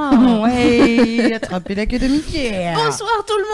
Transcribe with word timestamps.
Ah, 0.00 0.10
ouais, 0.44 1.32
attrapez 1.34 1.74
la 1.74 1.86
queue 1.86 1.98
de 1.98 2.06
Mickey. 2.06 2.72
Bonsoir 2.74 3.10
tout 3.26 3.34
le 3.36 3.44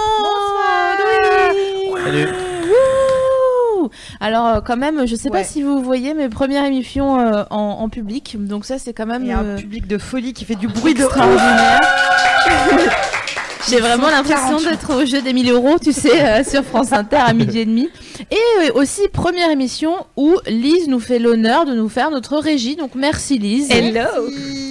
monde. 1.94 2.04
Salut. 2.04 2.28
Wouh. 2.68 3.90
Alors 4.20 4.46
euh, 4.48 4.60
quand 4.60 4.76
même, 4.76 5.06
je 5.06 5.16
sais 5.16 5.30
pas 5.30 5.42
si 5.42 5.62
vous 5.62 5.82
voyez 5.82 6.12
mes 6.12 6.28
premières 6.28 6.64
émissions 6.64 7.18
euh, 7.18 7.44
en, 7.50 7.78
en 7.80 7.88
public, 7.88 8.36
donc 8.38 8.66
ça 8.66 8.78
c'est 8.78 8.92
quand 8.92 9.06
même 9.06 9.22
Il 9.22 9.28
y 9.28 9.32
a 9.32 9.38
un 9.38 9.44
euh, 9.44 9.56
public 9.56 9.86
de 9.86 9.96
folie 9.98 10.34
qui 10.34 10.44
fait 10.44 10.54
du 10.54 10.68
bruit 10.68 10.92
de 10.94 11.02
extraordinaire. 11.02 11.80
J'ai 13.68 13.80
vraiment 13.80 14.08
l'impression 14.10 14.58
48. 14.58 14.68
d'être 14.70 14.94
au 15.02 15.06
jeu 15.06 15.22
des 15.22 15.32
1000 15.32 15.50
euros, 15.50 15.78
tu 15.82 15.92
sais, 15.92 16.22
euh, 16.22 16.44
sur 16.44 16.62
France 16.64 16.92
Inter 16.92 17.16
à 17.16 17.32
midi 17.32 17.60
et 17.60 17.64
demi. 17.64 17.88
Et 18.30 18.36
euh, 18.62 18.70
aussi 18.74 19.00
première 19.12 19.50
émission 19.50 19.94
où 20.16 20.34
Lise 20.46 20.86
nous 20.88 21.00
fait 21.00 21.18
l'honneur 21.18 21.64
de 21.64 21.74
nous 21.74 21.88
faire 21.88 22.10
notre 22.10 22.36
régie, 22.38 22.76
donc 22.76 22.94
merci 22.94 23.38
Lise. 23.38 23.70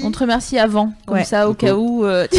On 0.03 0.11
te 0.11 0.19
remercie 0.19 0.59
avant, 0.59 0.93
comme 1.05 1.17
Ouais. 1.17 1.23
ça 1.23 1.49
au 1.49 1.53
cas 1.53 1.73
où. 1.75 2.05
euh, 2.05 2.27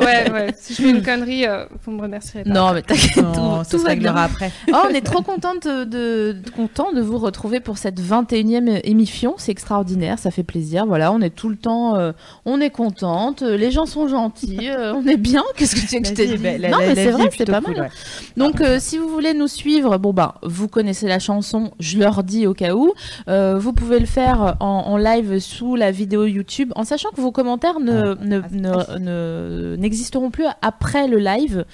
Ouais, 0.00 0.30
ouais. 0.30 0.54
Si 0.58 0.74
je 0.74 0.82
fais 0.82 0.90
une 0.90 1.02
connerie, 1.02 1.46
euh, 1.46 1.64
vous 1.84 1.92
me 1.92 2.02
remercierez 2.02 2.42
pas. 2.42 2.50
non 2.50 2.72
mais 2.72 2.82
t'inquiète, 2.82 3.14
tout, 3.14 3.22
ça 3.22 3.64
tout 3.70 3.78
se 3.78 3.84
va 3.84 3.94
bien. 3.94 4.10
réglera 4.10 4.24
après. 4.24 4.50
Oh, 4.72 4.76
on 4.90 4.94
est 4.94 5.00
trop 5.00 5.22
contente 5.22 5.66
de, 5.68 5.84
de, 5.84 6.36
content 6.54 6.92
de 6.92 7.00
vous 7.00 7.18
retrouver 7.18 7.60
pour 7.60 7.78
cette 7.78 8.00
21e 8.00 8.80
émission. 8.84 9.34
C'est 9.38 9.52
extraordinaire, 9.52 10.18
ça 10.18 10.30
fait 10.32 10.42
plaisir. 10.42 10.84
Voilà, 10.86 11.12
on 11.12 11.20
est 11.20 11.30
tout 11.30 11.48
le 11.48 11.54
temps, 11.56 11.94
euh, 11.96 12.10
on 12.44 12.60
est 12.60 12.70
contente, 12.70 13.42
les 13.42 13.70
gens 13.70 13.86
sont 13.86 14.08
gentils, 14.08 14.68
euh, 14.68 14.92
on 14.94 15.06
est 15.06 15.16
bien. 15.16 15.44
Qu'est-ce 15.56 15.74
que 15.76 15.80
tu 15.86 15.96
veux 15.96 16.02
que 16.02 16.08
je 16.08 16.14
dise 16.14 16.42
bah, 16.42 16.58
la- 16.58 16.68
Non, 16.70 16.78
la- 16.78 16.86
mais 16.88 16.94
c'est 16.94 17.10
vrai, 17.10 17.28
plutôt 17.28 17.52
pas 17.52 17.60
cool, 17.60 17.74
mal. 17.76 17.82
ouais. 17.84 17.90
Donc, 18.36 18.60
euh, 18.60 18.76
si 18.80 18.98
vous 18.98 19.08
voulez 19.08 19.34
nous 19.34 19.48
suivre, 19.48 19.96
bon 19.98 20.12
bah, 20.12 20.34
vous 20.42 20.68
connaissez 20.68 21.06
la 21.08 21.18
chanson, 21.18 21.72
je 21.80 21.98
leur 21.98 22.22
dis 22.22 22.46
au 22.46 22.54
cas 22.54 22.74
où. 22.74 22.92
Euh, 23.28 23.58
vous 23.58 23.72
pouvez 23.72 23.98
le 23.98 24.06
faire 24.06 24.56
en, 24.60 24.66
en 24.66 24.96
live 24.96 25.38
sous 25.38 25.76
la 25.76 25.90
vidéo 25.90 26.24
YouTube, 26.26 26.72
en 26.76 26.84
sachant 26.84 27.10
que 27.10 27.20
vos 27.20 27.32
commentaires 27.32 27.80
ne 27.80 28.12
Ah, 28.12 28.14
ne- 28.22 28.40
ah, 28.42 28.48
ne- 28.98 28.98
ne- 28.98 29.76
n'existeront 29.76 30.30
plus 30.30 30.44
après 30.62 31.08
le 31.08 31.18
live. 31.18 31.64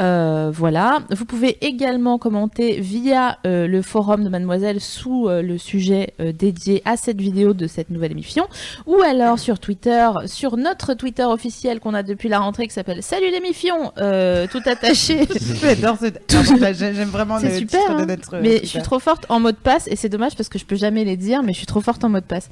Euh, 0.00 0.50
voilà. 0.52 1.00
Vous 1.10 1.24
pouvez 1.24 1.58
également 1.64 2.18
commenter 2.18 2.80
via 2.80 3.38
euh, 3.46 3.66
le 3.66 3.82
forum 3.82 4.24
de 4.24 4.28
Mademoiselle 4.28 4.80
sous 4.80 5.28
euh, 5.28 5.42
le 5.42 5.58
sujet 5.58 6.14
euh, 6.20 6.32
dédié 6.32 6.82
à 6.84 6.96
cette 6.96 7.20
vidéo 7.20 7.52
de 7.54 7.66
cette 7.66 7.90
nouvelle 7.90 8.12
émission, 8.12 8.46
ou 8.86 8.96
alors 9.02 9.38
sur 9.38 9.58
Twitter, 9.58 10.08
sur 10.26 10.56
notre 10.56 10.94
Twitter 10.94 11.24
officiel 11.24 11.80
qu'on 11.80 11.94
a 11.94 12.02
depuis 12.02 12.28
la 12.28 12.38
rentrée 12.40 12.66
qui 12.66 12.74
s'appelle 12.74 13.02
Salut 13.02 13.27
les 13.30 13.40
mifions, 13.40 13.92
euh, 13.98 14.46
tout 14.50 14.60
attaché. 14.66 15.26
J'adore. 15.62 15.96
Ah, 16.02 16.36
bah, 16.60 16.72
j'ai- 16.72 16.94
J'aime 16.94 17.08
vraiment 17.10 17.38
C'est 17.38 17.48
le 17.50 17.58
super, 17.58 17.80
titre 17.80 17.92
hein. 17.98 18.06
notre. 18.06 18.36
Mais 18.42 18.60
je 18.62 18.66
suis 18.66 18.82
trop 18.82 18.98
forte 18.98 19.26
en 19.28 19.40
mot 19.40 19.50
de 19.52 19.56
passe 19.56 19.86
et 19.88 19.96
c'est 19.96 20.08
dommage 20.08 20.34
parce 20.36 20.48
que 20.48 20.58
je 20.58 20.64
peux 20.64 20.76
jamais 20.76 21.04
les 21.04 21.16
dire, 21.16 21.42
mais 21.42 21.52
je 21.52 21.58
suis 21.58 21.66
trop 21.66 21.80
forte 21.80 22.04
en 22.04 22.08
mot 22.08 22.20
de 22.20 22.24
passe. 22.24 22.48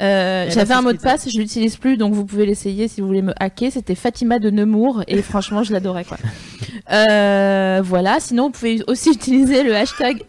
Euh, 0.00 0.44
là, 0.46 0.50
J'avais 0.50 0.66
c'est 0.66 0.72
un 0.72 0.80
mot 0.82 0.92
de 0.92 0.98
passe, 0.98 1.28
je 1.30 1.36
l'utilise 1.38 1.76
plus, 1.76 1.96
donc 1.98 2.14
vous 2.14 2.24
pouvez 2.24 2.46
l'essayer 2.46 2.88
si 2.88 3.00
vous 3.02 3.06
voulez 3.06 3.20
me 3.22 3.34
hacker. 3.38 3.70
C'était 3.72 3.94
Fatima 3.94 4.38
de 4.38 4.48
Nemours 4.50 5.02
et 5.08 5.20
franchement, 5.22 5.62
je 5.62 5.72
l'adorais 5.72 6.04
quoi. 6.04 6.16
Euh, 6.90 7.80
voilà. 7.84 8.18
Sinon, 8.20 8.44
vous 8.44 8.50
pouvez 8.50 8.82
aussi 8.86 9.10
utiliser 9.14 9.62
le 9.62 9.74
hashtag 9.76 10.22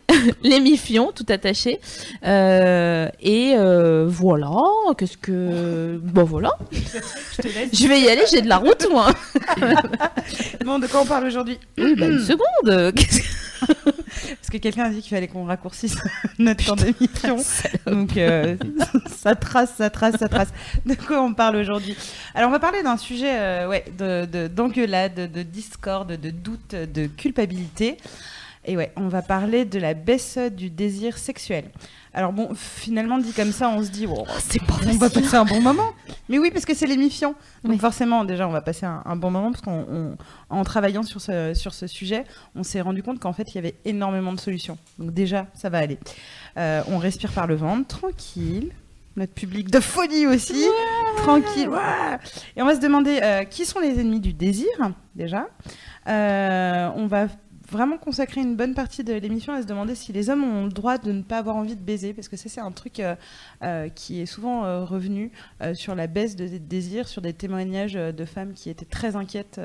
les 0.43 0.59
mifions, 0.59 1.11
tout 1.15 1.25
attaché. 1.29 1.79
Euh, 2.25 3.07
et 3.21 3.53
euh, 3.57 4.05
voilà. 4.07 4.51
Qu'est-ce 4.97 5.17
que 5.17 5.99
bon 6.03 6.23
voilà. 6.23 6.51
Je 6.71 7.41
te 7.41 7.47
laisse. 7.47 7.69
Je 7.73 7.87
vais 7.87 8.01
y 8.01 8.09
aller. 8.09 8.21
J'ai 8.29 8.41
de 8.41 8.49
la 8.49 8.57
route 8.57 8.87
moi. 8.91 9.11
Bon, 10.65 10.79
de 10.79 10.87
quoi 10.87 11.01
on 11.01 11.05
parle 11.05 11.25
aujourd'hui 11.25 11.57
Oui, 11.77 11.95
bah, 11.97 12.07
une 12.07 12.19
seconde. 12.19 12.93
Qu'est-ce 12.95 13.19
que- 13.21 13.71
Parce 14.35 14.49
que 14.51 14.57
quelqu'un 14.57 14.85
a 14.85 14.89
dit 14.89 15.01
qu'il 15.01 15.15
fallait 15.15 15.27
qu'on 15.27 15.45
raccourcisse 15.45 15.95
notre 16.39 16.63
temps 16.65 16.75
d'émission. 16.75 17.37
Donc, 17.85 18.17
euh, 18.17 18.55
ça 19.15 19.35
trace, 19.35 19.73
ça 19.77 19.89
trace, 19.89 20.15
ça 20.17 20.29
trace. 20.29 20.49
De 20.85 20.93
quoi 20.95 21.21
on 21.21 21.33
parle 21.33 21.55
aujourd'hui? 21.57 21.95
Alors, 22.35 22.49
on 22.49 22.51
va 22.51 22.59
parler 22.59 22.83
d'un 22.83 22.97
sujet 22.97 23.31
euh, 23.39 23.67
ouais, 23.67 23.85
de- 23.97 24.25
de- 24.25 24.47
d'engueulade, 24.47 25.13
de, 25.15 25.25
de 25.27 25.41
discorde, 25.43 26.13
de 26.19 26.29
doute, 26.29 26.75
de 26.75 27.07
culpabilité. 27.07 27.97
Et 28.65 28.77
ouais, 28.77 28.91
on 28.95 29.07
va 29.07 29.21
parler 29.23 29.65
de 29.65 29.79
la 29.79 29.93
baisse 29.95 30.37
du 30.37 30.69
désir 30.69 31.17
sexuel. 31.17 31.65
Alors 32.13 32.33
bon, 32.33 32.49
finalement, 32.55 33.17
dit 33.19 33.31
comme 33.31 33.53
ça, 33.53 33.69
on 33.69 33.81
se 33.83 33.89
dit, 33.89 34.05
oh, 34.05 34.25
C'est 34.39 34.61
pas 34.65 34.73
on 34.85 34.97
va 34.97 35.09
passer 35.09 35.35
un 35.35 35.45
bon 35.45 35.61
moment. 35.61 35.91
Mais 36.27 36.39
oui, 36.39 36.51
parce 36.51 36.65
que 36.65 36.73
c'est 36.73 36.85
l'émission. 36.85 37.35
Donc 37.63 37.73
Oui. 37.73 37.79
forcément, 37.79 38.25
déjà, 38.25 38.47
on 38.47 38.51
va 38.51 38.59
passer 38.61 38.85
un, 38.85 39.01
un 39.05 39.15
bon 39.15 39.31
moment 39.31 39.51
parce 39.53 39.61
qu'en 39.63 40.63
travaillant 40.63 41.03
sur 41.03 41.21
ce, 41.21 41.53
sur 41.53 41.73
ce 41.73 41.87
sujet, 41.87 42.25
on 42.55 42.63
s'est 42.63 42.81
rendu 42.81 43.01
compte 43.01 43.19
qu'en 43.19 43.31
fait, 43.33 43.49
il 43.51 43.55
y 43.55 43.57
avait 43.59 43.75
énormément 43.85 44.33
de 44.33 44.39
solutions. 44.41 44.77
Donc 44.99 45.13
déjà, 45.13 45.47
ça 45.53 45.69
va 45.69 45.77
aller. 45.77 45.99
Euh, 46.57 46.81
on 46.89 46.97
respire 46.97 47.31
par 47.31 47.47
le 47.47 47.55
ventre, 47.55 47.87
tranquille. 47.99 48.71
Notre 49.17 49.33
public 49.33 49.69
de 49.69 49.79
folie 49.81 50.25
aussi, 50.25 50.65
tranquille. 51.17 51.67
ouais. 51.69 52.17
Et 52.55 52.61
on 52.61 52.65
va 52.65 52.75
se 52.75 52.79
demander 52.81 53.19
euh, 53.21 53.43
qui 53.43 53.65
sont 53.65 53.79
les 53.79 53.99
ennemis 53.99 54.21
du 54.21 54.31
désir, 54.33 54.67
déjà. 55.15 55.47
Euh, 56.07 56.89
on 56.95 57.07
va 57.07 57.27
vraiment 57.71 57.97
consacrer 57.97 58.41
une 58.41 58.55
bonne 58.55 58.75
partie 58.75 59.03
de 59.03 59.13
l'émission 59.13 59.53
à 59.53 59.61
se 59.61 59.67
demander 59.67 59.95
si 59.95 60.11
les 60.11 60.29
hommes 60.29 60.43
ont 60.43 60.65
le 60.65 60.71
droit 60.71 60.97
de 60.97 61.11
ne 61.11 61.21
pas 61.21 61.37
avoir 61.37 61.55
envie 61.55 61.75
de 61.75 61.81
baiser, 61.81 62.13
parce 62.13 62.27
que 62.27 62.35
ça, 62.35 62.49
c'est 62.49 62.59
un 62.59 62.71
truc 62.71 62.99
euh, 62.99 63.15
euh, 63.63 63.87
qui 63.89 64.19
est 64.21 64.25
souvent 64.25 64.65
euh, 64.65 64.83
revenu 64.83 65.31
sur 65.73 65.95
la 65.95 66.07
baisse 66.07 66.35
de 66.35 66.47
désir, 66.57 67.07
sur 67.07 67.21
des 67.21 67.33
témoignages 67.33 67.93
de 67.93 68.25
femmes 68.25 68.53
qui 68.53 68.69
étaient 68.69 68.85
très 68.85 69.15
inquiètes 69.15 69.59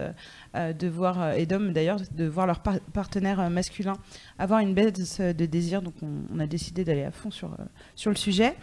de 0.54 0.88
voir, 0.88 1.32
et 1.32 1.46
d'hommes 1.46 1.72
d'ailleurs, 1.72 1.98
de 2.10 2.24
voir 2.24 2.46
leur 2.46 2.60
par- 2.60 2.80
partenaire 2.92 3.50
masculin 3.50 3.94
avoir 4.38 4.60
une 4.60 4.74
baisse 4.74 5.20
de 5.20 5.46
désir. 5.46 5.82
Donc 5.82 5.94
on, 6.02 6.22
on 6.34 6.38
a 6.38 6.46
décidé 6.46 6.84
d'aller 6.84 7.04
à 7.04 7.10
fond 7.10 7.30
sur, 7.30 7.56
sur 7.94 8.10
le 8.10 8.16
sujet. 8.16 8.54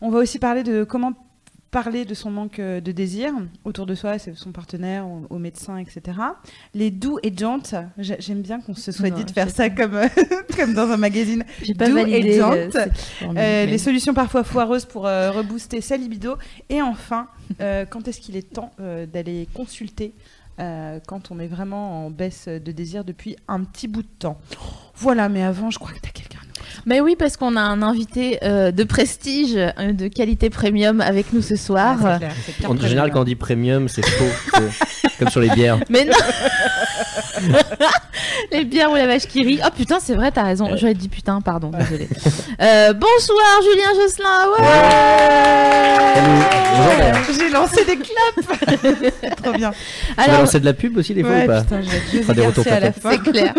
On 0.00 0.10
va 0.10 0.18
aussi 0.18 0.38
parler 0.38 0.64
de 0.64 0.82
comment 0.82 1.12
parler 1.72 2.04
de 2.04 2.14
son 2.14 2.30
manque 2.30 2.60
euh, 2.60 2.80
de 2.80 2.92
désir 2.92 3.32
autour 3.64 3.86
de 3.86 3.94
soi, 3.96 4.18
son 4.18 4.52
partenaire, 4.52 5.04
au, 5.30 5.38
médecin, 5.38 5.78
etc. 5.78 6.16
Les 6.74 6.90
doux 6.92 7.18
et 7.24 7.34
jantes, 7.36 7.74
J'a- 7.98 8.20
j'aime 8.20 8.42
bien 8.42 8.60
qu'on 8.60 8.74
se 8.74 8.92
soit 8.92 9.08
Non, 9.10 9.16
dit 9.16 9.24
de 9.24 9.30
faire 9.32 9.50
ça 9.50 9.70
comme, 9.70 9.94
euh, 9.96 10.06
comme 10.56 10.74
dans 10.74 10.88
un 10.90 10.96
magazine. 10.98 11.44
J'ai 11.62 11.74
pas 11.74 11.88
Do 11.88 11.94
validé. 11.94 12.28
et 12.28 12.36
Jante. 12.38 12.72
cette 12.72 12.96
formule, 12.96 13.38
Euh, 13.38 13.64
mais- 13.64 13.66
les 13.66 13.78
solutions 13.78 14.14
parfois 14.14 14.44
foireuses 14.44 14.84
pour 14.84 15.06
euh, 15.06 15.30
rebooster 15.32 15.80
sa 15.80 15.96
libido. 15.96 16.36
Et 16.68 16.80
enfin, 16.82 17.26
euh, 17.60 17.84
quand 17.90 18.06
est-ce 18.06 18.20
qu'il 18.20 18.36
est 18.36 18.52
temps 18.52 18.70
d'aller 19.12 19.48
consulter 19.54 20.12
quand 21.06 21.30
on 21.32 21.40
est 21.40 21.48
vraiment 21.48 22.06
en 22.06 22.10
baisse 22.10 22.46
de 22.46 22.70
désir 22.72 23.04
depuis 23.04 23.34
un 23.48 23.64
petit 23.64 23.88
bout 23.88 24.02
de 24.02 24.08
temps? 24.18 24.38
Voilà, 24.94 25.28
mais 25.28 25.42
avant, 25.42 25.70
je 25.70 25.78
crois 25.80 25.92
que 25.92 25.98
tu 26.00 26.08
as 26.08 26.12
quelqu'un. 26.12 26.31
Mais 26.86 27.00
oui, 27.00 27.16
parce 27.18 27.36
qu'on 27.36 27.56
a 27.56 27.60
un 27.60 27.82
invité 27.82 28.38
euh, 28.42 28.70
de 28.70 28.84
prestige, 28.84 29.54
euh, 29.56 29.92
de 29.92 30.08
qualité 30.08 30.50
premium 30.50 31.00
avec 31.00 31.32
nous 31.32 31.42
ce 31.42 31.56
soir. 31.56 31.98
Ah, 32.04 32.18
clair, 32.18 32.70
En 32.70 32.76
général, 32.76 33.10
quand 33.12 33.20
on 33.20 33.24
dit 33.24 33.36
premium, 33.36 33.88
c'est 33.88 34.04
faux. 34.04 34.60
Comme 35.18 35.28
sur 35.28 35.40
les 35.40 35.50
bières. 35.50 35.78
Mais 35.88 36.04
non 36.04 36.12
Les 38.52 38.64
bières 38.64 38.90
ou 38.90 38.94
la 38.94 39.06
vache 39.06 39.26
qui 39.26 39.42
rit. 39.42 39.60
Oh 39.64 39.68
putain, 39.76 39.98
c'est 40.00 40.14
vrai, 40.14 40.30
t'as 40.30 40.44
raison. 40.44 40.68
J'aurais 40.76 40.94
dit 40.94 41.08
putain, 41.08 41.40
pardon, 41.40 41.70
désolé. 41.70 42.08
Euh, 42.60 42.92
bonsoir 42.92 43.62
Julien 43.62 44.00
Josselin. 44.00 44.46
Ouais. 44.58 45.72
J'ai 47.38 47.48
lancé 47.50 47.84
des 47.84 47.96
claps 47.96 49.32
Trop 49.42 49.52
bien. 49.52 49.70
Tu 49.72 50.14
vas 50.16 50.22
Alors, 50.22 50.40
lancer 50.40 50.60
de 50.60 50.64
la 50.64 50.72
pub 50.74 50.96
aussi 50.96 51.14
des 51.14 51.22
fois 51.22 51.32
Ouais, 51.32 51.44
ou 51.44 51.46
pas 51.46 51.62
putain, 51.62 51.80
des 52.34 52.46
retours 52.46 52.64
Garcia 52.64 52.76
à 52.76 52.80
la 52.80 52.92
peut-être. 52.92 53.02
fin. 53.02 53.10
c'est 53.24 53.30
clair. 53.30 53.54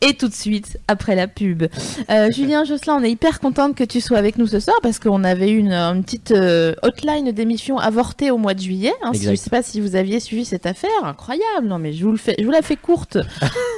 Et 0.00 0.14
tout 0.14 0.28
de 0.28 0.34
suite, 0.34 0.78
après 0.86 1.14
la 1.14 1.26
pub. 1.28 1.64
Euh, 2.10 2.30
Julien 2.30 2.64
Josselin, 2.64 2.96
on 3.00 3.02
est 3.02 3.10
hyper 3.10 3.40
contente 3.40 3.74
que 3.74 3.84
tu 3.84 4.00
sois 4.00 4.18
avec 4.18 4.38
nous 4.38 4.46
ce 4.46 4.60
soir 4.60 4.76
parce 4.82 4.98
qu'on 4.98 5.24
avait 5.24 5.50
eu 5.50 5.58
une, 5.58 5.72
une 5.72 6.04
petite 6.04 6.30
euh, 6.32 6.74
hotline 6.82 7.32
d'émission 7.32 7.78
avortée 7.78 8.30
au 8.30 8.38
mois 8.38 8.54
de 8.54 8.60
juillet. 8.60 8.94
hein, 9.02 9.10
si- 9.12 9.24
je 9.24 9.30
Exact. 9.30 9.44
sais 9.44 9.50
pas 9.50 9.62
si 9.62 9.80
vous 9.80 9.96
aviez 9.96 10.20
suivi 10.20 10.44
cette 10.44 10.66
affaire. 10.66 10.90
Incroyable. 11.04 11.66
Non, 11.66 11.78
mais 11.78 11.92
je 11.92 12.04
vous, 12.04 12.12
le 12.12 12.18
fais, 12.18 12.36
je 12.38 12.44
vous 12.44 12.50
la 12.52 12.62
fais 12.62 12.76
courte. 12.76 13.07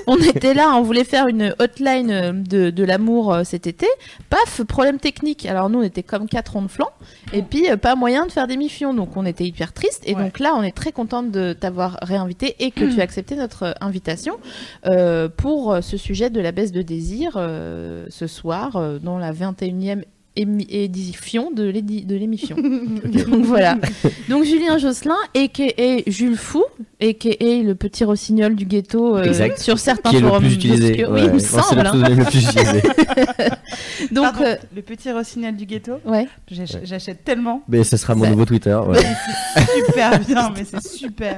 On 0.06 0.16
était 0.16 0.54
là, 0.54 0.72
on 0.76 0.82
voulait 0.82 1.04
faire 1.04 1.26
une 1.28 1.54
hotline 1.58 2.10
euh, 2.10 2.32
de, 2.32 2.70
de 2.70 2.84
l'amour 2.84 3.32
euh, 3.32 3.44
cet 3.44 3.66
été. 3.66 3.86
Paf, 4.28 4.62
problème 4.64 4.98
technique. 4.98 5.46
Alors 5.46 5.70
nous, 5.70 5.80
on 5.80 5.82
était 5.82 6.02
comme 6.02 6.28
quatre 6.28 6.52
ronds 6.54 6.62
de 6.62 6.68
flanc. 6.68 6.90
Et 7.32 7.42
puis, 7.42 7.70
euh, 7.70 7.76
pas 7.76 7.94
moyen 7.94 8.26
de 8.26 8.32
faire 8.32 8.46
d'émission. 8.46 8.94
Donc, 8.94 9.16
on 9.16 9.24
était 9.26 9.44
hyper 9.44 9.72
triste. 9.72 10.02
Et 10.06 10.14
Ouais. 10.14 10.24
donc 10.24 10.38
là, 10.40 10.54
on 10.56 10.62
est 10.62 10.72
très 10.74 10.92
contente 10.92 11.30
de 11.30 11.52
t'avoir 11.52 11.98
réinvité 12.02 12.56
et 12.58 12.70
que 12.70 12.84
tu 12.84 13.00
as 13.00 13.04
accepté 13.04 13.36
notre 13.36 13.74
invitation 13.80 14.38
euh, 14.86 15.28
pour 15.28 15.78
ce 15.82 15.96
sujet 15.96 16.30
de 16.30 16.40
la 16.40 16.52
baisse 16.52 16.72
de 16.72 16.82
désir 16.82 17.34
euh, 17.36 18.06
ce 18.08 18.26
soir, 18.26 18.76
euh, 18.76 18.98
dans 18.98 19.18
la 19.18 19.32
21e 19.32 20.02
édition 20.36 21.50
de 21.50 21.64
l'édi- 21.64 22.04
de 22.04 22.14
l'émission. 22.16 22.56
Donc 23.04 23.44
voilà. 23.44 23.76
Donc 24.28 24.44
Julien 24.44 24.78
Josselin, 24.78 25.16
a.k.a. 25.36 26.02
Jules 26.10 26.36
Fou, 26.36 26.64
a.k.a. 27.02 27.62
le 27.62 27.74
petit 27.74 28.04
rossignol 28.04 28.54
du 28.54 28.64
ghetto 28.64 29.16
euh, 29.16 29.24
Exact. 29.24 29.58
sur 29.58 29.78
certains 29.78 30.10
Qui 30.10 30.16
est 30.16 30.20
le 30.20 30.28
forums 30.28 30.42
plus 30.42 30.54
utilisé. 30.54 31.04
ouais. 31.04 31.10
Oui, 31.10 31.20
il 31.24 31.32
me 31.32 31.38
semble. 31.38 31.82
le 31.82 31.86
hein. 31.88 32.08
le 32.16 32.24
plus 32.24 32.44
utilisé. 32.44 32.82
Donc, 34.12 34.24
Pardon, 34.32 34.44
euh, 34.44 34.56
le 34.74 34.82
petit 34.82 35.10
rossignol 35.12 35.56
du 35.56 35.66
ghetto, 35.66 35.94
ouais. 36.06 36.26
j'ach- 36.50 36.74
Ouais. 36.74 36.80
j'achète 36.84 37.24
tellement. 37.24 37.62
Mais 37.68 37.84
ce 37.84 37.96
sera 37.96 38.14
mon 38.14 38.24
Ça- 38.24 38.30
nouveau 38.30 38.44
Twitter. 38.44 38.78
ouais. 38.86 38.98
Super 39.86 40.18
bien, 40.20 40.52
mais 40.56 40.64
c'est 40.64 40.86
super. 40.86 41.36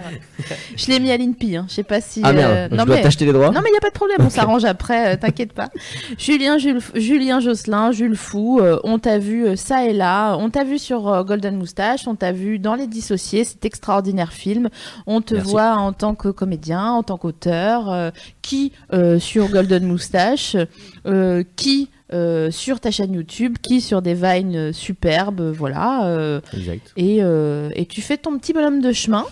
Je 0.76 0.86
l'ai 0.88 1.00
mis 1.00 1.10
à 1.10 1.16
l'INPI. 1.16 1.56
Hein. 1.56 1.66
Je 1.68 1.74
sais 1.74 1.82
pas 1.82 2.00
si. 2.00 2.20
Ah 2.24 2.30
euh, 2.30 2.32
merde, 2.34 2.68
je 2.72 2.76
non, 2.76 2.84
dois 2.84 2.96
mais... 2.96 3.02
t'acheter 3.02 3.24
les 3.24 3.32
droits 3.32 3.50
Non 3.50 3.60
mais 3.62 3.68
il 3.68 3.72
n'y 3.72 3.78
a 3.78 3.80
pas 3.80 3.88
de 3.90 3.94
problème, 3.94 4.18
on 4.20 4.30
s'arrange 4.30 4.64
après, 4.64 5.14
euh, 5.14 5.16
t'inquiète 5.20 5.52
pas. 5.52 5.70
Julien, 6.18 6.58
Jules- 6.58 6.80
Julien 6.94 7.40
Josselin, 7.40 7.92
Jules 7.92 8.16
Fou, 8.16 8.60
euh, 8.60 8.78
on 8.84 8.99
t'a 8.99 9.19
vu 9.19 9.46
euh, 9.46 9.56
ça 9.56 9.84
et 9.87 9.93
là, 9.93 10.37
on 10.37 10.50
t'a 10.50 10.64
vu 10.64 10.79
sur 10.79 11.08
euh, 11.08 11.25
Golden 11.25 11.56
Moustache, 11.56 12.06
on 12.06 12.14
t'a 12.14 12.32
vu 12.32 12.58
dans 12.58 12.75
Les 12.75 12.87
Dissociés, 12.87 13.44
cet 13.44 13.64
extraordinaire 13.64 14.32
film, 14.32 14.69
on 15.06 15.20
te 15.20 15.34
Merci. 15.34 15.50
voit 15.50 15.75
en 15.75 15.93
tant 15.93 16.14
que 16.14 16.29
comédien, 16.29 16.90
en 16.93 17.02
tant 17.02 17.17
qu'auteur, 17.17 17.90
euh, 17.90 18.11
qui 18.43 18.73
sur 19.19 19.49
Golden 19.49 19.87
Moustache, 19.87 20.56
qui 21.56 21.90
euh, 22.12 22.50
sur 22.50 22.80
ta 22.80 22.90
chaîne 22.90 23.12
YouTube, 23.14 23.56
qui 23.62 23.80
sur 23.80 24.02
des 24.02 24.14
vines 24.14 24.72
superbes, 24.72 25.40
voilà. 25.54 26.06
euh, 26.06 26.40
Exact. 26.56 26.92
et, 26.96 27.18
euh, 27.20 27.68
et 27.74 27.86
tu 27.86 28.00
fais 28.02 28.16
ton 28.16 28.38
petit 28.38 28.52
bonhomme 28.52 28.80
de 28.80 28.92
chemin 28.92 29.24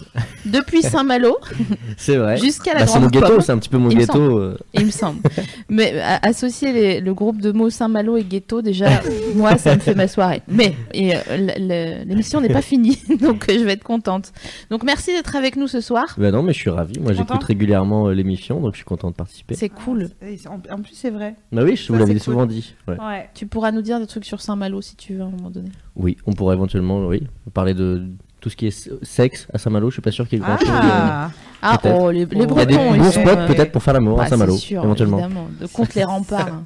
depuis 0.47 0.83
Saint-Malo 0.83 1.37
C'est 1.97 2.17
vrai. 2.17 2.37
jusqu'à 2.37 2.75
la 2.75 2.81
Bah, 2.81 2.87
c'est 2.87 2.99
mon 3.01 3.07
Grande 3.09 3.23
ghetto, 3.31 3.41
c'est 3.41 3.53
un 3.53 3.59
petit 3.59 3.69
peu 3.69 3.79
mon 3.79 3.91
Il 3.91 3.97
me 3.97 4.01
ghetto. 4.01 4.53
il 4.75 4.87
me 4.87 4.91
semble. 4.91 5.21
Mais 5.69 6.01
associer 6.23 6.73
les- 6.73 7.01
le 7.01 7.15
groupe 7.15 7.41
de 7.41 7.53
mots 7.53 7.71
Saint-Malo 7.71 8.17
et 8.17 8.25
ghetto, 8.25 8.63
déjà, 8.63 8.89
moi, 9.35 9.57
ça 9.59 9.75
me 9.75 9.81
fait 9.81 9.95
ma 9.95 10.09
soirée. 10.09 10.43
Mais 10.49 10.75
euh, 10.97 12.05
l'émission 12.05 12.41
n'est 12.41 12.49
pas 12.49 12.63
finie, 12.63 12.99
donc 13.21 13.49
euh, 13.49 13.59
je 13.59 13.65
vais 13.65 13.73
être 13.73 13.85
contente. 13.85 14.33
Donc 14.71 14.83
merci 14.85 15.13
d'être 15.13 15.37
avec 15.37 15.57
nous 15.57 15.69
ce 15.69 15.81
soir. 15.81 16.15
Bah 16.19 16.31
non, 16.31 16.43
mais 16.43 16.53
je 16.53 16.59
suis 16.59 16.71
ravi. 16.71 16.99
Moi, 17.01 17.13
j'écoute 17.13 17.43
régulièrement 17.43 18.09
euh, 18.09 18.13
l'émission, 18.15 18.61
donc 18.61 18.73
je 18.73 18.77
suis 18.79 18.85
content 18.85 19.11
de 19.11 19.15
participer. 19.17 19.55
C'est 19.55 19.69
cool. 19.69 20.09
En, 20.49 20.55
en 20.75 20.81
plus, 20.83 20.95
c'est 20.95 21.11
vrai. 21.11 21.35
Bah 21.53 21.63
oui, 21.65 21.77
je 21.77 21.93
vous 21.93 21.99
l'avais 21.99 22.19
souvent 22.19 22.47
dit. 22.47 22.70
Ouais. 22.89 22.99
Ouais. 23.01 23.31
Tu 23.35 23.47
pourras 23.47 23.71
nous 23.73 23.83
dire 23.83 23.99
des 24.01 24.07
trucs 24.07 24.25
sur 24.25 24.41
Saint-Malo 24.41 24.81
si 24.83 24.97
tu 24.97 25.15
veux 25.15 25.23
à 25.23 25.25
un 25.27 25.31
moment 25.31 25.51
donné. 25.51 25.71
Oui, 25.97 26.17
on 26.27 26.33
pourrait 26.33 26.55
éventuellement, 26.57 27.07
oui, 27.07 27.27
parler 27.53 27.75
de 27.75 28.07
tout 28.41 28.49
ce 28.49 28.57
qui 28.57 28.67
est 28.69 28.91
sexe 29.03 29.47
à 29.53 29.59
Saint-Malo. 29.59 29.91
Je 29.91 29.95
suis 29.95 30.03
pas 30.03 30.11
sûr 30.11 30.27
qu'il 30.27 30.39
y 30.39 30.43
ait 30.43 30.45
grand-chose. 30.45 30.69
Ah, 30.71 31.31
Ah, 31.63 31.77
Peut-être. 31.77 31.95
oh, 32.01 32.11
les, 32.11 32.25
les 32.25 32.27
Il 32.33 32.39
y 32.39 32.43
a 32.43 32.47
Il 32.47 32.57
y 32.57 32.61
a 32.61 32.65
des 32.67 32.75
Bretons, 32.75 32.97
bons 32.97 33.11
spots 33.11 33.29
euh, 33.29 33.47
peut-être 33.47 33.73
pour 33.73 33.83
faire 33.83 33.93
l'amour 33.95 34.17
bah, 34.17 34.23
à 34.25 34.27
Saint-Malo, 34.29 34.57
éventuellement. 34.71 35.19
évidemment. 35.19 35.49
De 35.61 35.67
contre 35.67 35.93
les 35.97 36.05
remparts. 36.05 36.49
hein. 36.49 36.65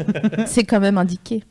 c'est 0.46 0.64
quand 0.64 0.80
même 0.80 0.98
indiqué. 0.98 1.42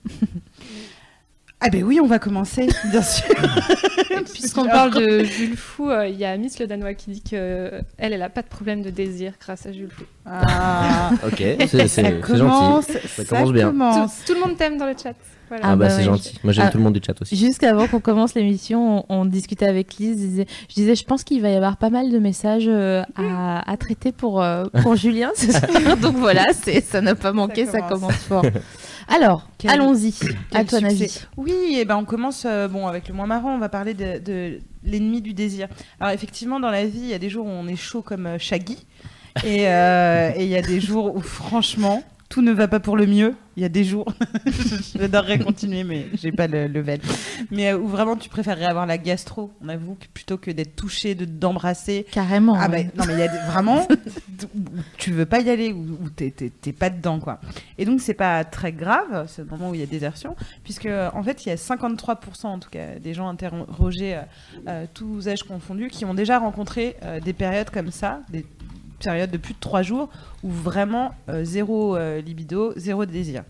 Ah 1.66 1.70
ben 1.70 1.84
oui, 1.84 2.00
on 2.02 2.08
va 2.08 2.20
commencer, 2.20 2.68
bien 2.92 3.02
sûr. 3.02 3.26
Puisqu'on 4.34 4.66
parle 4.66 4.94
de 4.94 5.24
Jules 5.24 5.58
Fou, 5.58 5.90
euh, 5.90 6.08
il 6.08 6.16
y 6.18 6.26
a 6.26 6.36
Miss 6.38 6.60
Le 6.60 6.68
Danois 6.68 6.94
qui 6.94 7.12
dit 7.12 7.22
que 7.22 7.30
euh, 7.34 7.82
elle, 7.98 8.14
elle 8.14 8.22
a 8.22 8.30
pas 8.30 8.42
de 8.42 8.48
problème 8.48 8.82
de 8.82 8.90
désir 8.90 9.34
grâce 9.40 9.66
à 9.66 9.72
Jules 9.72 9.90
Fou. 9.92 10.04
Ah, 10.26 11.12
Ok, 11.26 11.38
c'est 11.38 11.68
gentil. 11.68 11.90
ça 13.08 13.24
commence 13.26 13.52
bien. 13.54 13.68
Tout, 13.68 13.72
commence. 13.72 14.12
tout 14.26 14.34
le 14.34 14.40
monde 14.40 14.58
t'aime 14.58 14.78
dans 14.78 14.86
le 14.86 14.94
chat. 15.02 15.14
Voilà. 15.50 15.64
Ah, 15.66 15.70
Ah 15.72 15.76
bah, 15.76 15.86
bah 15.86 15.90
c'est 15.92 15.98
ouais. 15.98 16.04
gentil. 16.04 16.40
Moi 16.44 16.54
j'aime 16.54 16.66
Ah. 16.68 16.72
tout 16.72 16.78
le 16.78 16.84
monde 16.84 16.94
du 16.94 17.02
chat 17.06 17.20
aussi. 17.22 17.36
Jusqu'avant 17.36 17.88
qu'on 17.88 18.00
commence 18.00 18.34
l'émission, 18.34 19.06
on, 19.10 19.22
on 19.22 19.26
discutait 19.26 19.66
avec 19.68 19.96
Lise. 19.96 20.20
Je 20.22 20.26
disais, 20.28 20.46
je 20.70 20.74
disais, 20.76 20.96
je 20.96 21.04
pense 21.06 21.24
qu'il 21.24 21.42
va 21.42 21.50
y 21.50 21.56
avoir 21.56 21.78
pas 21.78 21.90
mal 21.90 22.12
de 22.12 22.20
messages 22.20 22.66
euh, 22.68 23.04
à, 23.16 23.70
à 23.72 23.78
traiter 23.78 24.12
pour, 24.12 24.42
euh, 24.42 24.66
pour 24.82 24.96
Julien. 24.98 25.32
ce 25.36 25.52
soir. 25.52 25.98
Donc 26.02 26.16
voilà, 26.18 26.46
c'est, 26.54 26.82
ça 26.82 27.02
n'a 27.02 27.16
pas 27.16 27.34
manqué, 27.34 27.66
ça 27.66 27.82
commence. 27.82 28.00
commence, 28.00 28.14
fort. 28.16 28.46
Alors, 29.14 29.48
allons-y, 29.68 30.12
à 30.56 30.66
ton 30.66 30.84
avis. 30.84 31.22
Oui, 31.38 31.76
et 31.78 31.86
ben 31.86 31.98
on 31.98 32.04
commence 32.04 32.46
euh, 32.48 32.68
bon 32.68 32.88
avec 32.88 33.08
le 33.08 33.14
moins 33.14 33.28
marrant. 33.28 33.54
On 33.54 33.60
va 33.60 33.70
parler 33.70 33.94
de, 33.94 34.18
de 34.18 34.60
l'ennemi 34.84 35.22
du 35.22 35.36
désir. 35.36 35.68
Alors 36.00 36.14
effectivement, 36.14 36.60
dans 36.60 36.72
la 36.72 36.86
vie, 36.86 36.98
il 36.98 37.10
y 37.10 37.14
a 37.14 37.20
des 37.20 37.30
jours 37.30 37.46
où 37.46 37.50
on 37.50 37.68
est 37.68 37.76
chaud 37.76 38.02
comme 38.02 38.26
euh, 38.26 38.40
Shaggy, 38.40 38.80
et 39.46 39.68
euh, 39.68 40.32
et 40.36 40.46
il 40.46 40.50
y 40.50 40.56
a 40.56 40.64
des 40.64 40.80
jours 40.80 41.16
où 41.16 41.22
franchement 41.22 42.02
tout 42.34 42.42
ne 42.42 42.52
va 42.52 42.68
pas 42.68 42.80
pour 42.80 42.98
le 42.98 43.06
mieux. 43.06 43.36
Il 43.56 43.62
y 43.62 43.66
a 43.68 43.70
des 43.70 43.84
jours, 43.84 44.12
j'adorerais 44.96 45.38
continuer, 45.38 45.84
mais 45.84 46.08
j'ai 46.16 46.32
pas 46.32 46.48
le 46.48 46.66
level. 46.66 47.00
Mais 47.52 47.72
euh, 47.72 47.78
où 47.78 47.88
vraiment 47.88 48.16
tu 48.16 48.28
préférerais 48.28 48.66
avoir 48.66 48.88
la 48.88 48.98
gastro, 48.98 49.52
on 49.64 49.70
avoue, 49.70 49.94
que 49.94 50.08
plutôt 50.12 50.40
que 50.40 50.50
d'être 50.50 50.76
touché, 50.76 51.14
de 51.14 51.26
d'embrasser. 51.26 52.08
Carrément. 52.12 52.56
Ah 52.60 52.68
bah, 52.68 52.78
ouais. 52.78 52.90
non 52.98 53.04
mais 53.06 53.14
il 53.14 53.20
y 53.20 53.22
a 53.22 53.28
des- 53.28 53.52
vraiment 53.52 53.88
tu 54.98 55.12
veux 55.12 55.28
pas 55.28 55.42
y 55.42 55.52
aller 55.52 55.74
ou 55.74 56.10
t'es 56.10 56.32
pas 56.72 56.90
dedans 56.90 57.20
quoi. 57.20 57.40
Et 57.78 57.86
donc 57.86 58.02
c'est 58.02 58.16
pas 58.16 58.44
très 58.44 58.72
grave, 58.72 59.28
le 59.38 59.46
moment 59.46 59.70
où 59.70 59.76
il 59.76 59.82
y 59.82 59.84
a 59.84 59.86
désertion, 59.86 60.36
puisque 60.64 60.88
en 61.14 61.22
fait 61.22 61.46
il 61.46 61.50
y 61.50 61.52
a 61.52 61.56
53% 61.56 62.46
en 62.48 62.58
tout 62.58 62.72
cas 62.72 62.98
des 63.00 63.14
gens 63.14 63.28
interrogés, 63.30 64.16
euh, 64.16 64.22
euh, 64.68 64.86
tous 64.92 65.28
âges 65.28 65.44
confondus, 65.44 65.90
qui 65.90 66.06
ont 66.06 66.16
déjà 66.16 66.40
rencontré 66.40 66.96
euh, 67.04 67.20
des 67.20 67.34
périodes 67.34 67.70
comme 67.70 67.92
ça, 67.92 68.22
des 68.30 68.44
périodes 69.04 69.32
de 69.32 69.38
plus 69.38 69.54
de 69.54 69.60
3 69.60 69.82
jours 69.82 70.10
où 70.44 70.50
vraiment 70.50 71.12
euh, 71.30 71.44
zéro 71.44 71.96
euh, 71.96 72.22
libido, 72.22 72.74
zéro 72.78 73.06
désir. 73.06 73.44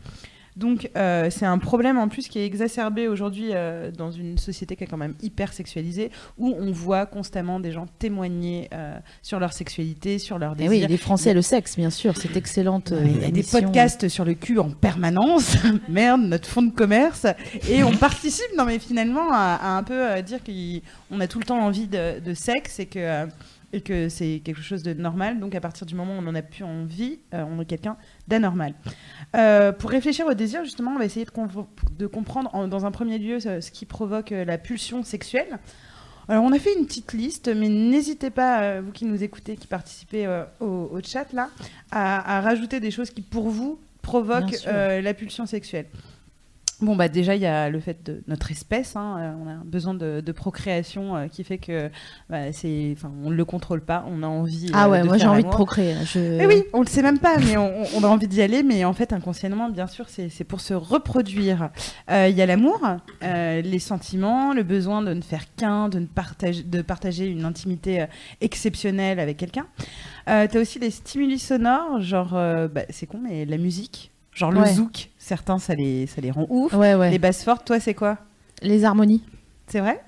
Donc 0.56 0.92
euh, 0.96 1.32
c'est 1.32 1.48
un 1.48 1.58
problème 1.58 1.98
en 1.98 2.08
plus 2.10 2.28
qui 2.28 2.38
est 2.38 2.46
exacerbé 2.46 3.08
aujourd'hui 3.08 3.50
euh, 3.54 3.90
dans 3.90 4.12
une 4.12 4.38
société 4.38 4.76
qui 4.76 4.84
est 4.84 4.88
quand 4.88 4.98
même 4.98 5.16
hyper 5.24 5.52
sexualisée, 5.52 6.12
où 6.38 6.56
on 6.60 6.72
voit 6.72 7.08
constamment 7.08 7.60
des 7.60 7.72
gens 7.72 7.88
témoigner 7.98 8.70
euh, 8.72 9.00
sur 9.24 9.40
leur 9.40 9.52
sexualité, 9.52 10.20
sur 10.20 10.38
leur 10.38 10.52
Eh 10.54 10.68
désir. 10.68 10.70
oui, 10.70 10.86
les 10.88 10.98
Français 10.98 11.32
et 11.32 11.34
le 11.34 11.42
sexe, 11.42 11.76
bien 11.76 11.90
sûr, 11.90 12.16
cette 12.18 12.38
excellente. 12.38 12.94
Il 13.04 13.20
y 13.20 13.26
a 13.26 13.32
des 13.32 13.42
podcasts 13.42 14.08
sur 14.10 14.26
le 14.26 14.36
cul 14.36 14.60
en 14.60 14.70
permanence. 14.70 15.56
Merde, 15.90 16.22
notre 16.22 16.48
fond 16.48 16.62
de 16.62 16.72
commerce. 16.72 17.26
Et 17.68 17.84
on 17.84 17.94
participe, 17.98 18.56
non 18.56 18.66
mais 18.66 18.78
finalement, 18.78 19.32
à, 19.34 19.56
à 19.60 19.70
un 19.78 19.82
peu 19.82 20.22
dire 20.22 20.38
qu'on 20.44 21.20
a 21.20 21.28
tout 21.28 21.40
le 21.40 21.46
temps 21.46 21.66
envie 21.66 21.88
de, 21.88 22.20
de 22.20 22.34
sexe 22.36 22.80
et 22.80 22.86
que, 22.86 23.26
et 23.74 23.82
que 23.82 24.08
c'est 24.08 24.42
quelque 24.46 24.62
chose 24.62 24.84
de 24.84 24.94
normal. 24.94 25.40
Donc 25.40 25.56
à 25.56 25.60
partir 25.60 25.86
du 25.86 25.96
moment 25.96 26.14
où 26.16 26.20
on 26.20 26.22
n'en 26.22 26.36
a 26.36 26.42
plus 26.42 26.64
envie, 26.64 27.20
euh, 27.34 27.44
on 27.50 27.60
est 27.60 27.66
quelqu'un 27.66 27.98
d'anormal. 28.28 28.74
Euh, 29.36 29.72
pour 29.74 29.90
réfléchir 29.90 30.26
au 30.28 30.34
désir, 30.34 30.64
justement, 30.64 30.92
on 30.92 31.00
va 31.00 31.06
essayer 31.06 31.26
de, 31.26 32.08
comprendre 32.08 32.50
en- 32.54 32.68
dans 32.68 32.86
un 32.86 32.92
premier 32.92 33.18
lieu 33.18 33.40
ce, 33.40 33.60
ce 33.60 33.72
qui 33.72 33.86
provoque 33.86 34.32
euh, 34.32 34.46
la 34.46 34.58
pulsion 34.58 35.04
sexuelle. 35.04 35.60
Alors, 36.30 36.46
on 36.46 36.54
a 36.54 36.60
fait 36.60 36.74
une 36.80 36.86
petite 36.86 37.12
liste, 37.12 37.50
mais 37.54 37.68
n'hésitez 37.68 38.30
pas, 38.30 38.80
vous 38.80 38.92
qui 38.94 39.04
nous 39.04 39.22
écoutez, 39.24 39.58
qui 39.58 39.68
participez 39.68 40.26
au, 40.62 40.66
au 40.66 41.00
chat, 41.04 41.34
là, 41.34 41.50
à, 41.92 42.38
à 42.38 42.42
rajouter 42.42 42.80
des 42.80 42.92
choses 42.92 43.10
qui, 43.10 43.22
pour 43.22 43.50
vous, 43.50 43.78
provoquent 44.02 44.56
la 44.66 45.14
pulsion 45.14 45.46
sexuelle. 45.46 45.88
Bon, 46.84 46.96
bah 46.96 47.08
déjà, 47.08 47.36
il 47.36 47.42
y 47.42 47.46
a 47.46 47.70
le 47.70 47.80
fait 47.80 48.04
de 48.06 48.24
notre 48.28 48.52
espèce. 48.52 48.96
hein, 48.96 49.18
euh, 49.20 49.34
on 49.44 49.48
a 49.48 49.54
un 49.54 49.64
besoin 49.66 49.94
de, 49.94 50.22
de 50.22 50.32
procréation 50.32 51.16
euh, 51.16 51.28
qui 51.28 51.44
fait 51.44 51.58
que 51.58 51.90
bah, 52.30 52.52
c'est, 52.52 52.96
on 53.24 53.30
ne 53.30 53.36
le 53.36 53.46
contrôle 53.46 53.82
pas. 53.82 54.06
On 54.08 54.22
a 54.24 54.28
envie. 54.28 54.70
Ah 54.74 54.86
euh, 54.86 54.90
ouais, 54.90 55.02
de 55.02 55.08
moi 55.08 55.18
j'ai 55.18 55.28
envie 55.28 55.44
de 55.44 55.50
procréer. 55.50 55.94
là, 55.94 56.04
Je... 56.04 56.20
Eh 56.20 56.46
oui, 56.46 56.64
on 56.74 56.82
le 56.82 56.88
sait 56.88 57.02
même 57.02 57.20
pas, 57.20 57.38
mais 57.38 57.58
on, 57.58 57.72
on 57.96 58.04
a 58.04 58.08
envie 58.08 58.28
d'y 58.28 58.42
aller. 58.42 58.64
Mais 58.64 58.86
en 58.86 58.94
fait, 58.94 59.14
inconsciemment, 59.14 59.70
bien 59.70 59.88
sûr, 59.88 60.06
c'est 60.10 60.44
pour 60.44 60.62
se 60.62 60.74
reproduire. 60.74 61.70
Euh, 62.12 62.28
Il 62.30 62.36
y 62.38 62.42
a 62.42 62.46
l'amour, 62.46 62.82
euh, 63.24 63.62
les 63.62 63.80
sentiments, 63.80 64.54
le 64.54 64.64
besoin 64.64 65.02
de 65.02 65.14
ne 65.14 65.22
faire 65.22 65.44
qu'un, 65.56 65.90
de, 65.90 66.00
ne 66.00 66.06
partager, 66.06 66.64
de 66.64 66.82
partager 66.82 67.26
une 67.28 67.46
intimité 67.46 68.06
exceptionnelle 68.42 69.20
avec 69.20 69.38
quelqu'un. 69.38 69.66
Euh, 70.30 70.48
T'as 70.50 70.60
aussi 70.62 70.80
les 70.80 70.92
stimuli 70.92 71.40
sonores, 71.40 72.02
genre, 72.02 72.32
bah, 72.32 72.84
c'est 72.90 73.06
con, 73.06 73.20
mais 73.22 73.46
la 73.46 73.58
musique, 73.58 74.12
genre 74.36 74.52
le 74.52 74.62
Ouais. 74.62 74.74
zouk. 74.74 75.10
Certains, 75.18 75.60
ça 75.60 75.76
les, 75.76 76.08
ça 76.08 76.22
les 76.22 76.32
rend 76.32 76.46
ouf. 76.50 76.74
Ouais, 76.74 76.96
ouais. 76.96 77.08
Les 77.08 77.12
Les, 77.14 77.20
basses 77.20 77.44
fortes, 77.44 77.66
toi, 77.66 77.80
c'est 77.80 77.94
quoi? 77.94 78.18
Harmonies. 78.84 79.22
C'est 79.68 79.80
vrai? 79.80 80.02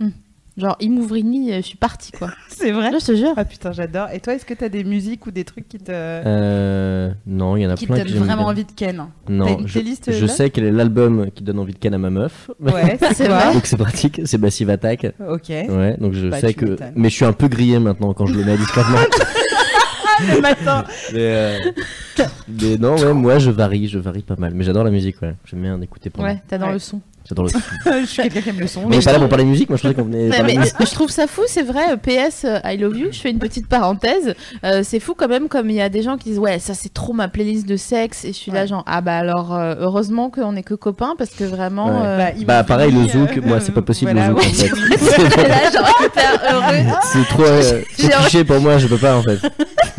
Genre, 0.58 0.78
Imouvrini, 0.80 1.52
je 1.54 1.60
suis 1.62 1.76
partie, 1.78 2.14
quoi. 2.14 2.30
C'est 2.48 2.72
vrai? 2.72 2.90
Je 2.98 3.06
te 3.06 3.14
jure. 3.14 3.34
Ah 3.36 3.44
putain, 3.44 3.74
j'adore. 3.74 4.08
Et 4.14 4.22
toi, 4.22 4.34
est-ce 4.36 4.46
que 4.46 4.54
t'as 4.54 4.70
des 4.70 4.86
musiques 4.86 5.26
ou 5.28 5.32
des 5.32 5.44
trucs 5.44 5.68
qui 5.68 5.78
te, 5.80 5.92
Euh, 5.92 7.12
non, 7.28 7.58
il 7.58 7.64
y 7.64 7.68
en 7.68 7.72
a 7.72 7.76
qui 7.76 7.86
te 7.88 7.92
plein 7.92 8.04
que 8.04 8.08
donnent 8.10 8.20
vraiment 8.20 8.44
bien. 8.44 8.52
envie 8.52 8.64
de 8.64 8.72
ken 8.72 9.06
T'as 9.26 9.34
Non, 9.34 9.60
une 9.60 9.68
je, 9.68 9.74
playlist, 9.74 10.12
je 10.14 10.26
sais 10.26 10.50
quel 10.52 10.64
est 10.64 10.72
l'album 10.72 11.30
qui 11.36 11.44
donne 11.44 11.60
envie 11.60 11.74
de 11.74 11.78
ken 11.80 11.94
à 11.94 11.98
ma 11.98 12.10
meuf. 12.10 12.50
Ouais, 12.62 12.98
c'est 13.14 13.28
vrai 13.28 13.54
donc 13.54 13.66
c'est 13.66 13.76
pratique, 13.76 14.22
c'est 14.24 14.38
Massive 14.38 14.70
Attack. 14.70 15.08
Ok. 15.28 15.50
Ouais, 15.50 15.98
donc 16.00 16.14
je 16.14 16.28
Bah, 16.30 16.40
sais 16.40 16.54
que. 16.54 16.78
Mais 16.96 17.10
je 17.10 17.16
suis 17.16 17.26
un 17.26 17.34
peu 17.34 17.50
grillé 17.50 17.80
maintenant 17.80 18.14
quand 18.14 18.26
je 18.26 18.34
le 18.36 18.46
mets 18.46 18.56
discrètement. 18.58 18.96
Le 20.36 20.42
matin. 20.42 20.84
mais, 21.14 21.20
euh, 21.20 21.58
mais 22.48 22.78
non, 22.78 22.96
ouais, 22.98 23.14
moi 23.14 23.40
je 23.40 23.52
varie, 23.52 23.88
je 23.88 24.00
varie 24.00 24.22
pas 24.22 24.36
mal. 24.38 24.54
Mais 24.56 24.64
j'adore 24.64 24.84
la 24.84 24.92
musique, 24.92 25.22
ouais. 25.22 25.36
J'aime 25.46 25.62
bien 25.62 25.76
en 25.76 25.82
écouter 25.82 26.10
pendant. 26.10 26.28
Ouais, 26.28 26.42
t'as 26.48 26.58
dans 26.58 26.68
Ouais. 26.68 26.74
le 26.74 26.80
son. 26.80 27.02
J'adore 27.28 27.46
le. 27.46 27.52
je 28.02 28.06
suis 28.06 28.22
quelqu'un 28.22 28.42
qui 28.42 28.50
aime 28.50 28.60
le 28.60 28.68
son. 28.68 28.88
Mais 28.88 29.00
pas 29.00 29.12
là 29.12 29.18
pour 29.20 29.28
parler 29.30 29.46
musique, 29.46 29.68
moi 29.70 29.78
je 29.78 29.82
pensais 29.82 29.96
qu'on 29.96 30.04
venait 30.04 30.30
Ouais, 30.30 30.44
mais 30.44 30.58
je 30.80 30.94
trouve 30.94 31.10
ça 31.10 31.26
fou, 31.26 31.42
c'est 31.48 31.64
vrai. 31.64 31.94
euh, 31.94 31.98
PS, 31.98 32.46
euh, 32.46 32.60
I 32.64 32.78
love 32.78 32.96
you. 32.96 33.08
Je 33.12 33.18
fais 33.20 33.32
une 33.32 33.40
petite 33.40 33.68
parenthèse. 33.68 34.36
Euh, 34.64 34.82
c'est 34.84 35.00
fou 35.00 35.16
quand 35.18 35.28
même, 35.28 35.48
comme 35.48 35.72
il 35.72 35.76
y 35.76 35.82
a 35.82 35.90
des 35.90 36.04
gens 36.04 36.18
qui 36.18 36.30
disent 36.30 36.38
ouais, 36.40 36.60
ça 36.60 36.76
c'est 36.76 36.94
trop 36.94 37.14
ma 37.14 37.28
playlist 37.28 37.68
de 37.68 37.78
sexe. 37.78 38.26
Et 38.26 38.28
je 38.28 38.34
suis 38.38 38.52
là 38.52 38.68
genre 38.68 38.84
ah 38.86 39.02
bah 39.02 39.18
alors 39.18 39.56
euh, 39.56 39.74
heureusement 39.80 40.30
qu'on 40.30 40.56
est 40.56 40.62
que 40.62 40.76
copains 40.76 41.16
parce 41.18 41.32
que 41.32 41.44
vraiment. 41.46 41.88
Ouais. 41.88 42.06
euh, 42.06 42.18
Bah 42.46 42.58
m'a 42.58 42.64
pareil, 42.64 42.92
le 42.92 43.08
zouk, 43.08 43.38
euh, 43.38 43.42
moi 43.44 43.60
c'est 43.60 43.72
pas 43.72 43.82
possible 43.82 44.12
voilà, 44.12 44.28
le 44.30 44.36
zouk 44.36 44.44
ouais. 44.44 44.48
en 44.48 44.54
fait. 44.54 44.70
C'est 47.12 47.20
euh, 47.20 47.24
trop 47.28 47.44
cliché 48.22 48.44
pour 48.44 48.60
moi, 48.62 48.78
je 48.78 48.88
peux 48.88 48.98
pas 48.98 49.16
en 49.18 49.24
fait. 49.24 49.40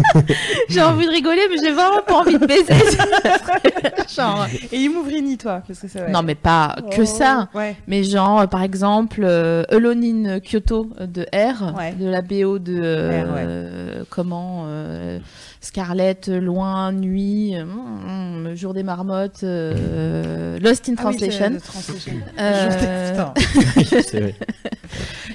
j'ai 0.69 0.83
envie 0.83 1.07
de 1.07 1.11
rigoler, 1.11 1.43
mais 1.51 1.57
j'ai 1.63 1.73
vraiment 1.73 2.03
pas 2.07 2.15
envie 2.21 2.39
de 2.39 2.47
baiser. 2.47 2.75
genre. 4.15 4.47
Et 4.73 4.77
Imouvrini, 4.79 5.37
toi 5.39 5.63
parce 5.67 5.81
que 5.81 5.87
vrai. 5.99 6.11
Non, 6.11 6.23
mais 6.23 6.35
pas 6.35 6.77
que 6.95 7.05
ça. 7.05 7.49
Ouais. 7.55 7.77
Mais 7.87 8.05
genre, 8.05 8.41
euh, 8.41 8.47
par 8.47 8.63
exemple, 8.63 9.21
euh, 9.23 9.65
Alone 9.71 10.05
in 10.05 10.41
Kyoto 10.41 10.91
euh, 11.01 11.07
de 11.07 11.23
R, 11.33 11.75
Ouais. 11.77 11.93
de 11.93 12.09
la 12.09 12.23
BO 12.23 12.59
de 12.59 12.79
euh, 12.83 13.23
R, 13.25 13.35
ouais. 13.35 13.43
euh, 13.47 14.05
comment 14.11 14.65
euh, 14.67 15.19
Scarlett, 15.61 16.29
Loin, 16.29 16.93
Nuit, 16.93 17.57
euh, 17.57 17.65
mm, 17.65 18.51
mm, 18.53 18.57
Jour 18.57 18.73
des 18.75 18.83
Marmottes, 18.83 19.43
euh, 19.43 20.59
Lost 20.61 20.89
in 20.89 20.95
Ah 20.99 21.03
Translation. 21.03 21.59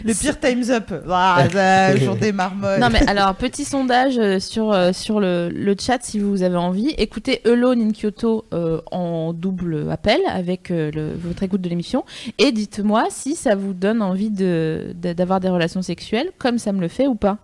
Le 0.03 0.13
pire 0.13 0.39
Times 0.39 0.69
Up. 0.69 0.91
Ah, 1.09 1.43
ça, 1.51 1.95
jour 1.97 2.15
des 2.15 2.31
marmottes. 2.31 2.79
Non 2.79 2.89
mais 2.89 3.07
alors 3.07 3.35
petit 3.35 3.65
sondage 3.65 4.19
sur 4.51 4.73
euh, 4.73 4.91
sur 4.91 5.19
le, 5.21 5.49
le 5.49 5.75
chat 5.79 5.99
si 6.01 6.19
vous 6.19 6.43
avez 6.43 6.57
envie. 6.57 6.89
Écoutez 6.97 7.41
Alone 7.45 7.81
in 7.81 7.91
Kyoto 7.93 8.43
euh, 8.53 8.81
en 8.91 9.31
double 9.31 9.87
appel 9.89 10.19
avec 10.27 10.71
euh, 10.71 10.91
le- 10.93 11.13
votre 11.15 11.43
écoute 11.43 11.61
de 11.61 11.69
l'émission 11.69 12.03
et 12.37 12.51
dites-moi 12.51 13.05
si 13.09 13.35
ça 13.37 13.55
vous 13.55 13.73
donne 13.73 14.01
envie 14.01 14.29
de 14.29 14.93
d'avoir 14.95 15.39
des 15.39 15.47
relations 15.49 15.81
sexuelles 15.81 16.31
comme 16.37 16.57
ça 16.57 16.73
me 16.73 16.81
le 16.81 16.89
fait 16.89 17.07
ou 17.07 17.15
pas. 17.15 17.37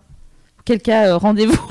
Quel 0.66 0.82
cas 0.82 1.16
rendez-vous 1.16 1.58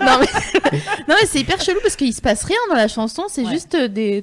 après. 0.00 0.28
non 1.08 1.14
mais 1.20 1.26
c'est 1.26 1.40
hyper 1.40 1.60
chelou 1.60 1.80
parce 1.82 1.96
qu'il 1.96 2.14
se 2.14 2.20
passe 2.20 2.44
rien 2.44 2.56
dans 2.68 2.76
la 2.76 2.86
chanson, 2.86 3.24
c'est 3.28 3.44
Ouais. 3.44 3.50
juste 3.50 3.76
des 3.76 4.22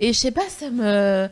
et 0.00 0.12
je 0.12 0.18
sais 0.18 0.30
pas 0.30 0.42
ça 0.48 0.70
me 0.70 1.28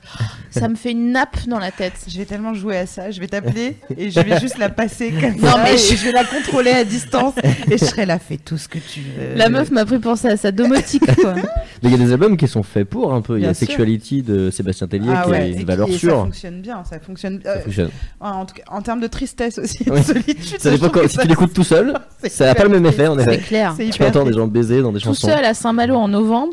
ça 0.50 0.68
me 0.68 0.74
fait 0.74 0.92
une 0.92 1.12
nappe 1.12 1.46
dans 1.48 1.58
la 1.58 1.70
tête. 1.70 1.92
Je 2.08 2.16
vais 2.18 2.24
tellement 2.24 2.54
jouer 2.54 2.78
à 2.78 2.86
ça, 2.86 3.10
je 3.10 3.20
vais 3.20 3.26
t'appeler 3.26 3.76
et 3.96 4.10
je 4.10 4.20
vais 4.20 4.38
juste 4.40 4.58
la 4.58 4.68
passer 4.68 5.10
comme 5.12 5.36
Non, 5.36 5.50
ça 5.52 5.62
mais 5.64 5.74
et 5.74 5.78
je- 5.78 5.96
je 5.96 6.04
vais 6.04 6.12
la 6.12 6.24
contrôler 6.24 6.70
à 6.70 6.84
distance 6.84 7.34
et 7.70 7.76
je 7.78 7.84
serai 7.84 8.06
là, 8.06 8.18
fais 8.18 8.36
tout 8.38 8.58
ce 8.58 8.68
que 8.68 8.78
tu 8.78 9.00
veux. 9.00 9.34
La 9.36 9.48
meuf 9.48 9.70
m'a 9.70 9.84
pris 9.84 9.98
penser 9.98 10.28
à 10.28 10.36
sa 10.36 10.52
domotique 10.52 11.04
quoi. 11.16 11.34
Il 11.82 11.90
y 11.90 11.94
a 11.94 11.98
des 11.98 12.12
albums 12.12 12.36
qui 12.36 12.48
sont 12.48 12.62
faits 12.62 12.88
pour 12.88 13.12
un 13.12 13.20
peu. 13.20 13.38
Il 13.38 13.44
y 13.44 13.46
a 13.46 13.54
sûr. 13.54 13.66
Sexuality 13.66 14.22
de 14.22 14.50
Sébastien 14.50 14.86
Tellier 14.88 15.10
ah 15.14 15.22
qui 15.24 15.30
ouais, 15.30 15.50
et 15.50 15.52
une 15.54 15.64
valeur 15.64 15.88
et 15.88 15.92
Ça 15.92 15.98
sûre. 15.98 16.16
fonctionne 16.24 16.60
bien, 16.62 16.82
ça 16.84 16.98
fonctionne. 17.00 17.40
Ça 17.44 17.50
euh, 17.50 17.60
fonctionne. 17.62 17.90
en, 18.20 18.46
tout 18.46 18.54
cas, 18.54 18.62
en 18.68 18.80
termes 18.82 19.00
de 19.00 19.06
tristesse 19.06 19.58
aussi, 19.58 19.88
Ouais. 19.88 20.00
de 20.00 20.04
solitude. 20.04 20.60
Ça 20.60 20.70
dépend 20.70 20.88
si 21.06 21.14
ça- 21.16 21.22
tu 21.22 21.28
l'écoutes 21.28 21.52
tout 21.52 21.64
seul, 21.64 21.94
ça 22.28 22.46
n'a 22.46 22.54
pas 22.54 22.64
le 22.64 22.70
même 22.70 22.86
effet 22.86 23.06
en 23.06 23.16
C'est 23.18 23.34
effet. 23.34 23.38
clair. 23.38 23.74
Tu 23.92 24.02
entends 24.02 24.24
des 24.24 24.32
gens 24.32 24.46
baiser 24.46 24.82
dans 24.82 24.92
des 24.92 24.98
Tout 25.00 25.06
chansons. 25.06 25.28
seul 25.28 25.44
à 25.44 25.54
Saint-Malo 25.54 25.94
en 25.96 26.08
novembre, 26.08 26.45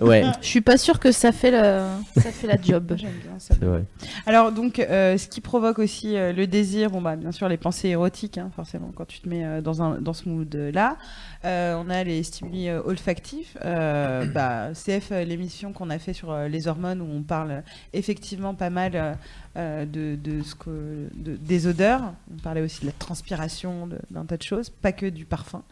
Ouais, 0.00 0.24
je 0.40 0.46
suis 0.46 0.60
pas 0.60 0.76
sûre 0.78 0.98
que 1.00 1.12
ça 1.12 1.32
fait 1.32 1.50
le 1.50 1.82
ça 2.20 2.30
fait 2.30 2.46
la 2.46 2.60
job. 2.60 2.94
J'aime 2.98 3.10
bien 3.22 3.38
ça. 3.38 3.54
vrai. 3.60 3.84
Alors 4.26 4.52
donc, 4.52 4.78
euh, 4.78 5.16
ce 5.18 5.28
qui 5.28 5.40
provoque 5.40 5.78
aussi 5.78 6.16
euh, 6.16 6.32
le 6.32 6.46
désir, 6.46 6.90
bon 6.90 7.00
bah 7.00 7.16
bien 7.16 7.32
sûr 7.32 7.48
les 7.48 7.56
pensées 7.56 7.88
érotiques, 7.88 8.38
hein, 8.38 8.50
forcément 8.54 8.90
quand 8.94 9.06
tu 9.06 9.20
te 9.20 9.28
mets 9.28 9.44
euh, 9.44 9.60
dans 9.60 9.82
un 9.82 10.00
dans 10.00 10.12
ce 10.12 10.28
mood 10.28 10.54
là. 10.72 10.96
on 11.44 11.90
a 11.90 12.04
les 12.04 12.22
stimuli 12.22 12.68
euh, 12.68 12.80
olfactifs. 12.84 13.56
Euh, 13.64 14.24
bah, 14.26 14.68
CF 14.74 15.08
euh, 15.12 15.24
l'émission 15.24 15.72
qu'on 15.72 15.90
a 15.90 15.98
fait 15.98 16.12
sur 16.12 16.30
euh, 16.30 16.48
les 16.48 16.68
hormones 16.68 17.00
où 17.00 17.08
on 17.10 17.22
parle 17.22 17.62
effectivement 17.92 18.54
pas 18.54 18.70
mal 18.70 19.16
de, 19.56 20.14
de 20.16 20.42
ce 20.44 20.54
que 20.54 21.08
de- 21.14 21.36
des 21.36 21.66
odeurs. 21.66 22.12
On 22.32 22.38
parlait 22.40 22.60
aussi 22.60 22.82
de 22.82 22.86
la 22.86 22.92
transpiration, 22.92 23.88
d'un 24.10 24.24
tas 24.24 24.36
de 24.36 24.42
choses, 24.42 24.70
pas 24.70 24.92
que 24.92 25.06
du 25.06 25.24
parfum. 25.24 25.62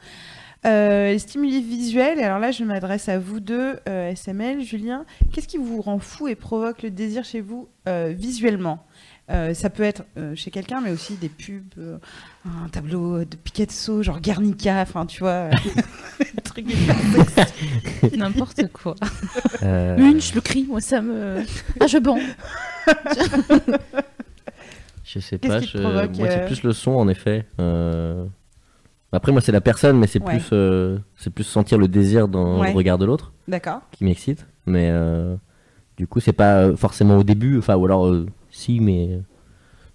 Euh, 0.67 1.13
les 1.13 1.19
stimuli 1.19 1.63
visuels, 1.63 2.19
alors 2.19 2.39
là 2.41 2.51
je 2.51 2.65
m'adresse 2.65 3.09
à 3.09 3.19
vous 3.19 3.39
deux, 3.41 3.77
euh, 3.89 4.11
SML, 4.15 4.63
Julien, 4.63 5.05
qu'est-ce 5.33 5.47
qui 5.49 5.59
vous 5.59 5.81
rend 5.81 5.99
fou 6.01 6.27
et 6.29 6.35
provoque 6.35 6.83
le 6.83 6.91
désir 6.91 7.25
chez 7.25 7.41
vous 7.41 7.69
euh, 7.89 8.13
visuellement? 8.17 8.85
Euh, 9.31 9.55
ça 9.55 9.71
peut 9.71 9.83
être 9.83 10.05
euh, 10.19 10.35
chez 10.37 10.51
quelqu'un, 10.53 10.81
mais 10.81 10.91
aussi 10.93 11.15
des 11.15 11.29
pubs, 11.29 11.63
euh, 11.79 11.99
un 12.65 12.69
tableau 12.69 13.21
de 13.25 13.37
Picasso, 13.37 14.03
genre 14.03 14.21
Guernica, 14.21 14.81
enfin 14.83 15.05
tu 15.07 15.21
vois, 15.21 15.31
euh. 15.51 15.51
N'importe 18.17 18.67
quoi. 18.73 18.95
Euh, 19.63 19.97
Une, 19.99 20.21
je 20.21 20.35
le 20.35 20.41
crie, 20.41 20.65
moi 20.69 20.81
ça 20.81 21.01
me. 21.01 21.43
Ah 21.81 21.87
je 21.87 21.99
bande. 21.99 22.21
Je 25.05 25.19
sais 25.21 25.39
pas, 25.39 25.61
je- 25.61 25.79
moi 26.19 26.31
c'est 26.31 26.41
euh, 26.43 26.47
plus 26.47 26.63
le 26.63 26.73
son 26.73 26.93
en 26.93 27.09
effet. 27.09 27.45
Après 29.13 29.33
moi 29.33 29.41
c'est 29.41 29.53
la 29.53 29.61
personne, 29.61 29.99
mais 29.99 30.07
c'est 30.07 30.21
Ouais. 30.23 30.35
plus 30.39 30.49
euh, 30.53 30.99
c'est 31.17 31.31
plus 31.31 31.45
sentir 31.45 31.79
le 31.79 31.89
désir 31.89 32.29
dans 32.29 32.61
Ouais. 32.61 32.71
le 32.71 32.77
regard 32.77 32.99
de 32.99 33.07
l'autre 33.07 33.33
D'accord. 33.49 33.81
qui 33.93 34.05
m'excite. 34.05 34.47
Mais 34.67 34.89
euh, 34.91 35.37
du 35.97 36.07
coup 36.07 36.21
c'est 36.21 36.33
pas 36.33 36.57
euh, 36.57 36.77
forcément 36.77 37.17
au 37.17 37.23
début, 37.25 37.59
enfin 37.59 37.77
ou 37.77 37.85
alors 37.87 38.07
euh, 38.07 38.27
si 38.51 38.81
mais 38.81 39.21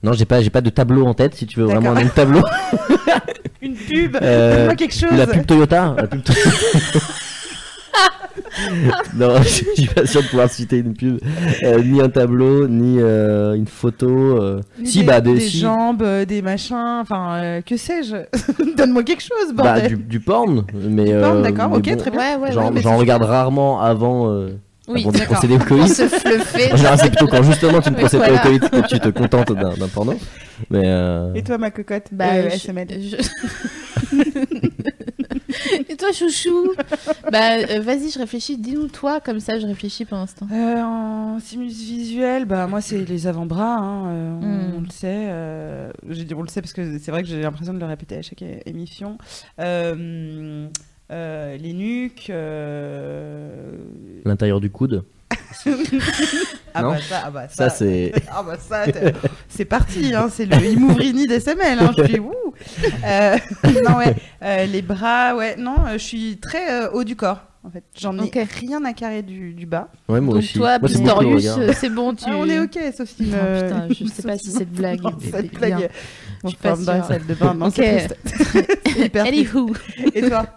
non 0.01 0.13
j'ai 0.13 0.25
pas 0.25 0.41
j'ai 0.41 0.49
pas 0.49 0.61
de 0.61 0.69
tableau 0.69 1.05
en 1.05 1.13
tête 1.13 1.35
si 1.35 1.45
tu 1.45 1.59
veux 1.59 1.65
vraiment 1.65 1.91
un 1.95 2.07
tableau. 2.07 2.41
Une 3.61 3.75
pub, 3.75 4.17
quelque 4.17 4.93
chose. 4.93 5.11
La 5.15 5.27
pub 5.27 5.45
Toyota. 5.45 5.93
La 5.97 6.07
pub 6.07 6.23
Toyota. 6.23 6.49
non, 9.15 9.41
je 9.41 9.47
suis 9.47 9.87
pas 9.87 10.05
sûr 10.05 10.21
de 10.21 10.27
pouvoir 10.27 10.49
citer 10.49 10.77
une 10.77 10.93
pub, 10.93 11.19
Euh, 11.63 11.81
ni 11.83 12.01
un 12.01 12.09
tableau, 12.09 12.67
ni 12.67 12.97
euh, 12.99 13.53
une 13.53 13.67
photo. 13.67 14.07
euh. 14.09 14.61
Ni 14.79 14.87
Si 14.87 14.99
des, 14.99 15.05
bah 15.05 15.21
des, 15.21 15.33
des 15.35 15.39
si, 15.39 15.59
jambes, 15.59 16.01
euh, 16.03 16.25
des 16.25 16.41
machins, 16.41 16.99
enfin 17.01 17.35
euh, 17.41 17.61
que 17.61 17.77
sais-je? 17.77 18.15
Donne-moi 18.77 19.03
quelque 19.03 19.21
chose, 19.23 19.53
bah, 19.53 19.63
bordel. 19.73 19.87
du, 19.97 20.03
du 20.03 20.19
porn, 20.19 20.65
mais 20.73 21.05
Du 21.05 21.11
porn, 21.19 21.37
euh, 21.37 21.41
d'accord, 21.41 21.69
mais 21.69 21.77
ok, 21.77 21.89
bon, 21.89 21.97
très 21.97 22.11
bien. 22.11 22.19
Ouais, 22.19 22.35
ouais, 22.43 22.51
J'en 22.51 22.65
ouais, 22.65 22.71
mais 22.73 22.81
j'en 22.81 22.91
c'est- 22.91 22.95
regarde 22.97 23.23
rarement 23.23 23.81
avant, 23.81 24.29
euh, 24.31 24.49
Oui, 24.87 25.01
avant 25.01 25.11
de 25.11 25.17
d'accord. 25.17 25.33
procéder 25.37 25.55
au 25.55 25.57
On 25.57 25.65
coït. 25.65 25.87
se 25.87 26.07
fleufer. 26.07 26.73
En 26.73 26.77
général, 26.77 26.99
c'est 26.99 27.07
plutôt 27.09 27.27
quand 27.27 27.43
justement 27.43 27.81
tu 27.81 27.89
ne 27.91 27.95
procèdes 27.97 28.19
voilà. 28.21 28.39
pas 28.39 28.47
au 28.47 28.49
coït 28.49 28.69
que 28.69 28.87
tu 28.87 28.99
te 28.99 29.09
contentes 29.09 29.51
d'un 29.53 29.73
d'un 29.75 29.87
porno. 29.87 30.13
Mais 30.69 30.81
euh, 30.85 31.33
Et 31.33 31.41
toi, 31.43 31.57
ma 31.57 31.71
cocotte 31.71 32.05
Bah, 32.11 32.25
euh, 32.33 32.49
je- 32.51 32.55
SML. 32.55 32.87
je- 33.01 34.21
Et 35.89 35.95
toi, 35.97 36.11
chouchou 36.11 36.73
Bah, 37.31 37.57
euh, 37.57 37.79
vas-y, 37.81 38.09
je 38.11 38.19
réfléchis. 38.19 38.57
Dis-nous 38.57 38.87
toi, 38.87 39.19
comme 39.19 39.39
ça, 39.39 39.59
je 39.59 39.65
réfléchis 39.67 40.05
pour 40.05 40.17
l'instant. 40.17 40.47
Euh, 40.51 40.81
en 40.81 41.39
stimulus 41.39 41.81
visuel, 41.81 42.45
bah 42.45 42.67
moi 42.67 42.81
c'est 42.81 42.99
les 43.05 43.27
avant-bras, 43.27 43.77
hein, 43.77 44.07
euh, 44.07 44.39
on, 44.41 44.45
Mm. 44.71 44.75
on 44.77 44.81
le 44.81 44.89
sait. 44.89 45.27
euh, 45.29 45.91
j'ai 46.09 46.23
dit 46.23 46.33
on 46.33 46.41
le 46.41 46.47
sait 46.47 46.61
parce 46.61 46.73
que 46.73 46.97
c'est 46.99 47.11
vrai 47.11 47.21
que 47.23 47.29
j'ai 47.29 47.41
l'impression 47.41 47.73
de 47.73 47.79
le 47.79 47.85
répéter 47.85 48.17
à 48.17 48.21
chaque 48.21 48.41
é- 48.41 48.61
émission. 48.65 49.17
Euh, 49.59 50.67
euh, 51.11 51.57
les 51.57 51.73
nuques. 51.73 52.29
euh, 52.29 53.75
l'intérieur 54.25 54.59
du 54.61 54.69
coude, 54.69 55.03
Ah 56.73 56.81
Non 56.83 56.91
bah 56.91 56.97
ça, 57.01 57.21
ah 57.25 57.31
bah 57.31 57.47
ça 57.49 57.69
c'est. 57.69 58.11
Ah 58.31 58.43
bah 58.43 58.57
ça, 58.59 58.85
c'est 59.49 59.65
parti, 59.65 60.13
hein, 60.15 60.27
c'est 60.31 60.45
le 60.45 60.57
Imouvrini 60.65 61.27
d'SML. 61.27 61.79
Hein, 61.79 61.91
je 61.97 62.03
suis 62.05 62.19
ouh. 62.19 62.31
Euh, 63.05 63.37
non 63.85 63.97
ouais, 63.97 64.15
euh, 64.43 64.65
les 64.65 64.81
bras, 64.81 65.35
ouais, 65.35 65.55
non, 65.57 65.75
euh, 65.87 65.93
je 65.93 65.97
suis 66.03 66.37
très 66.37 66.71
euh, 66.83 66.91
haut 66.91 67.03
du 67.03 67.15
corps. 67.15 67.39
En 67.63 67.69
fait, 67.69 67.83
j'en 67.95 68.17
ai 68.17 68.31
rien 68.43 68.83
à 68.85 68.93
carrer 68.93 69.21
du, 69.21 69.53
du 69.53 69.67
bas. 69.67 69.89
Ouais, 70.09 70.19
moi 70.19 70.33
Donc 70.33 70.43
aussi. 70.43 70.53
toi, 70.53 70.79
Moi, 70.79 70.87
Pistorius, 70.89 71.47
c'est 71.77 71.89
bon, 71.91 72.13
tu... 72.15 72.23
Ah, 72.27 72.31
on 72.35 72.49
est 72.49 72.57
ok, 72.59 72.79
Sophie. 72.97 73.29
Oh, 73.31 73.35
euh, 73.35 73.61
putain, 73.61 73.87
je 73.93 74.11
sais 74.11 74.23
pas 74.23 74.37
si 74.39 74.49
cette 74.49 74.71
blague 74.71 75.01
Non, 75.03 75.11
est- 75.11 75.29
cette 75.31 75.53
blague. 75.53 75.89
Je 76.43 76.47
suis 76.49 76.57
pas 76.57 76.75
dans 76.75 76.91
la 76.93 76.97
sûre. 76.97 77.05
salle 77.05 77.25
de 77.27 77.33
bain. 77.35 77.53
Non, 77.53 77.67
Ok. 77.67 77.75
c'est 77.75 78.09
hyper. 78.97 79.25
Anywho. 79.27 79.73
Et 80.15 80.27
toi? 80.27 80.47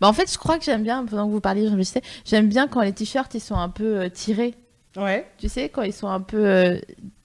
Bah, 0.00 0.06
en 0.06 0.12
fait, 0.12 0.30
je 0.32 0.38
crois 0.38 0.56
que 0.58 0.64
j'aime 0.64 0.84
bien, 0.84 1.04
pendant 1.04 1.26
que 1.26 1.32
vous 1.32 1.40
parliez, 1.40 1.68
j'aime 2.24 2.46
bien 2.48 2.68
quand 2.68 2.80
les 2.82 2.92
t-shirts, 2.92 3.34
ils 3.34 3.40
sont 3.40 3.56
un 3.56 3.68
peu 3.68 4.02
euh, 4.02 4.08
tirés. 4.08 4.54
Ouais. 4.96 5.26
Tu 5.38 5.48
sais, 5.48 5.68
quand 5.68 5.82
ils 5.82 5.92
sont 5.92 6.08
un 6.08 6.20
peu... 6.20 6.80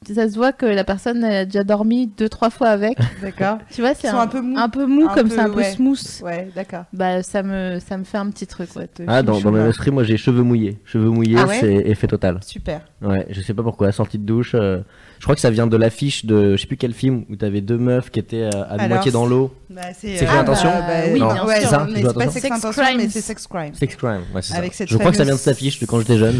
euh, 0.10 0.14
Ça 0.14 0.30
se 0.30 0.36
voit 0.36 0.52
que 0.52 0.66
la 0.66 0.84
personne 0.84 1.24
elle 1.24 1.36
a 1.36 1.46
déjà 1.46 1.64
dormi 1.64 2.08
deux, 2.08 2.30
trois 2.30 2.50
fois 2.50 2.70
avec. 2.70 2.98
D'accord. 3.22 3.60
Tu 3.72 3.82
vois, 3.82 3.94
c'est 3.94 4.08
Ils 4.08 4.12
sont 4.12 4.18
un 4.18 4.28
peu 4.28 4.42
mous. 4.42 4.58
Un 4.58 4.70
peu 4.70 4.86
mou, 4.86 5.08
Un 5.10 5.14
comme 5.14 5.30
ça, 5.30 5.44
un 5.46 5.50
peu 5.50 5.58
ouais. 5.58 5.72
smooth. 5.72 6.22
Ouais, 6.24 6.50
d'accord. 6.56 6.86
Bah, 6.94 7.24
ça 7.24 7.44
me, 7.44 7.80
ça 7.80 7.98
me 7.98 8.04
fait 8.04 8.18
un 8.18 8.30
petit 8.30 8.48
truc, 8.48 8.76
ouais. 8.76 8.88
Ah, 9.08 9.24
dans, 9.24 9.40
dans 9.40 9.56
esprit, 9.68 9.92
moi 9.92 10.04
j'ai 10.04 10.18
cheveux 10.18 10.44
mouillés. 10.44 10.80
Cheveux 10.86 11.10
mouillés, 11.10 11.38
Ah 11.40 11.46
ouais 11.46 11.58
c'est 11.60 11.74
effet 11.74 12.08
total. 12.08 12.40
Super. 12.44 12.82
Ouais, 13.02 13.26
je 13.30 13.42
sais 13.42 13.54
pas 13.54 13.64
pourquoi, 13.64 13.92
sortie 13.92 14.18
de 14.18 14.26
douche. 14.26 14.54
euh, 14.56 14.82
je 15.22 15.26
crois 15.26 15.36
que 15.36 15.42
ça 15.42 15.52
vient 15.52 15.68
de 15.68 15.78
l'affiche 15.78 16.26
de 16.26 16.56
je 16.56 16.62
sais 16.62 16.66
plus 16.68 16.78
quel 16.78 16.94
film 16.94 17.26
où 17.30 17.36
t'avais 17.36 17.62
deux 17.62 17.78
meufs 17.78 18.10
qui 18.10 18.20
étaient 18.20 18.44
euh, 18.44 18.64
à 18.64 18.74
Alors, 18.74 18.88
moitié 18.88 19.12
dans 19.12 19.28
l'eau. 19.28 19.54
Bah, 19.70 19.82
c'est 19.96 20.18
Sex 20.18 20.32
ah, 20.34 20.42
bah, 20.44 20.54
bah, 20.56 20.94
Oui, 21.14 21.20
non, 21.20 21.28
bien 21.34 21.60
sûr. 21.60 21.70
Ça, 21.70 21.88
mais 21.88 22.02
c'est 22.02 22.04
pas 22.04 22.10
attention. 22.10 22.32
sex 22.32 22.42
Sex 22.42 22.52
intention, 22.58 22.84
mais 22.84 22.94
crimes. 22.98 23.10
c'est 23.12 23.22
sex 23.22 23.48
crime. 23.48 23.74
Sex 23.76 23.96
Crime, 23.96 24.22
ouais, 24.34 24.42
c'est 24.42 24.54
ça. 24.54 24.58
Avec 24.58 24.74
cette 24.74 24.90
Je 24.90 24.98
crois 24.98 25.12
que 25.12 25.18
ça 25.18 25.24
vient 25.24 25.34
de 25.36 25.40
cette 25.40 25.50
affiche 25.54 25.80
de 25.80 25.86
quand 25.86 26.00
j'étais 26.00 26.18
jeune. 26.18 26.36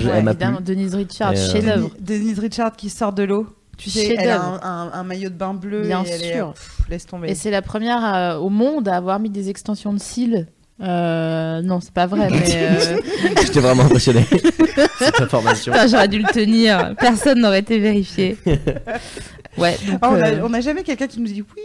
Denise 0.66 0.96
Richard, 0.96 1.34
euh, 1.34 1.36
chef-d'œuvre. 1.36 1.92
Denise 2.00 2.22
Denise 2.22 2.40
Richard 2.40 2.76
qui 2.76 2.90
sort 2.90 3.14
de 3.14 3.22
l'eau. 3.24 3.46
Tu 3.82 3.90
sais, 3.90 4.16
elle 4.18 4.30
a 4.30 4.42
un, 4.42 4.60
un- 4.62 4.92
un 4.94 5.04
maillot 5.04 5.30
de 5.30 5.36
bain 5.36 5.54
bleu. 5.54 5.82
Bien 5.88 6.04
et 6.04 6.10
elle 6.10 6.24
est- 6.24 6.34
sûr. 6.36 6.54
pff, 6.54 6.78
laisse 6.90 7.06
tomber. 7.06 7.30
Et 7.32 7.36
c'est 7.36 7.52
la 7.52 7.62
première 7.62 8.04
euh, 8.16 8.38
au 8.38 8.50
monde 8.50 8.88
à 8.88 8.96
avoir 8.96 9.20
mis 9.20 9.30
des 9.30 9.50
extensions 9.50 9.92
de 9.94 10.00
cils. 10.00 10.48
Euh, 10.84 11.62
non, 11.62 11.80
c'est 11.80 11.94
pas 11.94 12.08
vrai, 12.08 12.28
mais 12.32 12.44
euh, 12.56 12.98
J'étais 13.44 13.60
vraiment 13.60 13.84
impressionné. 13.84 14.26
Cette 15.00 15.22
information. 15.22 15.74
j'aurais 15.90 16.08
dû 16.08 16.20
le 16.20 16.32
tenir. 16.32 16.96
Personne 17.00 17.40
n'aurait 17.42 17.60
été 17.60 17.78
vérifié. 17.80 18.38
Ouais, 19.58 19.78
donc, 19.86 20.00
Ah, 20.02 20.10
on 20.12 20.16
a- 20.16 20.30
euh, 20.32 20.50
n'a 20.50 20.62
jamais 20.62 20.84
quelqu'un 20.84 21.08
qui 21.08 21.20
nous 21.20 21.26
dit 21.28 21.42
oui, 21.42 21.62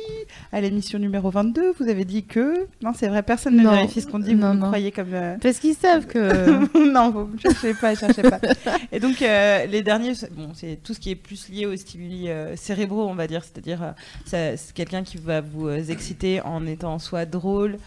à 0.52 0.60
l'émission 0.60 0.98
numéro 0.98 1.30
22, 1.30 1.72
vous 1.78 1.88
avez 1.88 2.04
dit 2.04 2.24
que. 2.24 2.66
Non, 2.82 2.92
c'est 2.94 3.08
vrai, 3.08 3.22
personne 3.22 3.56
ne 3.56 3.62
Non. 3.62 3.70
vérifie 3.72 4.00
ce 4.00 4.06
qu'on 4.06 4.18
dit, 4.18 4.34
vous 4.34 4.40
Non, 4.40 4.54
non. 4.54 4.66
croyez 4.68 4.90
comme. 4.90 5.14
euh, 5.14 5.36
Parce 5.40 5.58
qu'ils 5.58 5.74
savent 5.74 6.06
que. 6.06 6.18
non, 6.92 7.10
vous 7.10 7.38
cherchez 7.38 7.74
pas, 7.74 7.94
cherchez 7.94 8.22
pas. 8.22 8.40
Et 8.92 8.98
donc, 8.98 9.22
euh, 9.22 9.66
les 9.66 9.82
derniers, 9.82 10.14
c'est- 10.14 10.32
bon, 10.32 10.48
c'est 10.54 10.78
tout 10.82 10.94
ce 10.94 11.00
qui 11.00 11.10
est 11.10 11.16
plus 11.16 11.48
lié 11.48 11.66
aux 11.66 11.76
stimuli 11.76 12.28
euh, 12.28 12.56
cérébraux, 12.56 13.06
on 13.08 13.14
va 13.14 13.26
dire. 13.26 13.44
C'est-à-dire, 13.44 13.94
c'est 14.24 14.56
quelqu'un 14.74 15.02
qui 15.04 15.16
va 15.18 15.40
vous 15.40 15.68
exciter 15.70 16.40
en 16.40 16.66
étant 16.66 16.98
soit 16.98 17.24
drôle, 17.26 17.78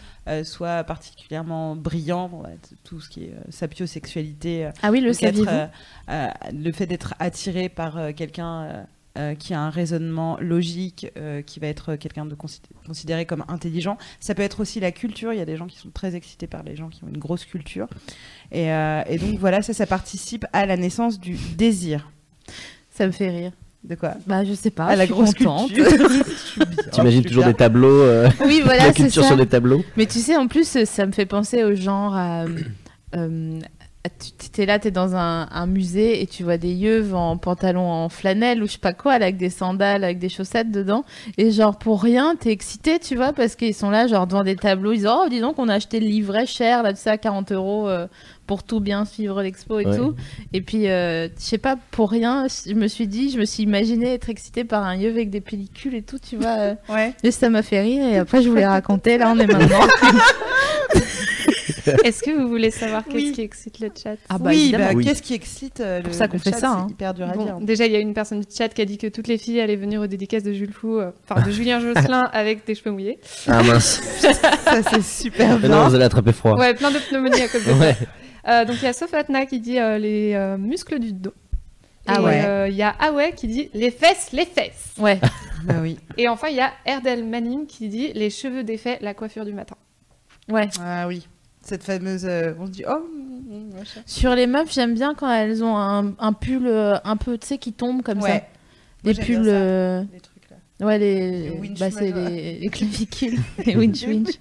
soit 0.44 0.84
particulièrement 0.84 1.76
brillant. 1.76 2.28
Bon, 2.28 2.42
ouais, 2.42 2.56
t- 2.68 2.74
tout 2.84 3.00
ce 3.00 3.08
qui 3.10 3.24
est 3.24 3.34
sapiosexualité. 3.50 4.70
Ah 4.82 4.90
oui, 4.90 5.00
le 5.00 5.10
être, 5.10 5.68
le 6.54 6.72
fait 6.72 6.86
d'être 6.86 7.14
attiré 7.18 7.68
par 7.68 7.98
quelqu'un 8.16 8.86
euh, 9.18 9.34
qui 9.34 9.54
a 9.54 9.60
un 9.60 9.70
raisonnement 9.70 10.38
logique, 10.40 11.08
euh, 11.16 11.42
qui 11.42 11.58
va 11.60 11.66
être 11.66 11.96
quelqu'un 11.96 12.24
de 12.26 12.34
consi- 12.34 12.60
considéré 12.86 13.26
comme 13.26 13.44
intelligent. 13.48 13.98
Ça 14.20 14.34
peut 14.34 14.42
être 14.42 14.60
aussi 14.60 14.78
la 14.80 14.92
culture. 14.92 15.32
Il 15.32 15.38
y 15.38 15.42
a 15.42 15.44
des 15.44 15.56
gens 15.56 15.66
qui 15.66 15.78
sont 15.78 15.90
très 15.90 16.14
excités 16.14 16.46
par 16.46 16.62
les 16.62 16.76
gens 16.76 16.88
qui 16.88 17.02
ont 17.04 17.08
une 17.08 17.18
grosse 17.18 17.44
culture. 17.44 17.88
Et, 18.52 18.72
euh, 18.72 19.02
et 19.08 19.18
donc 19.18 19.38
voilà, 19.38 19.62
ça, 19.62 19.72
ça 19.72 19.86
participe 19.86 20.46
à 20.52 20.64
la 20.66 20.76
naissance 20.76 21.18
du 21.18 21.36
désir. 21.56 22.10
Ça 22.90 23.06
me 23.06 23.12
fait 23.12 23.30
rire. 23.30 23.52
De 23.82 23.94
quoi? 23.94 24.14
Bah, 24.26 24.44
je 24.44 24.52
sais 24.52 24.70
pas. 24.70 24.84
À 24.84 24.94
la 24.94 25.06
je 25.06 25.12
suis 25.12 25.22
grosse 25.22 25.34
contente. 25.34 25.72
culture. 25.72 26.24
T'imagines 26.92 27.24
toujours 27.24 27.44
bien. 27.44 27.52
des 27.52 27.56
tableaux, 27.56 28.02
euh, 28.02 28.28
Oui, 28.44 28.60
voilà, 28.62 28.86
la 28.88 28.92
c'est 28.92 29.02
culture 29.04 29.22
ça. 29.22 29.28
sur 29.28 29.36
des 29.38 29.46
tableaux? 29.46 29.82
Mais 29.96 30.04
tu 30.06 30.18
sais, 30.20 30.36
en 30.36 30.48
plus, 30.48 30.84
ça 30.84 31.06
me 31.06 31.12
fait 31.12 31.24
penser 31.26 31.64
au 31.64 31.74
genre 31.74 32.14
euh, 33.16 33.58
tu 34.52 34.62
es 34.62 34.66
là, 34.66 34.78
tu 34.78 34.88
es 34.88 34.90
dans 34.90 35.14
un, 35.14 35.46
un 35.50 35.66
musée 35.66 36.22
et 36.22 36.26
tu 36.26 36.42
vois 36.42 36.56
des 36.56 36.72
yeux 36.72 37.12
en 37.14 37.36
pantalon 37.36 37.86
en 37.86 38.08
flanelle 38.08 38.62
ou 38.62 38.66
je 38.66 38.72
sais 38.72 38.78
pas 38.78 38.94
quoi, 38.94 39.12
avec 39.12 39.36
des 39.36 39.50
sandales, 39.50 40.04
avec 40.04 40.18
des 40.18 40.30
chaussettes 40.30 40.70
dedans. 40.70 41.04
Et 41.36 41.50
genre, 41.50 41.76
pour 41.78 42.02
rien, 42.02 42.34
t'es 42.34 42.50
excité, 42.50 42.98
tu 42.98 43.14
vois, 43.16 43.34
parce 43.34 43.56
qu'ils 43.56 43.74
sont 43.74 43.90
là, 43.90 44.06
genre, 44.06 44.26
devant 44.26 44.42
des 44.42 44.56
tableaux. 44.56 44.92
Ils 44.92 44.98
disent, 45.00 45.08
oh, 45.10 45.28
dis 45.28 45.40
donc, 45.40 45.58
on 45.58 45.68
a 45.68 45.74
acheté 45.74 46.00
le 46.00 46.06
livret 46.06 46.46
cher, 46.46 46.82
là, 46.82 46.94
tu 46.94 47.00
sais, 47.00 47.10
à 47.10 47.18
40 47.18 47.52
euros 47.52 47.88
euh, 47.88 48.06
pour 48.46 48.62
tout 48.62 48.80
bien 48.80 49.04
suivre 49.04 49.42
l'expo 49.42 49.78
et 49.80 49.86
Ouais. 49.86 49.96
tout. 49.96 50.14
Et 50.54 50.62
puis, 50.62 50.88
euh, 50.88 51.28
je 51.28 51.42
sais 51.42 51.58
pas, 51.58 51.76
pour 51.90 52.10
rien, 52.10 52.46
je 52.66 52.72
me 52.72 52.88
suis 52.88 53.06
dit, 53.06 53.30
je 53.30 53.38
me 53.38 53.44
suis 53.44 53.64
imaginé 53.64 54.14
être 54.14 54.30
excitée 54.30 54.64
par 54.64 54.82
un 54.82 54.96
yeux 54.96 55.10
avec 55.10 55.28
des 55.28 55.42
pellicules 55.42 55.94
et 55.94 56.02
tout, 56.02 56.18
tu 56.18 56.36
vois. 56.36 56.58
euh. 56.58 56.74
Ouais. 56.88 57.12
Et 57.22 57.30
ça 57.32 57.50
m'a 57.50 57.62
fait 57.62 57.82
rire 57.82 58.02
et 58.06 58.16
après 58.16 58.42
je 58.42 58.48
voulais 58.48 58.66
raconter. 58.66 59.18
Là 59.18 59.30
on 59.34 59.38
est 59.38 59.46
maintenant. 59.46 59.86
Est-ce 62.04 62.22
que 62.22 62.30
vous 62.30 62.48
voulez 62.48 62.70
savoir 62.70 63.04
qu'est-ce 63.04 63.16
Oui. 63.16 63.32
qui 63.32 63.40
excite 63.42 63.80
le 63.80 63.88
chat? 63.96 64.16
Ah 64.28 64.38
bah 64.38 64.50
oui, 64.50 64.72
bah, 64.76 64.90
Oui. 64.94 65.04
qu'est-ce 65.04 65.22
qui 65.22 65.34
excite 65.34 65.80
euh, 65.80 65.98
le, 65.98 66.04
pour 66.04 66.14
ça 66.14 66.28
qu'on 66.28 66.36
le 66.36 66.42
fait 66.42 66.50
chat, 66.50 66.56
ça, 66.58 66.70
hein. 66.72 66.84
C'est 66.88 66.92
hyper 66.92 67.14
dur 67.14 67.28
à 67.28 67.32
Bon, 67.32 67.44
dire. 67.44 67.56
déjà, 67.60 67.86
il 67.86 67.92
y 67.92 67.96
a 67.96 68.00
une 68.00 68.14
personne 68.14 68.40
du 68.40 68.46
chat 68.54 68.68
qui 68.68 68.82
a 68.82 68.84
dit 68.84 68.98
que 68.98 69.06
toutes 69.06 69.28
les 69.28 69.38
filles 69.38 69.60
allaient 69.60 69.76
venir 69.76 70.00
aux 70.00 70.06
dédicaces 70.06 70.42
de 70.42 70.52
Jules 70.52 70.72
Fou, 70.72 70.98
euh, 70.98 71.10
de 71.44 71.50
Julien 71.50 71.80
Josselin 71.80 72.28
avec 72.32 72.66
des 72.66 72.74
cheveux 72.74 72.90
mouillés. 72.92 73.18
Ah 73.46 73.62
mince. 73.62 74.00
Ça, 74.20 74.82
c'est 74.90 75.02
super 75.02 75.58
Mais 75.60 75.68
non, 75.68 75.76
bien. 75.80 75.88
vous 75.88 75.94
allez 75.94 76.04
attraper 76.04 76.32
froid. 76.32 76.56
Ouais, 76.56 76.74
plein 76.74 76.90
de 76.90 76.98
pneumonie 76.98 77.40
à 77.42 77.48
cause 77.48 77.64
de 77.64 77.70
ça. 77.70 77.76
Ouais. 77.76 77.96
Euh, 78.48 78.64
donc 78.64 78.76
il 78.80 78.84
y 78.84 78.88
a 78.88 78.92
Sofatna 78.94 79.44
qui 79.46 79.60
dit 79.60 79.78
euh, 79.78 79.98
les 79.98 80.32
euh, 80.34 80.56
muscles 80.56 80.98
du 80.98 81.12
dos. 81.12 81.34
Ah 82.06 82.22
ouais. 82.22 82.42
euh, 82.44 82.68
Il 82.68 82.74
y 82.74 82.82
a 82.82 82.88
Awe 82.98 83.32
qui 83.36 83.46
dit 83.46 83.68
les 83.74 83.90
fesses, 83.90 84.30
les 84.32 84.46
fesses. 84.46 84.94
Ouais. 84.98 85.20
Bah 85.64 85.74
oui. 85.82 85.98
Et 86.16 86.26
enfin, 86.28 86.48
il 86.48 86.56
y 86.56 86.60
a 86.60 86.72
Erdel 86.86 87.24
Manning 87.26 87.66
qui 87.66 87.88
dit 87.88 88.10
les 88.14 88.30
cheveux 88.30 88.64
défaits, 88.64 88.98
la 89.02 89.12
coiffure 89.12 89.44
du 89.44 89.52
matin. 89.52 89.76
Ouais. 90.48 90.68
Ah 90.82 91.06
oui. 91.06 91.28
Cette 91.62 91.82
fameuse. 91.84 92.24
euh, 92.24 92.52
on 92.58 92.66
se 92.66 92.70
dit, 92.70 92.84
oh, 92.88 92.92
mm, 93.14 93.54
mm, 93.54 93.74
machin. 93.78 94.00
Sur 94.06 94.34
les 94.34 94.46
meufs, 94.46 94.72
j'aime 94.72 94.94
bien 94.94 95.14
quand 95.14 95.30
elles 95.30 95.62
ont 95.62 95.76
un, 95.76 96.14
un 96.18 96.32
pull 96.32 96.66
euh, 96.66 96.96
un 97.04 97.16
peu, 97.16 97.36
tu 97.38 97.46
sais, 97.46 97.58
qui 97.58 97.72
tombe 97.72 98.02
comme 98.02 98.20
Ouais. 98.20 98.38
ça. 98.38 98.42
Des 99.04 99.14
j'aime 99.14 99.24
bien 99.26 99.36
pulls. 99.36 99.44
ça. 99.46 99.50
euh. 99.52 100.02
Ouais, 100.80 100.98
les. 100.98 101.50
Les 101.50 101.68
bah, 101.78 101.88
les, 102.00 102.58
les 102.58 102.68
clavicules. 102.68 103.38
les 103.66 103.76
winch 103.76 104.02
winch. 104.02 104.38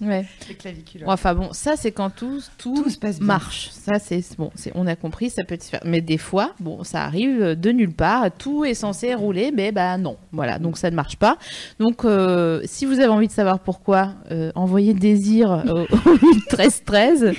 Ouais. 0.00 0.26
Les 0.48 0.54
clavicules. 0.54 1.04
Bon, 1.04 1.12
enfin 1.12 1.34
bon, 1.34 1.52
ça 1.52 1.76
c'est 1.76 1.92
quand 1.92 2.10
tout, 2.10 2.40
tout, 2.58 2.74
Tout 2.74 2.90
se 2.90 2.98
passe 2.98 3.18
bien. 3.18 3.26
marche. 3.26 3.70
Ça 3.70 3.98
c'est 3.98 4.22
bon, 4.36 4.50
c'est 4.54 4.72
on 4.74 4.86
a 4.86 4.96
compris, 4.96 5.30
ça 5.30 5.44
peut 5.44 5.56
se 5.60 5.68
faire. 5.68 5.80
Mais 5.84 6.00
des 6.00 6.18
fois, 6.18 6.52
bon, 6.60 6.84
ça 6.84 7.02
arrive 7.04 7.42
euh, 7.42 7.54
de 7.54 7.70
nulle 7.70 7.92
part. 7.92 8.30
Tout 8.36 8.64
est 8.64 8.74
censé 8.74 9.14
rouler, 9.14 9.50
mais 9.52 9.72
bah 9.72 9.96
non. 9.96 10.16
Voilà, 10.32 10.58
donc 10.58 10.76
ça 10.76 10.90
ne 10.90 10.96
marche 10.96 11.16
pas. 11.16 11.38
Donc 11.78 12.04
euh, 12.04 12.60
si 12.64 12.84
vous 12.84 13.00
avez 13.00 13.08
envie 13.08 13.28
de 13.28 13.32
savoir 13.32 13.60
pourquoi, 13.60 14.14
euh, 14.30 14.52
envoyez 14.54 14.94
désir 14.94 15.64
au, 15.66 15.80
au 15.80 16.18
13 16.50 16.82
13. 16.84 17.32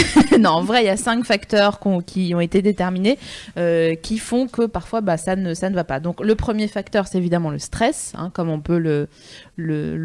non, 0.40 0.50
en 0.50 0.62
vrai, 0.62 0.82
il 0.82 0.86
y 0.86 0.90
a 0.90 0.96
cinq 0.96 1.24
facteurs 1.24 1.80
qui 2.06 2.34
ont 2.34 2.40
été 2.40 2.62
déterminés 2.62 3.18
euh, 3.58 3.94
qui 3.94 4.18
font 4.18 4.46
que 4.46 4.66
parfois 4.66 5.00
bah, 5.00 5.16
ça, 5.16 5.36
ne, 5.36 5.54
ça 5.54 5.70
ne 5.70 5.74
va 5.74 5.84
pas. 5.84 6.00
Donc 6.00 6.20
le 6.24 6.34
premier 6.34 6.68
facteur, 6.68 7.06
c'est 7.06 7.18
évidemment 7.18 7.41
le 7.50 7.58
stress, 7.58 8.12
hein, 8.16 8.30
comme 8.32 8.48
on 8.50 8.60
peut 8.60 8.78
le 8.78 9.08
le- 9.56 9.96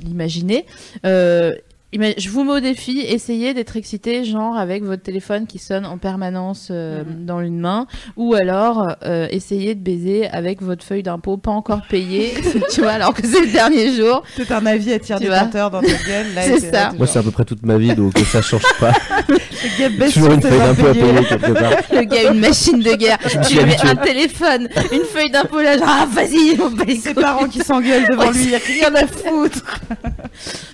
l'imaginer. 0.00 0.66
Euh, 1.06 1.52
je 1.92 2.28
vous 2.30 2.44
mets 2.44 2.52
au 2.52 2.60
défi, 2.60 3.00
essayez 3.00 3.52
d'être 3.52 3.76
excité, 3.76 4.24
genre 4.24 4.56
avec 4.56 4.84
votre 4.84 5.02
téléphone 5.02 5.46
qui 5.48 5.58
sonne 5.58 5.84
en 5.84 5.98
permanence 5.98 6.68
euh, 6.70 7.02
Mhm. 7.02 7.24
dans 7.26 7.40
une 7.40 7.58
main, 7.58 7.86
ou 8.16 8.34
alors 8.34 8.94
euh, 9.04 9.26
essayez 9.30 9.74
de 9.74 9.80
baiser 9.80 10.28
avec 10.28 10.62
votre 10.62 10.84
feuille 10.84 11.02
d'impôt 11.02 11.36
pas 11.36 11.50
encore 11.50 11.82
payée, 11.88 12.32
tu 12.72 12.82
vois, 12.82 12.92
alors 12.92 13.12
que 13.12 13.26
c'est 13.26 13.40
le 13.44 13.52
dernier 13.52 13.92
jour. 13.92 14.22
C'est 14.36 14.52
un 14.52 14.64
avis 14.66 14.92
à 14.92 14.98
Tu 15.00 15.12
vois. 15.12 15.18
détenteur 15.18 15.70
dans 15.72 15.80
ta 15.80 15.88
gueule. 15.88 16.26
là, 16.34 16.42
C'est 16.44 16.70
là, 16.70 16.90
ça. 16.90 16.92
Moi, 16.96 17.06
c'est 17.08 17.18
à 17.18 17.22
peu 17.24 17.32
près 17.32 17.44
toute 17.44 17.64
ma 17.64 17.76
vie, 17.76 17.94
donc 17.96 18.16
ça 18.18 18.40
change 18.40 18.62
pas. 18.78 18.92
le 19.28 19.78
gars 19.78 19.88
baisse 19.88 20.12
Toujours 20.14 20.32
une 20.32 20.42
feuille 20.42 20.58
d'impôt 20.58 20.86
à 20.86 20.92
payer 20.92 21.24
quelque 21.28 21.52
part. 21.52 21.72
Le 21.92 22.02
gars, 22.04 22.30
une 22.32 22.38
machine 22.40 22.78
de 22.80 22.94
guerre. 22.94 23.18
Tu 23.48 23.56
lui 23.56 23.64
mets 23.64 23.80
un 23.84 23.96
téléphone, 23.96 24.68
une 24.92 25.02
feuille 25.04 25.30
d'impôt 25.30 25.60
là, 25.60 25.76
genre, 25.76 25.88
ah, 25.88 26.06
vas-y, 26.08 26.56
on 26.60 26.70
les 26.84 26.96
Ses 26.96 27.14
parents 27.14 27.48
qui 27.48 27.58
s'engueulent 27.58 28.06
devant 28.08 28.30
lui, 28.30 28.50
y 28.50 28.54
a 28.54 28.58
rien 28.58 28.94
à 28.94 29.06
foutre. 29.08 29.64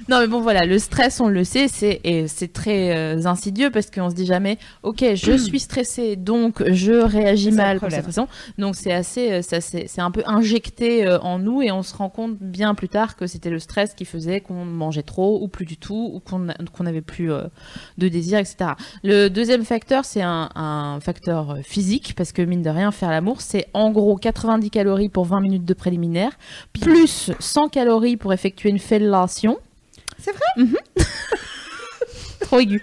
Non 0.08 0.20
mais 0.20 0.26
bon 0.28 0.40
voilà, 0.40 0.64
le 0.64 0.78
stress 0.78 1.05
on 1.20 1.28
le 1.28 1.44
sait, 1.44 1.68
c'est 1.68 2.00
et 2.04 2.28
c'est 2.28 2.52
très 2.52 2.96
euh, 2.96 3.26
insidieux 3.26 3.70
parce 3.70 3.90
qu'on 3.90 4.10
se 4.10 4.14
dit 4.14 4.26
jamais 4.26 4.58
OK, 4.82 5.04
je 5.14 5.36
suis 5.36 5.60
stressé 5.60 6.16
donc 6.16 6.62
je 6.68 6.92
réagis 6.92 7.52
mal 7.52 7.78
pour 7.78 7.90
cette 7.90 8.06
raison. 8.06 8.28
Donc 8.58 8.76
c'est 8.76 8.92
assez 8.92 9.32
euh, 9.32 9.42
ça 9.42 9.60
c'est 9.60 10.00
un 10.00 10.10
peu 10.10 10.22
injecté 10.26 11.06
euh, 11.06 11.18
en 11.20 11.38
nous 11.38 11.62
et 11.62 11.70
on 11.70 11.82
se 11.82 11.94
rend 11.94 12.08
compte 12.08 12.36
bien 12.40 12.74
plus 12.74 12.88
tard 12.88 13.16
que 13.16 13.26
c'était 13.26 13.50
le 13.50 13.58
stress 13.58 13.94
qui 13.94 14.04
faisait 14.04 14.40
qu'on 14.40 14.64
mangeait 14.64 15.02
trop 15.02 15.42
ou 15.42 15.48
plus 15.48 15.64
du 15.64 15.76
tout 15.76 16.10
ou 16.14 16.20
qu'on 16.20 16.84
n'avait 16.84 17.00
plus 17.00 17.32
euh, 17.32 17.44
de 17.98 18.08
désir 18.08 18.38
etc. 18.38 18.72
Le 19.02 19.28
deuxième 19.28 19.64
facteur 19.64 20.04
c'est 20.04 20.22
un, 20.22 20.50
un 20.54 21.00
facteur 21.00 21.58
physique 21.62 22.14
parce 22.16 22.32
que 22.32 22.42
mine 22.42 22.62
de 22.62 22.70
rien 22.70 22.90
faire 22.90 23.10
l'amour 23.10 23.40
c'est 23.40 23.66
en 23.74 23.90
gros 23.90 24.16
90 24.16 24.70
calories 24.70 25.08
pour 25.08 25.24
20 25.24 25.40
minutes 25.40 25.64
de 25.64 25.74
préliminaire 25.74 26.32
plus 26.72 27.30
100 27.38 27.68
calories 27.68 28.16
pour 28.16 28.32
effectuer 28.32 28.70
une 28.70 28.78
fellation. 28.78 29.58
C'est 30.18 30.32
vrai 30.32 30.66
Trop 32.40 32.60
aigu. 32.60 32.82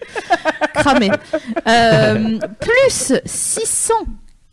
Cramé. 0.73 1.09
Euh, 1.67 2.39
plus 2.59 3.13
600 3.25 3.93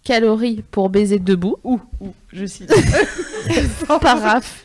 calories 0.05 0.63
pour 0.71 0.89
baiser 0.91 1.19
debout. 1.19 1.57
Ouh, 1.65 1.81
ouh, 2.01 2.15
je 2.33 2.47
cite. 2.47 2.73
Par 3.87 4.21
raf. 4.21 4.65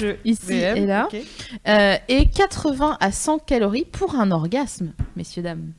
Je- 0.00 0.16
Ici 0.24 0.60
VM, 0.60 0.76
et 0.78 0.86
là. 0.86 1.06
ok. 1.12 1.20
Euh, 1.68 1.96
et 2.08 2.26
80 2.26 2.96
à 3.00 3.12
100 3.12 3.38
calories 3.40 3.84
pour 3.84 4.16
un 4.16 4.30
orgasme, 4.30 4.92
messieurs, 5.16 5.42
dames. 5.42 5.72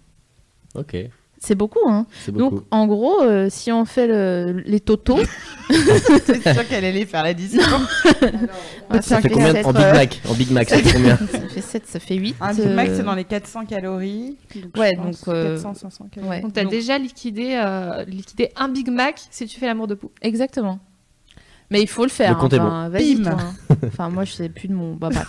Ok, 0.75 0.95
C'est 1.45 1.55
beaucoup, 1.55 1.87
hein. 1.87 2.05
beaucoup. 2.27 2.55
Donc, 2.55 2.63
en 2.71 2.87
gros, 2.87 3.21
euh, 3.21 3.47
si 3.51 3.71
on 3.71 3.85
fait 3.85 4.07
le- 4.07 4.63
les 4.65 4.79
totaux, 4.79 5.19
C'est 6.25 6.53
sûr 6.53 6.67
qu'elle 6.67 6.85
allait 6.85 7.05
faire 7.05 7.23
la 7.23 7.33
division. 7.33 7.61
bah, 8.89 9.01
ça 9.01 9.17
fait 9.17 9.29
fait 9.29 9.33
combien 9.33 9.51
sept, 9.53 9.65
en 9.65 9.73
Big 9.73 9.81
euh, 9.83 9.93
Mac 9.93 10.21
En 10.29 10.33
Big 10.33 10.51
Mac, 10.51 10.69
ça 10.69 10.77
fait 10.77 10.93
combien 10.93 11.17
ça 11.31 11.39
fait 11.49 11.61
7, 11.61 11.87
ça 11.87 11.99
fait 11.99 12.15
8. 12.15 12.35
Un 12.41 12.53
Big 12.53 12.67
Mac, 12.69 12.89
c'est 12.95 13.03
dans 13.03 13.15
les 13.15 13.23
400 13.23 13.65
calories. 13.65 14.37
Donc, 14.55 14.77
Ouais, 14.77 14.93
donc, 14.95 15.15
euh, 15.27 15.53
400, 15.55 15.73
500 15.75 16.07
calories. 16.11 16.29
ouais. 16.29 16.41
Donc 16.41 16.53
tu 16.53 16.59
as 16.59 16.63
Donc- 16.63 16.71
déjà 16.71 16.97
liquidé, 16.97 17.59
euh, 17.63 18.03
liquidé 18.05 18.51
un 18.55 18.69
Big 18.69 18.89
Mac 18.89 19.21
si 19.31 19.45
tu 19.45 19.59
fais 19.59 19.67
l'amour 19.67 19.87
debout. 19.87 20.11
Exactement. 20.21 20.79
Mais 21.71 21.81
il 21.81 21.87
faut 21.87 22.03
le 22.03 22.09
faire. 22.09 22.29
Le 22.29 22.35
compte 22.35 22.53
est 22.53 22.59
enfin, 22.59 22.89
vas-y, 22.89 23.15
Bim. 23.15 23.23
toi, 23.31 23.39
hein. 23.39 23.75
Enfin, 23.87 24.09
moi, 24.09 24.23
je 24.23 24.31
sais 24.33 24.49
plus 24.49 24.67
de 24.67 24.73
mon. 24.73 24.93
Bah. 24.93 25.09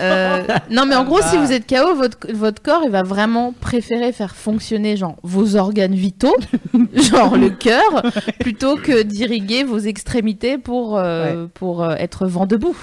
Euh, 0.00 0.44
non, 0.70 0.86
mais 0.86 0.94
en 0.94 1.04
gros, 1.04 1.20
si 1.20 1.36
vous 1.36 1.50
êtes 1.50 1.68
KO, 1.68 1.96
votre, 1.96 2.32
votre 2.32 2.62
corps, 2.62 2.82
il 2.84 2.90
va 2.90 3.02
vraiment 3.02 3.52
préférer 3.52 4.12
faire 4.12 4.36
fonctionner 4.36 4.96
genre 4.96 5.16
vos 5.24 5.56
organes 5.56 5.96
vitaux, 5.96 6.36
genre 6.94 7.36
le 7.36 7.50
cœur, 7.50 8.02
plutôt 8.38 8.76
que 8.76 9.02
d'irriguer 9.02 9.64
vos 9.64 9.80
extrémités 9.80 10.56
pour 10.56 10.96
euh, 10.96 11.48
pour 11.52 11.82
euh, 11.82 11.96
être 11.96 12.28
vent 12.28 12.46
debout. 12.46 12.76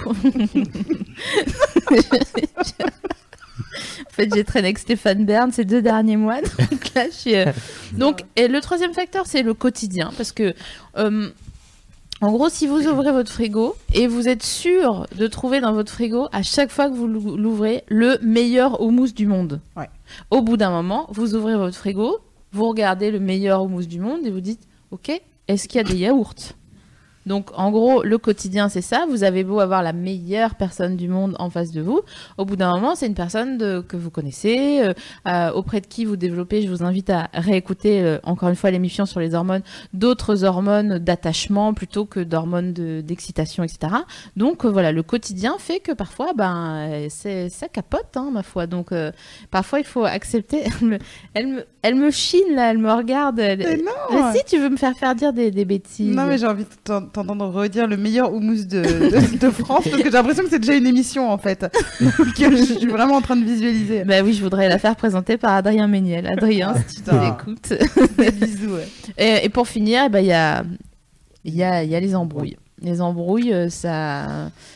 En 3.99 4.13
fait, 4.15 4.33
j'ai 4.33 4.43
traîné 4.43 4.67
avec 4.67 4.79
Stéphane 4.79 5.25
Bern 5.25 5.51
ces 5.51 5.65
deux 5.65 5.81
derniers 5.81 6.17
mois. 6.17 6.41
Donc 6.41 6.93
là, 6.95 7.05
je 7.09 7.15
suis, 7.15 7.35
euh, 7.35 7.51
Donc, 7.93 8.23
et 8.35 8.47
le 8.47 8.61
troisième 8.61 8.93
facteur, 8.93 9.25
c'est 9.25 9.41
le 9.43 9.53
quotidien. 9.53 10.11
Parce 10.15 10.31
que, 10.31 10.53
euh, 10.97 11.29
en 12.25 12.31
gros, 12.31 12.49
si 12.49 12.65
vous 12.65 12.87
ouvrez 12.87 13.11
votre 13.11 13.31
frigo 13.31 13.75
et 13.93 14.07
vous 14.07 14.27
êtes 14.27 14.41
sûr 14.43 15.05
de 15.17 15.27
trouver 15.27 15.59
dans 15.61 15.73
votre 15.73 15.91
frigo, 15.91 16.27
à 16.31 16.41
chaque 16.43 16.71
fois 16.71 16.89
que 16.89 16.95
vous 16.95 17.07
l'ou- 17.07 17.37
l'ouvrez, 17.37 17.83
le 17.87 18.17
meilleur 18.23 18.81
houmous 18.81 19.11
du 19.13 19.27
monde. 19.27 19.61
Ouais. 19.77 19.89
Au 20.31 20.41
bout 20.41 20.57
d'un 20.57 20.71
moment, 20.71 21.07
vous 21.11 21.35
ouvrez 21.35 21.55
votre 21.55 21.77
frigo, 21.77 22.17
vous 22.51 22.67
regardez 22.67 23.11
le 23.11 23.19
meilleur 23.19 23.63
houmous 23.63 23.85
du 23.85 23.99
monde 23.99 24.25
et 24.25 24.31
vous 24.31 24.39
dites 24.41 24.61
Ok, 24.91 25.21
est-ce 25.47 25.67
qu'il 25.67 25.77
y 25.77 25.81
a 25.81 25.83
des 25.83 25.97
yaourts? 25.97 26.33
Donc 27.25 27.49
en 27.55 27.71
gros, 27.71 28.03
le 28.03 28.17
quotidien, 28.17 28.69
c'est 28.69 28.81
ça. 28.81 29.05
Vous 29.09 29.23
avez 29.23 29.43
beau 29.43 29.59
avoir 29.59 29.81
la 29.83 29.93
meilleure 29.93 30.55
personne 30.55 30.95
du 30.95 31.07
monde 31.07 31.35
en 31.39 31.49
face 31.49 31.71
de 31.71 31.81
vous, 31.81 32.01
au 32.37 32.45
bout 32.45 32.55
d'un 32.55 32.71
moment, 32.71 32.95
c'est 32.95 33.07
une 33.07 33.13
personne 33.15 33.57
de- 33.57 33.79
que 33.81 33.97
vous 33.97 34.09
connaissez, 34.11 34.81
euh, 34.83 34.93
euh, 35.27 35.51
auprès 35.51 35.81
de 35.81 35.87
qui 35.87 36.05
vous 36.05 36.15
développez. 36.17 36.61
Je 36.61 36.69
vous 36.69 36.83
invite 36.83 37.09
à 37.09 37.29
réécouter 37.33 38.01
euh, 38.03 38.19
encore 38.23 38.49
une 38.49 38.55
fois 38.55 38.71
l'émission 38.71 39.05
sur 39.05 39.19
les 39.19 39.33
hormones, 39.35 39.61
d'autres 39.93 40.43
hormones 40.43 40.99
d'attachement 40.99 41.73
plutôt 41.73 42.05
que 42.05 42.19
d'hormones 42.19 42.73
de- 42.73 43.01
d'excitation, 43.01 43.63
etc. 43.63 43.93
Donc 44.35 44.65
voilà, 44.65 44.91
le 44.91 45.03
quotidien 45.03 45.55
fait 45.59 45.79
que 45.79 45.91
parfois, 45.93 46.33
ben, 46.35 47.07
c'est 47.09 47.49
ça 47.49 47.67
capote, 47.67 48.15
hein, 48.17 48.29
ma 48.31 48.43
foi. 48.43 48.67
Donc 48.67 48.91
parfois, 49.51 49.79
il 49.79 49.85
faut 49.85 50.05
accepter. 50.05 50.63
Elle 50.81 50.87
me, 50.87 50.97
elle 51.33 51.47
me, 51.47 51.65
elle 51.81 51.95
me 51.95 52.11
chine 52.11 52.55
là, 52.55 52.71
elle 52.71 52.77
me 52.77 52.91
regarde. 52.91 53.39
Elle... 53.39 53.59
Mais 53.59 53.77
non 53.77 53.91
Mais 54.31 54.37
si 54.37 54.43
tu 54.45 54.57
veux 54.59 54.69
me 54.69 54.77
faire 54.77 54.95
faire 54.97 55.15
dire 55.15 55.33
des, 55.33 55.51
des 55.51 55.65
bêtises. 55.65 56.15
Non, 56.15 56.25
mais 56.25 56.37
j'ai 56.37 56.47
envie 56.47 56.63
de 56.63 56.69
t'entendre 57.15 57.47
redire 57.47 57.87
le 57.87 57.97
meilleur 57.97 58.33
houmous 58.33 58.65
de, 58.65 58.81
de, 58.81 59.37
de 59.37 59.49
France 59.49 59.83
parce 59.85 59.95
que 59.97 60.03
j'ai 60.03 60.09
l'impression 60.09 60.43
que 60.43 60.49
c'est 60.49 60.59
déjà 60.59 60.75
une 60.75 60.87
émission 60.87 61.31
en 61.31 61.37
fait. 61.37 61.61
Donc 62.01 62.11
je 62.37 62.63
suis 62.77 62.87
vraiment 62.87 63.15
en 63.15 63.21
train 63.21 63.35
de 63.35 63.43
visualiser. 63.45 64.03
Bah 64.03 64.21
oui, 64.23 64.33
je 64.33 64.43
voudrais 64.43 64.69
la 64.69 64.77
faire 64.77 64.95
présenter 64.95 65.37
par 65.37 65.53
Adrien 65.53 65.87
Méniel. 65.87 66.27
Adrien, 66.27 66.75
si 66.87 66.97
tu 66.97 67.01
t'écoutes. 67.03 67.73
Des 68.17 68.31
bisous. 68.31 68.75
ouais. 68.75 68.87
Et, 69.17 69.45
et 69.45 69.49
pour 69.49 69.67
finir, 69.67 70.03
eh 70.05 70.09
ben, 70.09 70.19
il 70.19 70.27
y, 70.27 70.33
a, 70.33 70.63
y, 71.45 71.63
a, 71.63 71.83
il 71.83 71.89
y 71.89 71.95
a 71.95 71.99
les 71.99 72.15
embrouilles. 72.15 72.57
Les 72.85 73.01
embrouilles, 73.01 73.51
euh, 73.51 73.67
ça. 73.69 74.27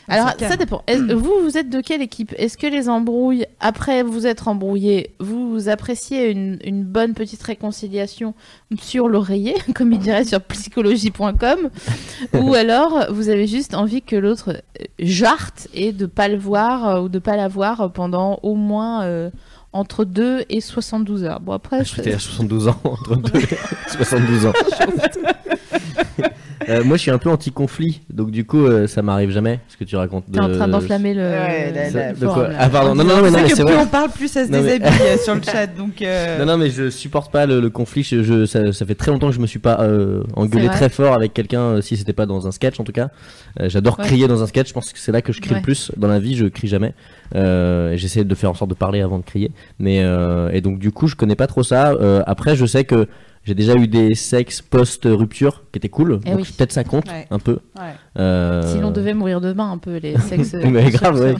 Alors, 0.07 0.31
c'est 0.39 0.47
ça 0.47 0.55
dépend. 0.57 0.83
Vous, 1.15 1.33
vous 1.43 1.57
êtes 1.57 1.69
de 1.69 1.79
quelle 1.79 2.01
équipe? 2.01 2.33
Est-ce 2.39 2.57
que 2.57 2.65
les 2.65 2.89
embrouilles, 2.89 3.45
après 3.59 4.01
vous 4.01 4.25
être 4.25 4.47
embrouillé, 4.47 5.11
vous 5.19 5.69
appréciez 5.69 6.31
une, 6.31 6.57
une 6.65 6.83
bonne 6.83 7.13
petite 7.13 7.43
réconciliation 7.43 8.33
sur 8.81 9.07
l'oreiller, 9.07 9.53
comme 9.75 9.91
il 9.93 9.99
dirait 9.99 10.23
sur 10.25 10.41
psychologie.com 10.41 11.69
Ou 12.33 12.53
alors 12.55 13.05
vous 13.11 13.29
avez 13.29 13.45
juste 13.45 13.75
envie 13.75 14.01
que 14.01 14.15
l'autre 14.15 14.49
euh, 14.79 14.83
jarte 14.97 15.67
et 15.75 15.91
de 15.91 16.07
pas 16.07 16.27
le 16.29 16.37
voir 16.37 16.87
euh, 16.89 17.01
ou 17.01 17.09
de 17.09 17.19
pas 17.19 17.37
la 17.37 17.47
voir 17.47 17.91
pendant 17.93 18.39
au 18.41 18.55
moins. 18.55 19.03
euh, 19.03 19.29
entre 19.71 20.03
2 20.03 20.45
et 20.49 20.61
72 20.61 21.25
heures. 21.25 21.39
Bon, 21.41 21.51
après, 21.51 21.85
je- 21.85 21.93
J'étais 21.97 22.13
à 22.13 22.17
72 22.17 22.69
ans, 22.69 22.81
entre 22.85 23.15
deux 23.17 23.39
et 23.39 23.47
72 23.87 24.47
ans. 24.47 24.53
Euh, 26.67 26.83
moi, 26.83 26.97
je 26.97 27.03
suis 27.03 27.11
un 27.11 27.17
peu 27.17 27.29
anti-conflit, 27.29 28.01
donc 28.13 28.31
du 28.31 28.45
coup, 28.45 28.65
euh, 28.65 28.85
ça 28.85 29.01
m'arrive 29.01 29.29
jamais 29.31 29.59
ce 29.69 29.77
que 29.77 29.85
tu 29.85 29.95
racontes. 29.95 30.25
T'es 30.31 30.39
en 30.41 30.49
de- 30.49 30.55
train 30.55 30.67
d'enflamer 30.67 31.13
le. 31.13 31.21
Ouais, 31.21 31.71
la- 31.73 31.89
la- 31.89 32.13
de 32.13 32.17
forum, 32.17 32.33
quoi. 32.33 32.49
Ah, 32.59 32.69
pardon, 32.69 32.95
non, 32.95 33.03
non, 33.05 33.15
non, 33.17 33.21
mais, 33.23 33.29
non, 33.31 33.37
C'est 33.37 33.43
mais 33.43 33.49
que 33.49 33.55
c'est 33.55 33.63
plus 33.63 33.73
vrai. 33.73 33.83
on 33.83 33.87
parle, 33.87 34.09
plus 34.09 34.27
ça 34.27 34.45
se 34.45 34.51
Non, 34.51 34.61
déshabille 34.61 34.87
euh, 34.87 35.17
sur 35.17 35.35
le 35.35 35.41
chat. 35.41 35.67
Donc, 35.67 36.01
euh, 36.01 36.37
Non, 36.39 36.45
non, 36.45 36.57
mais 36.57 36.69
je 36.69 36.89
supporte 36.89 37.31
pas 37.31 37.45
le, 37.45 37.61
le 37.61 37.69
conflit. 37.69 38.03
Je, 38.03 38.23
je- 38.23 38.45
ça, 38.45 38.73
ça 38.73 38.85
fait 38.85 38.95
très 38.95 39.11
longtemps 39.11 39.27
que 39.29 39.35
je 39.35 39.39
me 39.39 39.47
suis 39.47 39.59
pas 39.59 39.79
euh, 39.81 40.21
engueulé 40.35 40.67
très 40.67 40.89
fort 40.89 41.13
avec 41.13 41.33
quelqu'un, 41.33 41.61
euh, 41.61 41.81
si 41.81 41.95
c'était 41.95 42.13
pas 42.13 42.25
dans 42.25 42.45
un 42.47 42.51
sketch 42.51 42.79
en 42.79 42.83
tout 42.83 42.91
cas. 42.91 43.09
Euh, 43.61 43.69
J'adore 43.69 43.97
Ouais. 43.99 44.05
crier 44.05 44.27
dans 44.27 44.43
un 44.43 44.47
sketch. 44.47 44.67
Je 44.67 44.73
pense 44.73 44.91
que 44.91 44.99
c'est 44.99 45.11
là 45.13 45.21
que 45.21 45.31
je 45.31 45.39
crie 45.41 45.51
Ouais. 45.51 45.57
le 45.57 45.63
plus. 45.63 45.91
Dans 45.97 46.07
la 46.09 46.19
vie, 46.19 46.35
je 46.35 46.45
crie 46.45 46.67
jamais. 46.67 46.93
Euh, 47.35 47.95
J'essaie 47.95 48.23
de 48.23 48.35
faire 48.35 48.49
en 48.49 48.53
sorte 48.55 48.69
de 48.69 48.75
parler 48.75 49.01
avant 49.01 49.17
de 49.19 49.23
crier. 49.23 49.51
Mais 49.79 50.01
euh, 50.03 50.49
et 50.51 50.61
donc 50.61 50.79
du 50.79 50.91
coup, 50.91 51.07
je 51.07 51.15
connais 51.15 51.35
pas 51.35 51.47
trop 51.47 51.63
ça. 51.63 51.91
Euh, 51.91 52.21
après, 52.27 52.55
je 52.55 52.65
sais 52.65 52.83
que 52.83 53.07
j'ai 53.49 53.55
déjà 53.55 53.73
eu 53.75 53.87
des 53.87 54.13
sexes 54.13 54.61
post-rupture 54.61 55.63
qui 55.71 55.77
étaient 55.79 55.89
cool. 55.89 56.19
Eh 56.23 56.29
donc 56.29 56.39
oui. 56.41 56.53
peut-être 56.55 56.71
ça 56.71 56.83
compte 56.83 57.07
Ouais. 57.09 57.25
un 57.31 57.39
peu. 57.39 57.53
ouais. 57.77 57.93
Euh, 58.19 58.61
Si 58.71 58.79
l'on 58.79 58.91
devait 58.91 59.15
mourir 59.15 59.41
demain, 59.41 59.71
un 59.71 59.79
peu, 59.79 59.97
les 59.97 60.15
sexes. 60.29 60.53
Mais 60.53 60.91
grave, 60.91 61.19
ouais. 61.19 61.35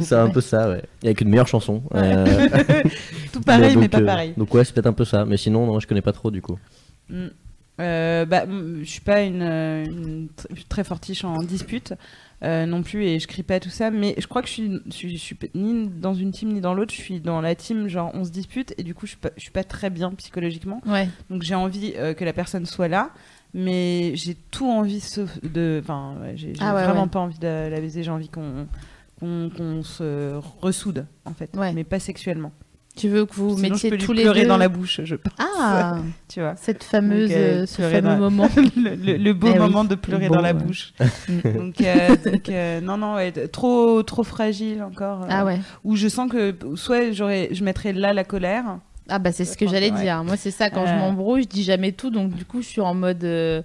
C'est 0.00 0.14
un 0.14 0.28
peu 0.30 0.40
ça, 0.40 0.68
ouais. 0.70 0.82
Et 1.02 1.06
avec 1.06 1.20
une 1.20 1.30
meilleure 1.30 1.48
chanson. 1.48 1.82
Euh, 1.96 2.24
Tout 3.32 3.40
pareil, 3.40 3.74
mais, 3.76 3.82
donc, 3.88 3.90
pas 3.90 3.98
euh, 4.00 4.06
pareil. 4.06 4.34
Donc 4.36 4.54
ouais, 4.54 4.64
c'est 4.64 4.72
peut-être 4.72 4.86
un 4.86 4.92
peu 4.92 5.04
ça. 5.04 5.24
Mais 5.24 5.36
sinon, 5.36 5.66
non, 5.66 5.80
je 5.80 5.88
connais 5.88 6.00
pas 6.02 6.12
trop 6.12 6.30
du 6.30 6.40
coup. 6.42 6.58
Mm. 7.10 7.26
Euh, 7.80 8.24
bah, 8.24 8.46
mm, 8.46 8.80
je 8.84 8.88
suis 8.88 9.00
pas 9.00 9.22
une, 9.22 9.42
euh, 9.42 9.84
une 9.84 10.26
tr- 10.36 10.64
très 10.68 10.84
fortiche 10.84 11.24
en 11.24 11.42
dispute 11.42 11.92
euh, 12.44 12.66
non 12.66 12.82
plus 12.82 13.04
et 13.04 13.18
je 13.18 13.26
crie 13.26 13.42
pas 13.42 13.58
tout 13.60 13.68
ça 13.70 13.90
mais 13.90 14.14
je 14.18 14.26
crois 14.28 14.42
que 14.42 14.48
je 14.48 14.52
suis, 14.52 14.80
je 14.86 14.90
suis, 14.92 15.10
je 15.16 15.22
suis 15.22 15.34
p- 15.34 15.50
ni 15.54 15.88
dans 15.88 16.14
une 16.14 16.30
team 16.30 16.52
ni 16.52 16.60
dans 16.60 16.72
l'autre 16.74 16.92
je 16.94 17.00
suis 17.00 17.20
dans 17.20 17.40
la 17.40 17.54
team 17.56 17.88
genre 17.88 18.10
on 18.14 18.24
se 18.24 18.30
dispute 18.30 18.74
et 18.78 18.82
du 18.84 18.94
coup 18.94 19.06
je 19.06 19.10
suis 19.12 19.18
pas, 19.20 19.30
je 19.36 19.42
suis 19.42 19.50
pas 19.50 19.64
très 19.64 19.90
bien 19.90 20.12
psychologiquement. 20.12 20.80
Ouais. 20.86 21.08
donc 21.30 21.42
j'ai 21.42 21.56
envie 21.56 21.94
euh, 21.96 22.14
que 22.14 22.24
la 22.24 22.32
personne 22.32 22.64
soit 22.66 22.86
là 22.88 23.10
mais 23.54 24.12
j'ai 24.14 24.34
tout 24.34 24.70
envie 24.70 25.00
sauf 25.00 25.40
de 25.42 25.80
enfin 25.82 26.14
ouais, 26.20 26.34
j'ai 26.36 26.52
Ah 26.60 26.74
ouais, 26.74 26.84
vraiment 26.84 27.08
pas 27.08 27.18
envie 27.18 27.38
de 27.38 27.46
la 27.70 27.80
baiser 27.80 28.02
j'ai 28.04 28.10
envie 28.10 28.28
qu'on 28.28 28.66
qu'on 29.20 29.82
se 29.82 30.36
ressoude 30.60 31.06
en 31.24 31.32
fait 31.34 31.50
mais 31.74 31.82
pas 31.84 31.98
sexuellement 31.98 32.52
Tu 32.98 33.08
veux 33.08 33.24
que 33.24 33.34
vous 33.34 33.50
Sinon, 33.56 33.58
je 33.64 33.70
mettiez 33.72 33.90
peux 33.90 33.96
lui 33.96 34.04
tous 34.04 34.12
les 34.12 34.22
pleurer 34.24 34.42
deux 34.42 34.48
dans 34.48 34.56
la 34.58 34.68
bouche 34.68 35.00
je 35.04 35.14
pense 35.14 35.32
Ah, 35.38 35.96
tu 36.28 36.40
vois 36.40 36.54
cette 36.56 36.84
fameuse, 36.84 37.30
Donc, 37.30 37.38
euh, 37.38 37.62
euh, 37.62 37.66
ce 37.66 37.80
fameux 37.82 38.00
dans- 38.02 38.16
moment. 38.18 38.48
le, 38.76 38.94
le- 38.96 39.16
le 39.16 39.32
beau 39.32 39.46
Eh 39.48 39.52
oui, 39.52 39.58
moment 39.58 39.84
de 39.84 39.94
pleurer 39.94 40.28
beau, 40.28 40.34
dans 40.34 40.42
la 40.42 40.52
ouais. 40.52 40.54
bouche. 40.62 40.92
Donc, 41.44 41.80
euh, 41.80 42.16
donc, 42.24 42.48
euh, 42.48 42.80
non, 42.80 42.96
non, 42.98 43.14
ouais, 43.14 43.30
trop, 43.48 44.02
trop 44.02 44.24
fragile 44.24 44.82
encore. 44.82 45.22
euh, 45.22 45.28
Ah 45.30 45.44
ouais. 45.44 45.60
Où 45.84 45.96
je 45.96 46.08
sens 46.08 46.30
que 46.30 46.54
soit 46.74 47.12
j'aurais, 47.12 47.48
je 47.52 47.62
mettrais 47.64 47.92
là 47.92 48.12
la 48.12 48.24
colère. 48.24 48.78
Ah 49.08 49.18
bah 49.18 49.32
c'est 49.32 49.46
ce 49.46 49.56
que 49.56 49.64
Ouais. 49.64 49.70
j'allais 49.70 49.90
dire. 49.90 50.22
Moi 50.24 50.36
c'est 50.36 50.50
ça 50.50 50.68
quand 50.68 50.84
je 50.86 50.92
m'embrouille, 50.92 51.44
je 51.44 51.48
dis 51.48 51.62
jamais 51.62 51.92
tout, 51.92 52.10
donc 52.10 52.34
du 52.34 52.44
coup 52.44 52.60
je 52.60 52.66
suis 52.66 52.80
en 52.82 52.92
mode 52.94 53.24
euh, 53.24 53.62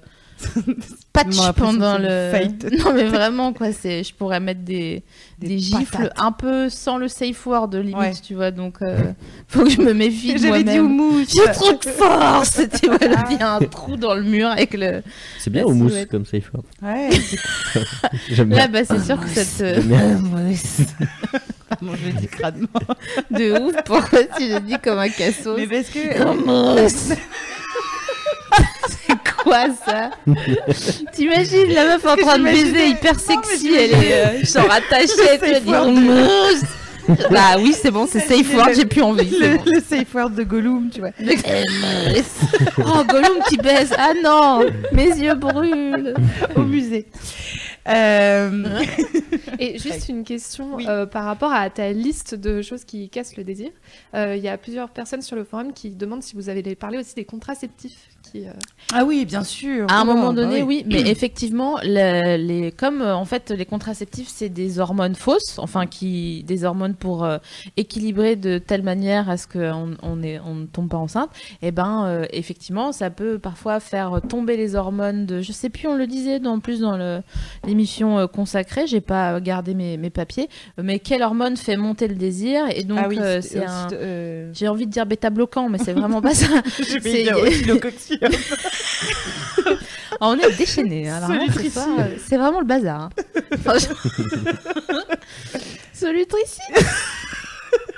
patch 1.13 1.35
pendant 1.55 1.97
le. 1.97 2.29
fight. 2.31 2.65
Non 2.79 2.93
mais 2.93 3.03
vraiment 3.05 3.53
quoi, 3.53 3.71
c'est, 3.71 4.03
je 4.03 4.13
pourrais 4.13 4.39
mettre 4.39 4.61
des, 4.61 5.03
des, 5.39 5.47
Des 5.49 5.57
gifles 5.59 5.85
patates. 5.91 6.13
un 6.17 6.31
peu 6.31 6.69
sans 6.69 6.97
le 6.97 7.07
safe 7.07 7.45
word 7.45 7.69
limite, 7.73 7.95
Ouais. 7.97 8.11
tu 8.13 8.33
vois. 8.35 8.51
Donc 8.51 8.81
euh, 8.81 8.97
faut 9.47 9.63
que 9.63 9.69
je 9.69 9.81
me 9.81 9.93
méfie 9.93 10.33
de 10.33 10.39
J'avais 10.39 10.63
dit 10.63 10.79
houmous. 10.79 11.25
J'ai 11.27 11.51
trop 11.51 11.73
de 11.73 11.85
force, 11.89 12.61
tu 12.81 12.87
vois, 12.87 12.97
là, 12.97 13.25
il 13.31 13.37
y 13.37 13.41
a 13.41 13.53
un 13.55 13.59
trou 13.59 13.95
dans 13.95 14.15
le 14.15 14.23
mur 14.23 14.47
avec 14.47 14.73
le. 14.73 15.03
C'est 15.39 15.49
bien 15.49 15.63
au 15.65 15.73
mousse 15.73 15.93
comme 16.09 16.25
safe 16.25 16.51
word. 16.53 16.63
Ouais, 16.81 17.09
J'aime 18.29 18.49
Là 18.49 18.67
bien. 18.67 18.81
bah 18.81 18.85
c'est 18.87 19.03
sûr 19.05 19.19
que 19.19 19.29
ça 19.29 19.43
te. 19.45 19.75
J'aime 19.75 19.87
bien. 19.87 20.19
bon, 21.81 21.93
je 21.95 22.05
le 22.07 22.13
dis 22.19 22.27
crânement. 22.27 22.67
De 23.31 23.59
ouf, 23.61 23.75
pourquoi 23.85 24.23
tu 24.37 24.47
le 24.49 24.59
dis 24.61 24.75
comme 24.83 24.99
un 24.99 25.09
cassos? 25.09 25.57
Mais 25.57 25.67
parce 25.67 25.89
que. 25.89 26.21
Hummus. 26.21 27.17
Quoi 29.43 29.65
ça 29.85 30.11
T'imagines 31.13 31.73
la 31.73 31.85
meuf 31.85 32.05
en 32.05 32.15
train 32.15 32.37
de 32.39 32.43
baiser 32.43 32.87
hyper 32.89 33.13
Non, 33.13 33.19
sexy, 33.19 33.73
elle 33.75 33.91
est 33.91 34.13
euh, 34.13 34.43
genre 34.43 34.71
attachée, 34.71 35.07
tu 35.15 35.21
vas 35.39 35.47
safe 35.53 35.63
dire 35.63 35.73
word. 35.73 35.87
hummus. 35.89 36.63
Bah 37.29 37.57
oui, 37.59 37.73
c'est 37.79 37.91
bon, 37.91 38.07
c'est 38.09 38.21
safe 38.21 38.53
word, 38.55 38.69
j'ai 38.75 38.85
plus 38.85 39.01
envie. 39.01 39.29
Le, 39.37 39.57
bon. 39.57 39.63
le 39.65 39.81
safe 39.81 40.13
word 40.15 40.29
de 40.31 40.43
Gollum, 40.43 40.89
tu 40.89 41.01
vois. 41.01 41.09
Oh, 42.77 43.03
Gollum 43.07 43.39
qui 43.49 43.57
baise. 43.57 43.93
Ah 43.97 44.13
non, 44.23 44.65
mes 44.93 45.07
yeux 45.09 45.35
brûlent. 45.35 46.13
Au 46.55 46.61
musée. 46.61 47.07
Euh, 47.89 48.79
Et 49.59 49.77
juste 49.77 50.07
une 50.07 50.23
question 50.23 50.75
Oui. 50.75 50.85
euh, 50.87 51.05
par 51.05 51.25
rapport 51.25 51.51
à 51.51 51.69
ta 51.69 51.91
liste 51.91 52.33
de 52.35 52.61
choses 52.61 52.85
qui 52.85 53.09
cassent 53.09 53.35
le 53.35 53.43
désir. 53.43 53.71
Euh, 54.15 54.35
Il 54.37 54.43
y 54.43 54.47
a 54.47 54.57
plusieurs 54.57 54.89
personnes 54.89 55.21
sur 55.21 55.35
le 55.35 55.43
forum 55.43 55.73
qui 55.73 55.89
demandent 55.89 56.23
si 56.23 56.35
vous 56.37 56.47
avez 56.47 56.75
parlé 56.75 56.97
aussi 56.99 57.13
des 57.15 57.25
contraceptifs. 57.25 58.07
Euh, 58.35 58.51
Ah 58.91 59.05
oui, 59.05 59.25
bien 59.25 59.43
sûr. 59.43 59.85
À 59.89 59.99
un 59.99 60.03
Oh, 60.03 60.05
moment 60.05 60.33
bah 60.33 60.41
donné, 60.43 60.63
oui, 60.63 60.83
mais 60.87 61.01
effectivement, 61.09 61.77
le- 61.83 62.37
les, 62.37 62.71
comme 62.71 63.01
euh, 63.01 63.15
en 63.15 63.25
fait 63.25 63.51
les 63.51 63.65
contraceptifs, 63.65 64.27
c'est 64.27 64.49
des 64.49 64.79
hormones 64.79 65.15
fausses, 65.15 65.57
enfin 65.59 65.85
qui, 65.85 66.43
des 66.43 66.63
hormones 66.65 66.95
pour 66.95 67.23
euh, 67.23 67.37
équilibrer 67.77 68.35
de 68.35 68.57
telle 68.57 68.81
manière 68.83 69.29
à 69.29 69.37
ce 69.37 69.47
qu'on 69.47 69.95
on 70.01 70.15
ne 70.15 70.65
tombe 70.65 70.89
pas 70.89 70.97
enceinte. 70.97 71.29
Et 71.61 71.71
ben, 71.71 72.05
euh, 72.07 72.25
effectivement, 72.31 72.91
ça 72.91 73.09
peut 73.09 73.37
parfois 73.39 73.79
faire 73.79 74.19
tomber 74.27 74.57
les 74.57 74.75
hormones 74.75 75.25
de, 75.25 75.41
je 75.41 75.51
sais 75.51 75.69
plus, 75.69 75.87
on 75.87 75.95
le 75.95 76.07
disait 76.07 76.45
en 76.45 76.59
plus 76.59 76.79
dans 76.79 77.21
l'émission 77.65 78.27
consacrée, 78.27 78.87
j'ai 78.87 79.01
pas 79.01 79.39
gardé 79.39 79.73
mes, 79.73 79.97
mes 79.97 80.09
papiers, 80.09 80.49
mais 80.81 80.99
quelle 80.99 81.21
hormone 81.21 81.55
fait 81.57 81.77
monter 81.77 82.07
le 82.07 82.15
désir 82.15 82.63
Et 82.75 82.83
donc, 82.83 82.99
ah 83.01 83.07
oui, 83.07 83.17
euh, 83.19 83.41
c'est 83.41 83.63
un, 83.63 83.87
euh, 83.93 84.49
j'ai 84.53 84.67
envie 84.67 84.85
de 84.87 84.91
dire 84.91 85.05
bêta 85.05 85.29
bloquant, 85.29 85.69
mais 85.69 85.77
c'est 85.77 85.93
vraiment 85.93 86.21
pas 86.21 86.33
ça. 86.33 86.47
C'est- 86.77 86.99
Ah, 90.19 90.19
on 90.21 90.37
est 90.39 90.51
déchaînés. 90.57 91.09
hein, 91.09 91.19
C'est 92.27 92.37
vraiment 92.37 92.59
le 92.59 92.65
bazar. 92.65 93.01
hein. 93.03 93.09
Solutricide. 95.93 96.75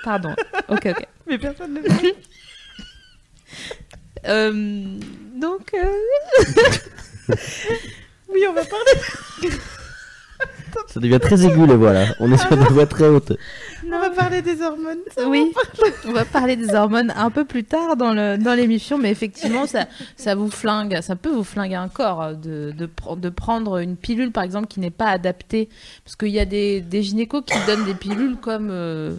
Pardon. 0.03 0.35
Ok, 0.67 0.85
ok. 0.87 1.05
Mais 1.27 1.37
personne 1.37 1.73
ne 1.73 1.79
le. 1.81 1.89
Euh, 4.27 4.51
donc, 5.39 5.71
euh, 5.75 7.35
Oui, 8.27 8.43
on 8.49 8.53
va 8.53 8.63
parler. 8.65 9.53
Ça 10.87 10.99
devient 10.99 11.19
très 11.21 11.45
aigu 11.45 11.67
les 11.67 11.75
voix 11.75 11.93
là. 11.93 12.07
On 12.19 12.31
est 12.33 12.37
sur 12.37 12.57
des 12.57 12.65
voix 12.65 12.87
très 12.87 13.05
hautes. 13.07 13.33
On 13.93 13.99
va 13.99 14.09
parler 14.09 14.41
des 14.41 14.61
hormones. 14.61 14.97
oui, 15.27 15.51
on 16.07 16.11
va 16.11 16.25
parler 16.25 16.55
des 16.55 16.73
hormones 16.73 17.13
un 17.15 17.29
peu 17.29 17.45
plus 17.45 17.63
tard 17.63 17.95
dans 17.97 18.13
le 18.13 18.37
dans 18.37 18.53
l'émission, 18.53 18.97
mais 18.97 19.11
effectivement, 19.11 19.65
ça 19.67 19.85
ça 20.15 20.35
vous 20.35 20.49
flingue, 20.49 20.99
ça 21.01 21.15
peut 21.15 21.29
vous 21.29 21.43
flinguer 21.43 21.75
un 21.75 21.87
corps 21.89 22.33
de 22.35 22.71
de, 22.77 22.85
pre- 22.87 23.19
de 23.19 23.29
prendre 23.29 23.77
une 23.77 23.95
pilule 23.95 24.31
par 24.31 24.43
exemple 24.43 24.67
qui 24.67 24.79
n'est 24.79 24.89
pas 24.91 25.07
adaptée, 25.09 25.69
parce 26.03 26.15
qu'il 26.15 26.29
y 26.29 26.39
a 26.39 26.45
des 26.45 26.81
des 26.81 27.03
gynécos 27.03 27.43
qui 27.45 27.57
donnent 27.67 27.85
des 27.85 27.93
pilules 27.95 28.37
comme 28.41 28.69
euh, 28.71 29.15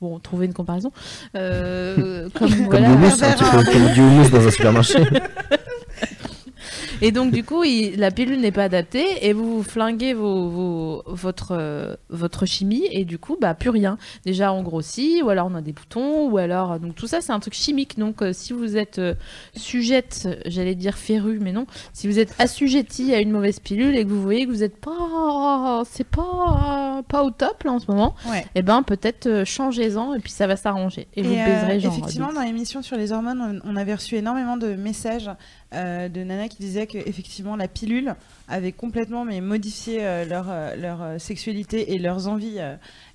Bon, 0.00 0.18
trouver 0.18 0.44
une 0.46 0.52
comparaison. 0.52 0.92
Euh, 1.34 2.28
comme 2.34 2.50
Comme 2.50 2.64
voilà, 2.66 2.88
du 2.88 2.92
houmous, 2.94 3.22
un 3.22 3.32
petit 3.32 3.44
peu 3.44 3.72
comme 3.72 3.92
du 3.94 4.00
houmous 4.00 4.28
dans 4.28 4.46
un 4.46 4.50
supermarché. 4.50 4.98
Et 7.02 7.12
donc, 7.12 7.32
du 7.32 7.44
coup, 7.44 7.64
il- 7.64 7.98
la 7.98 8.10
pilule 8.10 8.40
n'est 8.40 8.52
pas 8.52 8.64
adaptée 8.64 9.04
et 9.26 9.32
vous 9.32 9.62
flinguez 9.62 10.14
vos, 10.14 10.48
vos- 10.48 11.02
votre, 11.06 11.52
euh, 11.52 11.94
votre 12.08 12.46
chimie 12.46 12.84
et 12.90 13.04
du 13.04 13.18
coup, 13.18 13.36
bah, 13.40 13.54
plus 13.54 13.70
rien. 13.70 13.98
Déjà, 14.24 14.52
on 14.52 14.62
grossit 14.62 15.22
ou 15.22 15.28
alors 15.30 15.48
on 15.50 15.54
a 15.54 15.60
des 15.60 15.72
boutons 15.72 16.28
ou 16.28 16.38
alors. 16.38 16.78
Donc, 16.78 16.94
tout 16.94 17.06
ça, 17.06 17.20
c'est 17.20 17.32
un 17.32 17.40
truc 17.40 17.54
chimique. 17.54 17.98
Donc, 17.98 18.22
euh, 18.22 18.32
si 18.32 18.52
vous 18.52 18.76
êtes 18.76 18.98
euh, 18.98 19.14
sujette, 19.54 20.28
j'allais 20.46 20.74
dire 20.74 20.96
férue, 20.96 21.38
mais 21.40 21.52
non, 21.52 21.66
si 21.92 22.06
vous 22.06 22.18
êtes 22.18 22.34
assujetti 22.38 23.14
à 23.14 23.20
une 23.20 23.30
mauvaise 23.30 23.60
pilule 23.60 23.96
et 23.96 24.04
que 24.04 24.08
vous 24.10 24.22
voyez 24.22 24.46
que 24.46 24.50
vous 24.50 24.62
êtes 24.62 24.76
pas. 24.80 25.82
C'est 25.86 26.06
pas, 26.06 27.02
pas 27.08 27.22
au 27.24 27.30
top 27.30 27.62
là 27.64 27.72
en 27.72 27.78
ce 27.78 27.90
moment, 27.90 28.14
Ouais. 28.30 28.44
et 28.54 28.62
ben 28.62 28.82
peut-être 28.82 29.26
euh, 29.26 29.44
changez-en 29.44 30.14
et 30.14 30.18
puis 30.20 30.30
ça 30.32 30.46
va 30.46 30.56
s'arranger. 30.56 31.06
Et, 31.14 31.22
vous 31.22 31.32
Et, 31.32 31.40
euh, 31.40 31.44
baiserez 31.46 31.80
genre. 31.80 31.92
effectivement, 31.92 32.32
dans 32.32 32.42
l'émission 32.42 32.82
sur 32.82 32.96
les 32.96 33.12
hormones, 33.12 33.60
on, 33.64 33.72
on 33.72 33.76
avait 33.76 33.94
reçu 33.94 34.16
énormément 34.16 34.56
de 34.56 34.74
messages 34.74 35.30
euh, 35.74 36.08
de 36.08 36.22
nanas 36.22 36.48
qui 36.48 36.58
disaient 36.58 36.86
que 36.86 36.98
effectivement 36.98 37.56
la 37.56 37.68
pilule 37.68 38.14
avait 38.48 38.72
complètement 38.72 39.24
mais 39.24 39.40
modifié 39.40 39.98
euh, 40.04 40.24
leur, 40.24 40.46
euh, 40.48 40.76
leur 40.76 41.20
sexualité 41.20 41.92
et 41.94 41.98
leurs 41.98 42.28
envies 42.28 42.58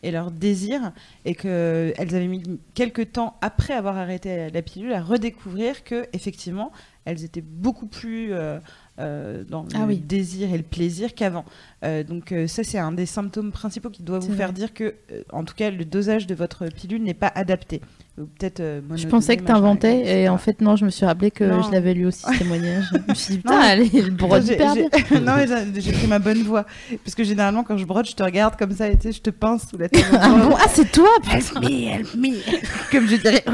et 0.04 0.12
leurs 0.12 0.32
désirs 0.32 0.92
et 1.26 1.36
que 1.36 1.94
elles 1.98 2.16
avaient 2.16 2.28
mis 2.28 2.44
quelques 2.74 3.14
temps 3.14 3.38
après 3.42 3.74
avoir 3.74 3.98
arrêté 3.98 4.50
la 4.50 4.62
pilule 4.62 4.94
à 4.94 5.02
redécouvrir 5.02 5.84
que 5.84 6.08
effectivement 6.14 6.72
elles 7.06 7.24
étaient 7.24 7.42
beaucoup 7.42 7.88
plus 7.88 8.30
dans 8.30 9.66
Ah 9.74 9.80
le 9.80 9.86
oui. 9.86 9.98
désir 9.98 10.54
et 10.54 10.58
le 10.58 10.64
plaisir 10.64 11.16
qu'avant. 11.16 11.46
Euh, 11.86 12.04
donc 12.04 12.34
euh, 12.34 12.46
ça 12.46 12.66
c'est 12.66 12.78
un 12.78 12.92
des 12.92 13.06
symptômes 13.06 13.54
principaux 13.54 13.90
qui 13.90 14.04
doit 14.04 14.20
vous 14.20 14.34
faire 14.34 14.48
vrai. 14.48 14.54
dire 14.54 14.74
que 14.74 14.96
euh, 15.14 15.22
en 15.32 15.46
tout 15.46 15.56
cas 15.56 15.70
le 15.70 15.86
dosage 15.86 16.28
de 16.28 16.36
votre 16.36 16.66
pilule 16.68 17.02
n'est 17.04 17.14
pas 17.14 17.32
adapté. 17.34 17.80
Peut-être 18.18 18.62
Je 18.98 19.08
pensais 19.08 19.38
que 19.38 19.44
t'inventais 19.44 20.24
et 20.24 20.28
en 20.28 20.38
fait 20.38 20.60
non, 20.60 20.76
je 20.76 20.84
me 20.84 20.90
suis 20.90 21.06
rappelé 21.06 21.32
que 21.32 21.46
Non. 21.46 21.62
je 21.62 21.72
l'avais 21.72 21.94
lu 21.94 22.06
aussi 22.06 22.24
ce 22.26 22.38
témoignage. 22.38 22.84
je 22.92 23.10
me 23.10 23.16
suis 23.16 23.38
dit 23.38 23.42
Non, 23.46 23.54
putain, 23.54 23.78
est 23.78 24.02
le 24.02 24.12
brode 24.12 24.46
hyper 24.46 24.74
bien. 24.76 24.90
non 25.22 25.36
mais 25.38 25.48
j'ai- 25.80 25.94
pris 25.94 26.08
ma 26.08 26.20
bonne 26.20 26.44
voix 26.44 26.66
parce 27.06 27.16
que 27.16 27.24
généralement 27.24 27.64
quand 27.64 27.78
je 27.78 27.86
brode 27.86 28.06
je 28.06 28.16
te 28.16 28.22
regarde 28.22 28.58
comme 28.58 28.74
ça 28.74 28.90
et 28.90 28.98
tu 28.98 29.04
sais, 29.04 29.12
je 29.14 29.22
te 29.22 29.30
pince 29.30 29.70
sous 29.70 29.78
la 29.78 29.88
tête 29.88 30.04
Ah 30.20 30.28
bon? 30.32 30.54
Ah 30.60 30.66
c'est 30.68 30.92
toi 30.92 31.08
help 31.32 31.62
me 31.62 31.88
help 31.88 32.16
me 32.16 32.92
comme 32.92 33.08
je 33.08 33.16
dirais 33.16 33.42
oh. 33.48 33.52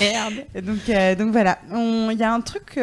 Merde. 0.00 0.46
Et 0.54 0.62
donc 0.62 0.78
donc 1.18 1.32
voilà 1.32 1.58
il 1.70 2.16
y 2.18 2.22
a 2.22 2.32
un 2.32 2.40
truc 2.40 2.64
que 2.64 2.80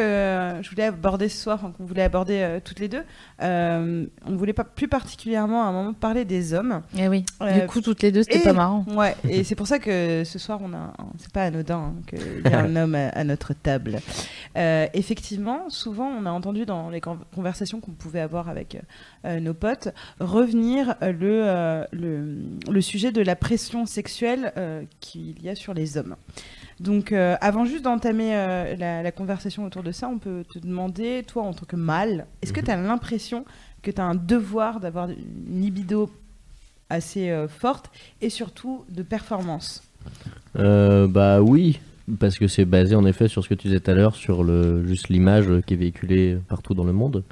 je 0.62 0.70
voulais 0.70 0.84
aborder 0.84 1.28
ce 1.28 1.42
soir 1.42 1.58
enfin, 1.60 1.72
qu'on 1.76 1.86
voulait 1.86 2.04
aborder 2.04 2.60
toutes 2.64 2.78
les 2.78 2.86
deux 2.88 3.02
on 3.40 4.06
voulait 4.36 4.52
plus 4.64 4.88
particulièrement 4.88 5.62
à 5.64 5.66
un 5.66 5.72
moment 5.72 5.92
parler 5.92 6.24
des 6.24 6.54
hommes 6.54 6.82
Eh 6.96 7.08
oui. 7.08 7.24
Euh, 7.42 7.60
du 7.60 7.66
coup 7.66 7.80
toutes 7.80 8.02
les 8.02 8.12
deux 8.12 8.22
c'était 8.22 8.40
et- 8.40 8.42
pas 8.42 8.52
marrant. 8.52 8.84
Ouais, 8.94 9.14
et 9.28 9.44
c'est 9.44 9.54
pour 9.54 9.66
ça 9.66 9.78
que 9.78 10.22
ce 10.24 10.38
soir, 10.38 10.60
on 10.62 10.72
a, 10.72 10.92
c'est 11.18 11.32
pas 11.32 11.44
anodin 11.44 11.78
hein, 11.78 11.94
qu'il 12.06 12.42
y 12.50 12.54
a 12.54 12.60
un 12.60 12.76
homme 12.76 12.94
à, 12.94 13.08
à 13.08 13.24
notre 13.24 13.52
table. 13.54 13.98
Euh, 14.56 14.86
effectivement, 14.94 15.68
souvent, 15.68 16.08
on 16.08 16.26
a 16.26 16.30
entendu 16.30 16.66
dans 16.66 16.90
les 16.90 17.00
con- 17.00 17.18
conversations 17.34 17.80
qu'on 17.80 17.92
pouvait 17.92 18.20
avoir 18.20 18.48
avec 18.48 18.76
euh, 19.24 19.40
nos 19.40 19.54
potes 19.54 19.88
revenir 20.18 20.94
le, 21.00 21.42
euh, 21.44 21.84
le, 21.92 22.36
le 22.70 22.80
sujet 22.80 23.12
de 23.12 23.22
la 23.22 23.36
pression 23.36 23.86
sexuelle 23.86 24.52
euh, 24.56 24.82
qu'il 25.00 25.40
y 25.42 25.48
a 25.48 25.54
sur 25.54 25.74
les 25.74 25.96
hommes. 25.96 26.16
Donc, 26.80 27.12
euh, 27.12 27.36
avant 27.42 27.64
juste 27.66 27.82
d'entamer 27.84 28.34
euh, 28.34 28.74
la, 28.76 29.02
la 29.02 29.12
conversation 29.12 29.64
autour 29.64 29.82
de 29.82 29.92
ça, 29.92 30.08
on 30.08 30.18
peut 30.18 30.44
te 30.50 30.58
demander, 30.58 31.24
toi, 31.26 31.42
en 31.42 31.52
tant 31.52 31.66
que 31.66 31.76
mâle, 31.76 32.26
est-ce 32.42 32.52
que 32.52 32.60
Mhm. 32.60 32.66
tu 32.66 32.70
as 32.72 32.76
l'impression 32.76 33.44
que 33.82 33.90
tu 33.90 34.00
as 34.00 34.04
un 34.04 34.14
devoir 34.14 34.80
d'avoir 34.80 35.08
une 35.10 35.60
libido 35.60 36.10
assez 36.88 37.30
euh, 37.30 37.48
forte 37.48 37.90
et 38.20 38.30
surtout 38.30 38.84
de 38.90 39.02
performance. 39.02 39.82
Euh, 40.58 41.06
bah 41.06 41.40
oui, 41.40 41.78
parce 42.18 42.38
que 42.38 42.48
c'est 42.48 42.64
basé 42.64 42.94
en 42.96 43.04
effet 43.06 43.28
sur 43.28 43.44
ce 43.44 43.48
que 43.48 43.54
tu 43.54 43.68
disais 43.68 43.80
tout 43.80 43.90
à 43.90 43.94
l'heure, 43.94 44.16
sur 44.16 44.42
le, 44.42 44.84
juste 44.86 45.08
l'image 45.08 45.46
qui 45.66 45.74
est 45.74 45.76
véhiculée 45.76 46.38
partout 46.48 46.74
dans 46.74 46.84
le 46.84 46.92
monde, 46.92 47.22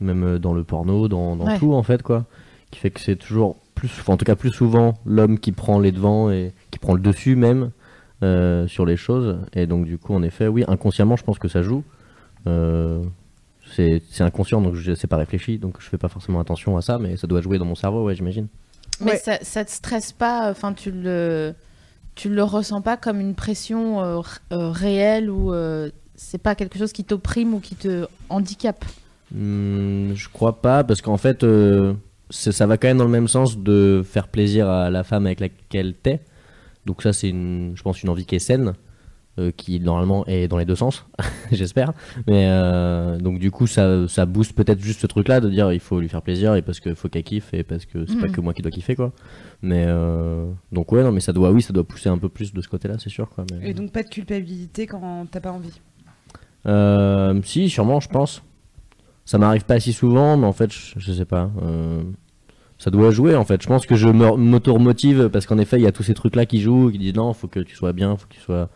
même 0.00 0.22
euh, 0.24 0.38
dans 0.38 0.54
le 0.54 0.62
porno, 0.64 1.08
dans, 1.08 1.34
dans 1.36 1.46
Ouais. 1.46 1.58
tout 1.58 1.74
en 1.74 1.82
fait 1.82 2.02
quoi, 2.02 2.26
qui 2.70 2.78
fait 2.78 2.90
que 2.90 3.00
c'est 3.00 3.16
toujours 3.16 3.56
plus, 3.74 3.88
enfin, 4.00 4.12
en 4.12 4.16
tout 4.16 4.24
cas 4.24 4.36
plus 4.36 4.50
souvent 4.52 4.98
l'homme 5.06 5.38
qui 5.38 5.52
prend 5.52 5.80
les 5.80 5.90
devants 5.92 6.30
et 6.30 6.52
qui 6.70 6.78
prend 6.78 6.94
le 6.94 7.00
dessus 7.00 7.34
même 7.36 7.70
euh, 8.22 8.66
sur 8.68 8.84
les 8.86 8.96
choses, 8.96 9.38
et 9.52 9.66
donc 9.66 9.84
du 9.84 9.98
coup 9.98 10.14
en 10.14 10.22
effet 10.22 10.46
oui, 10.48 10.64
inconsciemment 10.68 11.16
je 11.16 11.24
pense 11.24 11.38
que 11.38 11.48
ça 11.48 11.62
joue. 11.62 11.82
C'est 13.78 14.02
c'est 14.10 14.24
inconscient 14.24 14.60
donc 14.60 14.74
je 14.74 14.94
c'est 14.94 15.06
pas 15.06 15.16
réfléchi 15.16 15.58
donc 15.58 15.76
je 15.78 15.88
fais 15.88 15.98
pas 15.98 16.08
forcément 16.08 16.40
attention 16.40 16.76
à 16.76 16.82
ça 16.82 16.98
mais 16.98 17.16
ça 17.16 17.28
doit 17.28 17.40
jouer 17.40 17.58
dans 17.58 17.64
mon 17.64 17.76
cerveau 17.76 18.04
ouais 18.04 18.16
j'imagine 18.16 18.48
Mais 19.00 19.12
Ouais. 19.12 19.16
ça, 19.18 19.38
ça 19.42 19.64
te 19.64 19.70
stresse 19.70 20.10
pas, 20.10 20.50
enfin 20.50 20.72
tu 20.72 20.90
le 20.90 21.54
tu 22.16 22.28
le 22.28 22.42
ressens 22.42 22.82
pas 22.82 22.96
comme 22.96 23.20
une 23.20 23.36
pression 23.36 24.02
euh, 24.02 24.20
euh, 24.52 24.70
réelle 24.70 25.30
ou 25.30 25.52
euh, 25.52 25.90
c'est 26.16 26.42
pas 26.42 26.56
quelque 26.56 26.76
chose 26.76 26.92
qui 26.92 27.04
t'opprime 27.04 27.54
ou 27.54 27.60
qui 27.60 27.76
te 27.76 28.06
handicape? 28.28 28.84
Hmm, 29.32 30.14
je 30.14 30.28
crois 30.28 30.60
pas, 30.60 30.82
parce 30.82 31.00
qu'en 31.00 31.16
fait, 31.18 31.44
euh, 31.44 31.94
ça 32.30 32.66
va 32.66 32.76
quand 32.78 32.88
même 32.88 32.98
dans 32.98 33.04
le 33.04 33.10
même 33.10 33.28
sens 33.28 33.56
de 33.58 34.02
faire 34.04 34.26
plaisir 34.26 34.68
à 34.68 34.90
la 34.90 35.04
femme 35.04 35.26
avec 35.26 35.38
laquelle 35.38 35.94
t'es. 35.94 36.18
Donc 36.86 37.02
ça, 37.02 37.12
c'est, 37.12 37.28
une, 37.28 37.72
je 37.76 37.82
pense, 37.82 38.02
une 38.02 38.08
envie 38.08 38.24
qui 38.24 38.34
est 38.34 38.40
saine, 38.40 38.72
euh, 39.38 39.50
qui 39.56 39.78
normalement 39.80 40.26
est 40.26 40.48
dans 40.48 40.58
les 40.58 40.64
deux 40.64 40.74
sens, 40.76 41.06
j'espère. 41.52 41.92
Mais 42.26 42.46
euh, 42.48 43.18
donc 43.18 43.38
du 43.38 43.50
coup, 43.50 43.66
ça, 43.66 44.08
ça 44.08 44.26
booste 44.26 44.54
peut-être 44.56 44.80
juste 44.80 45.00
ce 45.00 45.06
truc-là 45.06 45.40
de 45.40 45.48
dire 45.48 45.72
il 45.72 45.80
faut 45.80 46.00
lui 46.00 46.08
faire 46.08 46.22
plaisir 46.22 46.54
et 46.54 46.62
parce 46.62 46.80
qu'il 46.80 46.94
faut 46.94 47.08
qu'elle 47.08 47.22
kiffe 47.22 47.54
et 47.54 47.62
parce 47.62 47.86
que 47.86 48.04
c'est 48.06 48.16
pas 48.18 48.26
Mhm. 48.26 48.32
que 48.32 48.40
moi 48.40 48.52
qui 48.54 48.62
dois 48.62 48.70
kiffer 48.70 48.96
quoi. 48.96 49.12
Mais 49.62 49.84
euh, 49.86 50.50
donc 50.72 50.90
ouais, 50.92 51.02
non, 51.02 51.12
mais 51.12 51.20
ça 51.20 51.32
doit, 51.32 51.50
oui, 51.52 51.62
ça 51.62 51.72
doit 51.72 51.84
pousser 51.84 52.08
un 52.08 52.18
peu 52.18 52.28
plus 52.28 52.52
de 52.52 52.60
ce 52.60 52.68
côté-là, 52.68 52.94
c'est 52.98 53.10
sûr 53.10 53.28
quoi. 53.30 53.44
Mais... 53.52 53.70
et 53.70 53.74
donc 53.74 53.92
pas 53.92 54.02
de 54.02 54.08
culpabilité 54.08 54.86
quand 54.86 55.26
t'as 55.30 55.40
pas 55.40 55.52
envie? 55.52 55.80
Si, 57.44 57.70
sûrement, 57.70 58.00
je 58.00 58.08
pense. 58.08 58.42
Ça 59.24 59.38
m'arrive 59.38 59.64
pas 59.64 59.78
si 59.78 59.92
souvent, 59.92 60.36
mais 60.36 60.46
en 60.46 60.52
fait, 60.52 60.72
je, 60.72 60.94
je 60.98 61.12
sais 61.12 61.24
pas. 61.24 61.50
ça 62.78 62.90
doit 62.90 63.10
jouer, 63.10 63.34
en 63.36 63.44
fait. 63.44 63.62
Je 63.62 63.66
pense 63.68 63.86
que 63.86 63.94
je 63.94 64.08
m'auto-motive 64.08 65.28
parce 65.28 65.46
qu'en 65.46 65.58
effet, 65.58 65.76
il 65.78 65.82
y 65.82 65.86
a 65.86 65.92
tous 65.92 66.02
ces 66.02 66.14
trucs-là 66.14 66.46
qui 66.46 66.60
jouent, 66.60 66.90
qui 66.90 66.98
disent 66.98 67.14
non, 67.14 67.32
faut 67.34 67.48
que 67.48 67.60
tu 67.60 67.74
sois 67.76 67.92
bien, 67.92 68.16
faut 68.16 68.26
que 68.26 68.34
tu 68.34 68.40
sois 68.40 68.68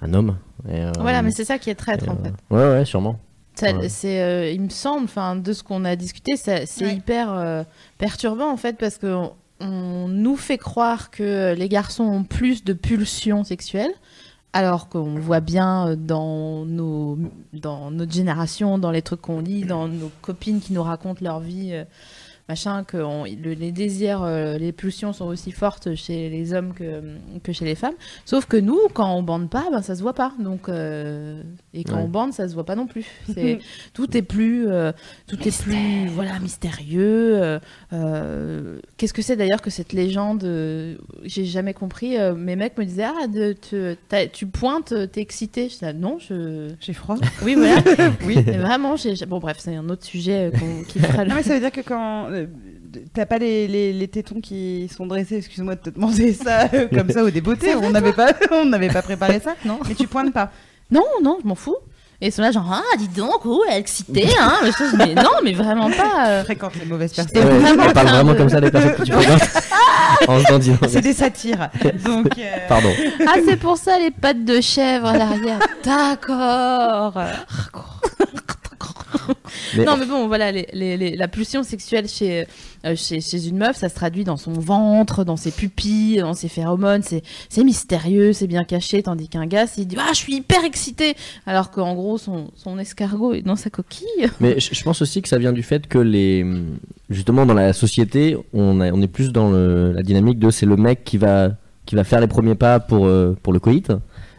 un 0.00 0.14
homme. 0.14 0.36
Et, 0.68 0.80
euh, 0.80 0.92
Voilà, 1.00 1.22
mais 1.22 1.30
c'est 1.30 1.44
ça 1.44 1.58
qui 1.58 1.70
est 1.70 1.74
traître 1.74 2.04
et, 2.04 2.08
en 2.08 2.14
euh, 2.14 2.24
fait. 2.24 2.34
Ouais, 2.54 2.78
ouais, 2.78 2.84
sûrement. 2.84 3.18
Ça, 3.54 3.72
Ouais. 3.72 3.88
c'est, 3.88 4.20
euh, 4.20 4.50
il 4.50 4.60
me 4.60 4.68
semble, 4.68 5.04
enfin, 5.04 5.36
de 5.36 5.52
ce 5.52 5.62
qu'on 5.62 5.84
a 5.86 5.96
discuté, 5.96 6.36
c'est 6.36 6.66
Ouais. 6.82 6.94
hyper 6.94 7.32
euh, 7.32 7.62
perturbant 7.96 8.50
en 8.52 8.56
fait 8.58 8.76
parce 8.76 8.98
que 8.98 9.06
on, 9.06 9.32
on 9.60 10.08
nous 10.08 10.36
fait 10.36 10.58
croire 10.58 11.10
que 11.10 11.54
les 11.56 11.68
garçons 11.70 12.04
ont 12.04 12.24
plus 12.24 12.64
de 12.64 12.74
pulsions 12.74 13.44
sexuelles, 13.44 13.92
alors 14.52 14.88
qu'on 14.90 15.14
voit 15.14 15.40
bien 15.40 15.96
dans 15.96 16.66
nos, 16.66 17.18
dans 17.54 17.90
notre 17.90 18.12
génération, 18.12 18.76
dans 18.78 18.90
les 18.90 19.00
trucs 19.02 19.22
qu'on 19.22 19.40
lit, 19.40 19.64
dans 19.64 19.88
nos 19.88 20.10
copines 20.20 20.60
qui 20.60 20.74
nous 20.74 20.82
racontent 20.82 21.20
leur 21.22 21.40
vie. 21.40 21.70
euh, 21.72 21.84
Machin, 22.48 22.84
que 22.84 22.96
on- 22.98 23.24
le- 23.24 23.54
les 23.54 23.72
désirs, 23.72 24.22
euh, 24.22 24.56
les 24.56 24.70
pulsions 24.72 25.12
sont 25.12 25.24
aussi 25.26 25.50
fortes 25.50 25.94
chez 25.96 26.28
les 26.28 26.52
hommes 26.54 26.74
que, 26.74 27.02
que 27.42 27.52
chez 27.52 27.64
les 27.64 27.74
femmes. 27.74 27.94
Sauf 28.24 28.46
que 28.46 28.56
nous, 28.56 28.78
quand 28.94 29.12
on 29.16 29.22
bande 29.22 29.50
pas, 29.50 29.64
ben, 29.72 29.82
ça 29.82 29.96
se 29.96 30.02
voit 30.02 30.14
pas. 30.14 30.32
Donc, 30.38 30.68
euh, 30.68 31.42
et 31.74 31.82
quand 31.82 31.96
Ouais. 31.96 32.02
on 32.04 32.08
bande, 32.08 32.32
ça 32.32 32.48
se 32.48 32.54
voit 32.54 32.64
pas 32.64 32.76
non 32.76 32.86
plus. 32.86 33.04
Tout 33.94 34.16
est 34.16 34.22
plus, 34.22 34.68
euh, 34.68 34.92
tout 35.26 35.36
est 35.48 35.60
plus, 35.62 36.06
voilà, 36.08 36.38
mystérieux. 36.38 37.42
euh, 37.42 37.58
euh, 37.92 38.78
qu'est-ce 38.96 39.12
que 39.14 39.22
c'est 39.22 39.36
d'ailleurs 39.36 39.62
que 39.62 39.70
cette 39.70 39.92
légende 39.92 40.44
euh, 40.44 40.96
J'ai 41.24 41.44
jamais 41.44 41.74
compris. 41.74 42.16
euh, 42.18 42.34
mes 42.34 42.56
mecs 42.56 42.76
me 42.78 42.84
disaient 42.84 43.04
ah, 43.22 43.26
de, 43.26 43.52
te- 43.54 43.96
tu 44.32 44.46
pointes, 44.46 44.94
t'es 45.12 45.20
excité. 45.20 45.64
Je 45.68 45.74
disais, 45.74 45.92
non, 45.92 46.18
je, 46.18 46.70
J'ai 46.80 46.92
froid. 46.92 47.16
oui 47.42 47.54
voilà. 47.54 47.82
oui. 48.24 48.36
Mais 48.46 48.58
vraiment, 48.58 48.96
j'ai, 48.96 49.14
bon 49.26 49.38
bref, 49.38 49.56
c'est 49.60 49.74
un 49.74 49.88
autre 49.88 50.04
sujet 50.04 50.50
qu'on- 50.58 50.84
qui 50.84 50.98
fera. 51.00 51.24
le- 51.24 51.30
Non 51.30 51.36
mais 51.36 51.42
ça 51.42 51.54
veut 51.54 51.60
dire 51.60 51.72
que 51.72 51.80
quand 51.80 52.28
euh, 52.36 52.46
t'as 53.12 53.26
pas 53.26 53.38
les, 53.38 53.66
les, 53.68 53.92
les 53.92 54.08
tétons 54.08 54.40
qui 54.40 54.88
sont 54.94 55.06
dressés, 55.06 55.36
excuse-moi 55.38 55.74
de 55.74 55.80
te 55.80 55.90
demander 55.90 56.32
ça 56.32 56.68
euh, 56.72 56.86
comme 56.92 57.10
ça 57.10 57.22
au 57.24 57.30
débeauté, 57.30 57.74
on 57.74 57.90
n'avait 57.90 58.12
pas 58.12 58.32
on 58.52 58.64
n'avait 58.66 58.88
pas 58.88 59.02
préparé 59.02 59.40
ça. 59.40 59.54
Non. 59.64 59.78
Mais 59.88 59.94
tu 59.94 60.06
pointes 60.06 60.32
pas. 60.32 60.50
Non, 60.90 61.04
non, 61.22 61.38
je 61.42 61.48
m'en 61.48 61.54
fous. 61.56 61.76
Et 62.20 62.28
ils 62.28 62.32
sont 62.32 62.40
là 62.40 62.50
genre 62.50 62.72
ah 62.72 62.96
dis 62.96 63.08
donc, 63.08 63.44
oh, 63.44 63.62
elle 63.68 63.74
est 63.76 63.80
excitée, 63.80 64.26
hein. 64.40 64.54
Mais, 64.62 64.70
je 64.70 64.90
dis, 64.90 64.96
mais 64.96 65.14
non, 65.14 65.32
mais 65.44 65.52
vraiment 65.52 65.90
pas. 65.90 66.28
euh. 66.28 66.44
Fréquente 66.44 66.72
les 66.80 66.86
mauvaises 66.86 67.12
personnes. 67.12 67.36
Ouais, 67.46 67.58
vraiment 67.58 67.92
parle 67.92 68.08
vraiment 68.08 68.32
de- 68.32 68.38
comme 68.38 68.48
ça, 68.48 68.58
les 68.60 68.70
personnes 68.70 68.94
que 68.94 69.02
tu 69.02 69.12
fréquentes. 69.12 69.42
C'est 70.88 71.02
des 71.02 71.12
satires. 71.12 71.68
Donc 72.04 72.38
euh, 72.38 72.42
Pardon. 72.68 72.88
Ah, 73.28 73.34
c'est 73.44 73.56
pour 73.56 73.76
ça 73.76 73.98
les 73.98 74.10
pattes 74.10 74.44
de 74.44 74.60
chèvre 74.62 75.06
à 75.08 75.18
l'arrière. 75.18 75.58
D'accord. 75.84 77.18
Mais- 79.76 79.84
Non, 79.84 79.96
mais 79.96 80.06
bon, 80.06 80.26
voilà, 80.28 80.52
les- 80.52 80.68
les- 80.72 80.96
les- 80.96 81.16
la 81.16 81.28
pulsion 81.28 81.62
sexuelle 81.62 82.08
chez, 82.08 82.46
euh, 82.84 82.94
chez, 82.96 83.20
chez 83.20 83.46
une 83.48 83.56
meuf, 83.58 83.76
ça 83.76 83.88
se 83.88 83.94
traduit 83.94 84.24
dans 84.24 84.36
son 84.36 84.52
ventre, 84.52 85.24
dans 85.24 85.36
ses 85.36 85.50
pupilles, 85.50 86.18
dans 86.18 86.34
ses 86.34 86.48
phéromones. 86.48 87.02
C'est 87.02 87.64
mystérieux, 87.64 88.32
c'est 88.32 88.46
bien 88.46 88.64
caché, 88.64 89.02
tandis 89.02 89.28
qu'un 89.28 89.46
gars, 89.46 89.66
s'il 89.66 89.86
dit 89.86 89.96
Ah, 89.98 90.10
je 90.12 90.18
suis 90.18 90.34
hyper 90.36 90.64
excité 90.64 91.14
Alors 91.46 91.70
qu'en 91.70 91.94
gros, 91.94 92.18
son, 92.18 92.50
son 92.56 92.78
escargot 92.78 93.34
est 93.34 93.42
dans 93.42 93.56
sa 93.56 93.70
coquille. 93.70 94.06
Mais 94.40 94.58
je, 94.60 94.74
je 94.74 94.82
pense 94.82 95.02
aussi 95.02 95.22
que 95.22 95.28
ça 95.28 95.38
vient 95.38 95.52
du 95.52 95.62
fait 95.62 95.86
que 95.86 95.98
les 95.98 96.44
justement 97.10 97.46
dans 97.46 97.54
la 97.54 97.72
société, 97.72 98.36
on, 98.52 98.80
a- 98.80 98.90
on 98.92 99.00
est 99.02 99.08
plus 99.08 99.32
dans 99.32 99.50
le- 99.50 99.92
la 99.92 100.02
dynamique 100.02 100.38
de 100.38 100.50
c'est 100.50 100.66
le 100.66 100.76
mec 100.76 101.04
qui 101.04 101.18
va 101.18 101.50
qui 101.86 101.94
va 101.94 102.02
faire 102.02 102.20
les 102.20 102.26
premiers 102.26 102.56
pas 102.56 102.80
pour 102.80 103.06
euh, 103.06 103.36
pour 103.42 103.52
le 103.52 103.60
coït 103.60 103.92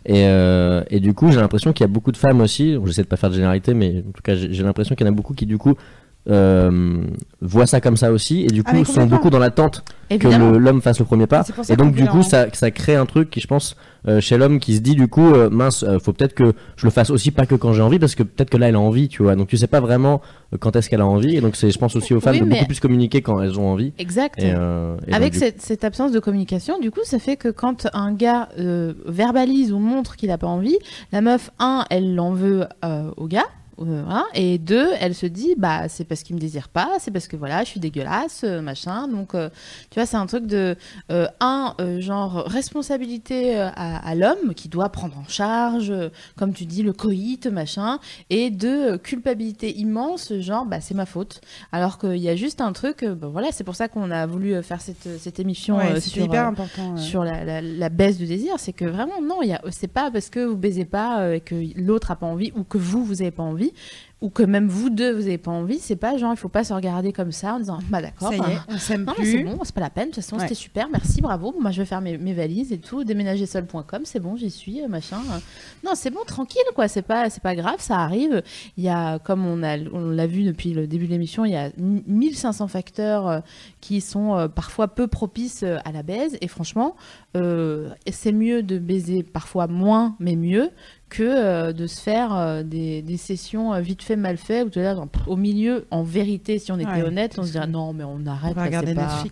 Et, 0.07 0.25
euh, 0.25 0.83
et 0.89 1.01
du 1.01 1.13
coup, 1.13 1.31
j'ai 1.31 1.39
l'impression 1.39 1.73
qu'il 1.73 1.83
y 1.83 1.89
a 1.89 1.91
beaucoup 1.91 2.13
de 2.13 2.17
femmes 2.17 2.39
aussi, 2.39 2.77
j'essaie 2.85 3.03
de 3.03 3.07
pas 3.07 3.17
faire 3.17 3.29
de 3.29 3.35
généralité, 3.35 3.73
mais 3.73 4.03
en 4.07 4.11
tout 4.11 4.21
cas, 4.23 4.35
j'ai 4.35 4.63
l'impression 4.63 4.95
qu'il 4.95 5.05
y 5.05 5.09
en 5.09 5.11
a 5.11 5.15
beaucoup 5.15 5.33
qui, 5.33 5.45
du 5.45 5.57
coup, 5.57 5.75
euh, 6.29 6.97
voient 7.41 7.67
ça 7.67 7.79
comme 7.79 7.97
ça 7.97 8.11
aussi, 8.11 8.43
et 8.43 8.47
du 8.47 8.61
Ah, 8.65 8.71
coup, 8.73 8.85
sont 8.85 9.05
beaucoup 9.05 9.29
dans 9.29 9.39
l'attente 9.39 9.83
que 10.09 10.57
l'homme 10.57 10.81
fasse 10.81 10.99
le 10.99 11.05
premier 11.05 11.27
pas. 11.27 11.43
Et 11.69 11.75
donc, 11.75 11.93
du 11.95 12.05
coup, 12.07 12.23
ça, 12.23 12.47
ça 12.53 12.71
crée 12.71 12.95
un 12.95 13.05
truc 13.05 13.29
qui, 13.29 13.39
je 13.39 13.47
pense, 13.47 13.75
euh, 14.07 14.21
chez 14.21 14.37
l'homme 14.37 14.59
qui 14.59 14.75
se 14.75 14.79
dit, 14.81 14.95
du 14.95 15.07
coup, 15.07 15.33
euh, 15.33 15.49
mince, 15.49 15.83
euh, 15.83 15.99
faut 15.99 16.13
peut-être 16.13 16.33
que 16.33 16.53
je 16.75 16.85
le 16.85 16.91
fasse 16.91 17.09
aussi, 17.09 17.31
pas 17.31 17.45
que 17.45 17.55
quand 17.55 17.73
j'ai 17.73 17.81
envie, 17.81 17.99
parce 17.99 18.15
que 18.15 18.23
peut-être 18.23 18.49
que 18.49 18.57
là, 18.57 18.69
elle 18.69 18.75
a 18.75 18.79
envie, 18.79 19.07
tu 19.09 19.23
vois. 19.23 19.35
Donc, 19.35 19.47
tu 19.47 19.57
sais 19.57 19.67
pas 19.67 19.79
vraiment 19.79 20.21
quand 20.59 20.75
est-ce 20.75 20.89
qu'elle 20.89 21.01
a 21.01 21.05
envie, 21.05 21.35
et 21.35 21.41
donc, 21.41 21.55
c'est, 21.55 21.71
je 21.71 21.77
pense 21.77 21.95
aussi 21.95 22.13
aux 22.13 22.19
femmes 22.19 22.35
Oui, 22.35 22.41
de 22.41 22.45
beaucoup 22.49 22.65
plus 22.65 22.79
communiquer 22.79 23.21
quand 23.21 23.41
elles 23.41 23.59
ont 23.59 23.67
envie. 23.67 23.93
Exact. 23.97 24.41
Et, 24.41 24.47
et 24.47 25.13
Avec 25.13 25.33
donc, 25.33 25.41
cette, 25.41 25.61
cette 25.61 25.83
absence 25.83 26.11
de 26.11 26.19
communication, 26.19 26.79
du 26.79 26.91
coup, 26.91 27.01
ça 27.03 27.19
fait 27.19 27.37
que 27.37 27.49
quand 27.49 27.87
un 27.93 28.13
gars 28.13 28.49
verbalise 29.05 29.71
ou 29.71 29.79
montre 29.79 30.15
qu'il 30.15 30.29
n'a 30.29 30.37
pas 30.37 30.47
envie, 30.47 30.77
la 31.11 31.21
meuf, 31.21 31.51
un, 31.59 31.85
elle 31.89 32.15
l'en 32.15 32.33
veut 32.33 32.65
au 33.17 33.27
gars. 33.27 33.45
Euh, 33.79 34.03
et 34.33 34.57
deux, 34.57 34.89
elle 34.99 35.13
se 35.15 35.25
dit 35.25 35.55
bah 35.57 35.87
c'est 35.89 36.03
parce 36.05 36.23
qu'il 36.23 36.35
me 36.35 36.41
désire 36.41 36.69
pas, 36.69 36.91
c'est 36.99 37.11
parce 37.11 37.27
que 37.27 37.35
voilà 37.35 37.63
je 37.63 37.69
suis 37.69 37.79
dégueulasse, 37.79 38.41
euh, 38.43 38.61
machin. 38.61 39.07
Donc 39.07 39.35
euh, 39.35 39.49
tu 39.89 39.99
vois 39.99 40.05
c'est 40.05 40.17
un 40.17 40.25
truc 40.25 40.45
de 40.47 40.75
un 41.39 41.75
genre 41.99 42.43
responsabilité 42.47 43.57
à, 43.59 43.71
à 43.97 44.15
l'homme 44.15 44.53
qui 44.55 44.67
doit 44.69 44.89
prendre 44.89 45.17
en 45.17 45.27
charge, 45.27 45.93
comme 46.35 46.53
tu 46.53 46.65
dis 46.65 46.83
le 46.83 46.93
coït 46.93 47.47
machin, 47.47 47.99
et 48.29 48.49
deux 48.49 48.97
culpabilité 48.97 49.75
immense 49.77 50.33
genre 50.39 50.65
bah 50.65 50.81
c'est 50.81 50.93
ma 50.95 51.05
faute. 51.05 51.41
Alors 51.71 51.97
qu'il 51.97 52.17
y 52.17 52.29
a 52.29 52.35
juste 52.35 52.61
un 52.61 52.73
truc, 52.73 53.03
bah, 53.05 53.27
voilà 53.27 53.51
c'est 53.51 53.63
pour 53.63 53.75
ça 53.75 53.87
qu'on 53.87 54.11
a 54.11 54.25
voulu 54.25 54.61
faire 54.63 54.81
cette, 54.81 55.07
cette 55.19 55.39
émission 55.39 55.77
Ouais, 55.77 55.99
sur 55.99 56.23
hyper 56.25 56.47
important. 56.47 56.93
ouais. 56.95 57.01
sur 57.01 57.23
la, 57.23 57.43
la- 57.43 57.61
la 57.61 57.89
baisse 57.89 58.17
du 58.17 58.25
désir, 58.25 58.55
c'est 58.57 58.73
que 58.73 58.85
vraiment 58.85 59.21
non, 59.21 59.41
il 59.41 59.49
y 59.49 59.53
a 59.53 59.61
c'est 59.69 59.87
pas 59.87 60.09
parce 60.11 60.29
que 60.29 60.39
vous 60.45 60.55
baisez 60.57 60.85
pas 60.85 61.35
et 61.35 61.41
que 61.41 61.55
l'autre 61.79 62.11
a 62.11 62.15
pas 62.15 62.25
envie 62.27 62.51
ou 62.55 62.63
que 62.63 62.77
vous 62.77 63.03
vous 63.03 63.21
avez 63.21 63.31
pas 63.31 63.43
envie 63.43 63.66
ou 64.19 64.31
que 64.31 64.41
même 64.41 64.67
vous 64.67 64.89
deux 64.89 65.11
vous 65.13 65.27
avez 65.27 65.37
pas 65.37 65.51
envie, 65.51 65.77
c'est 65.77 65.95
pas 65.95 66.17
genre 66.17 66.33
il 66.33 66.37
faut 66.37 66.49
pas 66.49 66.63
se 66.63 66.73
regarder 66.73 67.13
comme 67.13 67.31
ça 67.31 67.53
en 67.53 67.59
disant 67.59 67.77
bah 67.89 68.01
d'accord. 68.01 68.29
Ça 68.29 68.35
y 68.35 68.39
est, 68.39 68.57
on 68.67 68.77
s'aime 68.79 69.03
non, 69.05 69.13
mais 69.19 69.25
c'est 69.25 69.43
bon, 69.43 69.59
c'est 69.63 69.75
pas 69.75 69.81
la 69.81 69.91
peine. 69.91 70.09
De 70.09 70.15
toute 70.15 70.23
façon, 70.23 70.37
Ouais. 70.37 70.41
c'était 70.41 70.55
super. 70.55 70.89
Merci, 70.89 71.21
bravo. 71.21 71.53
Moi, 71.59 71.69
je 71.69 71.81
vais 71.81 71.85
faire 71.85 72.01
mes, 72.01 72.17
mes 72.17 72.33
valises 72.33 72.71
et 72.71 72.79
tout. 72.79 73.03
Déménagerseul.com, 73.03 74.01
c'est 74.05 74.19
bon, 74.19 74.35
j'y 74.35 74.49
suis, 74.49 74.81
euh, 74.81 74.87
machin. 74.87 75.17
Non, 75.85 75.91
c'est 75.93 76.09
bon, 76.09 76.21
tranquille, 76.25 76.61
quoi. 76.73 76.87
C'est 76.87 77.03
pas, 77.03 77.29
c'est 77.29 77.43
pas 77.43 77.55
grave, 77.55 77.75
ça 77.77 77.97
arrive. 77.97 78.41
Il 78.77 78.83
y 78.83 78.89
a, 78.89 79.19
comme 79.19 79.45
on 79.45 79.61
a, 79.61 79.77
on 79.93 80.09
l'a 80.09 80.25
vu 80.25 80.43
depuis 80.43 80.73
le 80.73 80.87
début 80.87 81.05
de 81.05 81.11
l'émission, 81.11 81.45
il 81.45 81.51
y 81.51 81.55
a 81.55 81.69
1500 81.77 82.67
facteurs 82.67 83.27
euh, 83.27 83.39
qui 83.81 84.01
sont 84.01 84.35
euh, 84.35 84.47
parfois 84.47 84.87
peu 84.87 85.05
propices 85.07 85.61
euh, 85.63 85.77
à 85.85 85.91
la 85.91 86.01
baise. 86.01 86.37
Et 86.41 86.47
franchement, 86.47 86.95
euh, 87.35 87.89
c'est 88.11 88.31
mieux 88.31 88.63
de 88.63 88.79
baiser 88.79 89.21
parfois 89.21 89.67
moins, 89.67 90.15
mais 90.19 90.35
mieux 90.35 90.71
que 91.09 91.23
euh, 91.23 91.71
de 91.73 91.87
se 91.87 92.01
faire 92.01 92.33
euh, 92.35 92.63
des, 92.63 93.01
des 93.01 93.17
sessions 93.17 93.73
euh, 93.73 93.79
vite 93.79 94.01
fait 94.03 94.15
mal 94.17 94.37
fait 94.37 94.63
où 94.63 94.69
tu 94.69 94.79
es 94.79 94.83
là 94.83 94.93
dans- 94.93 95.07
au 95.27 95.35
milieu 95.37 95.85
en 95.89 96.03
vérité 96.03 96.59
si 96.59 96.71
on 96.71 96.79
était 96.79 96.89
Ouais, 96.91 97.03
honnête 97.03 97.35
on 97.39 97.43
se 97.43 97.51
dirait 97.53 97.65
non 97.67 97.93
mais 97.93 98.03
on 98.03 98.19
On 98.23 98.27
arrête 98.27 98.55
va 98.55 98.61
là, 98.61 98.65
regarder 98.67 98.93
pas... 98.93 99.23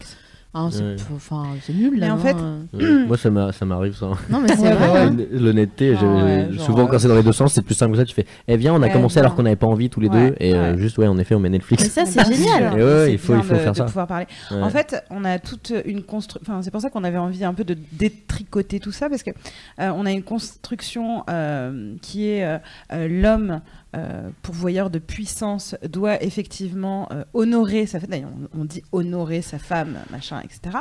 Hein, 0.58 0.70
c'est 0.72 0.82
Ouais. 0.84 0.96
enfin, 1.16 1.44
c'est 1.62 1.74
nul 1.74 2.00
là. 2.00 2.06
Mais 2.08 2.12
en 2.12 2.18
fait, 2.18 2.36
euh. 2.40 2.62
Ouais. 2.74 3.06
Moi, 3.08 3.18
ça 3.18 3.30
m'a- 3.30 3.52
ça 3.52 3.66
m'arrive 3.66 3.94
ça. 3.96 4.08
non 4.30 4.40
mais 4.40 4.48
c'est 4.56 4.72
vrai. 4.72 4.92
ouais. 5.10 5.28
L'honnêteté, 5.34 5.96
Ah 6.00 6.04
ouais, 6.06 6.48
souvent 6.60 6.88
quand 6.88 6.98
c'est 6.98 7.08
dans 7.10 7.16
les 7.16 7.24
deux 7.24 7.34
sens, 7.34 7.54
c'est 7.54 7.62
plus 7.62 7.76
simple 7.76 7.92
que 7.92 7.98
ça. 7.98 8.06
Tu 8.06 8.16
fais, 8.16 8.26
eh 8.48 8.56
viens, 8.58 8.74
on 8.74 8.82
a 8.82 8.90
commencé 8.90 9.20
alors 9.20 9.36
qu'on 9.36 9.44
n'avait 9.44 9.56
pas 9.58 9.68
envie 9.68 9.90
tous 9.90 10.00
les 10.00 10.08
Ouais, 10.10 10.30
deux, 10.32 10.36
et 10.40 10.54
euh, 10.56 10.72
ouais. 10.74 10.78
juste 10.80 10.98
ouais, 10.98 11.08
en 11.08 11.18
effet, 11.18 11.36
on 11.36 11.40
met 11.40 11.50
Netflix. 11.50 11.84
Mais 11.84 11.90
ça 11.90 12.06
c'est 12.06 12.24
bien 12.24 12.38
génial. 12.38 12.80
Et 12.80 12.84
ouais, 12.84 13.12
il 13.14 13.18
faut- 13.18 13.34
il 13.34 13.36
bien 13.42 13.44
faut 13.44 13.54
de- 13.54 13.60
faire 13.60 13.72
de 13.74 13.78
ça. 13.78 13.84
pouvoir 13.86 14.08
parler. 14.08 14.28
Ouais. 14.52 14.62
En 14.62 14.70
fait, 14.70 15.04
on 15.10 15.26
a 15.26 15.38
toute 15.40 15.74
une 15.86 16.04
construction. 16.04 16.54
Enfin, 16.54 16.62
c'est 16.64 16.72
pour 16.72 16.80
ça 16.82 16.90
qu'on 16.90 17.04
avait 17.04 17.18
envie 17.18 17.44
un 17.44 17.54
peu 17.54 17.64
de 17.66 17.76
détricoter 17.92 18.80
tout 18.80 18.92
ça 18.94 19.10
parce 19.10 19.24
que 19.24 19.32
euh, 19.80 19.92
on 19.96 20.06
a 20.06 20.12
une 20.12 20.24
construction 20.24 21.24
euh, 21.30 21.96
qui 22.02 22.28
est 22.30 22.46
euh, 22.94 23.08
l'homme. 23.10 23.62
Euh, 23.96 24.30
pourvoyeur 24.42 24.90
de 24.90 25.00
puissance 25.00 25.76
doit 25.88 26.22
effectivement 26.22 27.08
euh, 27.12 27.24
honorer 27.34 27.86
sa 27.86 28.00
femme. 28.00 28.10
D'ailleurs, 28.10 28.32
on, 28.54 28.62
on 28.62 28.66
dit 28.66 28.84
honorer 28.92 29.42
sa 29.42 29.60
femme, 29.60 30.00
machin, 30.12 30.42
etc. 30.42 30.78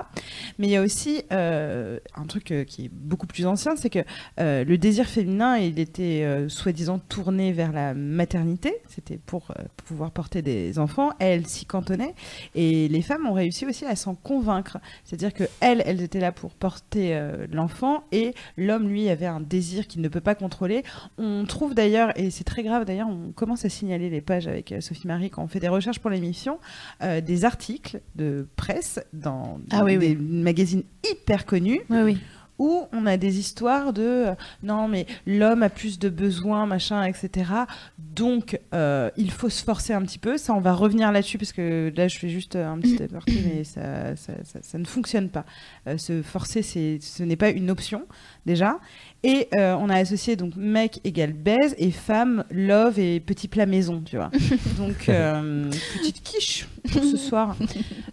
Mais 0.58 0.66
il 0.66 0.70
y 0.70 0.76
a 0.76 0.82
aussi 0.82 1.22
euh, 1.32 1.98
un 2.16 2.24
truc 2.24 2.52
qui 2.66 2.86
est 2.86 2.90
beaucoup 2.92 3.26
plus 3.26 3.46
ancien, 3.46 3.76
c'est 3.76 3.90
que 3.90 4.00
le 4.38 4.76
désir 4.76 5.06
féminin, 5.06 5.56
il 5.58 5.78
était 5.78 6.26
soi-disant 6.48 6.98
tourné 6.98 7.52
vers 7.52 7.72
la 7.72 7.94
maternité. 7.94 8.74
C'était 8.88 9.18
pour, 9.18 9.52
pouvoir 9.86 10.10
porter 10.10 10.42
des 10.42 10.78
enfants. 10.78 11.10
Elle 11.18 11.46
s'y 11.46 11.66
cantonnait. 11.66 12.14
Et 12.54 12.88
les 12.88 13.02
femmes 13.02 13.26
ont 13.26 13.32
réussi 13.32 13.66
aussi 13.66 13.84
à 13.84 13.96
s'en 13.96 14.14
convaincre. 14.14 14.78
C'est-à-dire 15.04 15.32
que 15.32 15.44
elles, 15.60 15.82
elles 15.86 16.02
étaient 16.02 16.20
là 16.20 16.32
pour 16.32 16.52
porter 16.52 17.20
l'enfant 17.50 18.04
et 18.12 18.34
l'homme, 18.56 18.88
lui, 18.88 19.08
avait 19.08 19.26
un 19.26 19.40
désir 19.40 19.86
qu'il 19.86 20.02
ne 20.02 20.08
peut 20.08 20.20
pas 20.20 20.34
contrôler. 20.34 20.82
On 21.18 21.44
trouve 21.44 21.74
d'ailleurs, 21.74 22.18
et 22.18 22.30
c'est 22.30 22.44
très 22.44 22.62
grave 22.62 22.84
d'ailleurs, 22.84 23.03
on 23.06 23.32
commence 23.32 23.64
à 23.64 23.68
signaler 23.68 24.10
les 24.10 24.20
pages 24.20 24.46
avec 24.46 24.72
euh, 24.72 24.80
Sophie 24.80 25.06
Marie 25.06 25.30
quand 25.30 25.42
on 25.42 25.48
fait 25.48 25.60
des 25.60 25.68
recherches 25.68 25.98
pour 25.98 26.10
l'émission, 26.10 26.58
euh, 27.02 27.20
des 27.20 27.44
articles 27.44 28.00
de 28.16 28.46
presse 28.56 29.00
dans 29.12 29.58
Ah 29.70 29.84
oui, 29.84 29.96
des 29.98 30.14
magazines 30.16 30.82
hyper 31.10 31.46
connus 31.46 31.80
Oui 31.90 32.18
où 32.56 32.84
on 32.92 33.04
a 33.06 33.16
des 33.16 33.40
histoires 33.40 33.92
de 33.92 34.02
euh, 34.02 34.34
non 34.62 34.86
mais 34.86 35.06
l'homme 35.26 35.64
a 35.64 35.68
plus 35.68 35.98
de 35.98 36.08
besoins 36.08 36.66
machin 36.66 37.02
etc 37.02 37.50
donc 37.98 38.60
euh, 38.72 39.10
il 39.16 39.32
faut 39.32 39.48
se 39.48 39.64
forcer 39.64 39.92
un 39.92 40.02
petit 40.02 40.20
peu. 40.20 40.36
Ça 40.38 40.54
on 40.54 40.60
va 40.60 40.72
revenir 40.72 41.10
là-dessus 41.10 41.36
parce 41.36 41.52
que 41.52 41.92
là 41.96 42.06
je 42.06 42.16
fais 42.16 42.28
juste 42.28 42.54
un 42.54 42.78
petit 42.78 43.02
aparté 43.02 43.32
mais 43.44 43.64
ça, 43.64 44.14
ça, 44.14 44.34
ça- 44.44 44.60
ça 44.62 44.78
ne 44.78 44.84
fonctionne 44.84 45.30
pas. 45.30 45.44
Euh, 45.88 45.98
se 45.98 46.22
forcer 46.22 46.62
c'est 46.62 46.98
ce 47.00 47.24
n'est 47.24 47.34
pas 47.34 47.50
une 47.50 47.70
option 47.72 48.06
déjà. 48.46 48.78
Et 49.22 49.48
euh, 49.54 49.74
on 49.80 49.88
a 49.88 49.96
associé 49.96 50.36
donc 50.36 50.54
mec 50.54 51.00
égale 51.02 51.32
baise 51.32 51.74
et 51.78 51.90
femme 51.90 52.44
love 52.50 52.98
et 52.98 53.20
petit 53.20 53.48
plat 53.48 53.64
maison 53.64 54.02
tu 54.04 54.16
vois. 54.16 54.30
Donc 54.76 55.08
euh, 55.08 55.70
petite 55.94 56.22
quiche 56.22 56.68
pour 56.92 57.02
ce 57.02 57.16
soir. 57.16 57.56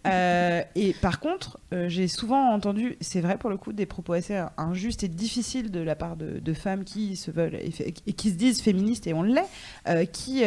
Euh, 0.08 0.62
et 0.76 0.94
par 0.94 1.20
contre, 1.20 1.60
j'ai 1.88 2.08
souvent 2.08 2.54
entendu, 2.54 2.96
c'est 3.02 3.20
vrai 3.20 3.38
pour 3.38 3.50
le 3.50 3.58
coup, 3.58 3.74
des 3.74 3.86
propos 3.86 4.14
assez 4.14 4.42
injustes 4.58 5.04
et 5.04 5.10
difficiles 5.10 5.70
de 5.70 5.82
la 5.82 5.96
part 5.96 6.16
de, 6.16 6.40
de 6.40 6.54
femmes 6.54 6.86
qui 6.86 7.18
se 7.18 7.30
veulent 7.30 7.56
et, 7.56 8.14
qui 8.14 8.30
se 8.30 8.36
disent 8.36 8.62
féministes 8.62 9.06
et 9.06 9.14
on 9.14 9.24
l'est, 9.24 9.50
qui 10.14 10.44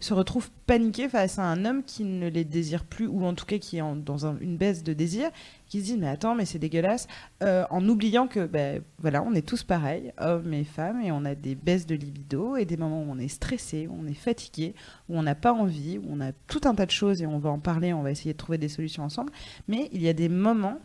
se 0.00 0.14
retrouvent 0.14 0.48
paniquées 0.66 1.08
face 1.08 1.38
à 1.38 1.44
un 1.44 1.64
homme 1.64 1.82
qui 1.84 2.04
ne 2.04 2.28
les 2.28 2.44
désire 2.44 2.84
plus 2.84 3.06
ou 3.06 3.24
en 3.24 3.34
tout 3.34 3.46
cas 3.46 3.58
qui 3.58 3.78
est 3.78 3.82
dans 4.04 4.26
un- 4.26 4.36
une 4.40 4.56
baisse 4.56 4.82
de 4.82 4.92
désir, 4.92 5.30
qui 5.68 5.80
se 5.80 5.84
disent 5.84 5.96
mais 5.98 6.08
attends 6.08 6.34
mais 6.34 6.44
c'est 6.44 6.58
dégueulasse, 6.58 7.06
euh, 7.42 7.64
en 7.70 7.88
oubliant 7.88 8.26
que 8.26 8.46
ben 8.46 8.82
voilà 8.98 9.22
on 9.22 9.32
est 9.34 9.46
tous 9.46 9.62
pareils, 9.62 10.12
hommes 10.18 10.52
et 10.52 10.64
femmes 10.64 11.00
et 11.02 11.12
on 11.12 11.24
a 11.24 11.34
des 11.34 11.54
baisses 11.54 11.86
de 11.86 11.94
libido 11.94 12.56
et 12.56 12.64
des 12.64 12.76
moments 12.76 13.02
où 13.02 13.06
on 13.10 13.18
est 13.18 13.28
stressé, 13.28 13.86
où 13.86 13.96
on 14.02 14.06
est 14.08 14.14
fatigué, 14.14 14.74
où 15.08 15.16
on 15.16 15.22
n'a 15.22 15.34
pas 15.36 15.52
envie, 15.52 15.98
où 15.98 16.04
on 16.10 16.20
a 16.20 16.32
tout 16.48 16.60
un 16.64 16.74
tas 16.74 16.86
de 16.86 16.90
choses 16.90 17.22
et 17.22 17.26
on 17.26 17.38
va 17.38 17.50
en 17.50 17.58
parler, 17.60 17.92
on 17.92 18.02
va 18.02 18.10
essayer 18.10 18.32
de 18.32 18.38
trouver 18.38 18.58
des 18.58 18.68
solutions 18.68 19.04
ensemble. 19.04 19.32
Mais 19.68 19.88
il 19.92 20.02
y 20.02 20.08
a 20.08 20.12
des 20.12 20.28
moments 20.28 20.78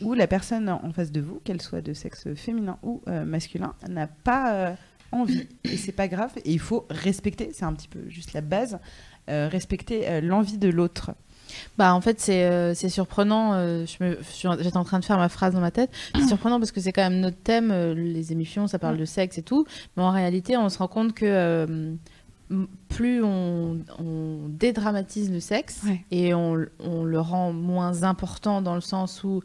où 0.00 0.14
la 0.14 0.26
personne 0.26 0.68
en 0.68 0.92
face 0.92 1.10
de 1.12 1.20
vous, 1.20 1.40
qu'elle 1.44 1.60
soit 1.62 1.80
de 1.80 1.92
sexe 1.92 2.32
féminin 2.34 2.78
ou 2.82 3.02
euh, 3.08 3.24
masculin, 3.24 3.74
n'a 3.88 4.06
pas 4.06 4.54
euh, 4.54 4.74
envie. 5.10 5.48
Et 5.64 5.76
c'est 5.76 5.90
pas 5.92 6.06
grave. 6.06 6.32
Et 6.44 6.52
il 6.52 6.60
faut 6.60 6.86
respecter, 6.90 7.50
c'est 7.52 7.64
un 7.64 7.72
petit 7.72 7.88
peu 7.88 8.08
juste 8.08 8.32
la 8.32 8.40
base, 8.40 8.78
respecter 9.50 10.08
euh, 10.08 10.20
l'envie 10.20 10.58
de 10.58 10.68
l'autre. 10.68 11.12
Bah 11.78 11.94
en 11.94 12.00
fait 12.00 12.20
c'est 12.20 12.44
euh, 12.44 12.74
surprenant. 12.74 13.54
euh, 13.54 13.84
j'étais 13.86 14.76
en 14.76 14.84
train 14.84 14.98
de 15.00 15.04
faire 15.04 15.16
ma 15.18 15.28
phrase 15.28 15.54
dans 15.54 15.60
ma 15.60 15.70
tête. 15.70 15.90
C'est 16.14 16.26
surprenant 16.28 16.58
parce 16.58 16.72
que 16.72 16.80
c'est 16.80 16.92
quand 16.92 17.02
même 17.08 17.20
notre 17.20 17.38
thème. 17.38 17.70
euh, 17.70 17.94
les 17.94 18.32
émissions 18.32 18.66
ça 18.66 18.78
parle 18.78 18.96
de 18.98 19.04
sexe 19.06 19.38
et 19.38 19.42
tout, 19.42 19.64
mais 19.96 20.02
en 20.02 20.10
réalité 20.10 20.56
on 20.56 20.68
se 20.68 20.78
rend 20.78 20.88
compte 20.88 21.14
que 21.14 21.24
euh, 21.26 21.94
plus 22.88 23.22
on, 23.22 23.78
on 23.98 24.48
dédramatise 24.48 25.30
le 25.30 25.40
sexe 25.40 25.82
Ouais. 25.86 26.04
et 26.10 26.34
on, 26.34 26.64
on 26.80 27.04
le 27.04 27.20
rend 27.20 27.52
moins 27.52 28.02
important 28.04 28.62
dans 28.62 28.74
le 28.74 28.80
sens 28.80 29.22
où 29.24 29.42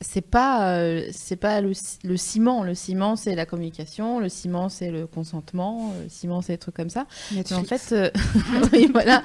c'est 0.00 0.20
pas 0.20 0.74
euh, 0.76 1.08
c'est 1.12 1.36
pas 1.36 1.60
le, 1.60 1.72
le 2.04 2.16
ciment 2.16 2.62
le 2.62 2.74
ciment 2.74 3.16
c'est 3.16 3.34
la 3.34 3.46
communication 3.46 4.20
le 4.20 4.28
ciment 4.28 4.68
c'est 4.68 4.90
le 4.92 5.06
consentement 5.08 5.92
euh, 5.96 6.04
le 6.04 6.08
ciment 6.08 6.40
c'est 6.40 6.52
des 6.54 6.58
trucs 6.58 6.76
comme 6.76 6.90
ça 6.90 7.06
mais 7.32 7.42
en 7.52 7.64
fait, 7.64 7.92
euh, 7.92 8.10
oui, 8.72 8.88
voilà. 8.92 9.22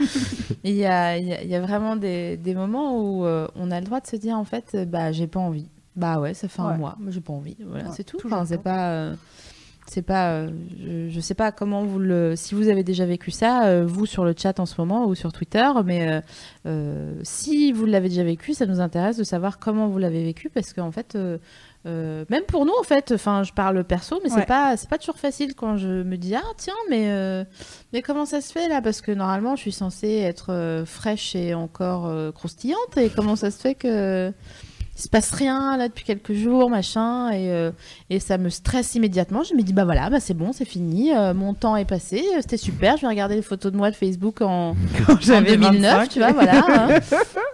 Il 0.64 0.74
y 0.76 0.86
a, 0.86 1.18
y 1.18 1.32
a- 1.34 1.44
y 1.44 1.56
a 1.56 1.62
vraiment 1.62 1.96
des, 1.96 2.38
des 2.38 2.56
moments 2.56 2.98
où 3.00 3.26
euh, 3.26 3.48
on 3.56 3.70
a 3.72 3.80
le 3.80 3.86
droit 3.86 4.00
de 4.02 4.08
se 4.08 4.16
dire 4.16 4.36
en 4.38 4.46
fait, 4.46 4.72
euh, 4.74 4.86
bah 4.86 5.12
j'ai 5.12 5.28
pas 5.28 5.40
envie. 5.40 5.68
Bah 5.96 6.20
ouais, 6.20 6.34
ça 6.34 6.48
fait 6.48 6.62
un 6.62 6.70
mois, 6.78 6.98
j'ai 7.10 7.22
pas 7.22 7.34
envie. 7.34 7.56
Voilà, 7.64 7.90
Ouais, 7.90 7.94
c'est 7.96 8.04
tout. 8.04 8.18
Enfin, 8.26 8.46
c'est 8.46 8.58
pas. 8.64 9.14
C'est 9.88 10.02
pas, 10.02 10.32
euh, 10.32 10.50
je, 10.80 11.10
je 11.10 11.20
sais 11.20 11.34
pas 11.34 11.52
comment 11.52 11.84
vous 11.84 12.00
le, 12.00 12.36
si 12.36 12.56
vous 12.56 12.70
avez 12.70 12.84
déjà 12.84 13.06
vécu 13.06 13.32
ça, 13.32 13.66
euh, 13.66 13.86
vous 13.86 14.06
sur 14.06 14.24
le 14.26 14.34
chat 14.38 14.60
en 14.60 14.66
ce 14.66 14.76
moment 14.80 15.06
ou 15.06 15.16
sur 15.16 15.32
Twitter, 15.34 15.68
mais 15.86 16.22
euh, 16.66 17.14
si 17.24 17.72
vous 17.72 17.86
l'avez 17.86 18.10
déjà 18.10 18.24
vécu, 18.24 18.54
ça 18.54 18.66
nous 18.66 18.80
intéresse 18.80 19.18
de 19.18 19.24
savoir 19.24 19.60
comment 19.60 19.88
vous 19.88 19.98
l'avez 20.00 20.24
vécu 20.24 20.50
parce 20.50 20.74
qu'en 20.74 20.92
fait. 20.92 21.16
euh, 21.16 21.38
euh, 21.86 22.24
même 22.30 22.44
pour 22.44 22.66
nous 22.66 22.72
en 22.80 22.84
fait, 22.84 23.12
enfin 23.14 23.44
je 23.44 23.52
parle 23.52 23.84
perso, 23.84 24.18
mais 24.24 24.32
Ouais. 24.32 24.40
c'est 24.40 24.46
pas 24.48 24.78
c'est 24.78 24.88
pas 24.90 24.98
toujours 24.98 25.18
facile 25.18 25.54
quand 25.54 25.76
je 25.76 25.90
me 26.04 26.16
dis 26.16 26.34
ah 26.34 26.42
tiens 26.56 26.74
mais 26.90 27.10
mais 27.92 28.02
comment 28.02 28.26
ça 28.26 28.40
se 28.40 28.54
fait 28.54 28.70
là? 28.70 28.82
Parce 28.82 29.02
que 29.02 29.12
normalement, 29.12 29.58
je 29.58 29.64
suis 29.64 29.74
censée 29.74 30.20
être 30.20 30.84
fraîche 30.86 31.36
et 31.36 31.54
encore 31.54 32.10
croustillante. 32.34 32.96
Et 32.96 33.10
comment 33.10 33.36
ça 33.36 33.52
se 33.52 33.60
fait 33.60 33.76
que 33.76 34.32
il 34.96 35.02
se 35.02 35.08
passe 35.10 35.32
rien 35.32 35.76
là 35.78 35.88
depuis 35.88 36.04
quelques 36.06 36.34
jours, 36.34 36.70
machin, 36.70 37.32
et, 37.32 37.50
euh, 37.52 37.72
et 38.10 38.20
ça 38.20 38.38
me 38.38 38.50
stresse 38.50 38.94
immédiatement. 38.96 39.44
Je 39.44 39.54
me 39.56 39.62
dis, 39.62 39.74
bah 39.74 39.86
voilà, 39.86 40.10
bah 40.10 40.20
c'est 40.20 40.34
bon, 40.36 40.54
c'est 40.54 40.66
fini, 40.66 41.12
euh, 41.16 41.34
mon 41.34 41.54
temps 41.54 41.76
est 41.76 41.86
passé, 41.86 42.24
euh, 42.36 42.38
c'était 42.42 42.58
super, 42.58 42.98
je 42.98 43.02
vais 43.02 43.08
regarder 43.08 43.36
les 43.36 43.42
photos 43.42 43.72
de 43.72 43.78
moi 43.78 43.90
de 43.90 43.96
Facebook 43.96 44.42
en, 44.42 44.72
en 45.10 45.20
j'avais 45.20 45.58
2009, 45.58 45.82
25. 45.82 46.10
tu 46.10 46.20
vois, 46.20 46.32
voilà. 46.32 46.64
hein. 46.68 47.00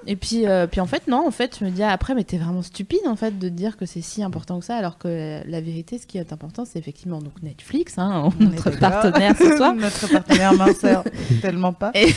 et 0.05 0.15
puis, 0.15 0.47
euh, 0.47 0.67
puis 0.67 0.81
en 0.81 0.85
fait, 0.85 1.07
non, 1.07 1.25
en 1.25 1.31
fait, 1.31 1.57
je 1.59 1.65
me 1.65 1.69
dis 1.69 1.81
ah, 1.83 1.91
après, 1.91 2.13
mais 2.13 2.23
t'es 2.23 2.37
vraiment 2.37 2.61
stupide 2.61 2.99
en 3.07 3.15
fait 3.15 3.37
de 3.39 3.49
dire 3.49 3.77
que 3.77 3.85
c'est 3.85 4.01
si 4.01 4.21
important 4.23 4.59
que 4.59 4.65
ça, 4.65 4.75
alors 4.75 4.97
que 4.97 5.41
la 5.47 5.61
vérité, 5.61 5.97
ce 5.97 6.05
qui 6.07 6.17
est 6.17 6.33
important, 6.33 6.65
c'est 6.65 6.77
effectivement 6.79 7.19
donc 7.19 7.41
Netflix, 7.41 7.97
hein, 7.97 8.29
On 8.39 8.43
notre 8.49 8.77
partenaire 8.79 9.35
ce 9.37 9.55
soir. 9.55 9.73
Notre 9.79 10.11
partenaire 10.11 10.53
minceur, 10.53 11.03
tellement 11.41 11.71
pas. 11.73 11.91
et, 11.95 12.09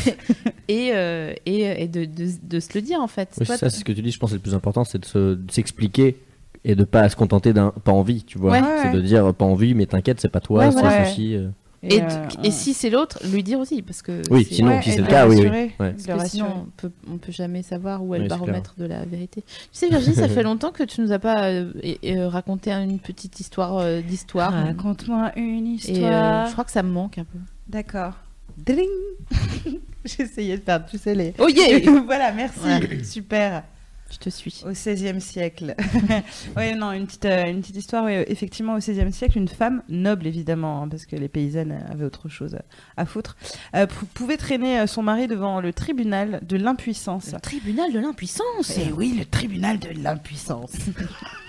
et, 0.68 0.90
euh, 0.94 1.32
et, 1.46 1.84
et 1.84 1.86
de, 1.88 2.04
de, 2.06 2.28
de 2.42 2.60
se 2.60 2.68
le 2.74 2.80
dire 2.80 3.00
en 3.00 3.06
fait. 3.06 3.28
Oui, 3.38 3.46
Toi, 3.46 3.56
ça, 3.56 3.70
c'est 3.70 3.78
ce 3.78 3.84
que 3.84 3.92
tu 3.92 4.02
dis. 4.02 4.10
Je 4.10 4.18
pense 4.18 4.30
que 4.30 4.36
le 4.36 4.40
plus 4.40 4.54
important, 4.54 4.84
c'est 4.84 4.98
de 4.98 5.04
se- 5.12 5.34
de 5.34 5.50
s'expliquer 5.50 6.16
et 6.64 6.74
de 6.74 6.84
pas 6.84 7.08
se 7.08 7.16
contenter 7.16 7.52
d'un 7.52 7.70
pas 7.84 7.92
envie, 7.92 8.22
tu 8.24 8.38
vois. 8.38 8.52
Ouais. 8.52 8.62
C'est 8.82 8.92
de 8.92 9.00
dire 9.00 9.34
pas 9.34 9.44
envie, 9.44 9.74
mais 9.74 9.86
t'inquiète, 9.86 10.20
c'est 10.20 10.28
pas 10.28 10.40
toi, 10.40 10.66
Ouais, 10.68 10.72
c'est 10.72 11.04
ceci. 11.10 11.34
euh. 11.36 11.48
Et, 11.84 12.00
euh, 12.00 12.06
et 12.44 12.52
si 12.52 12.74
c'est 12.74 12.90
l'autre, 12.90 13.18
lui 13.32 13.42
dire 13.42 13.58
aussi, 13.58 13.82
parce 13.82 14.02
que 14.02 14.22
Oui, 14.30 14.44
c'est- 14.48 14.54
sinon, 14.54 14.68
Ouais, 14.76 14.82
si 14.82 14.92
c'est 14.92 15.00
le 15.00 15.06
cas, 15.08 15.26
oui, 15.26 15.40
oui. 15.50 15.72
parce 15.76 16.04
que 16.22 16.28
sinon 16.28 16.46
on 16.46 16.66
peut, 16.76 16.92
on 17.12 17.16
peut 17.18 17.32
jamais 17.32 17.64
savoir 17.64 18.04
où 18.04 18.14
est 18.14 18.20
le 18.20 18.28
baromètre 18.28 18.74
de 18.78 18.84
la 18.84 19.04
vérité. 19.04 19.42
Tu 19.42 19.52
sais 19.72 19.88
Virginie, 19.88 20.14
ça 20.14 20.28
fait 20.28 20.44
longtemps 20.44 20.70
que 20.70 20.84
tu 20.84 21.00
nous 21.00 21.10
as 21.10 21.18
pas 21.18 21.46
euh, 21.48 21.72
et- 21.82 22.16
euh, 22.16 22.28
raconté 22.28 22.70
une 22.70 23.00
petite 23.00 23.40
histoire 23.40 23.78
euh, 23.78 24.00
d'histoire. 24.00 24.52
Raconte-moi 24.52 25.32
une 25.34 25.66
Et 25.66 25.70
euh, 25.70 25.74
histoire. 25.74 26.46
je 26.46 26.52
crois 26.52 26.62
que 26.64 26.70
ça 26.70 26.84
me 26.84 26.90
manque 26.92 27.18
un 27.18 27.24
peu. 27.24 27.38
D'accord. 27.68 28.12
Dring 28.56 28.88
J'essayais 30.04 30.58
de 30.58 30.62
faire, 30.62 30.84
tu 30.86 30.98
sais, 30.98 31.14
les. 31.16 31.34
Oh 31.38 31.48
yeah 31.48 31.78
voilà, 32.06 32.30
merci. 32.32 32.60
Ouais. 32.64 33.02
Super. 33.04 33.64
Je 34.12 34.18
te 34.18 34.28
suis. 34.30 34.62
Au 34.66 34.70
XVIe 34.72 35.20
siècle. 35.22 35.74
oui, 36.56 36.74
non, 36.74 36.92
une 36.92 37.06
petite, 37.06 37.24
euh, 37.24 37.46
une 37.46 37.62
petite 37.62 37.76
histoire. 37.76 38.08
effectivement, 38.08 38.74
au 38.74 38.78
XVIe 38.78 39.10
siècle, 39.12 39.38
une 39.38 39.48
femme 39.48 39.82
noble, 39.88 40.26
évidemment, 40.26 40.82
hein, 40.82 40.88
parce 40.88 41.06
que 41.06 41.16
les 41.16 41.28
paysannes 41.28 41.82
avaient 41.90 42.04
autre 42.04 42.28
chose 42.28 42.54
à, 42.54 42.62
à 43.00 43.06
foutre, 43.06 43.36
euh, 43.74 43.86
pou- 43.86 44.04
pouvait 44.06 44.36
traîner 44.36 44.80
euh, 44.80 44.86
son 44.86 45.02
mari 45.02 45.28
devant 45.28 45.60
le 45.62 45.72
tribunal 45.72 46.40
de 46.46 46.56
l'impuissance. 46.58 47.32
Le 47.32 47.40
tribunal 47.40 47.90
de 47.92 47.98
l'impuissance? 48.00 48.76
Et 48.76 48.92
oui, 48.92 49.16
le 49.18 49.24
tribunal 49.24 49.78
de 49.78 49.88
l'impuissance. 50.02 50.72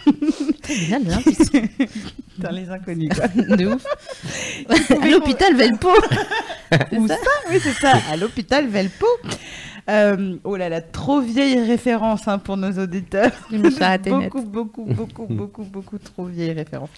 Le 0.06 0.54
tribunal 0.62 1.04
de 1.04 1.10
l'impuissance. 1.10 1.50
Dans 2.38 2.52
les 2.52 2.70
inconnus, 2.70 3.10
quoi. 3.14 3.28
de 3.58 3.66
ouf. 3.68 3.86
à 5.02 5.08
l'hôpital 5.10 5.56
Velpo. 5.56 5.90
Où 6.94 7.08
ça? 7.08 7.16
Oui, 7.52 7.58
c'est 7.62 7.74
ça, 7.74 7.94
à 8.10 8.16
l'hôpital 8.18 8.68
Velpo. 8.68 9.06
Euh, 9.90 10.38
oh 10.44 10.56
là 10.56 10.70
là, 10.70 10.82
trop 10.82 11.20
vieille 11.20 11.60
référence 11.60 12.28
hein, 12.28 12.38
pour 12.38 12.56
nos 12.58 12.72
auditeurs. 12.82 13.32
Beaucoup, 14.30 14.42
beaucoup, 14.42 14.86
beaucoup, 14.86 15.26
beaucoup, 15.30 15.64
beaucoup 15.64 15.98
trop 15.98 16.26
vieille 16.26 16.54
référence. 16.54 16.90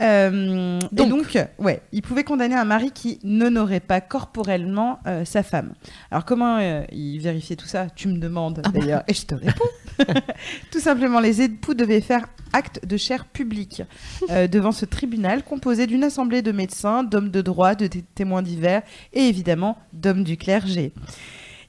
Euh, 0.00 0.78
et 0.92 0.94
Donc. 0.94 1.08
donc, 1.08 1.38
ouais, 1.58 1.80
il 1.92 2.02
pouvait 2.02 2.24
condamner 2.24 2.54
un 2.54 2.64
mari 2.64 2.90
qui 2.90 3.18
n'honorait 3.24 3.80
pas 3.80 4.00
corporellement 4.00 4.98
euh, 5.06 5.24
sa 5.24 5.42
femme. 5.42 5.72
Alors, 6.10 6.24
comment 6.24 6.58
euh, 6.58 6.82
il 6.92 7.18
vérifiait 7.20 7.56
tout 7.56 7.66
ça? 7.66 7.86
Tu 7.94 8.08
me 8.08 8.18
demandes 8.18 8.60
Ah 8.64 8.70
bah. 8.70 8.80
d'ailleurs, 8.80 9.02
et 9.08 9.14
je 9.14 9.24
te 9.24 9.34
réponds. 9.34 9.64
tout 10.70 10.80
simplement, 10.80 11.20
les 11.20 11.40
époux 11.42 11.72
devaient 11.74 12.02
faire 12.02 12.26
acte 12.52 12.84
de 12.86 12.96
chair 12.98 13.24
public 13.24 13.82
euh, 14.30 14.46
devant 14.46 14.72
ce 14.72 14.84
tribunal 14.84 15.42
composé 15.42 15.86
d'une 15.86 16.04
assemblée 16.04 16.42
de 16.42 16.52
médecins, 16.52 17.02
d'hommes 17.02 17.30
de 17.30 17.40
droit, 17.40 17.74
de 17.74 17.86
té- 17.86 18.04
témoins 18.14 18.42
divers 18.42 18.82
et 19.14 19.22
évidemment 19.28 19.78
d'hommes 19.94 20.24
du 20.24 20.36
clergé. 20.36 20.92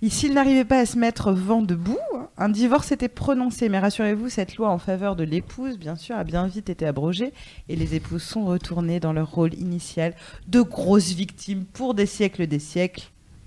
Et 0.01 0.09
s'il 0.09 0.33
n'arrivait 0.33 0.65
pas 0.65 0.79
à 0.79 0.85
se 0.85 0.97
mettre 0.97 1.31
vent 1.31 1.61
debout, 1.61 1.97
un 2.37 2.49
divorce 2.49 2.91
était 2.91 3.07
prononcé. 3.07 3.67
Mais 3.69 3.79
rassurez-vous, 3.79 4.29
cette 4.29 4.55
loi 4.55 4.69
en 4.69 4.77
faveur 4.77 5.15
de 5.15 5.23
l'épouse, 5.23 5.77
bien 5.77 5.95
sûr, 5.95 6.15
a 6.15 6.23
bien 6.23 6.45
vite 6.47 6.69
été 6.69 6.85
abrogée 6.85 7.33
et 7.69 7.75
les 7.75 7.95
épouses 7.95 8.23
sont 8.23 8.45
retournées 8.45 8.99
dans 8.99 9.13
leur 9.13 9.31
rôle 9.31 9.53
initial 9.55 10.13
de 10.47 10.61
grosses 10.61 11.13
victimes 11.13 11.65
pour 11.65 11.93
des 11.93 12.05
siècles 12.05 12.45
des 12.47 12.59
siècles. 12.59 13.03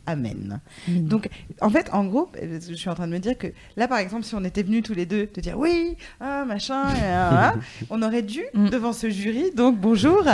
Amen. 0.07 0.61
Donc, 0.89 1.29
en 1.61 1.71
fait, 1.71 1.89
en 1.93 2.05
gros, 2.05 2.29
je 2.43 2.75
suis 2.75 2.89
en 2.89 2.95
train 2.95 3.07
de 3.07 3.13
me 3.13 3.19
dire 3.21 3.39
que 3.39 3.47
là, 3.77 3.87
par 3.87 3.99
exemple, 3.99 4.25
si 4.25 4.35
on 4.35 4.43
était 4.45 4.65
venus 4.65 4.83
tous 4.83 4.95
les 4.95 5.07
deux 5.07 5.27
te 5.29 5.39
dire 5.39 5.57
oui, 5.57 5.97
ah, 6.19 6.45
machin, 6.45 6.87
euh, 6.89 7.29
ah, 7.31 7.55
on 7.91 8.03
aurait 8.03 8.23
dû, 8.23 8.43
Mm. 8.55 8.71
devant 8.71 8.93
ce 8.93 9.09
jury, 9.09 9.53
donc 9.55 9.79
bonjour, 9.79 10.25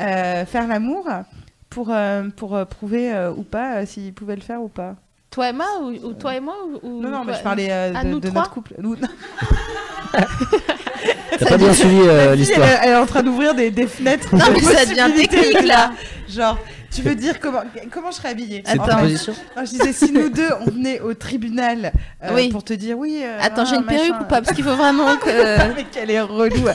euh, 0.00 0.44
faire 0.46 0.66
l'amour 0.66 1.06
pour, 1.68 1.90
euh, 1.90 2.28
pour 2.34 2.56
euh, 2.56 2.64
prouver 2.64 3.30
ou 3.36 3.42
pas 3.44 3.86
s'ils 3.86 4.12
pouvaient 4.14 4.34
le 4.34 4.42
faire 4.42 4.62
ou 4.62 4.68
pas. 4.68 4.96
Toi 5.30 5.48
et 5.50 5.52
moi 5.52 5.66
ou, 5.80 5.90
ou 6.08 6.12
toi 6.14 6.34
et 6.34 6.40
moi 6.40 6.54
ou, 6.66 6.80
ou 6.82 7.00
Non, 7.02 7.08
non, 7.10 7.18
mais 7.20 7.26
toi- 7.32 7.38
je 7.38 7.42
parlais 7.42 7.68
euh, 7.70 7.92
à 7.94 8.02
de, 8.02 8.08
nous 8.08 8.18
de 8.20 8.28
trois 8.28 8.40
notre 8.42 8.52
couple. 8.52 8.74
Nous- 8.78 8.96
T'as 11.38 11.46
pas 11.46 11.56
bien 11.56 11.72
suivi 11.72 12.00
euh, 12.02 12.32
Elle, 12.32 12.38
l'histoire. 12.38 12.68
elle 12.82 12.90
est 12.90 12.96
en 12.96 13.06
train 13.06 13.22
d'ouvrir 13.22 13.54
des, 13.54 13.70
des 13.70 13.86
fenêtres. 13.86 14.34
Non, 14.34 14.44
mais 14.52 14.60
ça 14.60 14.84
devient 14.84 15.14
technique 15.14 15.62
là. 15.66 15.92
Genre, 16.28 16.58
tu 16.92 17.02
veux 17.02 17.14
dire 17.14 17.38
comment, 17.40 17.62
comment 17.92 18.10
je 18.10 18.16
serais 18.16 18.30
habillée 18.30 18.62
proposition. 18.62 19.32
non, 19.56 19.64
je 19.64 19.70
disais, 19.70 19.92
si 19.92 20.12
nous 20.12 20.28
deux, 20.28 20.48
on 20.60 20.70
venait 20.70 21.00
au 21.00 21.14
tribunal 21.14 21.92
euh, 22.24 22.30
Oui. 22.34 22.48
pour 22.50 22.64
te 22.64 22.72
dire 22.72 22.98
oui. 22.98 23.20
euh, 23.24 23.38
Attends, 23.40 23.64
j'ai 23.64 23.76
ah, 23.76 23.78
une 23.78 23.86
perruque 23.86 24.20
ou 24.20 24.24
pas? 24.24 24.42
Parce 24.42 24.52
qu'il 24.52 24.64
faut 24.64 24.74
vraiment 24.76 25.16
que. 25.24 25.74
Mais 25.76 25.84
qu'elle 25.84 26.10
est 26.10 26.20
relou. 26.20 26.66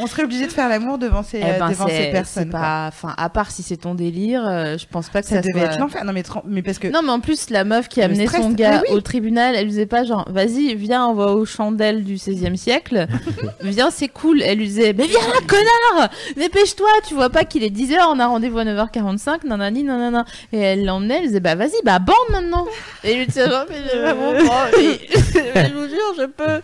On 0.00 0.06
serait 0.06 0.24
obligé 0.24 0.46
de 0.46 0.52
faire 0.52 0.68
l'amour 0.68 0.98
devant 0.98 1.22
ces, 1.22 1.38
Eh 1.38 1.58
ben, 1.58 1.68
devant 1.70 1.86
ces 1.88 2.10
personnes. 2.10 2.50
pas, 2.50 2.86
enfin, 2.88 3.14
à 3.16 3.28
part 3.28 3.50
si 3.50 3.62
c'est 3.62 3.76
ton 3.76 3.94
délire, 3.94 4.42
euh, 4.46 4.78
je 4.78 4.86
pense 4.86 5.08
pas 5.08 5.22
que 5.22 5.28
Ça, 5.28 5.36
ça, 5.36 5.40
devait 5.42 5.60
soit- 5.64 5.72
être 5.74 5.78
l'enfer. 5.78 6.04
Non, 6.04 6.12
mais, 6.12 6.22
mais 6.46 6.62
parce 6.62 6.78
que. 6.78 6.88
Non, 6.88 7.02
mais 7.02 7.10
en 7.10 7.20
plus, 7.20 7.50
la 7.50 7.64
meuf 7.64 7.88
qui 7.88 8.00
a 8.02 8.06
Le 8.08 8.14
amené 8.14 8.26
stress, 8.26 8.42
son 8.42 8.50
gars 8.50 8.82
oui. 8.88 8.94
au 8.96 9.00
tribunal, 9.00 9.54
elle 9.54 9.64
lui 9.64 9.70
disait 9.70 9.86
pas 9.86 10.04
genre, 10.04 10.26
vas-y, 10.30 10.74
viens, 10.74 11.06
on 11.06 11.14
va 11.14 11.26
aux 11.32 11.44
chandelles 11.44 12.04
du 12.04 12.16
16e 12.16 12.56
siècle. 12.56 13.06
viens, 13.62 13.90
c'est 13.90 14.08
cool. 14.08 14.42
Elle 14.42 14.58
lui 14.58 14.66
disait, 14.66 14.92
mais 14.96 15.06
viens 15.06 15.18
là, 15.20 15.40
connard 15.46 16.10
Dépêche-toi, 16.36 16.88
tu 17.06 17.14
vois 17.14 17.30
pas 17.30 17.44
qu'il 17.44 17.62
est 17.62 17.74
10h, 17.74 17.96
on 18.08 18.18
a 18.18 18.26
rendez-vous 18.26 18.58
à 18.58 18.64
9h45, 18.64 19.46
nanani, 19.46 19.82
nanana. 19.82 20.24
Et 20.52 20.58
elle 20.58 20.84
l'emmenait, 20.84 21.18
elle 21.18 21.26
disait, 21.26 21.40
bah 21.40 21.54
vas-y, 21.54 21.72
bah 21.84 21.98
bande 21.98 22.16
maintenant 22.30 22.66
Et 23.04 23.14
lui 23.14 23.26
disait, 23.26 23.48
genre, 23.48 23.64
mais 23.68 24.10
envie. 24.48 24.98
Mais 25.54 25.68
je 25.68 25.74
vous 25.74 25.88
jure, 25.88 26.14
je 26.18 26.24
peux. 26.26 26.60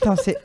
Putain, 0.00 0.16
c'est 0.16 0.36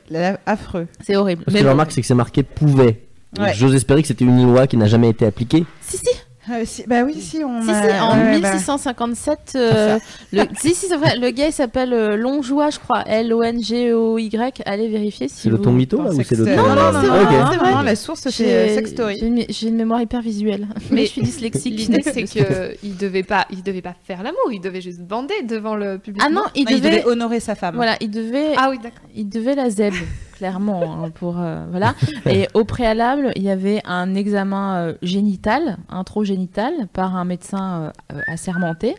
affreux. 0.46 0.86
C'est 1.00 1.16
horrible. 1.16 1.44
Ce 1.46 1.52
Mais 1.52 1.60
que 1.60 1.64
je 1.64 1.70
remarque, 1.70 1.92
c'est 1.92 2.00
que 2.00 2.06
c'est 2.06 2.14
marqué 2.14 2.42
pouvait. 2.42 3.02
Donc, 3.32 3.46
Ouais. 3.46 3.54
J'ose 3.54 3.74
espérer 3.74 4.02
que 4.02 4.08
c'était 4.08 4.24
une 4.24 4.50
loi 4.50 4.66
qui 4.66 4.76
n'a 4.76 4.86
jamais 4.86 5.10
été 5.10 5.26
appliquée. 5.26 5.64
Si, 5.82 5.98
si, 5.98 6.08
Euh, 6.48 6.62
si- 6.64 6.84
bah 6.86 7.02
oui, 7.04 7.20
si, 7.20 7.42
on 7.44 7.60
Si, 7.60 7.70
a- 7.70 7.82
si, 7.82 8.00
en 8.00 8.16
ouais, 8.18 8.24
ouais, 8.34 8.40
bah. 8.40 8.52
1657, 8.52 9.38
euh, 9.56 9.98
le... 10.32 10.42
si, 10.56 10.74
si, 10.74 10.86
c'est 10.86 10.96
vrai, 10.96 11.16
le 11.18 11.30
gars 11.30 11.48
il 11.48 11.52
s'appelle 11.52 11.92
euh, 11.92 12.16
Longjoie, 12.16 12.70
je 12.70 12.78
crois, 12.78 13.02
L-O-N-G-O-Y. 13.06 14.62
Allez 14.64 14.88
vérifier 14.88 15.28
si 15.28 15.34
C'est 15.42 15.48
le 15.50 15.56
vous- 15.56 15.64
ton 15.64 15.72
mytho 15.72 15.98
là 15.98 16.04
Non, 16.04 16.10
ou 16.10 16.16
c'est 16.16 16.24
c'est 16.24 16.36
le 16.36 16.44
c'est- 16.44 16.56
ton 16.56 16.62
non, 16.62 16.68
non, 16.74 16.92
non, 16.92 17.00
c'est 17.00 17.06
non, 17.08 17.14
vrai, 17.14 17.22
Ok. 17.24 17.30
non, 17.32 17.46
c'est 17.50 17.56
non, 17.56 17.62
vrai. 17.62 17.72
non, 17.72 17.82
la 17.82 17.96
source, 17.96 18.28
c'est 18.30 18.44
euh, 18.54 18.74
Sex 18.74 18.90
Story. 18.90 19.46
j'ai 19.48 19.68
une, 19.68 19.76
mémoire 19.76 20.00
hyper 20.02 20.20
visuelle. 20.22 20.68
Mais 20.90 21.02
je 21.06 21.10
suis 21.10 21.22
dyslexique. 21.22 21.74
L'idée, 21.76 22.02
c'est 22.02 22.22
qu'il 22.24 22.96
devait 22.96 23.22
pas, 23.24 23.46
il 23.50 23.62
devait 23.62 23.82
pas 23.82 23.94
faire 24.04 24.22
l'amour, 24.22 24.50
il 24.52 24.60
devait 24.60 24.80
juste 24.80 25.00
bander 25.00 25.34
devant 25.42 25.74
le 25.74 25.98
public. 25.98 26.22
Ah 26.24 26.28
non, 26.30 26.42
il 26.54 26.64
Non, 26.64 26.70
il 26.70 26.76
devait. 26.80 26.90
devait 27.00 27.06
honorer 27.06 27.40
sa 27.40 27.54
femme. 27.54 27.74
Voilà, 27.74 27.96
il 28.00 28.10
devait. 28.10 28.52
Ah 28.56 28.68
oui, 28.70 28.78
d'accord. 28.78 29.08
Il 29.14 29.28
devait 29.28 29.54
la 29.54 29.68
zèbre, 29.70 29.96
clairement, 30.36 31.04
hein, 31.04 31.10
pour 31.14 31.36
euh, 31.38 31.64
voilà. 31.70 31.94
Et 32.26 32.48
au 32.54 32.64
préalable, 32.64 33.32
il 33.36 33.42
y 33.42 33.50
avait 33.50 33.80
un 33.84 34.14
examen 34.14 34.76
euh, 34.76 34.92
génital, 35.02 35.78
introgénital, 35.88 36.72
par 36.92 37.16
un 37.16 37.24
médecin 37.24 37.92
euh, 38.12 38.20
assermenté 38.28 38.94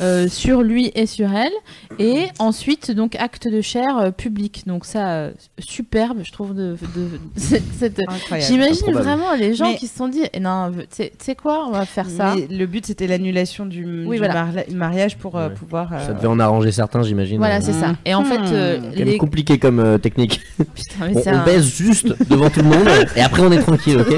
euh, 0.00 0.28
sur 0.28 0.62
lui 0.62 0.92
et 0.94 1.06
sur 1.06 1.32
elle. 1.32 1.52
Et 1.98 2.26
ensuite, 2.38 2.90
donc 2.90 3.14
acte 3.16 3.48
de 3.48 3.60
chair 3.60 3.98
euh, 3.98 4.10
public. 4.10 4.62
Donc 4.66 4.84
ça, 4.84 5.10
euh, 5.12 5.30
superbe, 5.58 6.18
je 6.22 6.32
trouve 6.32 6.54
de, 6.54 6.76
de- 6.94 7.20
cette- 7.36 7.62
cette- 7.78 8.00
Incroyable. 8.08 8.52
J'imagine 8.52 8.92
vraiment 8.92 9.32
les 9.34 9.54
gens 9.54 9.70
Mais- 9.70 9.76
qui 9.76 9.86
se 9.86 9.96
sont 9.96 10.08
dit, 10.08 10.22
eh 10.32 10.40
non, 10.40 10.70
tu 10.94 11.04
sais- 11.18 11.34
quoi, 11.34 11.66
on 11.66 11.70
va 11.72 11.84
faire 11.84 12.08
ça. 12.08 12.34
Mais 12.36 12.46
le 12.54 12.66
but, 12.66 12.86
c'était 12.86 13.06
l'annulation 13.06 13.66
du, 13.66 14.04
Oui, 14.06 14.16
du 14.16 14.18
voilà. 14.24 14.34
marla- 14.46 14.72
mariage 14.74 15.16
pour 15.18 15.36
euh, 15.36 15.48
Ouais. 15.48 15.54
pouvoir. 15.54 15.92
euh, 15.92 16.06
Ça 16.06 16.12
devait 16.14 16.26
en 16.28 16.38
arranger 16.38 16.72
certains, 16.72 17.02
j'imagine. 17.02 17.38
Voilà, 17.38 17.56
Euh, 17.56 17.60
c'est 17.62 17.72
ça. 17.72 17.94
Et 18.04 18.14
en 18.14 18.24
fait, 18.24 18.38
euh, 18.52 18.78
Hmm. 18.78 18.82
même 18.98 19.08
les... 19.08 19.18
compliqué 19.18 19.58
comme 19.58 19.78
euh, 19.80 19.98
technique. 19.98 20.40
Putain, 20.76 21.08
mais 21.08 21.16
On, 21.26 21.30
on 21.30 21.34
un- 21.34 21.44
baise 21.44 21.66
juste 21.76 22.08
devant 22.28 22.50
tout 22.50 22.60
le 22.60 22.66
monde 22.68 22.88
et 23.16 23.20
après 23.20 23.42
on 23.42 23.50
est 23.52 23.60
tranquille, 23.60 23.98
ok 23.98 24.14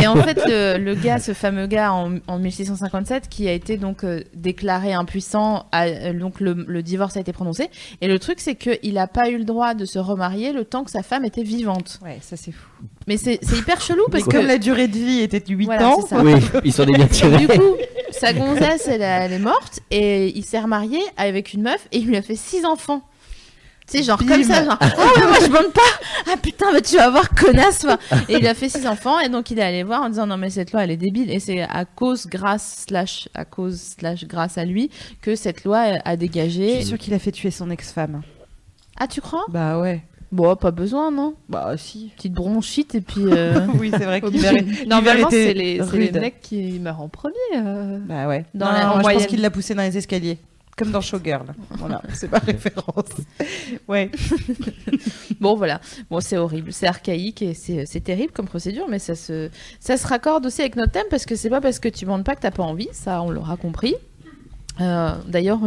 Et 0.00 0.06
en 0.06 0.16
fait, 0.16 0.40
le, 0.46 0.78
le 0.78 0.94
gars, 0.94 1.18
ce 1.18 1.32
fameux 1.34 1.66
gars 1.66 1.92
en, 1.92 2.14
en 2.26 2.38
1657, 2.38 3.28
qui 3.28 3.48
a 3.48 3.52
été 3.52 3.76
donc 3.76 4.02
euh, 4.04 4.20
déclaré 4.34 4.92
impuissant, 4.92 5.66
a- 5.72 5.86
euh, 5.86 6.12
donc 6.12 6.40
le, 6.40 6.64
le 6.66 6.82
divorce 6.82 7.16
a 7.16 7.20
été 7.20 7.32
prononcé. 7.32 7.68
Et 8.00 8.08
le 8.08 8.18
truc, 8.18 8.40
c'est 8.40 8.54
qu'il 8.54 8.94
n'a 8.94 9.06
pas 9.06 9.28
eu 9.28 9.38
le 9.38 9.44
droit 9.44 9.74
de 9.74 9.84
se 9.84 9.98
remarier 9.98 10.52
le 10.52 10.64
temps 10.64 10.84
que 10.84 10.90
sa 10.90 11.02
femme 11.02 11.24
était 11.24 11.42
vivante. 11.42 11.98
Ouais, 12.02 12.18
ça 12.22 12.36
c'est 12.36 12.52
fou. 12.52 12.66
Mais 13.06 13.16
c'est 13.16 13.40
hyper 13.56 13.80
chelou 13.80 14.04
parce 14.10 14.24
que 14.24 14.36
comme 14.36 14.46
la 14.46 14.58
durée 14.58 14.88
de 14.88 14.96
vie 14.96 15.20
était 15.20 15.40
de 15.40 15.52
8 15.54 15.64
Voilà, 15.66 15.88
ans. 15.88 16.00
Oui, 16.22 16.34
ils 16.64 16.72
s'en 16.72 16.84
est 16.84 16.92
bien 16.94 17.06
tirés. 17.06 17.38
du 17.38 17.48
coup, 17.48 17.74
sa 18.10 18.32
gonzesse, 18.32 18.86
elle, 18.88 19.02
a- 19.02 19.24
elle 19.24 19.32
est 19.32 19.38
morte 19.38 19.80
et 19.90 20.36
il 20.36 20.44
s'est 20.44 20.60
remarié 20.60 20.98
avec 21.16 21.52
une 21.54 21.62
meuf 21.62 21.88
et 21.92 21.98
il 21.98 22.06
lui 22.06 22.16
a 22.16 22.22
fait 22.22 22.36
six 22.36 22.64
enfants. 22.64 23.02
Tu 23.90 23.98
sais, 23.98 24.02
genre 24.04 24.18
Bim. 24.18 24.26
comme 24.28 24.44
ça, 24.44 24.64
genre, 24.64 24.78
oh, 24.82 25.10
mais 25.16 25.26
moi 25.26 25.36
je 25.40 25.46
bande 25.50 25.72
pas! 25.72 25.80
Ah 26.30 26.36
putain, 26.36 26.66
mais 26.74 26.82
tu 26.82 26.96
vas 26.96 27.08
voir, 27.08 27.28
connasse! 27.30 27.84
va. 27.84 27.98
Et 28.28 28.34
il 28.36 28.46
a 28.46 28.54
fait 28.54 28.68
six 28.68 28.86
enfants 28.86 29.18
et 29.20 29.28
donc 29.30 29.50
il 29.50 29.58
est 29.58 29.62
allé 29.62 29.82
voir 29.82 30.02
en 30.02 30.08
disant 30.10 30.26
non, 30.26 30.36
mais 30.36 30.50
cette 30.50 30.72
loi 30.72 30.84
elle 30.84 30.90
est 30.90 30.96
débile 30.98 31.30
et 31.30 31.40
c'est 31.40 31.62
à 31.62 31.84
cause, 31.86 32.26
grâce, 32.26 32.84
slash, 32.86 33.28
à 33.34 33.44
cause, 33.46 33.80
slash, 33.98 34.24
grâce 34.26 34.58
à 34.58 34.64
lui 34.66 34.90
que 35.22 35.34
cette 35.36 35.64
loi 35.64 35.78
a 36.04 36.12
je 36.12 36.16
dégagé. 36.16 36.74
suis 36.76 36.84
sûre 36.84 36.98
qu'il 36.98 37.14
a 37.14 37.18
fait 37.18 37.32
tuer 37.32 37.50
son 37.50 37.70
ex-femme. 37.70 38.20
Ah, 39.00 39.06
tu 39.06 39.20
crois? 39.22 39.44
Bah 39.48 39.78
ouais. 39.80 40.02
Bon, 40.30 40.54
pas 40.56 40.70
besoin, 40.72 41.10
non? 41.10 41.32
Bah 41.48 41.72
si. 41.78 42.12
Petite 42.14 42.34
bronchite 42.34 42.94
et 42.94 43.00
puis. 43.00 43.22
euh, 43.24 43.60
oui, 43.80 43.90
c'est 43.90 44.04
vrai 44.04 44.20
l'hiver 44.20 44.52
est- 44.54 44.86
Normalement, 44.86 45.28
c'est 45.30 45.54
les, 45.54 45.80
c'est 45.90 45.96
les 45.96 46.10
mecs 46.12 46.40
qui 46.42 46.78
meurent 46.78 47.00
en 47.00 47.08
premier. 47.08 47.32
euh. 47.56 47.98
Bah 48.06 48.28
ouais. 48.28 48.44
Dans 48.52 48.66
Non, 48.66 48.72
la- 48.72 48.84
non, 48.84 48.90
en 48.90 48.98
moi, 49.00 49.12
je 49.12 49.16
pense 49.18 49.26
qu'il 49.26 49.40
l'a 49.40 49.48
poussé 49.50 49.74
dans 49.74 49.82
les 49.82 49.96
escaliers. 49.96 50.36
Comme 50.78 50.92
dans 50.92 51.00
Showgirl. 51.00 51.46
Voilà, 51.70 52.00
c'est 52.14 52.30
ma 52.30 52.38
référence. 52.52 53.10
Ouais. 53.88 54.10
Bon, 55.40 55.54
voilà. 55.54 55.80
Bon, 56.10 56.20
c'est 56.20 56.36
horrible, 56.36 56.72
c'est 56.72 56.86
archaïque 56.86 57.42
et 57.42 57.54
c'est 57.54 58.00
terrible 58.00 58.32
comme 58.32 58.46
procédure, 58.46 58.86
mais 58.88 58.98
ça 58.98 59.14
se, 59.14 59.50
ça 59.78 59.96
se 59.96 60.06
raccorde 60.06 60.46
aussi 60.46 60.62
avec 60.62 60.74
notre 60.74 60.92
thème 60.92 61.06
parce 61.10 61.26
que 61.26 61.36
c'est 61.36 61.50
pas 61.50 61.60
parce 61.60 61.78
que 61.78 61.88
tu 61.88 62.06
bandes 62.06 62.24
pas 62.24 62.34
que 62.34 62.40
t'as 62.40 62.50
pas 62.50 62.64
envie, 62.64 62.88
ça 62.92 63.22
on 63.22 63.30
l'aura 63.30 63.56
compris. 63.56 63.94
Euh, 64.80 65.10
D'ailleurs, 65.26 65.58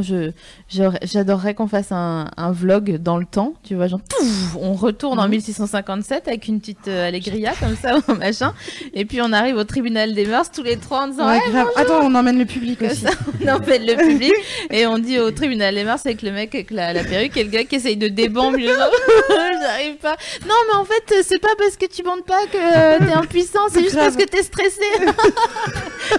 j'adorerais 0.70 1.54
qu'on 1.54 1.68
fasse 1.68 1.92
un, 1.92 2.30
un 2.38 2.52
vlog 2.52 2.98
dans 2.98 3.18
le 3.18 3.26
temps, 3.26 3.54
tu 3.64 3.76
vois, 3.76 3.88
genre 3.88 4.00
pouf, 4.02 4.56
on 4.60 4.74
retourne 4.74 5.20
en 5.20 5.24
Mhm. 5.26 5.32
1657 5.32 6.28
avec 6.28 6.48
une 6.48 6.60
petite 6.60 6.88
euh, 6.88 7.08
allégria 7.08 7.54
comme 7.60 7.76
ça, 7.76 7.98
machin, 8.20 8.54
et 8.94 9.06
puis 9.06 9.22
on 9.22 9.32
arrive 9.34 9.58
au 9.58 9.64
tribunal 9.64 10.14
des 10.14 10.26
mœurs 10.26 10.50
tous 10.52 10.64
les 10.64 10.78
trois 10.78 11.04
en 11.04 11.08
disant 11.10 11.28
Ouais, 11.28 11.38
Ouais, 11.46 11.52
grave. 11.52 11.68
Attends, 11.76 12.00
on 12.04 12.16
emmène 12.16 12.38
le 12.40 12.46
public 12.46 12.82
aussi. 12.84 13.02
ça, 13.02 13.10
on 13.44 13.48
embête 13.48 13.82
le 13.86 13.96
public 13.96 14.34
et 14.70 14.86
on 14.88 14.98
dit 14.98 15.20
au 15.20 15.32
tribunal 15.32 15.76
des 15.76 15.84
mœurs 15.84 16.06
avec 16.06 16.22
le 16.22 16.32
mec 16.32 16.54
avec 16.56 16.72
la, 16.72 16.94
la 16.94 17.04
perruque 17.04 17.36
et 17.38 17.44
le 17.44 17.50
gars 17.50 17.64
qui 17.64 17.76
essaye 17.76 17.98
de 17.98 18.08
débomber 18.08 18.60
le 18.68 18.68
j'arrive 19.62 19.96
pas 20.02 20.16
non 20.48 20.56
mais 20.70 20.76
en 20.78 20.86
fait 20.86 21.24
c'est 21.24 21.40
pas 21.40 21.56
parce 21.58 21.76
que 21.78 21.86
tu 21.86 22.04
bandes 22.04 22.24
pas 22.26 22.46
que 22.52 22.58
euh, 22.58 22.98
t'es 23.06 23.14
impuissant 23.14 23.60
c'est 23.72 23.82
juste 23.82 23.96
Grave. 23.96 24.14
parce 24.14 24.24
que 24.24 24.30
t'es 24.30 24.44
stressé 24.44 24.82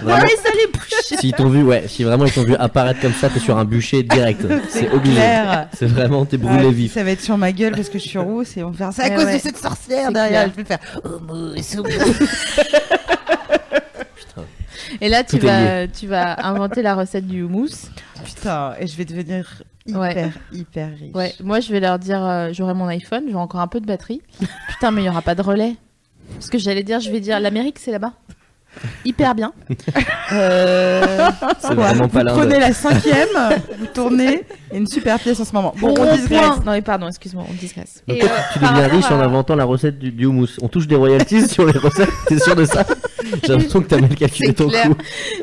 Vraiment, 0.01 0.21
allez 0.21 0.35
salut 0.43 0.71
pouch. 0.71 1.19
S'ils 1.19 1.33
t'ont 1.33 1.49
vu, 1.49 1.61
ouais, 1.63 1.83
si 1.87 2.03
vraiment 2.03 2.25
ils 2.25 2.31
t'ont 2.31 2.43
vu 2.43 2.55
apparaître 2.83 3.01
comme 3.01 3.13
ça, 3.13 3.29
t'es 3.29 3.39
sur 3.39 3.57
un 3.57 3.65
bûcher 3.65 4.03
direct. 4.03 4.45
C'est 4.69 4.89
obligé. 4.91 5.21
C'est 5.73 5.87
vraiment, 5.87 6.25
t'es 6.25 6.37
brûlé 6.37 6.65
Ouais, 6.65 6.71
vif. 6.71 6.93
Ça 6.93 7.03
va 7.03 7.11
être 7.11 7.21
sur 7.21 7.37
ma 7.37 7.51
gueule 7.51 7.73
parce 7.73 7.89
que 7.89 7.97
je 7.99 8.07
suis 8.07 8.19
rousse 8.19 8.55
et 8.57 8.63
on 8.63 8.71
va 8.71 8.77
faire 8.77 8.93
ça 8.93 9.03
à 9.03 9.09
cause 9.09 9.25
ouais. 9.25 9.35
de 9.37 9.41
cette 9.41 9.57
sorcière 9.57 10.11
derrière. 10.11 10.43
clair. 10.43 10.53
Je 10.55 10.61
vais 10.61 10.67
faire 10.67 10.79
oh 11.03 11.19
mousse, 11.19 11.75
oh 11.79 11.83
et 15.01 15.09
là 15.09 15.23
tu 15.23 15.37
vas 15.39 15.87
tu 15.87 16.07
vas 16.07 16.45
inventer 16.45 16.81
la 16.81 16.95
recette 16.95 17.27
du 17.27 17.41
houmous 17.43 17.89
Putain, 18.23 18.73
et 18.79 18.87
je 18.87 18.95
vais 18.95 19.05
devenir 19.05 19.63
hyper, 19.85 19.99
Ouais. 20.01 20.29
hyper 20.53 20.89
riche. 20.97 21.13
ouais 21.15 21.33
moi 21.43 21.59
je 21.59 21.71
vais 21.71 21.79
leur 21.79 21.99
dire 21.99 22.23
euh, 22.23 22.49
j'aurai 22.53 22.73
mon 22.73 22.87
iPhone 22.87 23.23
j'aurai 23.29 23.43
encore 23.43 23.61
un 23.61 23.67
peu 23.67 23.81
de 23.81 23.85
batterie 23.85 24.21
putain 24.69 24.91
mais 24.91 25.01
il 25.01 25.05
y 25.05 25.09
aura 25.09 25.21
pas 25.21 25.35
de 25.35 25.41
relais 25.41 25.75
parce 26.35 26.49
que 26.49 26.57
j'allais 26.57 26.83
dire 26.83 26.99
je 26.99 27.11
vais 27.11 27.19
dire 27.19 27.39
l'Amérique 27.39 27.79
c'est 27.79 27.91
là-bas 27.91 28.13
hyper 29.05 29.35
bien 29.35 29.53
euh, 30.31 31.29
C'est 31.59 31.73
vraiment 31.73 32.07
pas 32.07 32.23
Vous 32.23 32.39
prenez 32.39 32.59
la 32.59 32.73
cinquième, 32.73 33.27
vous 33.79 33.87
tournez, 33.87 34.43
et 34.71 34.77
une 34.77 34.87
super 34.87 35.19
pièce 35.19 35.39
en 35.39 35.45
ce 35.45 35.53
moment. 35.53 35.73
Bon, 35.77 35.93
on 35.97 36.15
digresse. 36.15 36.57
non 36.65 36.71
mais 36.71 36.81
pardon 36.81 37.07
excuse-moi 37.07 37.45
on 37.49 37.53
digresse 37.53 38.03
Donc 38.07 38.17
Et, 38.17 38.21
toi, 38.21 38.29
euh, 38.31 38.41
tu 38.53 38.59
deviens 38.59 38.87
riche 38.87 39.11
en 39.11 39.19
inventant 39.19 39.55
la 39.55 39.65
recette 39.65 39.99
du, 39.99 40.11
du 40.11 40.25
houmous. 40.25 40.57
On 40.61 40.67
touche 40.67 40.87
des 40.87 40.95
royalties 40.95 41.47
sur 41.47 41.65
les 41.65 41.77
recettes, 41.77 42.09
t'es 42.27 42.39
sûr 42.39 42.55
de 42.55 42.65
ça? 42.65 42.85
J'ai 43.43 43.53
l'impression 43.53 43.81
que 43.81 43.87
t'as 43.87 43.99
mal 44.01 44.15
calculé 44.15 44.53
ton 44.53 44.67
clair. 44.67 44.89
coup. 44.89 44.95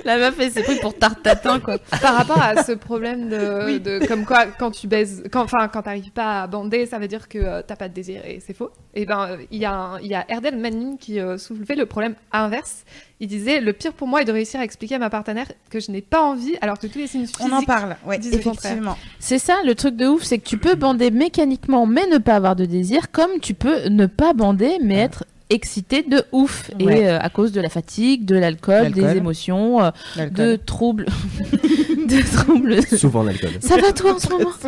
La 0.05 0.17
meuf, 0.19 0.35
elle 0.39 0.51
s'est 0.51 0.63
pris 0.63 0.77
pour 0.77 0.95
tarte 0.95 1.23
tatin, 1.23 1.59
quoi. 1.61 1.79
Par 2.03 2.15
rapport 2.15 2.41
à 2.41 2.63
ce 2.63 2.73
problème 2.73 3.29
de, 3.31 3.79
de 3.79 4.07
comme 4.07 4.25
quoi 4.27 4.47
quand 4.59 4.71
tu 4.71 4.87
baises, 4.87 5.25
quand 5.33 5.43
enfin 5.43 5.67
quand 5.69 5.83
t'arrives 5.83 6.13
pas 6.13 6.43
à 6.43 6.47
bander, 6.47 6.87
ça 6.87 6.99
veut 6.99 7.09
dire 7.09 7.27
que 7.29 7.39
euh, 7.39 7.63
t'as 7.67 7.77
pas 7.77 7.89
de 7.89 7.95
désir 7.95 8.21
et 8.27 8.41
c'est 8.47 8.55
faux. 8.55 8.71
Et 8.95 9.07
ben 9.07 9.29
euh, 9.31 9.37
il 9.51 9.59
y 9.61 9.65
a 9.65 9.73
un- 9.73 9.99
il 10.01 10.09
y 10.09 10.15
a 10.15 10.25
Erdel 10.29 10.57
Manin 10.59 10.97
qui 11.01 11.19
euh, 11.21 11.39
soulevait 11.39 11.75
le 11.75 11.87
problème 11.87 12.15
inverse. 12.33 12.85
Il 13.23 13.29
disait 13.29 13.61
le 13.61 13.75
pire 13.75 13.93
pour 13.93 14.09
moi 14.09 14.23
est 14.23 14.25
de 14.25 14.33
réussir 14.33 14.61
à 14.61 14.65
expliquer 14.65 14.95
à 14.95 14.99
ma 14.99 15.11
partenaire 15.11 15.47
que 15.69 15.79
je 15.79 15.91
n'ai 15.91 16.01
pas 16.01 16.23
envie 16.23 16.57
alors 16.63 16.79
que 16.79 16.87
tous 16.87 16.99
les 16.99 17.07
signes 17.07 17.27
physiques. 17.27 17.43
On 17.45 17.53
en 17.53 17.63
parle, 17.63 17.97
ouais, 18.07 18.19
effectivement. 18.19 18.97
C'est 19.19 19.39
ça, 19.39 19.57
le 19.67 19.75
truc 19.75 19.95
de 19.97 20.07
ouf, 20.07 20.23
c'est 20.23 20.39
que 20.39 20.49
tu 20.49 20.57
peux 20.57 20.75
bander 20.75 21.11
mécaniquement, 21.11 21.85
mais 21.85 22.07
ne 22.07 22.17
pas 22.17 22.37
avoir 22.37 22.57
de 22.57 22.65
désir, 22.65 23.11
comme 23.11 23.33
tu 23.43 23.53
peux 23.53 23.89
ne 23.89 24.07
pas 24.07 24.33
bander, 24.33 24.79
mais 24.83 24.97
être 24.97 25.25
excité 25.51 26.03
de 26.03 26.25
ouf. 26.33 26.71
Ouais. 26.81 27.01
Et 27.01 27.09
euh, 27.09 27.19
à 27.21 27.29
cause 27.29 27.53
de 27.53 27.61
la 27.61 27.69
fatigue, 27.69 28.25
de 28.25 28.37
l'alcool, 28.37 28.93
des 28.93 29.17
émotions, 29.17 29.83
euh, 29.83 29.91
de 30.17 30.57
troubles. 30.57 31.07
de 31.53 32.37
troubles. 32.37 32.87
Souvent 32.87 33.23
l'alcool. 33.23 33.51
Ça 33.61 33.77
va 33.77 33.93
toi 33.93 34.15
en 34.15 34.19
ce 34.19 34.31
moment? 34.31 34.51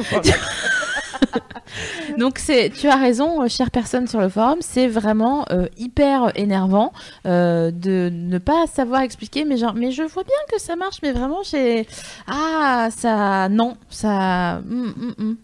Donc 2.18 2.38
c'est, 2.38 2.70
tu 2.70 2.88
as 2.88 2.96
raison, 2.96 3.42
euh, 3.42 3.48
chère 3.48 3.70
personne 3.70 4.06
sur 4.06 4.20
le 4.20 4.28
forum, 4.28 4.58
c'est 4.60 4.86
vraiment 4.88 5.44
euh, 5.50 5.66
hyper 5.78 6.32
énervant 6.38 6.92
euh, 7.26 7.70
de 7.70 8.10
ne 8.12 8.38
pas 8.38 8.66
savoir 8.66 9.02
expliquer, 9.02 9.44
mais 9.44 9.56
genre, 9.56 9.74
mais 9.74 9.90
je 9.90 10.02
vois 10.02 10.24
bien 10.24 10.34
que 10.50 10.60
ça 10.60 10.76
marche, 10.76 10.98
mais 11.02 11.12
vraiment 11.12 11.42
j'ai, 11.42 11.86
ah 12.26 12.88
ça, 12.94 13.48
non, 13.48 13.76
ça, 13.88 14.56
hum, 14.68 14.94
hum, 15.00 15.14
hum. 15.18 15.36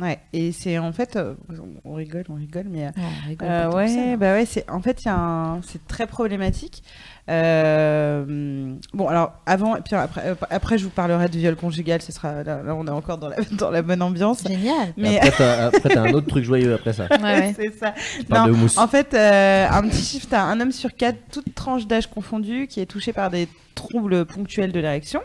Ouais, 0.00 0.18
et 0.32 0.52
c'est 0.52 0.78
en 0.78 0.90
fait, 0.92 1.18
on 1.84 1.94
rigole, 1.94 2.24
on 2.30 2.34
rigole, 2.34 2.66
mais 2.68 2.90
Oh, 2.96 3.00
on 3.24 3.28
rigole 3.28 3.48
Euh, 3.48 3.70
ouais, 3.72 3.88
ça. 3.88 4.16
bah 4.16 4.32
ouais, 4.32 4.46
c'est 4.46 4.68
en 4.70 4.80
fait 4.80 4.98
un, 5.06 5.60
c'est 5.70 5.86
très 5.86 6.06
problématique. 6.06 6.82
Euh, 7.30 8.74
bon, 8.94 9.08
alors 9.08 9.32
avant, 9.46 9.76
et 9.76 9.80
puis 9.80 9.94
après, 9.94 10.22
euh, 10.26 10.34
après 10.50 10.76
je 10.78 10.84
vous 10.84 10.90
parlerai 10.90 11.28
de 11.28 11.36
viol 11.38 11.54
conjugal. 11.56 12.02
Ce 12.02 12.12
sera 12.12 12.42
là, 12.42 12.62
là, 12.62 12.74
on 12.74 12.86
est 12.86 12.90
encore 12.90 13.18
dans 13.18 13.28
la 13.28 13.36
dans 13.52 13.70
la 13.70 13.82
bonne 13.82 14.02
ambiance. 14.02 14.42
Génial. 14.46 14.92
Mais 14.96 15.20
Après, 15.20 15.70
t'as 15.90 16.00
un 16.02 16.12
autre 16.12 16.26
truc 16.26 16.44
joyeux 16.44 16.74
après 16.74 16.92
ça. 16.92 17.06
Ouais, 17.10 17.22
ouais. 17.22 17.54
c'est 17.56 17.78
ça. 17.78 17.94
Tu 18.18 18.26
Non, 18.32 18.46
de. 18.48 18.78
En 18.78 18.88
fait, 18.88 19.14
euh, 19.14 19.66
un 19.70 19.82
petit 19.82 20.02
chiffre, 20.02 20.26
t'as 20.30 20.42
un 20.42 20.60
homme 20.60 20.72
sur 20.72 20.94
quatre, 20.96 21.18
toute 21.30 21.54
tranche 21.54 21.86
d'âge 21.86 22.08
confondue, 22.08 22.66
qui 22.68 22.80
est 22.80 22.86
touché 22.86 23.12
par 23.12 23.30
des 23.30 23.48
troubles 23.74 24.24
ponctuels 24.24 24.72
de 24.72 24.80
l'érection. 24.80 25.20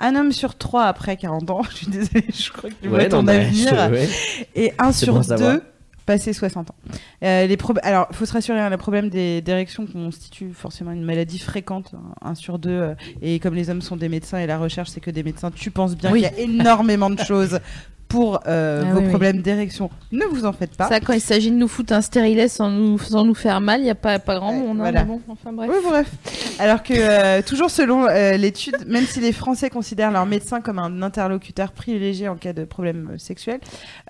Un 0.00 0.14
homme 0.14 0.32
sur 0.32 0.56
trois 0.56 0.84
après 0.84 1.16
40 1.16 1.50
ans, 1.50 1.62
je 1.70 1.76
suis 1.76 1.86
désolée, 1.88 2.24
je 2.32 2.50
crois 2.52 2.70
que 2.70 2.88
vois 2.88 2.98
Ouais, 2.98 3.08
ton 3.08 3.18
non, 3.18 3.22
mais 3.24 3.36
avenir. 3.40 3.68
je- 3.68 3.90
ouais. 3.92 4.08
Et 4.54 4.72
un 4.78 4.92
sur 4.92 5.14
bon 5.14 5.20
à 5.20 5.22
savoir. 5.24 5.52
deux 5.54 5.62
passé 6.08 6.32
60 6.32 6.70
ans. 6.70 6.74
Euh, 7.22 7.46
les 7.46 7.58
Alors, 7.82 8.08
faut 8.12 8.24
se 8.24 8.32
rassurer, 8.32 8.58
hein, 8.58 8.70
le 8.70 8.78
problème 8.78 9.10
des 9.10 9.42
d'érection 9.42 9.86
constitue 9.86 10.52
forcément 10.54 10.90
une 10.92 11.04
maladie 11.04 11.38
fréquente, 11.38 11.92
hein, 11.94 12.14
un 12.22 12.34
sur 12.34 12.58
deux. 12.58 12.70
euh, 12.70 12.94
et 13.20 13.38
comme 13.40 13.54
les 13.54 13.68
hommes 13.68 13.82
sont 13.82 13.96
des 13.96 14.08
médecins 14.08 14.38
et 14.38 14.46
la 14.46 14.56
recherche, 14.58 14.88
c'est 14.88 15.00
que 15.00 15.10
des 15.10 15.22
médecins, 15.22 15.50
tu 15.50 15.70
penses 15.70 15.96
bien 15.96 16.10
Oui. 16.10 16.22
qu'il 16.22 16.32
y 16.32 16.34
a 16.34 16.42
énormément 16.42 17.10
de 17.10 17.20
choses 17.22 17.60
pour 18.08 18.40
euh, 18.46 18.82
Ah 18.84 18.90
vos 18.92 18.98
oui, 18.98 19.04
oui. 19.04 19.10
problèmes 19.10 19.42
d'érection. 19.42 19.90
Ne 20.12 20.24
vous 20.24 20.46
en 20.46 20.52
faites 20.52 20.76
pas. 20.76 20.88
Ça, 20.88 20.98
quand 21.00 21.12
il 21.12 21.20
s'agit 21.20 21.50
de 21.50 21.56
nous 21.56 21.68
foutre 21.68 21.92
un 21.92 22.00
stérilet 22.00 22.48
sans 22.48 22.70
nous, 22.70 22.98
sans 22.98 23.24
nous 23.24 23.34
faire 23.34 23.60
mal, 23.60 23.80
il 23.80 23.84
n'y 23.84 23.90
a 23.90 23.94
pas, 23.94 24.18
pas 24.18 24.36
grand 24.38 24.52
Ouais, 24.52 24.58
monde. 24.58 24.76
hein, 24.78 24.82
voilà. 24.82 25.00
mais 25.04 25.06
bon, 25.08 25.20
enfin 25.28 25.52
bref. 25.52 25.70
Oui, 25.70 25.76
bref. 25.84 26.10
Alors 26.58 26.82
que, 26.82 26.94
euh, 26.96 27.42
toujours 27.42 27.70
selon 27.70 28.06
euh, 28.08 28.36
l'étude, 28.38 28.76
même 28.86 29.04
si 29.04 29.20
les 29.20 29.32
Français 29.32 29.68
considèrent 29.70 30.10
leur 30.10 30.24
médecin 30.26 30.60
comme 30.60 30.78
un 30.78 31.02
interlocuteur 31.02 31.72
privilégié 31.72 32.28
en 32.28 32.36
cas 32.36 32.52
de 32.54 32.64
problème 32.64 33.10
euh, 33.12 33.18
sexuel, 33.18 33.60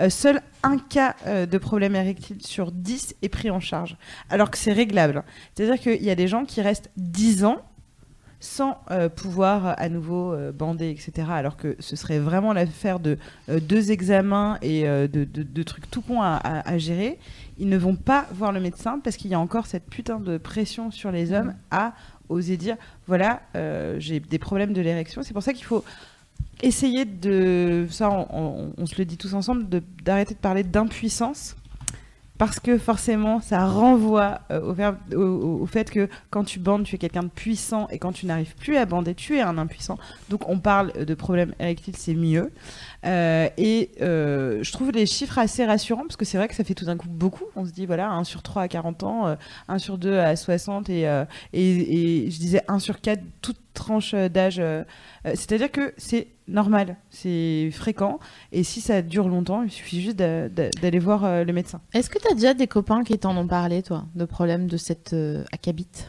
euh, 0.01 0.09
seul 0.11 0.41
un 0.63 0.79
cas 0.79 1.15
de 1.27 1.59
problème 1.59 1.95
érectile 1.95 2.39
sur 2.41 2.73
10 2.73 3.15
est 3.23 3.29
pris 3.29 3.49
en 3.51 3.61
charge. 3.61 3.97
Alors 4.29 4.51
que 4.51 4.59
c'est 4.59 4.73
réglable. 4.73 5.23
C'est-à-dire 5.55 5.79
qu'il 5.81 6.03
y 6.03 6.11
a 6.11 6.17
des 6.17 6.27
gens 6.27 6.45
qui 6.45 6.61
restent 6.63 6.91
10 6.97 7.45
ans 7.45 7.59
sans 8.41 8.79
euh, 8.91 9.09
pouvoir 9.09 9.67
euh, 9.67 9.73
à 9.77 9.89
nouveau 9.89 10.33
euh, 10.33 10.53
bander, 10.53 10.91
etc. 10.91 11.29
Alors 11.31 11.57
que 11.57 11.77
ce 11.81 11.97
serait 11.97 12.19
vraiment 12.19 12.53
l'affaire 12.53 13.01
de 13.01 13.19
euh, 13.49 13.59
deux 13.61 13.91
examens 13.91 14.59
et 14.63 14.85
de, 14.85 15.09
de- 15.25 15.43
de 15.43 15.63
trucs 15.63 15.91
tout 15.91 16.03
cons 16.03 16.23
à, 16.23 16.37
à- 16.37 16.69
à 16.69 16.79
gérer. 16.79 17.19
Ils 17.59 17.69
ne 17.69 17.77
vont 17.77 17.97
pas 17.97 18.27
voir 18.33 18.53
le 18.53 18.61
médecin 18.61 19.01
parce 19.03 19.17
qu'il 19.17 19.31
y 19.31 19.35
a 19.35 19.41
encore 19.41 19.67
cette 19.67 19.87
putain 19.87 20.21
de 20.21 20.39
pression 20.39 20.91
sur 20.91 21.11
les 21.11 21.33
hommes 21.33 21.55
à 21.71 21.95
oser 22.29 22.57
dire 22.57 22.77
voilà, 23.07 23.41
j'ai 23.99 24.21
des 24.21 24.39
problèmes 24.39 24.73
de 24.73 24.81
l'érection. 24.81 25.23
C'est 25.23 25.33
pour 25.33 25.43
ça 25.43 25.53
qu'il 25.53 25.65
faut 25.65 25.85
essayer 26.63 27.05
de. 27.05 27.87
Ça, 27.91 28.11
on, 28.11 28.27
on- 28.33 28.73
on 28.79 28.87
se 28.87 28.95
le 28.99 29.05
dit 29.05 29.17
tous 29.17 29.35
ensemble, 29.35 29.69
de- 29.69 29.83
d'arrêter 30.05 30.35
de 30.35 30.39
parler 30.39 30.63
d'impuissance. 30.63 31.57
Parce 32.39 32.61
que 32.61 32.79
forcément, 32.79 33.41
ça 33.41 33.67
renvoie 33.67 34.41
euh, 34.53 34.93
au, 35.17 35.67
fait 35.67 35.91
que 35.91 36.09
quand 36.31 36.45
tu 36.45 36.61
bandes, 36.61 36.85
tu 36.85 36.95
es 36.95 36.99
quelqu'un 36.99 37.25
de 37.25 37.29
puissant 37.29 37.89
et 37.91 37.99
quand 37.99 38.13
tu 38.13 38.27
n'arrives 38.27 38.55
plus 38.55 38.77
à 38.77 38.87
bander, 38.87 39.15
tu 39.15 39.37
es 39.37 39.41
un 39.41 39.59
impuissant. 39.59 39.99
Donc 40.31 40.49
on 40.49 40.61
parle 40.61 41.05
de 41.05 41.15
problème 41.15 41.53
érectile, 41.59 41.97
c'est 41.97 42.15
mieux. 42.15 42.53
Euh, 43.07 43.49
et 43.57 43.91
euh, 44.01 44.61
je 44.63 44.73
trouve 44.73 44.91
les 44.91 45.07
chiffres 45.07 45.39
assez 45.39 45.65
rassurants 45.65 46.03
parce 46.03 46.17
que 46.17 46.25
c'est 46.25 46.37
vrai 46.37 46.49
que 46.49 46.55
ça 46.55 46.65
fait 46.65 46.75
tout 46.75 46.85
d'un 46.87 46.97
coup 46.97 47.09
beaucoup. 47.09 47.45
On 47.55 47.65
se 47.65 47.71
dit 47.71 47.87
voilà, 47.87 48.11
1 48.11 48.25
sur 48.25 48.43
3 48.43 48.63
à 48.63 48.69
40 48.69 49.03
ans, 49.05 49.27
euh, 49.29 49.37
1 49.69 49.79
sur 49.79 49.99
2 49.99 50.19
à 50.19 50.35
60 50.35 50.91
et, 50.91 51.07
euh, 51.09 51.25
et, 51.53 52.25
et 52.27 52.31
je 52.31 52.39
disais 52.39 52.61
1 52.67 52.81
sur 52.81 53.01
4, 53.01 53.21
toute 53.41 53.59
tranche 53.73 54.15
euh, 54.15 54.29
d'âge. 54.29 54.59
euh, 54.59 54.83
euh, 55.27 55.31
C'est-à-dire 55.35 55.71
que 55.71 55.95
c'est 55.97 56.27
normal, 56.49 56.97
c'est 57.11 57.71
fréquent 57.73 58.19
et 58.51 58.65
si 58.65 58.81
ça 58.81 59.01
dure 59.03 59.29
longtemps, 59.29 59.63
il 59.63 59.71
suffit 59.71 60.01
juste 60.03 60.17
d'a- 60.17 60.49
d'a- 60.49 60.71
d'aller 60.71 60.99
voir 60.99 61.25
euh, 61.25 61.45
le 61.45 61.53
médecin. 61.53 61.81
Est-ce 61.95 62.11
que 62.11 62.19
tu 62.19 62.27
as 62.31 62.35
déjà 62.35 62.53
des 62.55 62.67
copains 62.67 63.05
qui 63.05 63.17
t'en 63.19 63.37
ont 63.37 63.47
parlé, 63.47 63.83
toi, 63.83 64.07
de 64.17 64.25
problèmes 64.25 64.67
de 64.67 64.77
cette 64.77 65.13
euh, 65.13 65.45
acabite 65.53 66.09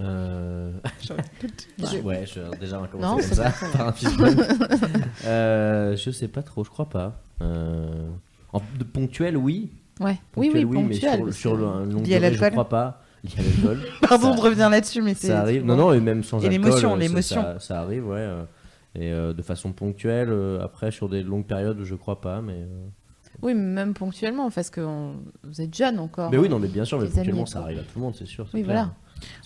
Euh... 0.00 0.70
ouais, 2.04 2.24
je, 2.26 2.56
déjà 2.58 2.78
on 2.78 2.82
va 2.82 2.86
Non, 2.86 2.92
commencer 3.16 3.34
c'est 3.34 3.42
comme 3.42 3.52
ça, 3.52 3.66
par 3.76 3.88
un 3.88 3.92
euh, 5.24 5.96
je 5.96 6.10
sais 6.10 6.28
pas 6.28 6.42
trop, 6.42 6.64
je 6.64 6.70
crois 6.70 6.88
pas. 6.88 7.20
Euh... 7.42 8.08
En, 8.52 8.60
de 8.78 8.84
ponctuel, 8.84 9.36
oui. 9.36 9.70
Ouais. 10.00 10.16
Oui, 10.36 10.50
oui, 10.54 10.64
Ponctuel, 10.64 10.66
mais 10.86 10.94
ponctuel. 10.94 11.16
sur, 11.32 11.34
sur 11.34 11.56
le 11.56 11.66
un 11.66 11.84
long 11.84 12.02
Lié 12.02 12.14
à 12.16 12.30
durée, 12.30 12.46
je 12.46 12.50
crois 12.52 12.68
pas. 12.68 13.02
Lié 13.24 13.30
à 13.38 13.42
l'alcool. 13.42 13.80
Pardon 14.08 14.30
Ça- 14.30 14.36
de 14.36 14.40
revenir 14.40 14.70
là-dessus, 14.70 15.02
mais 15.02 15.14
c'est. 15.14 15.26
Ça 15.28 15.40
arrive. 15.40 15.64
Non, 15.64 15.76
non, 15.76 15.92
et 15.92 16.00
même 16.00 16.22
sans 16.22 16.38
Et 16.40 16.46
alcool. 16.46 16.52
l'émotion, 16.52 16.90
euh, 16.90 16.94
ça- 16.94 16.98
l'émotion. 17.00 17.42
Ça, 17.42 17.60
ça 17.60 17.80
arrive, 17.80 18.06
ouais. 18.06 18.16
euh, 18.18 18.42
Et 18.94 19.12
euh, 19.12 19.32
de 19.32 19.42
façon 19.42 19.72
ponctuelle, 19.72 20.28
euh, 20.30 20.62
après, 20.62 20.90
sur 20.92 21.08
des 21.08 21.22
longues 21.22 21.44
périodes, 21.46 21.80
je 21.82 21.94
crois 21.96 22.20
pas, 22.20 22.40
mais. 22.40 22.54
euh, 22.54 22.86
Oui, 23.42 23.54
mais 23.54 23.60
même 23.60 23.94
ponctuellement, 23.94 24.50
parce 24.50 24.70
que 24.70 24.80
on- 24.80 25.16
vous 25.42 25.60
êtes 25.60 25.74
jeune 25.76 25.98
encore. 25.98 26.30
Mais 26.30 26.38
oui, 26.38 26.48
non, 26.48 26.58
mais 26.60 26.68
bien 26.68 26.84
sûr, 26.84 27.00
mais 27.00 27.06
ponctuellement, 27.06 27.42
amis. 27.42 27.50
ça 27.50 27.60
arrive 27.62 27.78
à 27.80 27.82
tout 27.82 27.96
le 27.98 28.00
monde, 28.02 28.14
c'est 28.16 28.26
sûr. 28.26 28.46
Oui, 28.54 28.62
clair. 28.62 28.64
voilà. 28.64 28.94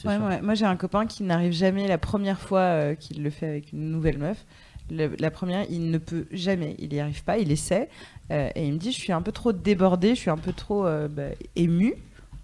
Ouais, 0.04 0.16
ouais. 0.28 0.42
Moi, 0.42 0.54
j'ai 0.54 0.64
un 0.64 0.76
copain 0.76 1.06
qui 1.06 1.22
n'arrive 1.22 1.52
jamais 1.52 1.86
la 1.88 1.98
première 1.98 2.40
fois 2.40 2.60
euh, 2.60 2.94
qu'il 2.94 3.22
le 3.22 3.30
fait 3.30 3.46
avec 3.46 3.72
une 3.72 3.90
nouvelle 3.90 4.18
meuf. 4.18 4.44
Le- 4.90 5.14
la 5.18 5.30
première, 5.30 5.64
il 5.70 5.90
ne 5.90 5.98
peut 5.98 6.26
jamais, 6.32 6.74
il 6.78 6.88
n'y 6.90 7.00
arrive 7.00 7.22
pas, 7.24 7.38
il 7.38 7.50
essaie. 7.52 7.88
euh, 8.30 8.50
et 8.54 8.66
il 8.66 8.72
me 8.74 8.78
dit 8.78 8.92
Je 8.92 8.98
suis 8.98 9.12
un 9.12 9.22
peu 9.22 9.32
trop 9.32 9.52
débordé, 9.52 10.10
je 10.10 10.20
suis 10.20 10.30
un 10.30 10.36
peu 10.36 10.52
trop 10.52 10.86
euh, 10.86 11.08
bah, 11.08 11.28
ému. 11.56 11.94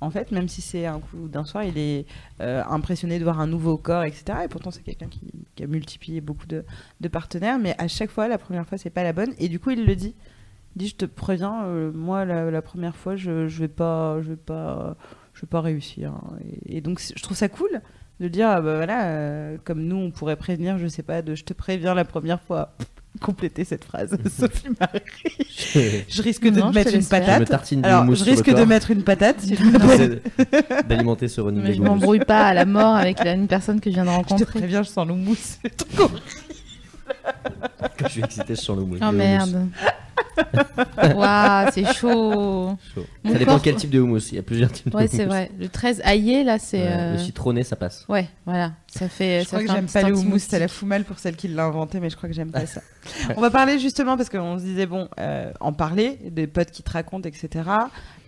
En 0.01 0.11
fait, 0.11 0.31
même 0.31 0.47
si 0.49 0.62
c'est 0.62 0.87
un 0.87 1.01
coup 1.01 1.26
d'un 1.26 1.45
soir, 1.45 1.64
il 1.64 1.76
est 1.76 2.07
euh, 2.41 2.62
impressionné 2.70 3.18
de 3.18 3.24
voir 3.24 3.41
un 3.41 3.49
nouveau 3.49 3.76
corps, 3.76 4.05
etc. 4.05 4.41
Et 4.45 4.49
pourtant, 4.49 4.70
c'est 4.70 4.83
quelqu'un 4.85 5.09
qui, 5.09 5.20
qui 5.57 5.64
a 5.64 5.66
multiplié 5.66 6.20
beaucoup 6.20 6.47
de, 6.47 6.64
de 7.01 7.09
partenaires. 7.09 7.59
Mais 7.59 7.74
à 7.79 7.89
chaque 7.89 8.11
fois, 8.11 8.29
la 8.29 8.39
première 8.39 8.64
fois, 8.64 8.79
c'est 8.79 8.91
pas 8.91 9.03
la 9.03 9.12
bonne. 9.12 9.35
Et 9.39 9.49
du 9.49 9.59
coup, 9.59 9.70
il 9.70 9.85
le 9.85 9.97
dit. 9.97 10.14
Il 10.76 10.79
dit 10.83 10.89
Je 10.89 10.95
te 10.95 11.05
préviens, 11.05 11.64
moi, 11.93 12.24
la, 12.24 12.49
la 12.51 12.62
première 12.62 12.95
fois, 12.95 13.16
je, 13.16 13.49
je 13.49 13.59
vais 13.59 13.66
pas. 13.68 14.22
Je 14.22 14.29
vais 14.31 14.37
pas 14.37 14.97
je 15.39 15.43
vais 15.43 15.49
pas 15.51 15.61
réussir. 15.61 16.12
hein. 16.12 16.36
Et, 16.66 16.78
et 16.78 16.80
donc, 16.80 17.01
je 17.01 17.22
trouve 17.22 17.36
ça 17.36 17.49
cool 17.49 17.80
de 18.20 18.26
dire, 18.28 18.49
ah 18.49 18.61
bah 18.61 18.74
voilà, 18.76 19.07
euh, 19.07 19.57
comme 19.64 19.82
nous, 19.84 19.97
on 19.97 20.11
pourrait 20.11 20.34
prévenir, 20.36 20.76
je 20.78 20.89
sais 20.89 21.05
pas, 21.05 21.22
de 21.22 21.34
je 21.36 21.45
te 21.45 21.53
préviens 21.53 21.95
la 21.95 22.05
première 22.05 22.41
fois. 22.41 22.74
Compléter 23.22 23.64
cette 23.64 23.84
phrase, 23.84 24.16
Sophie 24.39 24.68
Marie. 24.78 25.01
Je 26.09 26.22
risque 26.22 26.45
de 26.45 26.61
Non, 26.61 26.66
te 26.68 26.72
je 26.72 26.78
mettre 26.78 26.91
te 26.93 26.97
une 26.97 27.05
patate. 27.05 27.51
Alors, 27.82 28.14
je 28.14 28.22
risque 28.24 28.55
de 28.55 28.64
mettre 28.64 28.91
une 28.93 29.03
patate. 29.03 29.45
d'alimenter 30.89 31.26
ce 31.26 31.41
running 31.41 31.72
je 31.74 31.80
m'embrouille 31.82 32.20
pas 32.20 32.47
à 32.47 32.55
la 32.55 32.64
mort 32.64 32.95
avec 32.97 33.24
la- 33.24 33.32
une 33.34 33.49
personne 33.49 33.80
que 33.80 33.91
je 33.91 33.95
viens 33.95 34.05
de 34.05 34.11
Je 34.11 34.14
te 34.14 34.18
rencontrer. 34.30 34.59
préviens, 34.61 34.82
je 34.82 34.89
sens 34.91 35.09
le 35.09 35.14
mousse. 35.14 35.59
C'est. 37.81 37.89
Quand 37.99 38.07
je 38.07 38.13
suis 38.13 38.23
excité, 38.23 38.55
je 38.55 38.61
sens 38.61 38.77
le 38.77 38.85
mousse. 38.85 38.99
Oh 39.03 39.11
le 39.11 39.17
merde. 39.19 39.69
Waouh, 41.15 41.69
c'est 41.73 41.93
chaud. 41.95 42.77
Chaud. 42.95 43.05
Ça 43.27 43.35
dépend 43.39 43.53
corps- 43.53 43.63
quel 43.63 43.75
type 43.77 43.91
de 43.91 44.01
houmous. 44.01 44.19
Il 44.31 44.37
y 44.37 44.39
a 44.39 44.43
plusieurs 44.43 44.71
types 44.71 44.89
de 44.89 44.97
Ouais, 44.97 45.03
houmous. 45.05 45.11
c'est 45.17 45.25
vrai. 45.25 45.51
Le 45.59 45.69
13 45.69 46.01
aillé, 46.05 46.45
là, 46.45 46.59
c'est. 46.59 46.79
Ouais, 46.83 46.89
euh, 46.91 47.13
Le 47.13 47.19
citronné, 47.19 47.65
ça 47.65 47.77
passe. 47.77 48.05
Ouais, 48.09 48.29
voilà. 48.47 48.73
Ça 48.87 49.09
fait. 49.09 49.41
Je 49.41 49.45
ça 49.45 49.57
crois 49.57 49.61
que 49.61 49.67
fait 49.67 49.75
j'aime 49.77 50.03
pas 50.03 50.09
le 50.09 50.17
houmous, 50.17 50.39
ça 50.39 50.59
la 50.59 50.69
fout 50.69 50.87
mal 50.89 51.05
pour 51.05 51.19
celle 51.19 51.37
qui 51.37 51.49
l'a 51.49 51.65
inventé, 51.65 51.99
mais 52.01 52.11
je 52.11 52.17
crois 52.17 52.29
que 52.29 52.35
j'aime 52.35 52.51
pas 52.51 52.67
ça. 52.67 52.83
On 53.37 53.41
va 53.41 53.51
parler 53.51 53.79
justement 53.79 54.17
parce 54.17 54.29
qu'on 54.29 54.59
se 54.59 54.65
disait, 54.65 54.87
bon, 54.87 55.09
euh, 55.19 55.51
en 55.61 55.73
parler, 55.73 56.19
des 56.31 56.47
potes 56.47 56.71
qui 56.71 56.83
te 56.83 56.91
racontent, 56.91 57.29
etc. 57.29 57.49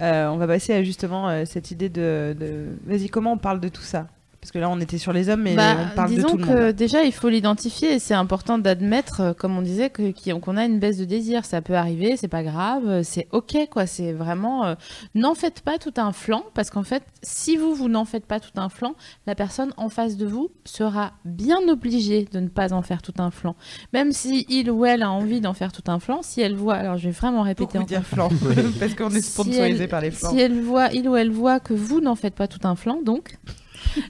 Euh, 0.01 0.29
on 0.29 0.37
va 0.37 0.47
passer 0.47 0.73
à 0.75 0.83
justement 0.83 1.29
euh, 1.29 1.45
cette 1.45 1.71
idée 1.71 1.89
de. 1.89 2.37
de- 2.39 2.67
Vas-y, 2.87 3.09
comment 3.09 3.33
on 3.33 3.39
parle 3.39 3.61
de 3.61 3.69
tout 3.69 3.83
ça? 3.83 4.07
Parce 4.41 4.53
que 4.53 4.59
là, 4.59 4.71
on 4.71 4.81
était 4.81 4.97
sur 4.97 5.13
les 5.13 5.29
hommes, 5.29 5.43
mais 5.43 5.55
Bah, 5.55 5.77
on 5.79 5.95
parle 5.95 6.11
de 6.11 6.15
disons 6.17 6.31
tout 6.31 6.39
le 6.39 6.47
que 6.47 6.71
déjà 6.71 7.05
il 7.05 7.13
faut 7.13 7.29
l'identifier 7.29 7.95
et 7.95 7.99
c'est 7.99 8.15
important 8.15 8.57
d'admettre, 8.57 9.21
euh, 9.21 9.33
comme 9.35 9.57
on 9.59 9.61
disait, 9.63 9.91
qu'on 9.91 10.57
a 10.57 10.65
une 10.65 10.79
baisse 10.79 10.97
de 10.97 11.05
désir. 11.05 11.45
Ça 11.45 11.61
peut 11.61 11.75
arriver, 11.75 12.17
c'est 12.17 12.29
pas 12.29 12.43
grave, 12.43 12.87
euh, 12.87 13.03
c'est 13.03 13.29
ok 13.33 13.69
quoi. 13.71 13.87
C'est 13.87 14.13
vraiment 14.13 14.65
euh, 14.65 14.75
n'en 15.15 15.35
faites 15.35 15.61
pas 15.61 15.77
tout 15.77 15.93
un 15.99 16.13
flanc 16.13 16.45
parce 16.55 16.71
qu'en 16.71 16.85
fait, 16.85 17.03
si 17.23 17.59
vous 17.59 17.75
vous 17.75 17.89
n'en 17.89 18.07
faites 18.07 18.25
pas 18.25 18.41
tout 18.41 18.59
un 18.59 18.71
flanc, 18.71 18.95
la 19.27 19.35
personne 19.35 19.75
en 19.77 19.91
face 19.91 20.17
de 20.17 20.27
vous 20.27 20.51
sera 20.65 21.13
bien 21.27 21.59
obligée 21.69 22.27
de 22.33 22.41
ne 22.41 22.49
pas 22.49 22.73
en 22.73 22.81
faire 22.81 23.03
tout 23.03 23.15
un 23.19 23.31
flanc. 23.31 23.57
Même 23.93 24.13
si 24.13 24.47
il 24.49 24.71
ou 24.71 24.87
elle 24.87 25.03
a 25.03 25.11
envie 25.11 25.43
d'en 25.43 25.53
faire 25.53 25.73
tout 25.73 25.85
un 25.89 26.01
flanc, 26.01 26.21
si 26.23 26.41
elle 26.41 26.55
voit, 26.55 26.77
alors 26.77 26.97
je 26.97 27.05
vais 27.05 27.11
vraiment 27.11 27.43
répéter 27.43 27.77
encore. 27.77 27.87
dire 27.87 28.05
flan, 28.05 28.31
parce 28.81 28.95
qu'on 28.95 29.11
est 29.11 29.21
sponsorisé 29.21 29.87
par 29.87 30.01
les 30.01 30.11
flans. 30.11 30.31
Si 30.31 30.41
elle 30.41 30.61
voit, 30.61 30.91
il 30.93 31.09
ou 31.09 31.17
elle 31.17 31.31
voit 31.31 31.61
que 31.61 31.75
vous 31.75 32.01
n'en 32.01 32.15
faites 32.15 32.35
pas 32.35 32.49
tout 32.49 32.67
un 32.67 32.75
flanc, 32.75 33.01
donc, 33.05 33.37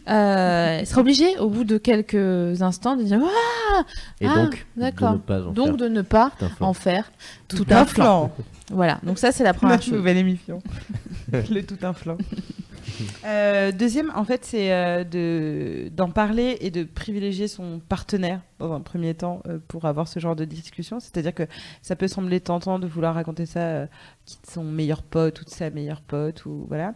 euh, 0.08 0.78
elle 0.80 0.86
sera 0.86 1.00
obligée, 1.00 1.38
au 1.38 1.48
bout 1.48 1.64
de 1.64 1.78
quelques 1.78 2.60
instants, 2.62 2.96
de 2.96 3.02
dire 3.02 3.20
Ah 3.22 3.82
Et 4.20 4.26
Ah, 4.26 4.34
donc, 4.44 4.66
de 4.76 4.80
d'accord. 4.82 5.12
ne 5.12 5.18
pas 5.18 5.40
en 5.42 5.52
donc 5.52 5.66
faire 5.68 5.76
de 5.76 5.88
ne 5.88 6.02
pas 6.02 6.30
tout 6.38 6.44
un 6.44 6.48
flanc. 6.48 6.68
en 6.68 6.72
faire 6.74 7.12
tout, 7.48 7.56
Tout 7.64 7.66
un 7.74 7.84
flanc. 7.84 8.32
flan. 8.36 8.44
Voilà, 8.72 9.00
donc 9.02 9.18
ça 9.18 9.32
c'est 9.32 9.44
la 9.44 9.52
première 9.54 9.76
Notre 9.76 9.84
chose. 9.88 9.94
nouvelle 9.94 10.16
émission. 10.18 10.62
le 11.32 11.62
tout 11.62 11.78
un 11.82 11.92
flanc. 11.92 12.16
Euh, 13.24 13.70
deuxième, 13.70 14.10
en 14.14 14.24
fait, 14.24 14.44
c'est 14.44 14.72
euh, 14.72 15.04
de 15.04 15.90
d'en 15.94 16.10
parler 16.10 16.56
et 16.60 16.70
de 16.70 16.84
privilégier 16.84 17.48
son 17.48 17.80
partenaire 17.88 18.40
dans 18.58 18.72
un 18.72 18.80
premier 18.80 19.14
temps 19.14 19.42
euh, 19.46 19.58
pour 19.68 19.84
avoir 19.84 20.08
ce 20.08 20.18
genre 20.20 20.34
de 20.36 20.44
discussion. 20.44 21.00
C'est-à-dire 21.00 21.34
que 21.34 21.46
ça 21.82 21.96
peut 21.96 22.08
sembler 22.08 22.40
tentant 22.40 22.78
de 22.78 22.86
vouloir 22.86 23.14
raconter 23.14 23.46
ça 23.46 23.86
qui 24.24 24.38
est 24.42 24.50
son 24.50 24.64
meilleur 24.64 25.02
pote 25.02 25.42
ou 25.42 25.44
de 25.44 25.50
sa 25.50 25.70
meilleure 25.70 26.00
pote 26.00 26.44
ou 26.46 26.66
voilà, 26.68 26.94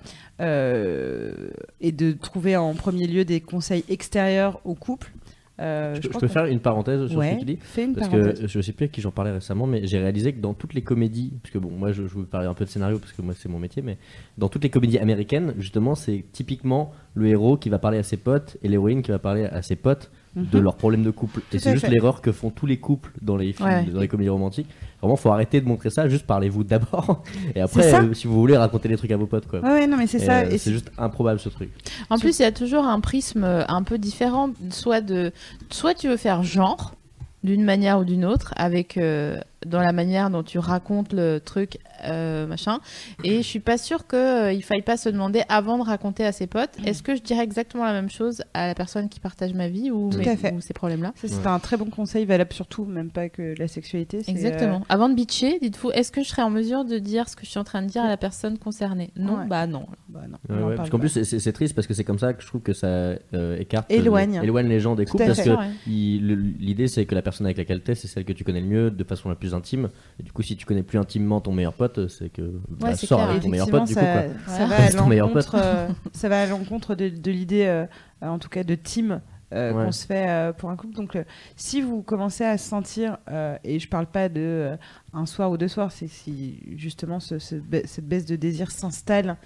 et 1.81 1.93
de 1.93 2.13
trouver 2.13 2.57
en 2.57 2.75
premier 2.75 3.07
lieu 3.07 3.25
des 3.25 3.41
conseils 3.41 3.85
extérieurs 3.89 4.61
au 4.65 4.75
couple. 4.75 5.13
Euh, 5.61 5.95
Je 6.03 6.09
peux, 6.09 6.19
je 6.21 6.27
faire 6.27 6.47
une 6.47 6.59
parenthèse 6.59 7.07
sur 7.07 7.19
ouais, 7.19 7.31
ce 7.31 7.35
que 7.35 7.39
tu 7.41 7.45
dis 7.47 7.59
fais 7.61 7.85
une 7.85 7.95
Parce 7.95 8.09
parenthèse. 8.09 8.41
que 8.41 8.49
je 8.49 8.61
sais 8.61 8.73
plus 8.73 8.87
à 8.87 8.89
qui 8.89 9.01
j'en 9.01 9.13
parlais 9.13 9.31
récemment, 9.31 9.67
mais 9.69 9.87
j'ai 9.87 9.99
réalisé 10.01 10.33
que 10.33 10.41
dans 10.41 10.53
toutes 10.53 10.75
les 10.75 10.83
comédies, 10.83 11.33
parce 11.43 11.53
que 11.53 11.59
bon, 11.59 11.71
moi 11.71 11.93
je, 11.93 12.03
je 12.09 12.15
vous 12.15 12.25
parlais 12.25 12.49
un 12.49 12.55
peu 12.55 12.65
de 12.65 12.71
scénario 12.71 12.99
parce 12.99 13.13
que 13.13 13.23
moi 13.23 13.35
c'est 13.39 13.49
mon 13.49 13.61
métier, 13.61 13.81
mais 13.81 13.97
dans 14.37 14.49
toutes 14.49 14.65
les 14.65 14.71
comédies 14.71 14.99
américaines, 14.99 15.55
justement, 15.59 15.95
c'est 15.95 16.25
typiquement 16.33 16.93
le 17.15 17.29
héros 17.29 17.57
qui 17.57 17.69
va 17.69 17.79
parler 17.79 17.99
à 17.99 18.03
ses 18.03 18.17
potes 18.17 18.57
et 18.65 18.69
l'héroïne 18.69 19.03
qui 19.03 19.13
va 19.13 19.21
parler 19.21 19.45
à 19.45 19.63
ses 19.63 19.77
potes 19.77 20.11
de 20.35 20.59
Mhm. 20.59 20.65
leurs 20.65 20.75
problèmes 20.77 21.05
de 21.05 21.13
couple. 21.13 21.41
Tout 21.49 21.57
et 21.57 21.61
c'est 21.61 21.71
juste 21.75 21.87
l'erreur 21.89 22.21
que 22.21 22.33
font 22.33 22.51
tous 22.51 22.67
les 22.67 22.79
couples 22.79 23.13
dans 23.23 23.37
les 23.37 23.53
films, 23.53 23.69
Ouais. 23.69 23.85
dans 23.85 24.01
les 24.01 24.09
comédies 24.09 24.31
romantiques. 24.31 24.67
Vraiment, 25.05 25.17
faut 25.17 25.31
arrêter 25.31 25.61
de 25.61 25.69
montrer 25.69 25.91
ça, 25.91 26.09
juste 26.09 26.27
parlez-vous 26.27 26.65
d'abord. 26.65 27.23
Et 27.55 27.61
après, 27.61 27.93
euh, 27.95 28.15
si 28.15 28.27
vous 28.27 28.35
voulez, 28.41 28.57
raconter 28.57 28.89
des 28.89 28.97
trucs 28.97 29.11
à 29.11 29.17
vos 29.19 29.27
potes, 29.27 29.47
quoi. 29.47 29.61
Ouais, 29.61 29.69
ouais, 29.69 29.87
non, 29.87 29.97
mais 29.99 30.07
c'est 30.07 30.23
Et, 30.23 30.27
ça. 30.27 30.39
euh, 30.41 30.51
et 30.51 30.59
c'est 30.59 30.73
juste 30.73 30.91
improbable 30.97 31.39
ce 31.39 31.51
truc. 31.51 31.71
En 32.09 32.19
plus, 32.19 32.39
il 32.39 32.43
y 32.43 32.47
a 32.47 32.53
toujours 32.53 32.85
un 32.85 33.01
prisme 33.01 33.45
euh, 33.45 33.65
un 33.69 33.83
peu 33.83 33.99
différent, 33.99 34.51
soit 34.71 35.01
de, 35.03 35.31
soit 35.71 35.93
tu 35.95 36.09
veux 36.09 36.17
faire 36.17 36.43
genre 36.43 36.95
d'une 37.43 37.63
manière 37.65 37.99
ou 37.99 38.05
d'une 38.05 38.25
autre, 38.25 38.55
avec 38.57 38.97
euh, 38.97 39.39
dans 39.67 39.81
la 39.81 39.93
manière 39.93 40.31
dont 40.31 40.43
tu 40.43 40.59
racontes 40.59 41.13
le 41.13 41.39
truc, 41.39 41.79
euh, 42.05 42.47
machin. 42.47 42.79
Et 43.25 43.37
je 43.39 43.43
suis 43.47 43.61
pas 43.61 43.79
sûre 43.79 44.07
que 44.07 44.17
euh, 44.17 44.53
il 44.53 44.63
faille 44.63 44.83
pas 44.83 44.97
se 44.97 45.09
demander 45.09 45.43
avant 45.49 45.79
de 45.79 45.83
raconter 45.85 46.25
à 46.25 46.33
ses 46.33 46.47
potes, 46.47 46.71
est-ce 46.85 47.03
que 47.03 47.15
je 47.17 47.23
dirais 47.23 47.43
exactement 47.45 47.85
la 47.85 47.93
même 47.93 48.11
chose 48.11 48.43
à 48.55 48.67
la 48.67 48.75
personne 48.75 49.09
qui 49.09 49.21
partage 49.21 49.55
ma 49.55 49.69
vie 49.69 49.91
ou, 49.91 50.11
mes- 50.11 50.61
ces 50.61 50.75
problèmes-là? 50.75 51.13
Ça, 51.17 51.29
c'est 51.29 51.37
Ouais. 51.41 51.47
un 51.47 51.59
très 51.59 51.77
bon 51.77 51.87
conseil, 51.91 52.25
valable 52.25 52.53
surtout, 52.53 52.85
même 52.85 53.11
pas 53.11 53.29
que 53.29 53.55
la 53.59 53.69
sexualité. 53.69 54.23
c'est, 54.23 54.31
euh, 54.31 54.35
Exactement. 54.35 54.83
Avant 54.89 55.09
de 55.09 55.15
bitcher, 55.15 55.59
dites-vous, 55.61 55.91
est-ce 55.93 56.11
que 56.13 56.23
je 56.23 56.29
serais 56.29 56.43
en 56.43 56.51
mesure 56.51 56.85
de 56.85 56.99
dire 56.99 57.29
ce 57.29 57.37
que 57.37 57.45
je 57.45 57.51
suis 57.51 57.59
en 57.61 57.65
train 57.65 57.83
de 57.83 57.89
dire 57.89 58.03
à 58.03 58.09
la 58.09 58.17
personne 58.17 58.59
concernée? 58.59 59.11
Non, 59.17 59.39
Ouais. 59.39 59.47
bah 59.47 59.67
non. 59.67 59.87
bah 60.09 60.21
non, 60.29 60.67
Ouais, 60.67 60.75
parce 60.77 60.91
qu'en 60.91 60.99
plus, 60.99 61.09
c'est- 61.25 61.53
triste 61.53 61.75
parce 61.75 61.87
que 61.87 61.95
c'est 61.95 62.05
comme 62.05 62.19
ça 62.19 62.33
que 62.35 62.43
je 62.43 62.47
trouve 62.49 62.63
que 62.63 62.73
ça 62.73 62.87
euh, 62.87 63.57
écarte, 63.59 63.91
Éloigne. 63.91 64.41
éloigne 64.43 64.69
les 64.69 64.81
gens 64.81 64.95
des 64.95 65.05
couples 65.07 65.25
parce 65.27 65.41
que 65.43 65.51
l'idée 65.87 66.89
c'est 66.89 67.07
que 67.07 67.15
la 67.15 67.23
personne 67.23 67.47
avec 67.47 67.59
laquelle 67.59 67.81
t'es, 67.81 67.95
c'est 67.95 68.09
celle 68.09 68.25
que 68.25 68.33
tu 68.33 68.45
connais 68.45 68.61
le 68.61 68.67
mieux, 68.67 68.91
de 68.91 69.05
façon 69.05 69.29
la 69.29 69.35
plus 69.35 69.54
intime. 69.55 69.89
Et 70.21 70.23
du 70.23 70.33
coup, 70.33 70.43
si 70.43 70.57
tu 70.57 70.67
connais 70.67 70.83
plus 70.83 70.99
intimement 70.99 71.41
ton 71.41 71.53
meilleur 71.53 71.73
pote, 71.75 72.09
c'est 72.09 72.29
que 72.29 72.43
bah, 72.69 72.95
sors 72.97 73.21
avec 73.23 73.43
ton 73.43 73.49
meilleur 73.49 73.71
pote 73.71 73.87
du 73.87 73.95
coup. 73.95 74.01
ça, 74.01 74.23
Quoi. 74.25 74.55
ça 74.55 74.67
va 74.67 74.89
ton 74.93 75.07
meilleur 75.07 75.31
euh, 75.55 75.89
ça 76.13 76.29
va 76.29 76.43
à 76.43 76.47
l'encontre 76.47 76.95
de, 76.95 77.09
de 77.09 77.31
l'idée, 77.31 77.65
euh, 77.67 77.87
en 78.21 78.39
tout 78.39 78.49
cas 78.49 78.65
de 78.65 78.75
team, 78.75 79.21
euh, 79.53 79.73
Ouais. 79.73 79.85
qu'on 79.85 79.93
se 79.93 80.05
fait 80.07 80.29
euh, 80.29 80.53
pour 80.53 80.71
un 80.71 80.77
couple. 80.77 80.95
Donc, 80.95 81.15
euh, 81.17 81.23
si 81.57 81.81
vous 81.81 82.03
commencez 82.03 82.45
à 82.45 82.59
sentir, 82.59 83.19
et 83.63 83.79
je 83.79 83.89
parle 83.89 84.07
pas 84.07 84.29
de 84.29 84.77
un 85.13 85.27
soir 85.27 85.51
ou 85.51 85.57
deux 85.57 85.69
soirs, 85.69 85.93
c'est 85.93 86.09
si 86.09 86.61
justement 86.77 87.21
ce- 87.21 87.39
ce 87.39 87.55
ba- 87.55 87.87
cette 87.87 88.07
baisse 88.09 88.27
de 88.27 88.37
désir 88.37 88.71
s'installe 88.73 89.37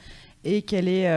et 0.44 0.62
qu'elle 0.62 0.88
est 0.88 1.08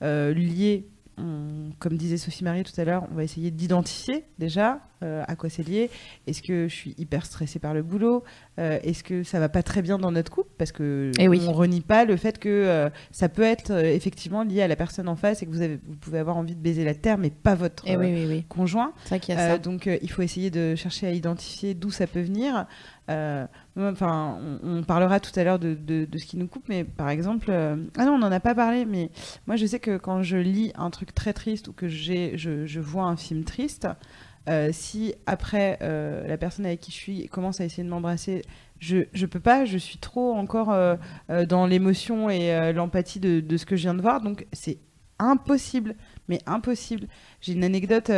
liée. 0.00 0.86
On- 1.18 1.70
comme 1.78 1.96
disait 1.96 2.16
Sophie 2.16 2.44
Marie 2.44 2.64
tout 2.64 2.78
à 2.80 2.84
l'heure, 2.84 3.06
on 3.12 3.14
va 3.14 3.24
essayer 3.24 3.50
d'identifier 3.50 4.24
déjà 4.38 4.80
euh, 5.04 5.22
à 5.28 5.36
quoi 5.36 5.48
c'est 5.48 5.62
lié. 5.62 5.90
Est-ce 6.26 6.42
que 6.42 6.66
je 6.66 6.74
suis 6.74 6.94
hyper 6.98 7.24
stressée 7.24 7.58
par 7.60 7.72
le 7.74 7.82
boulot 7.84 8.24
Euh, 8.58 8.80
Est-ce 8.82 9.04
que 9.04 9.22
ça 9.22 9.38
va 9.38 9.48
pas 9.48 9.62
très 9.62 9.80
bien 9.80 9.96
dans 9.98 10.10
notre 10.10 10.32
couple? 10.32 10.50
Parce 10.58 10.72
que 10.72 11.12
Eh 11.20 11.28
oui. 11.28 11.40
on 11.48 11.52
renie 11.52 11.80
pas 11.82 12.04
le 12.04 12.16
fait 12.16 12.38
que 12.40 12.48
euh, 12.48 12.90
ça 13.12 13.28
peut 13.28 13.42
être 13.42 13.70
effectivement 13.70 14.42
lié 14.42 14.62
à 14.62 14.66
la 14.68 14.74
personne 14.74 15.08
en 15.08 15.14
face 15.14 15.40
et 15.42 15.46
que 15.46 15.52
vous, 15.52 15.60
avez, 15.62 15.78
vous 15.86 15.96
pouvez 15.96 16.18
avoir 16.18 16.36
envie 16.36 16.56
de 16.56 16.60
baiser 16.60 16.84
la 16.84 16.94
terre, 16.94 17.16
mais 17.18 17.30
pas 17.30 17.54
votre 17.54 17.86
Et 17.86 17.96
oui, 17.96 18.06
oui, 18.12 18.26
oui. 18.28 18.44
conjoint. 18.48 18.92
Y 19.12 19.32
a 19.32 19.36
ça. 19.36 19.58
donc 19.58 19.88
il 20.02 20.10
faut 20.10 20.22
essayer 20.22 20.50
de 20.50 20.74
chercher 20.74 21.06
à 21.06 21.12
identifier 21.12 21.74
d'où 21.74 21.90
ça 21.92 22.08
peut 22.08 22.20
venir. 22.22 22.66
Euh, 23.08 23.46
Enfin, 23.80 24.38
on, 24.64 24.82
parlera 24.82 25.20
tout 25.20 25.30
à 25.38 25.44
l'heure 25.44 25.58
de, 25.60 25.74
de- 25.74 26.18
ce 26.18 26.26
qui 26.26 26.36
nous 26.36 26.48
coupe, 26.48 26.68
mais 26.68 26.82
par 26.82 27.08
exemple, 27.10 27.46
euh, 27.50 27.76
ah 27.96 28.04
non, 28.04 28.14
on 28.14 28.18
n'en 28.18 28.32
a 28.32 28.40
pas 28.40 28.54
parlé, 28.54 28.84
mais 28.84 29.10
moi 29.46 29.54
je 29.54 29.66
sais 29.66 29.78
que 29.78 29.96
quand 29.98 30.22
je 30.24 30.36
lis 30.36 30.72
un 30.76 30.90
truc 30.90 31.14
très 31.14 31.32
triste 31.32 31.68
ou 31.68 31.72
que 31.72 31.86
je, 31.88 32.32
je 32.36 32.80
vois 32.80 33.04
un 33.04 33.16
film 33.16 33.44
triste, 33.44 33.86
euh, 34.48 34.70
si 34.72 35.14
après 35.26 35.78
la 35.80 36.36
personne 36.38 36.66
avec 36.66 36.80
qui 36.80 36.90
je 36.90 36.96
suis 36.96 37.28
commence 37.28 37.60
à 37.60 37.64
essayer 37.64 37.84
de 37.84 37.88
m'embrasser, 37.88 38.42
je 38.80 38.98
je 39.12 39.26
peux 39.26 39.40
pas, 39.40 39.64
je 39.64 39.78
suis 39.78 39.98
trop 39.98 40.34
encore 40.34 40.74
dans 41.48 41.66
l'émotion 41.66 42.28
et 42.30 42.72
l'empathie 42.72 43.20
de, 43.20 43.38
de 43.40 43.56
ce 43.56 43.64
que 43.64 43.76
je 43.76 43.82
viens 43.82 43.94
de 43.94 44.02
voir, 44.02 44.20
donc 44.20 44.46
c'est 44.52 44.78
impossible, 45.20 45.94
mais 46.28 46.40
impossible. 46.46 47.06
J'ai 47.40 47.52
une 47.52 47.62
anecdote, 47.64 48.10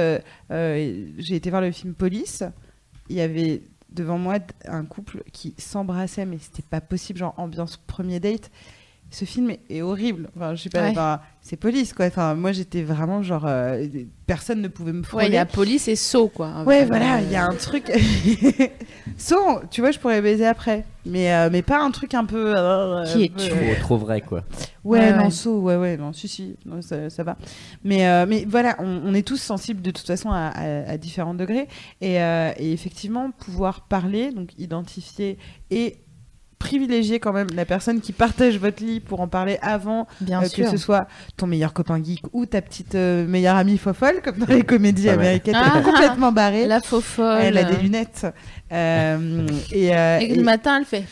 j'ai 0.50 1.34
été 1.34 1.50
voir 1.50 1.60
le 1.62 1.70
film 1.70 1.92
Police, 1.94 2.44
il 3.10 3.16
y 3.16 3.20
avait 3.20 3.62
devant 3.92 4.18
moi 4.18 4.38
un 4.66 4.84
couple 4.84 5.22
qui 5.32 5.54
s'embrassait, 5.58 6.26
mais 6.26 6.38
c'était 6.38 6.62
pas 6.62 6.80
possible, 6.80 7.18
genre 7.18 7.34
ambiance 7.36 7.76
premier 7.76 8.20
date. 8.20 8.50
Ce 9.10 9.24
film 9.24 9.50
est, 9.68 9.82
horrible. 9.82 10.28
Enfin, 10.36 10.54
je 10.54 10.62
sais 10.62 10.70
pas, 10.70 10.82
Ouais. 10.82 10.90
enfin, 10.90 11.20
c'est 11.40 11.56
police 11.56 11.92
quoi. 11.92 12.06
Enfin, 12.06 12.34
moi 12.34 12.52
j'étais 12.52 12.82
vraiment 12.82 13.22
genre, 13.22 13.44
euh, 13.46 13.84
personne 14.26 14.60
ne 14.62 14.68
pouvait 14.68 14.92
me 14.92 15.00
Ouais, 15.00 15.04
frôler. 15.06 15.26
il 15.26 15.32
y 15.34 15.36
a 15.38 15.46
police 15.46 15.88
et 15.88 15.96
saut, 15.96 16.28
quoi. 16.28 16.62
Ouais, 16.64 16.84
voilà, 16.84 17.16
euh, 17.16 17.20
il 17.22 17.30
y 17.32 17.36
a 17.36 17.44
un 17.44 17.54
truc. 17.54 17.90
Sans, 19.16 19.60
tu 19.70 19.80
vois, 19.80 19.90
je 19.90 19.98
pourrais 19.98 20.22
baiser 20.22 20.46
après. 20.46 20.84
Mais, 21.06 21.32
euh, 21.32 21.48
mais 21.50 21.62
pas 21.62 21.82
un 21.82 21.90
truc 21.90 22.14
un 22.14 22.24
peu. 22.24 22.52
euh, 22.56 23.04
Qui 23.04 23.24
est 23.24 23.36
tu 23.36 23.48
Trop, 23.48 23.74
trop 23.80 23.96
vrai, 23.98 24.20
quoi. 24.20 24.44
Ouais, 24.84 24.98
Ouais, 25.00 25.12
non, 25.12 25.24
ouais. 25.24 25.30
saut, 25.30 25.58
ouais, 25.60 25.76
ouais, 25.76 25.96
non, 25.96 26.12
si, 26.12 26.28
si, 26.28 26.56
non, 26.64 26.80
ça, 26.82 27.10
ça 27.10 27.22
va. 27.22 27.36
Mais, 27.84 28.06
euh, 28.06 28.26
mais 28.28 28.44
voilà, 28.48 28.76
on, 28.78 29.02
on 29.06 29.14
est 29.14 29.26
tous 29.26 29.36
sensibles 29.40 29.82
de 29.82 29.90
toute 29.90 30.06
façon 30.06 30.30
à, 30.30 30.48
à- 30.48 30.90
à 30.90 30.96
différents 30.98 31.34
degrés. 31.34 31.68
Et, 32.00 32.20
euh, 32.22 32.50
et 32.58 32.72
effectivement, 32.72 33.30
pouvoir 33.30 33.82
parler, 33.88 34.30
donc 34.32 34.50
identifier 34.58 35.38
et 35.70 35.96
privilégier 36.60 37.18
quand 37.18 37.32
même 37.32 37.48
la 37.56 37.64
personne 37.64 38.00
qui 38.00 38.12
partage 38.12 38.56
votre 38.58 38.84
lit 38.84 39.00
pour 39.00 39.20
en 39.20 39.26
parler 39.26 39.58
avant 39.62 40.06
Bien 40.20 40.40
euh, 40.42 40.46
sûr. 40.46 40.66
que 40.66 40.70
ce 40.70 40.76
soit 40.76 41.08
ton 41.36 41.48
meilleur 41.48 41.72
copain 41.72 42.00
geek 42.00 42.22
ou 42.32 42.46
ta 42.46 42.60
petite 42.62 42.94
euh, 42.94 43.26
meilleure 43.26 43.56
amie 43.56 43.78
fofolle, 43.78 44.20
comme 44.22 44.36
dans 44.36 44.46
les 44.46 44.62
comédies 44.62 45.06
mal. 45.06 45.14
américaines, 45.18 45.56
Ah. 45.56 45.72
elle 45.74 45.80
est 45.80 45.84
complètement 45.84 46.30
barrée. 46.30 46.66
La 46.68 46.80
faux 46.80 47.00
folle. 47.00 47.40
Elle 47.42 47.58
a 47.58 47.64
des 47.64 47.76
lunettes. 47.82 48.26
Euh, 48.72 49.46
et, 49.72 49.96
euh, 49.96 50.18
Et 50.20 50.26
et- 50.32 50.34
le 50.36 50.42
matin, 50.44 50.78
elle 50.78 50.84
fait. 50.84 51.04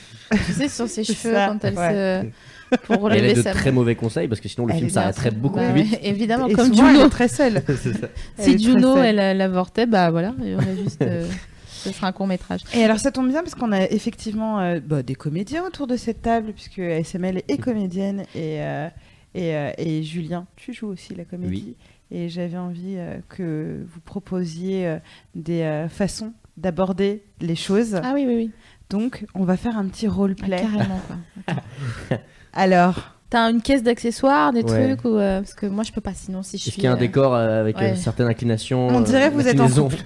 Tu 0.47 0.53
sais, 0.53 0.69
sur 0.69 0.87
ses 0.89 1.03
cheveux, 1.05 1.35
ça, 1.35 1.49
quand 1.49 1.65
elle 1.65 1.75
ouais. 1.77 2.23
se. 2.23 2.77
Pour 2.87 3.11
elle 3.11 3.25
est 3.25 3.33
de 3.33 3.41
sa 3.41 3.53
très 3.55 3.73
mauvais 3.73 3.95
conseils 3.95 4.29
parce 4.29 4.43
que 4.43 4.49
sinon 4.51 4.67
le 4.67 4.73
Elle 4.75 4.79
film 4.81 4.91
s'arrêterait 4.91 5.31
beaucoup 5.31 5.57
Bah 5.57 5.71
plus 5.73 5.85
vite. 5.85 5.99
évidemment, 6.03 6.49
et 6.49 6.53
comme 6.53 6.67
souvent, 6.69 6.89
elle 6.89 6.95
Juno. 6.97 7.07
est 7.07 7.11
très 7.11 7.29
seule. 7.29 7.63
Elle 8.39 8.45
Si 8.45 8.51
est 8.51 8.59
Juno, 8.59 8.99
elle, 8.99 9.19
elle 9.19 9.41
avortait, 9.41 9.87
bah 9.87 10.11
voilà, 10.11 10.35
il 10.43 10.51
y 10.51 10.55
aurait 10.55 10.77
juste. 10.85 11.01
euh, 11.01 11.27
ce 11.79 11.93
sera 11.93 12.09
un 12.09 12.13
court 12.13 12.27
métrage. 12.27 12.61
Et 12.75 12.83
alors 12.85 12.99
ça 12.99 13.11
tombe 13.11 13.29
bien 13.29 13.43
parce 13.43 13.55
qu'on 13.55 13.73
a 13.73 13.83
effectivement 13.85 14.61
euh, 14.61 14.81
bah, 14.85 15.03
des 15.03 15.15
comédiens 15.15 15.65
autour 15.65 15.87
de 15.87 15.97
cette 15.97 16.23
table 16.23 16.53
puisque 16.53 16.79
SML 16.81 17.43
est 17.49 17.59
comédienne 17.59 18.21
et, 18.35 18.61
euh, 18.63 18.89
et, 19.35 19.55
euh, 19.57 19.71
et 19.79 20.03
Julien, 20.03 20.47
tu 20.57 20.73
joues 20.73 20.89
aussi 20.89 21.15
la 21.15 21.25
comédie. 21.25 21.77
Et 22.11 22.29
j'avais 22.31 22.57
envie 22.57 22.95
euh, 22.97 23.19
que 23.29 23.85
vous 23.87 24.01
proposiez 24.01 24.87
euh, 24.87 24.99
des 25.35 25.61
euh, 25.63 25.89
façons 25.91 26.33
d'aborder 26.57 27.23
les 27.43 27.55
choses. 27.55 27.97
Ah 28.03 28.13
oui, 28.15 28.25
oui, 28.27 28.35
oui. 28.35 28.51
Donc 28.89 29.27
on 29.35 29.45
va 29.45 29.57
faire 29.59 29.77
un 29.77 29.87
petit 29.87 30.07
Ah, 30.07 30.13
roleplay. 30.13 30.61
carrément, 30.63 31.01
quoi. 31.07 31.57
alors, 32.53 33.15
T'as 33.31 33.51
une 33.51 33.61
caisse 33.61 33.83
d'accessoires, 33.83 34.55
des 34.55 34.63
Ouais. 34.63 34.95
trucs 34.95 35.05
ou, 35.05 35.19
euh, 35.19 35.41
Parce 35.41 35.53
que 35.53 35.67
moi, 35.67 35.85
je 35.85 35.93
peux 35.93 36.01
pas, 36.01 36.15
sinon, 36.15 36.43
si 36.43 36.57
je 36.57 36.63
Est-ce 36.63 36.71
suis. 36.71 36.73
qu'il 36.77 36.85
y 36.85 36.87
a 36.87 36.93
un 36.93 36.97
euh, 36.97 36.99
décor 36.99 37.35
euh, 37.35 37.61
avec 37.61 37.77
ouais. 37.77 37.93
euh, 37.93 37.95
certaines 37.95 38.27
inclinations 38.27 38.89
On 38.89 39.03
dirait 39.03 39.27
euh, 39.27 39.29
que 39.29 39.35
vous 39.35 39.47
êtes 39.47 39.61
en 39.61 39.69
couple. 39.69 39.97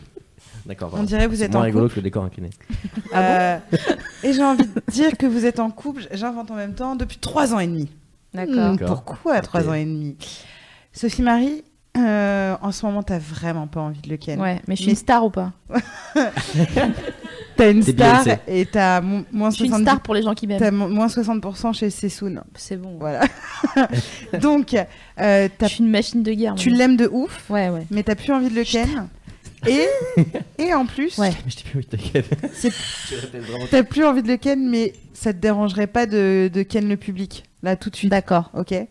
D'accord. 0.67 0.91
on 0.95 1.03
dirait 1.03 1.25
que 1.25 1.31
vous 1.31 1.37
C'est 1.37 1.45
êtes 1.45 1.53
moins 1.53 1.63
en 1.63 1.65
rigolo 1.65 1.85
couple. 1.85 1.95
que 1.95 2.01
le 2.01 2.05
décor 2.05 2.25
incliné. 2.25 2.51
Euh, 3.15 3.59
et 4.23 4.33
j'ai 4.33 4.43
envie 4.45 4.67
de 4.67 4.83
dire 4.93 5.17
que 5.17 5.27
vous 5.27 5.45
êtes 5.45 5.59
en 5.61 5.71
couple, 5.71 6.07
j'invente 6.13 6.51
en 6.51 6.55
même 6.57 6.75
temps, 6.75 6.95
depuis 6.97 7.19
trois 7.19 7.53
ans 7.55 7.59
et 7.59 7.67
demi. 7.67 7.89
D'accord. 8.35 8.55
Hmm, 8.73 8.77
D'accord. 8.77 9.03
pourquoi 9.05 9.41
trois 9.41 9.63
Ok. 9.63 9.69
ans 9.69 9.75
et 9.75 9.85
demi? 9.85 10.17
Sophie 10.93 11.23
Marie, 11.23 11.65
euh, 11.99 12.55
en 12.63 12.73
ce 12.73 12.87
moment, 12.87 13.03
t'as 13.03 13.19
vraiment 13.19 13.67
pas 13.67 13.81
envie 13.81 14.01
de 14.01 14.09
le 14.09 14.17
ken. 14.17 14.41
Ouais, 14.41 14.61
mais 14.69 14.77
je 14.77 14.83
suis 14.83 14.87
Mais- 14.87 14.93
une 14.93 14.97
star 14.99 15.25
ou 15.25 15.31
pas? 15.31 15.53
T'as 17.57 17.71
une 17.71 17.83
star 17.83 18.25
Beyoncé. 18.25 18.41
et 18.49 18.65
t'as 18.67 19.01
mo- 19.03 19.25
moins 19.31 19.51
Je 19.51 19.57
suis 19.57 19.65
une 19.65 19.71
70 19.73 19.85
star 19.91 20.01
pour 20.01 20.15
les 20.15 20.23
gens 20.23 20.33
qui 20.35 20.47
m'aiment. 20.47 20.59
T'as 20.59 20.71
mo- 20.71 20.89
moins 20.89 21.07
60% 21.09 21.75
chez 21.75 21.91
Sessoun. 21.91 22.43
C'est 22.55 22.79
bon. 22.79 22.97
Voilà. 22.99 23.21
Donc, 24.41 24.73
euh, 24.75 24.85
Je 25.19 25.49
t'as- 25.59 25.69
suis 25.69 25.85
une 25.85 25.91
machine 25.91 26.23
de 26.23 26.33
guerre. 26.33 26.55
tu 26.55 26.71
moi. 26.71 26.79
l'aimes 26.79 26.97
de 26.97 27.07
ouf, 27.13 27.45
Ouais, 27.51 27.69
ouais. 27.69 27.87
mais 27.91 28.03
t'as 28.03 28.15
plus 28.15 28.33
envie 28.33 28.49
de 28.49 28.55
le 28.55 28.65
ken? 28.65 29.09
Et, 29.67 29.87
et 30.59 30.75
en 30.75 30.87
plus, 30.87 31.17
Ouais. 31.19 31.31
Mais 31.45 31.51
je 31.51 31.57
t'ai 31.57 31.65
plus 31.65 31.79
envie 31.79 31.87
de 31.87 31.97
te 31.97 32.13
ken. 32.13 32.23
T'as 33.71 33.83
plus 33.83 34.05
envie 34.05 34.23
de 34.23 34.29
le 34.29 34.37
ken, 34.37 34.69
mais 34.69 34.93
ça 35.15 35.33
te 35.33 35.39
dérangerait 35.39 35.87
pas 35.87 36.07
de, 36.07 36.51
de 36.53 36.63
ken 36.63 36.89
le 36.89 36.97
public, 36.97 37.45
là, 37.63 37.77
tout 37.77 37.91
de 37.91 37.97
suite. 37.97 38.11
D'accord, 38.11 38.51
Ok 38.55 38.73
Est-ce 38.73 38.87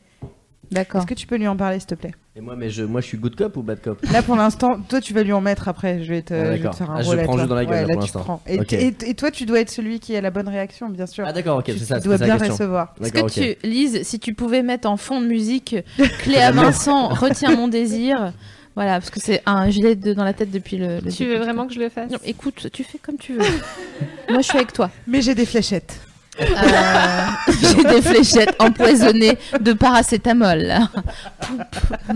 d'accord. 0.72 1.06
que 1.06 1.14
tu 1.14 1.28
peux 1.28 1.36
lui 1.38 1.48
en 1.48 1.58
parler, 1.58 1.80
s'il 1.80 1.88
te 1.88 1.96
plaît? 1.96 2.12
Et 2.34 2.40
moi, 2.40 2.56
mais 2.56 2.70
je, 2.70 2.84
moi, 2.84 3.02
je 3.02 3.08
suis 3.08 3.18
good 3.18 3.36
cop 3.36 3.58
ou 3.58 3.62
bad 3.62 3.82
cop? 3.82 4.02
Là, 4.10 4.22
pour 4.24 4.38
l'instant, 4.38 4.80
toi, 4.88 5.02
tu 5.02 5.14
vas 5.14 5.22
lui 5.24 5.34
en 5.34 5.42
mettre 5.42 5.68
après. 5.68 6.02
Je 6.02 6.14
vais 6.14 6.22
te, 6.22 6.34
Ah, 6.34 6.56
je 6.56 6.64
vais 6.64 6.70
te 6.70 6.76
faire 6.78 6.90
un 6.90 6.96
Ah, 6.96 7.02
je 7.04 7.18
prends 7.26 7.36
juste 7.38 7.50
dans 7.50 7.56
la 7.56 7.66
gueule, 7.66 7.74
Ouais, 7.74 7.82
là, 7.82 7.88
là, 7.88 7.94
pour 7.94 8.02
l'instant. 8.02 8.42
Et, 8.48 8.60
Ok. 8.62 8.72
et- 8.72 8.96
et 9.06 9.14
toi, 9.16 9.32
tu 9.32 9.46
dois 9.46 9.60
être 9.60 9.70
celui 9.70 10.00
qui 10.00 10.16
a 10.16 10.22
la 10.22 10.32
bonne 10.32 10.48
réaction, 10.48 10.88
bien 10.88 11.08
sûr. 11.08 11.26
Ah 11.28 11.34
d'accord, 11.34 11.58
ok, 11.58 11.66
tu, 11.66 11.78
c'est 11.78 11.84
ça. 11.86 12.00
tu 12.00 12.08
dois 12.08 12.18
bien 12.18 12.38
recevoir. 12.38 12.96
Est-ce 13.04 13.12
que 13.12 13.30
tu, 13.30 13.68
Lise, 13.68 14.04
si 14.04 14.18
tu 14.20 14.34
pouvais 14.34 14.64
mettre 14.64 14.88
en 14.90 14.96
fond 14.96 15.20
de 15.20 15.28
musique 15.28 15.76
Cléa 16.20 16.52
Vincent, 16.52 17.10
retiens 17.10 17.54
mon 17.54 17.68
désir. 17.68 18.32
Voilà, 18.76 18.94
parce 19.00 19.10
que 19.10 19.20
c'est 19.20 19.42
un 19.46 19.70
gilet 19.70 19.96
de, 19.96 20.14
dans 20.14 20.24
la 20.24 20.34
tête 20.34 20.50
depuis 20.52 20.78
le. 20.78 21.00
le 21.00 21.12
Tu 21.12 21.24
début. 21.26 21.32
veux 21.34 21.40
vraiment 21.40 21.68
que 21.68 21.74
je 21.74 21.80
le 21.80 21.90
fasse? 21.90 22.10
Non, 22.10 22.18
écoute, 22.24 22.68
tu 22.72 22.84
fais 22.84 22.98
comme 23.00 23.18
tu 23.18 23.34
veux. 23.34 23.40
Moi, 24.30 24.38
je 24.42 24.44
suis 24.48 24.58
avec 24.58 24.72
toi. 24.74 24.90
Mais 25.08 25.22
j'ai 25.22 25.36
des 25.36 25.46
fléchettes. 25.46 26.00
Euh, 26.40 26.46
J'ai 27.62 27.84
des 27.84 28.02
fléchettes 28.02 28.56
empoisonnées 28.60 29.38
de 29.60 29.74
paracétamol. 29.74 30.74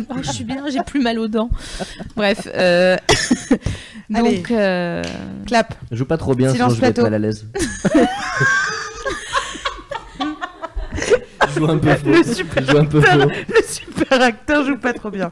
Oh, 0.09 0.15
je 0.21 0.31
suis 0.31 0.43
bien, 0.45 0.63
j'ai 0.69 0.81
plus 0.85 1.01
mal 1.01 1.19
aux 1.19 1.27
dents. 1.27 1.49
Bref. 2.15 2.47
euh, 2.55 2.95
Allez. 4.13 4.37
Donc. 4.37 4.51
euh, 4.51 5.03
Clap. 5.45 5.73
Je 5.91 5.97
joue 5.97 6.05
pas 6.05 6.17
trop 6.17 6.33
bien, 6.35 6.53
Silence 6.53 6.73
sinon 6.73 6.75
je 6.75 6.81
vais 6.81 6.87
être 6.91 7.01
mal 7.03 7.13
à 7.13 7.19
l'aise. 7.19 7.45
je 11.47 11.53
joue 11.59 11.65
un 11.69 11.77
peu 11.77 11.95
faux. 11.95 12.09
Le 12.09 12.23
super 12.23 12.63
Je 12.65 12.71
joue 12.71 12.77
un 12.77 12.85
peu 12.85 13.01
faux. 13.01 13.17
Le 13.29 13.63
super 13.67 14.21
acteur 14.21 14.65
joue 14.65 14.77
pas 14.77 14.93
trop 14.93 15.09
bien. 15.09 15.31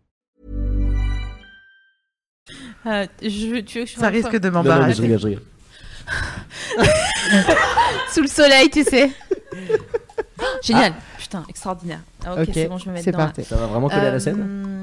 Euh, 2.85 3.05
je, 3.21 3.59
tu 3.61 3.79
veux 3.79 3.85
que 3.85 3.91
je 3.91 3.95
Ça 3.97 4.07
risque 4.09 4.35
de 4.37 4.49
Non, 4.49 4.57
non, 4.57 4.63
mais 4.63 4.69
m'embarrasser. 4.69 4.95
je 4.97 5.01
rigole, 5.01 5.19
je 5.19 5.27
rigole. 5.27 5.43
Sous 8.13 8.21
le 8.21 8.27
soleil, 8.27 8.69
tu 8.69 8.83
sais. 8.83 9.11
Génial. 10.61 10.93
Putain, 11.17 11.43
extraordinaire. 11.49 11.99
Ah, 12.25 12.33
ok, 12.41 12.49
c'est 12.53 12.67
bon, 12.67 12.77
je 12.77 12.89
me 12.89 12.93
mets 12.93 13.01
c'est 13.01 13.11
dedans. 13.11 13.19
là. 13.19 13.25
parti. 13.25 13.43
Ça 13.43 13.55
va 13.55 13.67
vraiment 13.67 13.89
coller 13.89 14.07
à 14.07 14.11
la 14.11 14.19
scène? 14.19 14.39
Euh, 14.39 14.80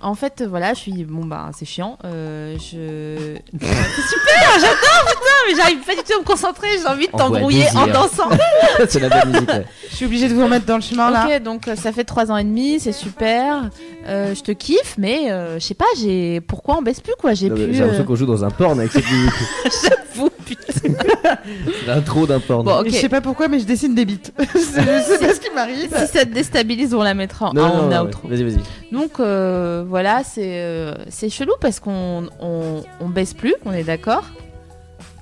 En 0.00 0.14
fait, 0.14 0.42
voilà, 0.48 0.74
je 0.74 0.80
suis. 0.80 1.04
Bon, 1.04 1.24
bah, 1.24 1.50
c'est 1.56 1.64
chiant. 1.64 1.98
Euh, 2.04 2.56
je. 2.58 3.36
c'est 3.58 3.66
super, 3.66 4.52
j'adore, 4.54 5.04
putain, 5.06 5.36
mais 5.48 5.54
j'arrive 5.56 5.78
pas 5.78 5.94
du 5.94 6.02
tout 6.02 6.14
à 6.16 6.20
me 6.20 6.24
concentrer. 6.24 6.68
J'ai 6.80 6.86
envie 6.86 7.06
de 7.06 7.12
t'embrouiller 7.12 7.66
en 7.74 7.86
dansant. 7.86 8.28
C'est 8.88 9.00
la 9.00 9.08
bonne 9.08 9.32
musique, 9.32 9.48
ouais. 9.48 9.66
Je 9.90 9.96
suis 9.96 10.04
obligée 10.06 10.28
de 10.28 10.34
vous 10.34 10.44
remettre 10.44 10.66
dans 10.66 10.76
le 10.76 10.82
chemin 10.82 11.10
là. 11.10 11.26
Ok, 11.26 11.42
donc 11.42 11.68
euh, 11.68 11.76
ça 11.76 11.92
fait 11.92 12.04
trois 12.04 12.30
ans 12.30 12.36
et 12.36 12.44
demi, 12.44 12.78
c'est 12.80 12.92
super. 12.92 13.70
Euh, 14.08 14.34
je 14.34 14.42
te 14.42 14.52
kiffe, 14.52 14.96
mais 14.98 15.30
euh, 15.30 15.58
je 15.58 15.64
sais 15.64 15.74
pas, 15.74 15.86
j'ai. 15.98 16.40
Pourquoi 16.40 16.76
on 16.78 16.82
baisse 16.82 17.00
plus, 17.00 17.14
quoi? 17.18 17.34
J'ai 17.34 17.48
Non, 17.48 17.56
mais 17.56 17.64
plus. 17.64 17.74
J'ai 17.74 17.80
l'impression 17.80 18.04
euh, 18.04 18.06
qu'on 18.06 18.14
joue 18.14 18.26
dans 18.26 18.44
un 18.44 18.50
porn 18.50 18.78
avec 18.78 18.92
cette 18.92 19.10
musique. 19.10 19.32
J'avoue, 19.64 20.30
putain. 20.46 20.62
C'est 20.72 21.86
l'intro 21.86 22.26
d'un 22.26 22.40
porn. 22.40 22.64
Bon, 22.64 22.80
ok. 22.80 22.86
Je 22.88 22.94
sais 22.94 23.08
pas 23.10 23.20
pourquoi, 23.20 23.48
mais 23.48 23.58
je 23.60 23.66
dessine 23.66 23.94
des 23.94 24.04
bites. 24.06 24.32
c'est 24.54 25.02
c'est 25.02 25.18
pas 25.18 25.34
ce 25.34 25.40
qui 25.40 25.50
m'arrive. 25.54 25.90
Si 25.94 26.06
ça 26.06 26.24
te 26.24 26.32
déstabilise, 26.32 26.94
on 26.94 27.02
la 27.02 27.12
mettra 27.14 27.50
en, 27.50 27.52
non, 27.52 27.62
en 27.64 27.82
non, 27.82 27.88
non, 27.90 28.04
outro. 28.06 28.28
ouais. 28.28 28.36
Vas-y, 28.36 28.44
vas-y. 28.44 28.92
Donc 28.94 29.20
euh, 29.20 29.84
voilà, 29.86 30.22
c'est 30.24 30.60
euh, 30.62 30.94
c'est 31.10 31.28
chelou 31.28 31.52
parce 31.60 31.80
qu'on 31.80 32.28
on, 32.40 32.82
on 33.00 33.08
baisse 33.08 33.34
plus, 33.34 33.54
on 33.66 33.72
est 33.72 33.84
d'accord. 33.84 34.24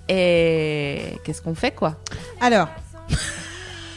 Et 0.08 1.00
qu'est-ce 1.24 1.42
qu'on 1.42 1.54
fait 1.54 1.72
quoi? 1.72 1.96
Alors. 2.40 2.68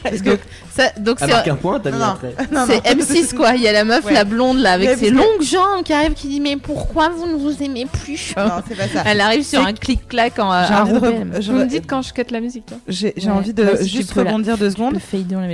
Que 0.02 0.18
Donc 0.30 0.38
ça, 0.70 0.90
donc 0.98 1.18
c'est 1.18 1.32
un 1.50 1.56
point, 1.56 1.80
t'as 1.80 1.90
mis. 1.90 1.98
Non, 1.98 2.14
c'est 2.20 2.50
non. 2.52 2.66
M6 3.02 3.34
quoi. 3.34 3.54
Il 3.54 3.62
y 3.62 3.68
a 3.68 3.72
la 3.72 3.84
meuf, 3.84 4.04
Ouais. 4.04 4.12
la 4.12 4.24
blonde 4.24 4.58
là, 4.58 4.72
avec 4.72 4.90
ses 4.90 4.96
parce 4.96 5.10
que- 5.10 5.14
longues 5.16 5.42
jambes 5.42 5.82
qui 5.84 5.92
arrive, 5.92 6.14
qui 6.14 6.28
dit 6.28 6.40
mais 6.40 6.56
pourquoi 6.56 7.08
vous 7.08 7.26
ne 7.26 7.34
vous 7.34 7.62
aimez 7.62 7.86
plus? 7.86 8.34
Non, 8.36 8.44
c'est 8.68 8.76
pas 8.76 8.88
ça. 8.88 9.02
Elle 9.06 9.20
arrive 9.20 9.42
sur 9.44 9.60
un 9.64 9.72
clic-clac 9.72 10.38
en 10.38 10.50
J'ai 10.66 10.74
à 10.74 10.82
envie 10.82 10.92
de 10.92 10.98
re- 10.98 11.40
je 11.42 11.50
Vous 11.52 11.58
me 11.58 11.64
dites 11.66 11.86
quand 11.88 12.02
je 12.02 12.12
cut 12.12 12.22
la 12.30 12.40
musique. 12.40 12.64
hein. 12.72 12.78
J'ai 12.86 13.12
Ouais. 13.16 13.28
envie 13.28 13.52
de 13.54 13.76
juste 13.82 14.14
la- 14.14 14.22
rebondir 14.24 14.56
deux 14.56 14.70
secondes. 14.70 14.98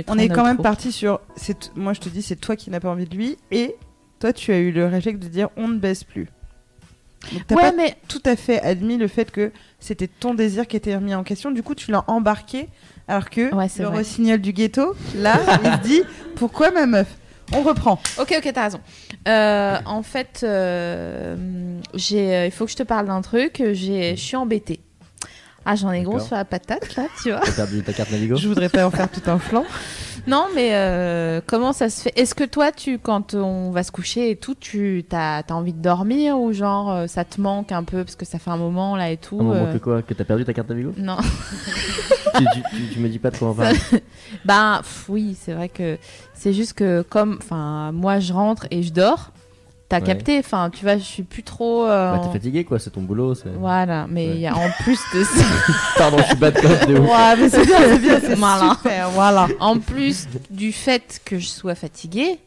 on 0.07 0.13
en 0.13 0.17
est 0.17 0.29
quand 0.29 0.43
même 0.45 0.57
parti 0.57 0.91
sur. 0.91 1.19
c'est- 1.35 1.71
Moi, 1.75 1.93
je 1.93 1.99
te 2.01 2.09
dis, 2.09 2.21
c'est 2.21 2.35
toi 2.35 2.55
qui 2.55 2.69
n'as 2.69 2.79
pas 2.79 2.89
envie 2.89 3.05
de 3.05 3.15
lui. 3.15 3.37
Et 3.51 3.75
toi, 4.19 4.31
tu 4.31 4.51
as 4.51 4.57
eu 4.57 4.71
le 4.71 4.85
réflexe 4.87 5.19
de 5.19 5.27
dire 5.27 5.49
on 5.57 5.67
ne 5.67 5.77
baisse 5.77 6.03
plus. 6.03 6.27
Donc, 7.31 7.41
t'as 7.47 7.55
Ouais, 7.55 7.61
pas 7.63 7.71
mais 7.75 7.95
tout 8.07 8.21
à 8.25 8.35
fait 8.35 8.61
admis 8.61 8.97
le 8.97 9.07
fait 9.07 9.31
que 9.31 9.51
c'était 9.79 10.07
ton 10.07 10.35
désir 10.35 10.67
qui 10.67 10.77
était 10.77 10.95
remis 10.95 11.15
en 11.15 11.23
question. 11.23 11.49
Du 11.51 11.63
coup, 11.63 11.73
tu 11.73 11.89
l'as 11.91 12.03
embarqué. 12.07 12.67
Alors 13.07 13.29
que 13.29 13.53
Ouais, 13.53 13.67
le 13.79 13.85
vrai. 13.85 13.97
rossignol 13.97 14.39
du 14.39 14.51
ghetto, 14.53 14.95
là, 15.15 15.39
il 15.63 15.71
se 15.73 15.77
dit 15.87 16.01
pourquoi 16.35 16.71
ma 16.71 16.85
meuf? 16.85 17.07
On 17.53 17.61
reprend. 17.61 17.99
Ok, 18.19 18.33
ok, 18.37 18.51
t'as 18.53 18.63
raison. 18.63 18.79
Euh, 19.27 19.77
en 19.85 20.01
fait, 20.01 20.41
euh, 20.43 21.35
j'ai, 21.93 22.35
euh, 22.35 22.45
il 22.47 22.51
faut 22.51 22.65
que 22.65 22.71
je 22.71 22.75
te 22.77 22.83
parle 22.83 23.05
d'un 23.05 23.21
truc. 23.21 23.61
J'ai, 23.73 24.15
je 24.15 24.21
suis 24.21 24.35
embêtée. 24.35 24.79
Ah, 25.67 25.75
j'en 25.75 25.91
ai 25.91 26.01
gros 26.03 26.19
sur 26.19 26.35
la 26.35 26.45
patate, 26.45 26.95
là, 26.95 27.05
tu 27.23 27.31
vois. 27.31 27.41
T'as 27.41 27.51
perdu 27.51 27.81
ta 27.83 27.93
carte 27.93 28.11
Navigo? 28.11 28.35
Je 28.35 28.47
voudrais 28.47 28.69
pas 28.69 28.85
en 28.85 28.91
faire 28.91 29.09
tout 29.09 29.21
un 29.29 29.39
flanc. 29.39 29.65
Non, 30.27 30.47
mais 30.55 30.71
euh, 30.73 31.39
comment 31.45 31.71
ça 31.71 31.89
se 31.89 32.01
fait? 32.01 32.13
Est-ce 32.19 32.33
que 32.33 32.43
toi, 32.43 32.71
tu, 32.71 32.97
quand 32.97 33.35
on 33.35 33.69
va 33.71 33.83
se 33.83 33.91
coucher 33.91 34.31
et 34.31 34.35
tout, 34.35 34.55
tu 34.55 35.05
as, 35.11 35.43
envie 35.51 35.73
de 35.73 35.81
dormir 35.81 36.39
ou 36.39 36.51
genre 36.51 36.91
euh, 36.91 37.07
ça 37.07 37.23
te 37.23 37.39
manque 37.39 37.71
un 37.71 37.83
peu 37.83 38.03
parce 38.03 38.15
que 38.15 38.25
ça 38.25 38.39
fait 38.39 38.49
un 38.49 38.57
moment 38.57 38.95
là 38.95 39.11
et 39.11 39.17
tout 39.17 39.37
Un 39.39 39.43
moment 39.43 39.65
euh, 39.67 39.73
que 39.73 39.77
quoi? 39.77 40.01
Que 40.01 40.13
t'as 40.15 40.23
perdu 40.23 40.43
ta 40.43 40.53
carte 40.53 40.69
Navigo? 40.69 40.93
Non. 40.97 41.17
tu, 42.37 42.43
tu, 42.53 42.61
tu- 42.75 42.93
tu 42.93 42.99
me 42.99 43.07
dis 43.07 43.19
pas 43.19 43.29
de 43.31 43.37
quoi 43.37 43.49
on 43.49 43.53
parle. 43.53 43.75
Ben 44.45 44.77
pff, 44.79 45.05
oui, 45.09 45.37
c'est 45.39 45.53
vrai 45.53 45.69
que 45.69 45.97
c'est 46.33 46.53
juste 46.53 46.73
que 46.73 47.03
comme, 47.03 47.37
enfin, 47.41 47.91
moi 47.91 48.19
je 48.19 48.33
rentre 48.33 48.65
et 48.71 48.81
je 48.83 48.91
dors. 48.91 49.31
T'as 49.87 49.99
Ouais. 49.99 50.03
capté 50.07 50.39
Enfin, 50.39 50.71
tu 50.71 50.83
vois, 50.83 50.97
je 50.97 51.03
suis 51.03 51.21
plus 51.23 51.43
trop. 51.43 51.85
euh, 51.85 52.13
Bah, 52.13 52.21
t'es 52.25 52.31
fatigué 52.33 52.63
quoi, 52.63 52.79
c'est 52.79 52.89
ton 52.89 53.01
boulot. 53.01 53.35
Voilà, 53.59 54.07
mais 54.09 54.25
il 54.25 54.31
Ouais. 54.31 54.39
y 54.39 54.47
a 54.47 54.55
en 54.55 54.69
plus 54.83 54.99
de 55.13 55.23
ça. 55.23 55.43
Pardon, 55.97 56.17
je 56.19 56.23
suis 56.23 56.35
bad 56.35 56.55
cop 56.59 56.87
de 56.87 56.97
ouf. 56.97 57.07
Ouais, 57.09 57.35
mais 57.37 57.49
c'est 57.49 57.65
bien, 57.65 57.77
c'est 57.79 57.99
bien, 57.99 58.19
c'est 58.19 58.35
Malin. 58.39 58.73
super, 58.75 59.09
voilà. 59.11 59.47
en 59.59 59.77
plus 59.79 60.27
du 60.49 60.71
fait 60.71 61.21
que 61.23 61.37
je 61.37 61.47
sois 61.47 61.75
fatiguée, 61.75 62.39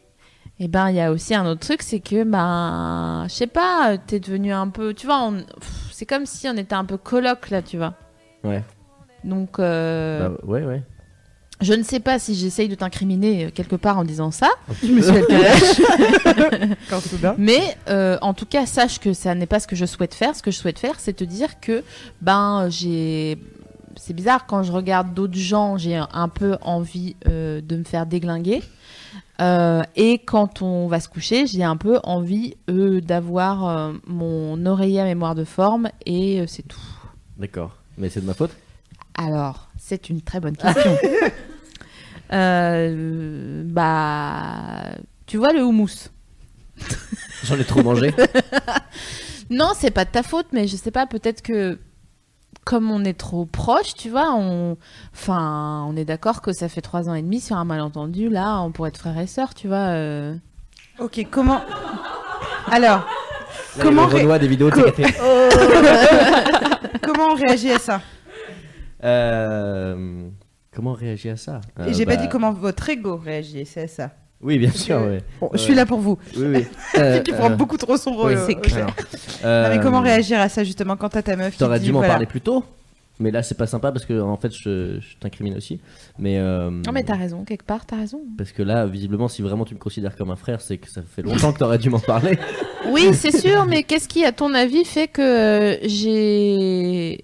et 0.59 0.67
ben 0.67 0.89
il 0.89 0.95
y 0.97 1.01
a 1.01 1.11
aussi 1.13 1.33
un 1.33 1.45
autre 1.45 1.61
truc, 1.61 1.81
c'est 1.81 2.01
que 2.01 2.25
ben 2.25 3.25
je 3.29 3.33
sais 3.33 3.47
pas, 3.47 3.97
t'es 3.97 4.19
devenu 4.19 4.51
un 4.51 4.67
peu, 4.67 4.93
tu 4.93 5.05
vois, 5.05 5.21
on- 5.23 5.45
c'est 5.93 6.05
comme 6.05 6.25
si 6.25 6.47
on 6.49 6.57
était 6.57 6.75
un 6.75 6.83
peu 6.85 6.97
coloc 6.97 7.49
là, 7.51 7.61
tu 7.61 7.77
vois. 7.77 7.93
Ouais. 8.43 8.63
Donc 9.23 9.59
euh, 9.59 10.27
Bah, 10.29 10.35
ouais, 10.45 10.63
ouais. 10.65 10.83
Je 11.61 11.73
ne 11.73 11.83
sais 11.83 11.99
pas 11.99 12.19
si 12.19 12.35
j'essaye 12.35 12.67
de 12.69 12.75
t'incriminer 12.75 13.45
euh, 13.45 13.49
quelque 13.51 13.75
part 13.75 13.97
en 13.97 14.03
disant 14.03 14.31
ça, 14.31 14.49
Je 14.83 14.91
me 14.91 15.01
suis 15.01 15.13
fait 15.13 16.77
quand 16.89 16.99
soudain. 17.01 17.35
mais 17.37 17.77
euh, 17.89 18.17
en 18.21 18.33
tout 18.33 18.45
cas 18.45 18.65
sache 18.65 18.99
que 18.99 19.13
ça 19.13 19.35
n'est 19.35 19.45
pas 19.45 19.59
ce 19.59 19.67
que 19.67 19.75
je 19.75 19.85
souhaite 19.85 20.13
faire. 20.13 20.35
Ce 20.35 20.41
que 20.43 20.51
je 20.51 20.57
souhaite 20.57 20.79
faire, 20.79 20.95
c'est 20.99 21.13
te 21.13 21.23
dire 21.23 21.59
que 21.59 21.83
ben 22.21 22.67
j'ai 22.69 23.37
c'est 23.97 24.13
bizarre 24.13 24.45
quand 24.45 24.63
je 24.63 24.71
regarde 24.71 25.13
d'autres 25.13 25.35
gens, 25.37 25.77
j'ai 25.77 25.95
un, 25.97 26.07
un 26.13 26.29
peu 26.29 26.55
envie 26.61 27.15
euh, 27.27 27.59
de 27.61 27.75
me 27.75 27.83
faire 27.83 28.05
déglinguer. 28.05 28.61
Euh, 29.41 29.83
et 29.95 30.19
quand 30.19 30.61
on 30.61 30.87
va 30.87 30.99
se 30.99 31.07
coucher, 31.09 31.47
j'ai 31.47 31.63
un 31.63 31.77
peu 31.77 31.99
envie 32.03 32.55
euh, 32.69 33.01
d'avoir 33.01 33.67
euh, 33.67 33.93
mon 34.05 34.65
oreiller 34.65 34.99
à 35.01 35.05
mémoire 35.05 35.33
de 35.35 35.43
forme 35.45 35.89
et 36.05 36.41
euh, 36.41 36.45
c'est 36.47 36.67
tout. 36.67 36.79
D'accord. 37.37 37.75
Mais 37.97 38.09
c'est 38.09 38.21
de 38.21 38.25
ma 38.25 38.33
faute? 38.33 38.51
Alors, 39.17 39.67
c'est 39.77 40.09
une 40.09 40.21
très 40.21 40.39
bonne 40.39 40.55
question. 40.57 40.97
Euh, 42.31 43.63
bah, 43.65 44.83
tu 45.25 45.37
vois 45.37 45.51
le 45.53 45.63
houmous 45.63 46.09
J'en 47.43 47.57
ai 47.57 47.63
trop 47.65 47.83
mangé. 47.83 48.13
Non, 49.51 49.71
c'est 49.75 49.89
pas 49.89 50.05
de 50.05 50.11
ta 50.11 50.21
faute, 50.21 50.45
mais 50.51 50.67
je 50.67 50.75
sais 50.75 50.91
pas, 50.91 51.07
peut-être 51.07 51.41
que 51.41 51.79
comme 52.65 52.91
on 52.91 53.03
est 53.03 53.17
trop 53.17 53.45
proche, 53.45 53.95
tu 53.95 54.11
vois, 54.11 54.31
on, 54.35 54.77
enfin, 55.11 55.83
on 55.89 55.95
est 55.95 56.05
d'accord 56.05 56.43
que 56.43 56.53
ça 56.53 56.69
fait 56.69 56.81
trois 56.81 57.09
ans 57.09 57.15
et 57.15 57.23
demi 57.23 57.39
sur 57.41 57.55
un 57.57 57.65
malentendu. 57.65 58.29
Là, 58.29 58.61
on 58.61 58.71
pourrait 58.71 58.89
être 58.89 58.99
frères 58.99 59.17
et 59.17 59.25
sœurs, 59.25 59.55
tu 59.55 59.67
vois. 59.67 59.87
euh. 59.95 60.35
Ok, 60.99 61.25
comment? 61.31 61.63
Alors, 62.69 62.99
Là, 63.77 63.83
Comment 63.83 64.07
il 64.07 64.17
Renoir 64.17 64.37
des 64.39 64.47
vidéos 64.47 64.69
de 64.69 64.75
Co- 64.75 64.81
sa 64.81 64.91
quatrième- 64.91 65.13
comment 67.01 67.29
on 67.31 67.35
réagit 67.35 67.71
à 67.71 67.79
ça? 67.79 68.01
Euh, 69.03 70.27
Comment 70.75 70.91
on 70.91 70.95
réagit 70.95 71.29
à 71.29 71.35
ça? 71.37 71.61
Euh, 71.79 71.87
Et 71.87 71.93
j'ai 71.93 72.05
pas 72.05 72.15
bah, 72.15 72.21
dit 72.23 72.29
comment 72.29 72.51
votre 72.53 72.87
ego 72.89 73.17
réagit, 73.17 73.65
c'est 73.65 73.83
à 73.83 73.87
ça. 73.87 74.11
Oui, 74.41 74.57
bien 74.57 74.71
sûr, 74.71 74.97
ouais. 75.01 75.19
Bon, 75.41 75.49
je 75.53 75.57
suis 75.57 75.75
là 75.75 75.85
pour 75.85 75.99
vous. 75.99 76.17
Oui, 76.37 76.45
oui. 76.47 76.65
Euh, 76.97 77.19
qui 77.19 77.31
prend 77.33 77.51
euh, 77.51 77.55
beaucoup 77.55 77.75
trop 77.77 77.97
son 77.97 78.13
rôle. 78.13 78.31
oui, 78.31 78.37
euh, 78.37 78.45
c'est 78.47 78.55
ok. 78.55 78.71
alors, 79.43 79.67
Non, 79.69 79.75
mais 79.75 79.81
comment 79.81 79.99
euh, 79.99 80.03
réagir 80.03 80.39
à 80.39 80.47
ça 80.47 80.63
justement 80.63 80.95
quand 80.95 81.09
t'as 81.09 81.21
ta 81.23 81.35
meuf 81.35 81.53
qui 81.53 81.59
T'aurais 81.59 81.79
dû 81.79 81.91
m'en 81.91 81.99
voilà. 81.99 82.13
parler 82.13 82.25
plus 82.25 82.39
tôt. 82.41 82.63
Mais 83.21 83.31
là, 83.31 83.43
c'est 83.43 83.57
pas 83.57 83.67
sympa 83.67 83.91
parce 83.91 84.05
que 84.05 84.17
en 84.21 84.37
fait, 84.37 84.53
je, 84.55 84.97
je 85.01 85.17
t'incrimine 85.19 85.57
aussi. 85.57 85.81
Mais, 86.17 86.37
euh, 86.39 86.69
Non, 86.69 86.93
mais 86.93 87.03
t'as 87.03 87.17
raison, 87.17 87.43
quelque 87.43 87.65
part, 87.65 87.85
t'as 87.85 87.97
raison. 87.97 88.21
parce 88.37 88.53
que 88.53 88.63
là, 88.63 88.85
visiblement, 88.85 89.27
si 89.27 89.41
vraiment 89.41 89.65
tu 89.65 89.73
me 89.75 89.79
considères 89.79 90.15
comme 90.15 90.31
un 90.31 90.37
frère, 90.37 90.61
c'est 90.61 90.77
que 90.77 90.89
ça 90.89 91.01
fait 91.01 91.21
longtemps 91.21 91.51
que 91.51 91.59
t'aurais 91.59 91.79
dû 91.79 91.89
m'en 91.89 91.99
parler. 91.99 92.39
Oui, 92.91 93.09
c'est 93.13 93.37
sûr, 93.37 93.65
mais 93.65 93.83
qu'est-ce 93.83 94.07
qui, 94.07 94.23
à 94.23 94.31
ton 94.31 94.53
avis, 94.53 94.85
fait 94.85 95.09
que 95.09 95.21
euh, 95.21 95.77
j'ai. 95.83 97.21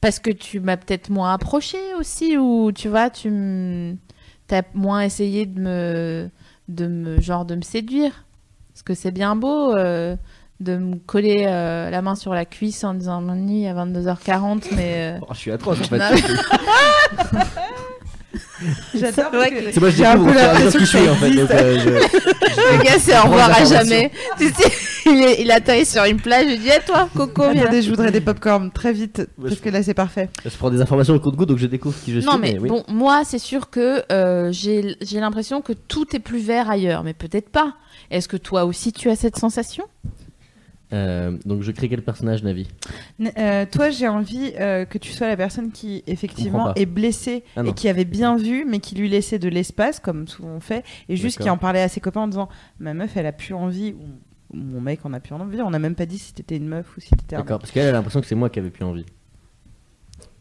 Parce 0.00 0.18
que 0.20 0.30
tu 0.30 0.60
m'as 0.60 0.76
peut-être 0.76 1.10
moins 1.10 1.32
approché 1.34 1.78
aussi, 1.98 2.36
ou 2.38 2.70
tu 2.72 2.88
vois, 2.88 3.10
tu 3.10 3.28
m- 3.28 3.96
t'as 4.46 4.62
moins 4.74 5.00
essayé 5.02 5.44
de 5.46 5.60
me. 5.60 6.30
de 6.68 6.86
me. 6.86 7.20
genre 7.20 7.44
de 7.44 7.54
me 7.56 7.62
séduire. 7.62 8.24
Parce 8.72 8.82
que 8.84 8.94
c'est 8.94 9.10
bien 9.10 9.34
beau 9.34 9.74
euh, 9.74 10.14
de 10.60 10.76
me 10.76 10.96
coller 10.96 11.46
euh, 11.48 11.90
la 11.90 12.00
main 12.00 12.14
sur 12.14 12.32
la 12.32 12.44
cuisse 12.44 12.84
en 12.84 12.94
disant 12.94 13.20
Mani 13.20 13.66
à 13.66 13.74
22h40, 13.74 14.66
mais. 14.76 15.16
euh, 15.16 15.18
Oh, 15.22 15.26
je 15.32 15.38
suis 15.38 15.50
atroce 15.50 15.80
en 15.80 15.84
fait. 15.84 15.98
J'adore. 18.94 19.30
que 19.30 19.72
C'est 19.72 19.80
moi, 19.80 19.90
je 19.90 19.96
j'ai 19.96 20.04
un 20.06 20.16
peu 20.18 20.32
qui 20.32 20.72
que 20.72 20.78
je 20.80 20.84
suis 20.84 21.08
en 21.08 21.14
fait. 21.14 21.30
Donc, 21.30 21.50
euh, 21.50 21.78
je- 21.78 21.88
Le 21.90 22.82
gars, 22.82 22.98
c'est 22.98 23.16
au 23.18 23.22
revoir 23.22 23.50
à 23.56 23.64
jamais. 23.64 24.10
Tu 24.38 24.48
sais, 24.48 24.72
il, 25.10 25.22
est, 25.22 25.42
il 25.42 25.50
atterrit 25.50 25.84
sur 25.86 26.04
une 26.04 26.18
plage, 26.20 26.46
je 26.50 26.56
dis, 26.56 26.68
Eh, 26.68 26.84
toi, 26.86 27.08
Coco, 27.14 27.50
viens. 27.50 27.62
Attendez, 27.62 27.82
je 27.82 27.90
voudrais 27.90 28.10
des 28.12 28.20
popcorn 28.20 28.70
très 28.70 28.92
vite 28.92 29.18
Ouais, 29.18 29.26
parce 29.48 29.54
je- 29.56 29.60
que 29.62 29.68
là 29.70 29.82
c'est 29.82 29.94
parfait. 29.94 30.28
je 30.44 30.56
prends 30.56 30.70
des 30.70 30.80
informations 30.80 31.14
au 31.14 31.20
coup 31.20 31.30
de 31.30 31.36
goutte, 31.36 31.48
donc 31.48 31.58
je 31.58 31.66
découvre 31.66 31.96
qui 32.04 32.12
je 32.12 32.20
suis. 32.20 32.28
Non, 32.28 32.38
mais 32.38 32.58
oui. 32.58 32.68
bon, 32.68 32.84
moi, 32.88 33.22
c'est 33.24 33.38
sûr 33.38 33.70
que 33.70 34.02
euh, 34.12 34.52
j'ai 34.52 34.96
l'impression 35.20 35.60
que 35.62 35.72
tout 35.72 36.14
est 36.14 36.20
plus 36.20 36.38
vert 36.40 36.70
ailleurs, 36.70 37.04
mais 37.04 37.14
peut-être 37.14 37.48
pas. 37.50 37.74
Est-ce 38.10 38.28
que 38.28 38.36
toi 38.36 38.64
aussi 38.64 38.92
tu 38.92 39.10
as 39.10 39.16
cette 39.16 39.36
sensation? 39.36 39.84
Euh, 40.94 41.36
donc, 41.44 41.60
je 41.62 41.70
crée 41.70 41.88
quel 41.90 42.00
personnage, 42.00 42.42
Navi? 42.42 42.66
Euh, 43.36 43.66
toi, 43.70 43.90
j'ai 43.90 44.08
envie 44.08 44.52
euh, 44.58 44.86
que 44.86 44.96
tu 44.96 45.12
sois 45.12 45.26
la 45.28 45.36
personne 45.36 45.70
qui 45.70 46.02
effectivement 46.06 46.72
est 46.76 46.86
blessée 46.86 47.44
Ah 47.56 47.62
et 47.66 47.74
qui 47.74 47.90
avait 47.90 48.06
bien 48.06 48.36
vu, 48.36 48.64
mais 48.66 48.78
qui 48.78 48.94
lui 48.94 49.06
laissait 49.10 49.38
de 49.38 49.50
l'espace, 49.50 50.00
comme 50.00 50.26
souvent 50.28 50.48
on 50.48 50.60
fait, 50.60 50.84
et 51.10 51.16
juste 51.16 51.40
qui 51.40 51.50
en 51.50 51.58
parlait 51.58 51.82
à 51.82 51.88
ses 51.88 52.00
copains 52.00 52.22
en 52.22 52.28
disant 52.28 52.48
ma 52.78 52.94
meuf, 52.94 53.10
elle 53.18 53.26
a 53.26 53.32
plus 53.32 53.52
envie, 53.52 53.92
ou 53.92 54.06
mon 54.52 54.80
mec 54.80 55.04
en 55.04 55.12
a 55.12 55.20
plus 55.20 55.34
envie. 55.34 55.60
On 55.62 55.70
n'a 55.70 55.78
même 55.78 55.94
pas 55.94 56.06
dit 56.06 56.18
si 56.18 56.32
t'étais 56.32 56.56
une 56.56 56.68
meuf 56.68 56.96
ou 56.96 57.00
si 57.00 57.10
t'étais 57.10 57.36
un 57.36 57.38
mec. 57.38 57.46
D'accord, 57.46 57.58
parce 57.60 57.70
qu'elle 57.72 57.84
elle 57.84 57.90
a 57.90 57.92
l'impression 57.98 58.20
que 58.20 58.26
c'est 58.26 58.34
moi 58.34 58.48
qui 58.50 58.58
avais 58.58 58.70
plus 58.70 58.84
envie. 58.84 59.04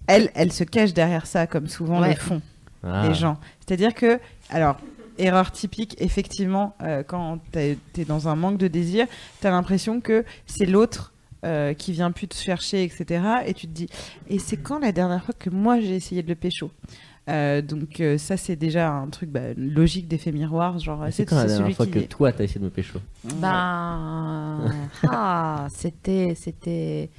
Elle, 0.07 0.31
elle 0.35 0.51
se 0.53 0.63
cache 0.63 0.93
derrière 0.93 1.25
ça, 1.25 1.47
comme 1.47 1.67
souvent 1.67 2.01
Ouais. 2.01 2.09
le 2.09 2.15
font 2.15 2.41
Ah. 2.83 3.07
les 3.07 3.13
gens. 3.13 3.39
C'est-à-dire 3.59 3.93
que, 3.93 4.19
alors, 4.49 4.77
erreur 5.17 5.51
typique, 5.51 5.95
effectivement, 5.99 6.75
euh, 6.81 7.03
quand 7.03 7.39
t'es 7.51 7.77
es 7.97 8.05
dans 8.05 8.27
un 8.29 8.35
manque 8.35 8.57
de 8.57 8.67
désir, 8.67 9.07
t'as 9.41 9.49
l'impression 9.51 9.99
que 9.99 10.23
c'est 10.45 10.65
l'autre 10.65 11.13
euh, 11.45 11.73
qui 11.73 11.91
vient 11.91 12.11
plus 12.11 12.27
te 12.27 12.35
chercher, 12.35 12.83
etc. 12.83 13.21
Et 13.45 13.53
tu 13.53 13.67
te 13.67 13.71
dis, 13.73 13.87
et 14.29 14.39
c'est 14.39 14.57
quand 14.57 14.79
la 14.79 14.91
dernière 14.91 15.23
fois 15.23 15.35
que 15.37 15.49
moi 15.49 15.79
j'ai 15.81 15.95
essayé 15.95 16.23
de 16.23 16.29
le 16.29 16.35
pécho? 16.35 16.71
Euh, 17.29 17.61
donc 17.61 17.99
euh, 17.99 18.17
ça 18.17 18.37
c'est 18.37 18.55
déjà 18.55 18.89
un 18.89 19.07
truc 19.07 19.29
bah, 19.29 19.53
logique 19.57 20.07
d'effet 20.07 20.31
miroir 20.31 20.79
genre 20.79 21.03
c'est 21.07 21.11
C'est 21.11 21.25
quand 21.25 21.35
la 21.35 21.45
dernière 21.45 21.75
fois 21.75 21.85
que 21.85 21.99
toi 21.99 22.31
t'as 22.31 22.45
essayé 22.45 22.61
de 22.61 22.65
me 22.65 22.69
pécho 22.69 22.99
Ben. 23.35 24.61
ah, 25.09 25.67
c'était. 25.69 26.35
C'était. 26.39 27.09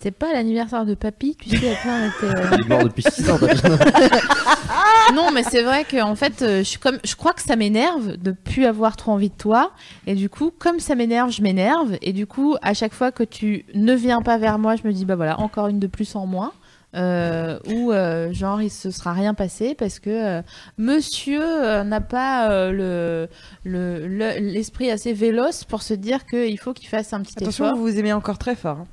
C'est 0.00 0.10
pas 0.10 0.32
l'anniversaire 0.34 0.84
de 0.84 0.94
papy, 0.94 1.34
tu 1.40 1.56
sais, 1.56 1.72
après, 1.72 1.88
on 1.88 2.28
était, 2.28 2.38
euh, 2.38 2.48
Il 2.52 2.60
est 2.60 2.68
mort 2.68 2.84
depuis 2.84 3.02
6 3.02 3.30
ans. 3.30 3.38
Non, 5.14 5.30
mais 5.32 5.44
c'est 5.44 5.62
vrai 5.62 5.84
que 5.84 6.02
en 6.02 6.14
fait, 6.14 6.34
je, 6.40 6.62
suis 6.62 6.78
comme, 6.78 6.98
je 7.04 7.14
crois 7.14 7.32
que 7.32 7.40
ça 7.40 7.56
m'énerve 7.56 8.16
de 8.16 8.32
plus 8.32 8.66
avoir 8.66 8.96
trop 8.96 9.12
envie 9.12 9.30
de 9.30 9.34
toi. 9.34 9.70
Et 10.06 10.14
du 10.14 10.28
coup, 10.28 10.52
comme 10.58 10.80
ça 10.80 10.94
m'énerve, 10.94 11.30
je 11.30 11.40
m'énerve. 11.42 11.96
Et 12.02 12.12
du 12.12 12.26
coup, 12.26 12.56
à 12.60 12.74
chaque 12.74 12.92
fois 12.92 13.12
que 13.12 13.22
tu 13.22 13.64
ne 13.74 13.94
viens 13.94 14.20
pas 14.20 14.36
vers 14.36 14.58
moi, 14.58 14.76
je 14.76 14.86
me 14.86 14.92
dis, 14.92 15.04
bah 15.04 15.16
voilà, 15.16 15.40
encore 15.40 15.68
une 15.68 15.78
de 15.78 15.86
plus 15.86 16.16
en 16.16 16.26
moins. 16.26 16.52
Euh, 16.94 17.58
ou 17.66 17.90
euh, 17.92 18.32
genre 18.32 18.62
il 18.62 18.70
se 18.70 18.90
sera 18.92 19.12
rien 19.12 19.34
passé 19.34 19.74
parce 19.74 19.98
que 19.98 20.10
euh, 20.10 20.42
monsieur 20.78 21.42
euh, 21.42 21.82
n'a 21.82 22.00
pas 22.00 22.50
euh, 22.50 22.70
le 22.70 23.28
le- 23.64 24.06
le- 24.06 24.38
l'esprit 24.38 24.90
assez 24.90 25.12
véloce 25.12 25.64
pour 25.64 25.82
se 25.82 25.92
dire 25.94 26.24
qu'il 26.24 26.56
faut 26.58 26.72
qu'il 26.72 26.88
fasse 26.88 27.12
un 27.12 27.20
petit 27.22 27.34
attention 27.42 27.64
effort. 27.66 27.76
vous 27.76 27.82
vous 27.82 27.98
aimez 27.98 28.12
encore 28.12 28.38
très 28.38 28.54
fort 28.54 28.78
hein. 28.78 28.86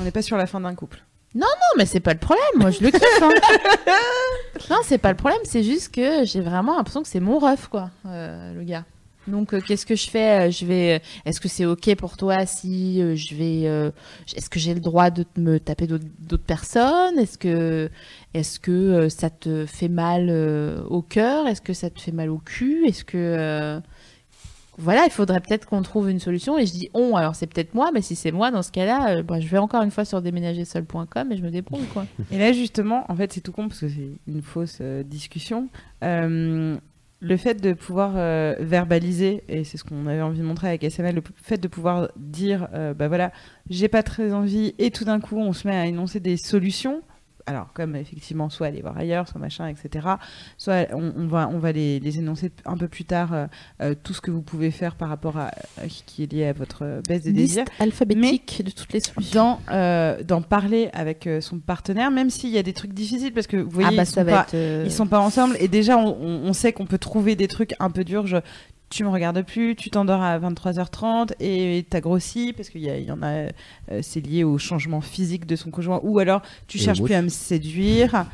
on 0.00 0.02
n'est 0.02 0.10
pas 0.10 0.22
sur 0.22 0.36
la 0.36 0.46
fin 0.46 0.60
d'un 0.60 0.74
couple 0.74 1.00
Non, 1.34 1.46
mais 1.76 1.86
c'est 1.86 2.00
pas 2.00 2.12
le 2.14 2.18
problème. 2.18 2.44
Moi, 2.56 2.70
je 2.70 2.82
le 2.82 2.90
kiffe. 2.90 3.22
hein. 3.22 3.30
non, 4.70 4.78
c'est 4.82 4.98
pas 4.98 5.10
le 5.10 5.16
problème. 5.16 5.40
C'est 5.44 5.62
juste 5.62 5.94
que 5.94 6.24
j'ai 6.24 6.40
vraiment 6.40 6.76
l'impression 6.76 7.02
que 7.02 7.08
c'est 7.08 7.20
mon 7.20 7.38
ref, 7.38 7.68
quoi, 7.68 7.90
euh, 8.06 8.54
le 8.54 8.64
gars. 8.64 8.84
Donc, 9.28 9.52
euh, 9.54 9.60
qu'est-ce 9.60 9.86
que 9.86 9.94
je 9.96 10.08
fais 10.08 10.48
Euh, 10.48 10.50
Je 10.50 10.64
vais. 10.66 11.02
Est-ce 11.24 11.40
que 11.40 11.48
c'est 11.48 11.66
ok 11.66 11.94
pour 11.96 12.16
toi 12.16 12.46
si 12.46 13.00
euh, 13.02 13.14
je 13.14 13.34
vais 13.34 13.62
euh, 13.66 13.90
Est-ce 14.34 14.50
que 14.50 14.58
j'ai 14.58 14.74
le 14.74 14.80
droit 14.80 15.10
de 15.10 15.24
me 15.36 15.58
taper 15.58 15.86
d'autres 15.86 16.44
personnes? 16.44 17.18
Est-ce 17.18 17.38
que 17.38 17.90
est-ce 18.34 18.58
que 18.60 18.70
euh, 18.72 19.08
ça 19.08 19.30
te 19.30 19.66
fait 19.66 19.88
mal 19.88 20.28
euh, 20.30 20.82
au 20.84 21.02
cœur? 21.02 21.46
Est-ce 21.46 21.60
que 21.60 21.72
ça 21.72 21.90
te 21.90 22.00
fait 22.00 22.12
mal 22.12 22.30
au 22.30 22.38
cul? 22.38 22.84
Est-ce 22.86 23.04
que 23.04 23.16
euh, 23.16 23.80
voilà, 24.80 25.04
il 25.06 25.10
faudrait 25.10 25.40
peut-être 25.40 25.66
qu'on 25.66 25.82
trouve 25.82 26.08
une 26.08 26.20
solution. 26.20 26.56
Et 26.56 26.64
je 26.64 26.72
dis 26.72 26.88
on, 26.94 27.16
alors 27.16 27.34
c'est 27.34 27.48
peut-être 27.48 27.74
moi, 27.74 27.90
mais 27.92 28.00
si 28.00 28.14
c'est 28.14 28.30
moi, 28.30 28.52
dans 28.52 28.62
ce 28.62 28.70
cas-là, 28.70 29.16
euh, 29.16 29.22
bah, 29.24 29.40
je 29.40 29.48
vais 29.48 29.58
encore 29.58 29.82
une 29.82 29.90
fois 29.90 30.04
sur 30.04 30.22
déménagerseul.com 30.22 31.32
et 31.32 31.36
je 31.36 31.42
me 31.42 31.50
débrouille, 31.50 31.86
quoi. 31.92 32.06
Et 32.30 32.38
là, 32.38 32.52
justement, 32.52 33.04
en 33.08 33.16
fait, 33.16 33.32
c'est 33.32 33.40
tout 33.40 33.50
con 33.50 33.66
parce 33.66 33.80
que 33.80 33.88
c'est 33.88 34.10
une 34.28 34.40
fausse 34.42 34.78
euh, 34.80 35.02
discussion. 35.02 35.68
Le 37.20 37.36
fait 37.36 37.54
de 37.54 37.72
pouvoir 37.72 38.12
euh, 38.14 38.54
verbaliser, 38.60 39.42
et 39.48 39.64
c'est 39.64 39.76
ce 39.76 39.82
qu'on 39.82 40.06
avait 40.06 40.22
envie 40.22 40.38
de 40.38 40.44
montrer 40.44 40.68
avec 40.68 40.84
SML, 40.84 41.16
le 41.16 41.22
fait 41.42 41.58
de 41.58 41.66
pouvoir 41.66 42.10
dire, 42.16 42.68
euh, 42.74 42.94
bah 42.94 43.08
voilà, 43.08 43.32
j'ai 43.68 43.88
pas 43.88 44.04
très 44.04 44.32
envie, 44.32 44.74
et 44.78 44.92
tout 44.92 45.04
d'un 45.04 45.18
coup, 45.18 45.36
on 45.36 45.52
se 45.52 45.66
met 45.66 45.76
à 45.76 45.86
énoncer 45.86 46.20
des 46.20 46.36
solutions. 46.36 47.02
Alors 47.48 47.72
comme 47.72 47.96
effectivement, 47.96 48.48
soit 48.50 48.66
aller 48.68 48.80
voir 48.82 48.96
ailleurs, 48.96 49.26
soit 49.28 49.40
machin, 49.40 49.66
etc. 49.68 50.06
Soit 50.56 50.88
on, 50.92 51.12
on 51.16 51.26
va, 51.26 51.48
on 51.48 51.58
va 51.58 51.72
les, 51.72 52.00
les 52.00 52.18
énoncer 52.18 52.50
un 52.64 52.76
peu 52.76 52.88
plus 52.88 53.04
tard, 53.04 53.32
euh, 53.32 53.46
euh, 53.82 53.94
tout 54.02 54.12
ce 54.14 54.20
que 54.20 54.30
vous 54.30 54.42
pouvez 54.42 54.70
faire 54.70 54.94
par 54.94 55.08
rapport 55.08 55.36
à, 55.38 55.50
qui 56.06 56.22
est 56.22 56.32
lié 56.32 56.46
à 56.46 56.52
votre 56.52 57.00
baisse 57.08 57.24
de 57.24 57.30
désir. 57.30 57.64
Liste 57.64 57.72
alphabétique 57.80 58.62
de 58.64 58.70
toutes 58.70 58.92
les 58.92 59.00
solutions. 59.00 59.40
D'en 59.42 59.60
euh, 59.70 60.22
d'en 60.22 60.42
parler 60.42 60.90
avec 60.92 61.28
son 61.40 61.58
partenaire, 61.58 62.10
même 62.10 62.30
s'il 62.30 62.50
y 62.50 62.58
a 62.58 62.62
des 62.62 62.72
trucs 62.72 62.92
difficiles, 62.92 63.32
parce 63.32 63.46
que 63.46 63.56
vous 63.56 63.70
voyez, 63.70 63.88
ah 63.92 63.96
bah 63.96 64.02
ils, 64.02 64.06
sont 64.06 64.24
pas, 64.24 64.46
être. 64.52 64.84
ils 64.86 64.92
sont 64.92 65.06
pas 65.06 65.20
ensemble, 65.20 65.56
et 65.60 65.68
déjà 65.68 65.96
on, 65.96 66.16
on- 66.20 66.48
on 66.48 66.52
sait 66.52 66.72
qu'on 66.72 66.86
peut 66.86 66.98
trouver 66.98 67.36
des 67.36 67.48
trucs 67.48 67.74
un 67.80 67.90
peu 67.90 68.04
durs. 68.04 68.26
Je, 68.26 68.36
tu 68.90 69.04
me 69.04 69.08
regardes 69.10 69.42
plus, 69.44 69.76
tu 69.76 69.90
t'endors 69.90 70.22
à 70.22 70.38
23h30 70.38 71.32
et 71.40 71.84
t'as 71.90 72.00
grossi 72.00 72.52
parce 72.56 72.70
qu'il 72.70 72.82
y, 72.82 73.10
en 73.10 73.22
a, 73.22 73.26
euh, 73.26 73.50
c'est 74.02 74.20
lié 74.20 74.44
au 74.44 74.56
changement 74.58 75.00
physique 75.00 75.44
de 75.46 75.56
son 75.56 75.70
conjoint, 75.70 76.00
ou 76.02 76.18
alors 76.18 76.40
tu 76.66 76.78
Et 76.78 76.80
cherches 76.80 77.02
plus 77.02 77.14
à 77.14 77.20
me 77.22 77.28
séduire, 77.28 78.24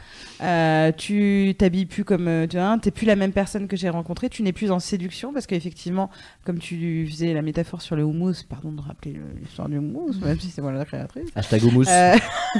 euh, 0.42 0.92
tu 0.92 1.54
t'habilles 1.58 1.86
plus 1.86 2.04
comme 2.04 2.28
euh, 2.28 2.46
tu 2.46 2.56
vois, 2.56 2.78
t'es 2.80 2.90
plus 2.92 3.06
la 3.06 3.16
même 3.16 3.32
personne 3.32 3.66
que 3.66 3.76
j'ai 3.76 3.88
rencontrée, 3.88 4.28
tu 4.28 4.42
n'es 4.42 4.52
plus 4.52 4.70
en 4.70 4.78
séduction 4.78 5.32
parce 5.32 5.46
qu'effectivement, 5.46 6.08
comme 6.44 6.58
tu 6.60 7.06
faisais 7.10 7.32
la 7.34 7.42
métaphore 7.42 7.82
sur 7.82 7.96
le 7.96 8.04
houmous, 8.04 8.44
pardon 8.48 8.70
de 8.72 8.80
rappeler 8.80 9.12
le- 9.12 9.40
l'histoire 9.40 9.68
du 9.68 9.78
houmous, 9.78 10.14
même 10.22 10.38
si 10.38 10.50
c'est 10.50 10.62
moi 10.62 10.70
la 10.72 10.84
créatrice. 10.84 11.28
Hashtag 11.34 11.64
houmous. 11.64 11.88
Euh, 11.88 12.16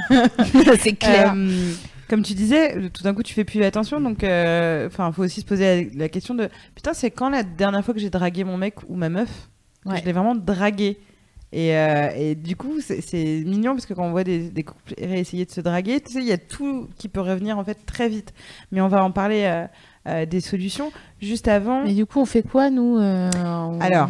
c'est 0.79 0.93
clair. 0.95 1.33
comme 2.09 2.21
tu 2.23 2.33
disais, 2.33 2.89
tout 2.91 3.03
d'un 3.03 3.13
coup, 3.13 3.23
tu 3.23 3.33
fais 3.33 3.43
plus 3.43 3.63
attention. 3.63 3.99
Donc, 4.01 4.23
euh, 4.23 4.87
enfin, 4.87 5.11
faut 5.11 5.23
aussi 5.23 5.41
se 5.41 5.45
poser 5.45 5.89
la, 5.93 6.03
la 6.03 6.09
question 6.09 6.33
de 6.35 6.49
putain, 6.75 6.93
c'est 6.93 7.11
quand 7.11 7.29
la 7.29 7.43
dernière 7.43 7.83
fois 7.83 7.93
que 7.93 7.99
j'ai 7.99 8.09
dragué 8.09 8.43
mon 8.43 8.57
mec 8.57 8.75
ou 8.87 8.95
ma 8.95 9.09
meuf 9.09 9.49
Ouais. 9.85 9.99
Je 9.99 10.05
l'ai 10.05 10.13
vraiment 10.13 10.33
dragué? 10.35 10.97
Et, 11.51 11.75
euh, 11.77 12.09
et 12.17 12.33
du 12.35 12.55
coup, 12.55 12.81
c'est- 12.81 13.43
mignon 13.45 13.73
parce 13.75 13.85
que 13.85 13.93
quand 13.93 14.03
on 14.05 14.11
voit 14.11 14.23
des, 14.23 14.49
des 14.49 14.63
couples 14.63 14.93
réessayer 14.99 15.45
de 15.45 15.51
se 15.51 15.61
draguer, 15.61 16.01
tu 16.01 16.11
sais, 16.13 16.19
il 16.19 16.25
y 16.25 16.31
a 16.31 16.37
tout 16.39 16.89
qui 16.97 17.07
peut 17.07 17.21
revenir 17.21 17.57
en 17.59 17.63
fait 17.63 17.77
très 17.85 18.09
vite. 18.09 18.33
Mais 18.71 18.81
on 18.81 18.87
va 18.87 19.03
en 19.03 19.11
parler 19.11 19.43
euh, 19.45 19.65
euh, 20.07 20.25
des 20.25 20.41
solutions 20.41 20.91
juste 21.21 21.47
avant. 21.47 21.83
Mais 21.83 21.93
du 21.93 22.05
coup, 22.07 22.19
on 22.19 22.25
fait 22.25 22.41
quoi, 22.41 22.69
nous 22.71 22.97
euh, 22.97 23.29
on- 23.35 23.79
Alors. 23.79 24.09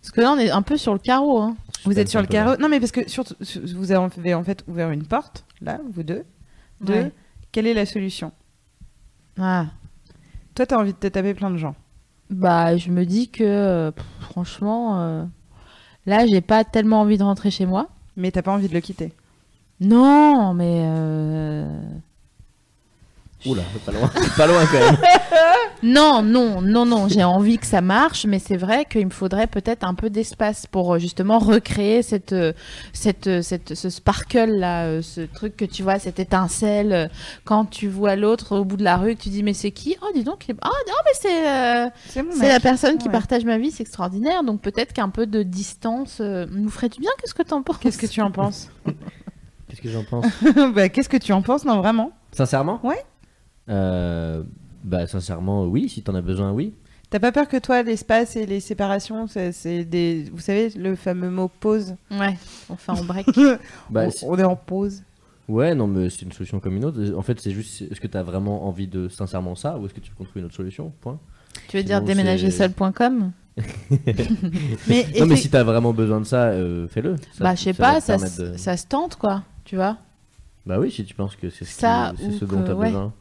Parce 0.00 0.10
que 0.12 0.20
là, 0.22 0.32
on 0.32 0.38
est 0.38 0.50
un 0.50 0.62
peu 0.62 0.76
sur 0.76 0.92
le 0.92 0.98
carreau. 0.98 1.38
Hein. 1.38 1.56
Vous 1.84 1.98
êtes 1.98 2.08
sur 2.08 2.20
le 2.20 2.26
carreau. 2.26 2.56
Non, 2.58 2.68
mais 2.68 2.80
parce 2.80 2.92
que 2.92 3.08
surtout, 3.08 3.34
vous 3.76 3.92
avez 3.92 4.34
en 4.34 4.42
fait 4.42 4.64
ouvert 4.66 4.90
une 4.90 5.04
porte, 5.06 5.44
là, 5.60 5.78
vous 5.92 6.02
deux. 6.02 6.24
Ouais. 6.86 7.12
quelle 7.52 7.66
est 7.66 7.74
la 7.74 7.86
solution? 7.86 8.32
Ah. 9.38 9.66
Toi, 10.54 10.66
t'as 10.66 10.78
envie 10.78 10.92
de 10.92 10.98
te 10.98 11.06
taper 11.08 11.34
plein 11.34 11.50
de 11.50 11.56
gens. 11.56 11.74
Bah, 12.30 12.76
je 12.76 12.90
me 12.90 13.04
dis 13.04 13.28
que, 13.30 13.42
euh, 13.44 13.90
pff, 13.90 14.04
franchement, 14.20 15.00
euh, 15.00 15.24
là, 16.06 16.26
j'ai 16.26 16.40
pas 16.40 16.64
tellement 16.64 17.00
envie 17.00 17.18
de 17.18 17.22
rentrer 17.24 17.50
chez 17.50 17.66
moi. 17.66 17.88
Mais 18.16 18.30
t'as 18.30 18.42
pas 18.42 18.52
envie 18.52 18.68
de 18.68 18.74
le 18.74 18.80
quitter? 18.80 19.12
Non, 19.80 20.54
mais. 20.54 20.82
euh, 20.86 21.82
Oula, 23.46 23.62
pas 23.84 23.92
loin. 23.92 24.10
pas 24.36 24.46
loin 24.46 24.64
quand 24.66 24.80
même. 24.80 24.96
Non, 25.82 26.22
non, 26.22 26.62
non, 26.62 26.86
non, 26.86 27.08
j'ai 27.08 27.24
envie 27.24 27.58
que 27.58 27.66
ça 27.66 27.82
marche, 27.82 28.24
mais 28.24 28.38
c'est 28.38 28.56
vrai 28.56 28.86
qu'il 28.86 29.04
me 29.04 29.10
faudrait 29.10 29.46
peut-être 29.46 29.84
un 29.84 29.92
peu 29.92 30.08
d'espace 30.08 30.66
pour 30.66 30.94
euh, 30.94 30.98
justement 30.98 31.38
recréer 31.38 32.00
cette, 32.02 32.32
euh, 32.32 32.54
cette, 32.94 33.26
euh, 33.26 33.42
cette, 33.42 33.74
ce 33.74 33.90
sparkle 33.90 34.46
là, 34.50 35.02
ce 35.02 35.20
truc 35.20 35.56
que 35.58 35.66
tu 35.66 35.82
vois, 35.82 35.98
cette 35.98 36.18
étincelle 36.18 37.10
quand 37.44 37.66
tu 37.66 37.86
vois 37.88 38.16
l'autre 38.16 38.56
au 38.60 38.64
bout 38.64 38.78
de 38.78 38.84
la 38.84 38.96
rue, 38.96 39.14
tu 39.14 39.28
dis 39.28 39.42
mais 39.42 39.52
c'est 39.52 39.72
qui? 39.72 39.94
Oh 40.00 40.06
dis 40.14 40.24
donc, 40.24 40.48
il 40.48 40.52
est- 40.52 40.58
oh 40.64 40.68
non 40.88 40.94
mais 41.04 41.10
c'est 41.14 41.48
euh, 41.48 41.88
C'est 42.30 42.48
la 42.48 42.60
personne 42.60 42.96
qui 42.96 43.08
Ouais. 43.08 43.12
partage 43.12 43.44
ma 43.44 43.58
vie, 43.58 43.70
c'est 43.70 43.82
extraordinaire. 43.82 44.42
Donc 44.42 44.62
peut-être 44.62 44.94
qu'un 44.94 45.10
peu 45.10 45.26
de 45.26 45.42
distance 45.42 46.18
euh, 46.22 46.46
nous 46.50 46.70
ferait 46.70 46.88
du 46.88 47.00
bien. 47.00 47.10
Qu'est-ce 47.20 47.34
que 47.34 47.42
t'en 47.42 47.62
penses? 47.62 47.76
Qu'est-ce 47.78 47.98
que 47.98 48.06
tu 48.06 48.22
en 48.22 48.30
penses? 48.30 48.70
Qu'est-ce 49.68 49.82
que 49.82 49.90
j'en 49.90 50.04
pense? 50.04 50.24
Bah, 50.74 50.88
Qu'est-ce 50.88 51.10
que 51.10 51.18
tu 51.18 51.34
en 51.34 51.42
penses? 51.42 51.66
Non, 51.66 51.76
vraiment. 51.82 52.12
Sincèrement? 52.32 52.80
Ouais. 52.82 53.04
Euh, 53.68 54.42
bah 54.82 55.06
sincèrement, 55.06 55.64
oui. 55.66 55.88
Si 55.88 56.02
t'en 56.02 56.14
as 56.14 56.20
besoin, 56.20 56.52
oui. 56.52 56.74
T'as 57.10 57.20
pas 57.20 57.32
peur 57.32 57.48
que 57.48 57.56
toi, 57.58 57.82
l'espace 57.82 58.34
et 58.36 58.44
les 58.46 58.60
séparations, 58.60 59.26
c'est 59.26 59.52
c'est 59.52 59.84
des. 59.84 60.24
Vous 60.32 60.40
savez, 60.40 60.70
le 60.70 60.96
fameux 60.96 61.30
mot 61.30 61.48
pause? 61.48 61.94
Ouais, 62.10 62.36
enfin 62.68 62.94
on 62.98 63.04
break. 63.04 63.26
Bah, 63.90 64.06
on, 64.22 64.36
est 64.38 64.42
en 64.44 64.56
pause. 64.56 65.02
Ouais, 65.48 65.74
non, 65.74 65.86
mais 65.86 66.10
c'est 66.10 66.22
une 66.22 66.32
solution 66.32 66.58
comme 66.58 66.76
une 66.76 66.84
autre. 66.86 66.98
En 67.16 67.22
fait, 67.22 67.38
c'est 67.40 67.50
juste, 67.52 67.82
est-ce 67.82 68.00
que 68.00 68.06
t'as 68.06 68.22
vraiment 68.22 68.66
envie 68.66 68.88
de 68.88 69.08
sincèrement 69.08 69.54
ça, 69.54 69.78
ou 69.78 69.86
est-ce 69.86 69.94
que 69.94 70.00
tu 70.00 70.10
veux 70.10 70.16
qu'on 70.16 70.24
trouve 70.24 70.38
une 70.38 70.46
autre 70.46 70.54
solution? 70.54 70.92
Point. 71.02 71.18
tu 71.68 71.76
veux 71.76 71.82
dire 71.82 71.98
Sinon, 71.98 72.06
déménagerseul.com 72.06 73.32
Mais, 74.88 75.06
Non, 75.20 75.26
mais 75.26 75.36
si 75.36 75.48
t'as 75.50 75.62
vraiment 75.62 75.92
besoin 75.92 76.20
de 76.20 76.24
ça, 76.24 76.46
euh, 76.46 76.88
fais-le. 76.88 77.16
Bah 77.38 77.54
je 77.54 77.62
sais 77.62 77.74
pas, 77.74 78.00
ça, 78.00 78.16
de- 78.16 78.56
ça 78.56 78.76
se 78.76 78.86
tente 78.86 79.16
quoi, 79.16 79.42
tu 79.64 79.76
vois? 79.76 79.98
Bah 80.66 80.78
oui, 80.80 80.90
si 80.90 81.04
tu 81.04 81.14
penses 81.14 81.36
que 81.36 81.50
c'est 81.50 81.64
ce, 81.64 81.72
Ça, 81.78 82.12
qui- 82.16 82.22
c'est 82.22 82.28
ou 82.28 82.38
ce 82.38 82.44
dont 82.46 82.62
que- 82.62 82.66
t'as 82.66 82.74
ouais. 82.74 82.86
besoin. 82.88 83.12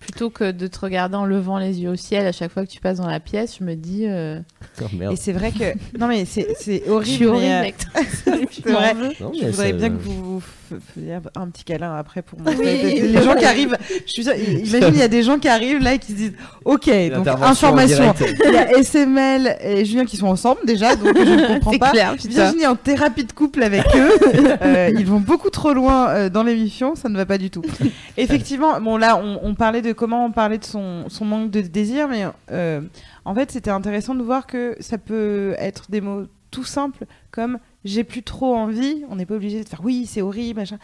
Plutôt 0.00 0.30
que 0.30 0.50
de 0.50 0.66
te 0.66 0.78
regarder 0.80 1.14
en 1.16 1.26
levant 1.26 1.58
les 1.58 1.80
yeux 1.80 1.90
au 1.90 1.96
ciel 1.96 2.26
à 2.26 2.32
chaque 2.32 2.50
fois 2.50 2.64
que 2.66 2.70
tu 2.70 2.80
passes 2.80 2.98
dans 2.98 3.06
la 3.06 3.20
pièce, 3.20 3.58
je 3.60 3.64
me 3.64 3.74
dis. 3.76 4.06
euh, 4.06 4.40
Oh, 4.80 5.10
Et 5.12 5.16
c'est 5.16 5.32
vrai 5.32 5.52
que. 5.52 5.74
Non, 5.98 6.08
mais 6.08 6.24
c'est 6.24 6.54
c'est 6.58 6.82
je 6.86 6.90
horrible. 6.90 7.06
suis 7.16 7.26
horrible 7.26 7.44
mais, 7.44 7.52
euh, 7.52 7.58
avec 7.60 7.76
toi. 7.78 8.00
c'est 8.50 8.70
vrai. 8.70 8.94
Non, 9.20 9.32
Je 9.38 9.46
voudrais 9.46 9.72
bien 9.74 9.90
que 9.90 9.96
vous 10.02 10.42
vous 10.70 10.76
f- 10.76 10.94
faisiez 10.94 11.18
un 11.36 11.48
petit 11.48 11.64
câlin 11.64 11.94
après 11.96 12.22
pour 12.22 12.40
moi. 12.40 12.52
les 12.52 13.22
gens 13.22 13.34
qui 13.34 13.44
arrivent, 13.44 13.76
je 14.06 14.12
suis 14.12 14.22
imagine 14.22 14.94
il 14.94 14.98
y 14.98 15.02
a 15.02 15.08
des 15.08 15.22
gens 15.22 15.38
qui 15.38 15.48
arrivent 15.48 15.82
là 15.82 15.94
et 15.94 15.98
qui 15.98 16.12
se 16.12 16.16
disent 16.16 16.32
OK, 16.64 16.88
donc 17.12 17.26
information. 17.28 18.14
Il 18.46 18.52
y 18.52 18.56
a 18.56 18.78
SML 18.78 19.56
et 19.62 19.84
Julien 19.84 20.04
qui 20.04 20.16
sont 20.16 20.26
ensemble 20.28 20.60
déjà, 20.64 20.96
donc 20.96 21.16
je 21.16 21.22
ne 21.22 21.46
comprends 21.54 21.78
pas. 21.78 21.90
clair. 21.90 22.14
Virginie 22.18 22.66
en 22.66 22.76
thérapie 22.76 23.24
de 23.24 23.32
couple 23.32 23.62
avec 23.62 23.84
eux. 23.96 24.10
Euh, 24.62 24.90
ils 24.98 25.06
vont 25.06 25.20
beaucoup 25.20 25.48
trop 25.50 25.72
loin 25.72 26.08
euh, 26.10 26.28
dans 26.28 26.42
l'émission, 26.42 26.94
ça 26.94 27.08
ne 27.08 27.16
va 27.16 27.24
pas 27.26 27.38
du 27.38 27.50
tout. 27.50 27.62
Effectivement, 28.16 28.80
bon 28.80 28.96
là, 28.96 29.16
on, 29.22 29.38
on 29.42 29.54
parlait 29.54 29.82
de 29.82 29.92
comment 29.92 30.24
on 30.26 30.32
parlait 30.32 30.58
de 30.58 30.64
son, 30.64 31.04
son 31.08 31.24
manque 31.24 31.50
de 31.50 31.60
désir, 31.60 32.08
mais 32.08 32.24
euh, 32.52 32.80
en 33.24 33.34
fait, 33.34 33.50
c'était 33.50 33.70
intéressant 33.70 34.14
de 34.14 34.22
voir 34.22 34.46
que 34.46 34.76
ça 34.80 34.98
peut 34.98 35.54
être 35.58 35.90
des 35.90 36.00
mots 36.00 36.24
tout 36.50 36.64
simples 36.64 37.04
comme 37.30 37.58
j'ai 37.84 38.04
plus 38.04 38.22
trop 38.22 38.54
envie. 38.54 39.04
On 39.08 39.16
n'est 39.16 39.26
pas 39.26 39.34
obligé 39.36 39.62
de 39.62 39.68
faire 39.68 39.80
oui, 39.84 40.06
c'est 40.06 40.22
horrible, 40.22 40.60
machin. 40.60 40.78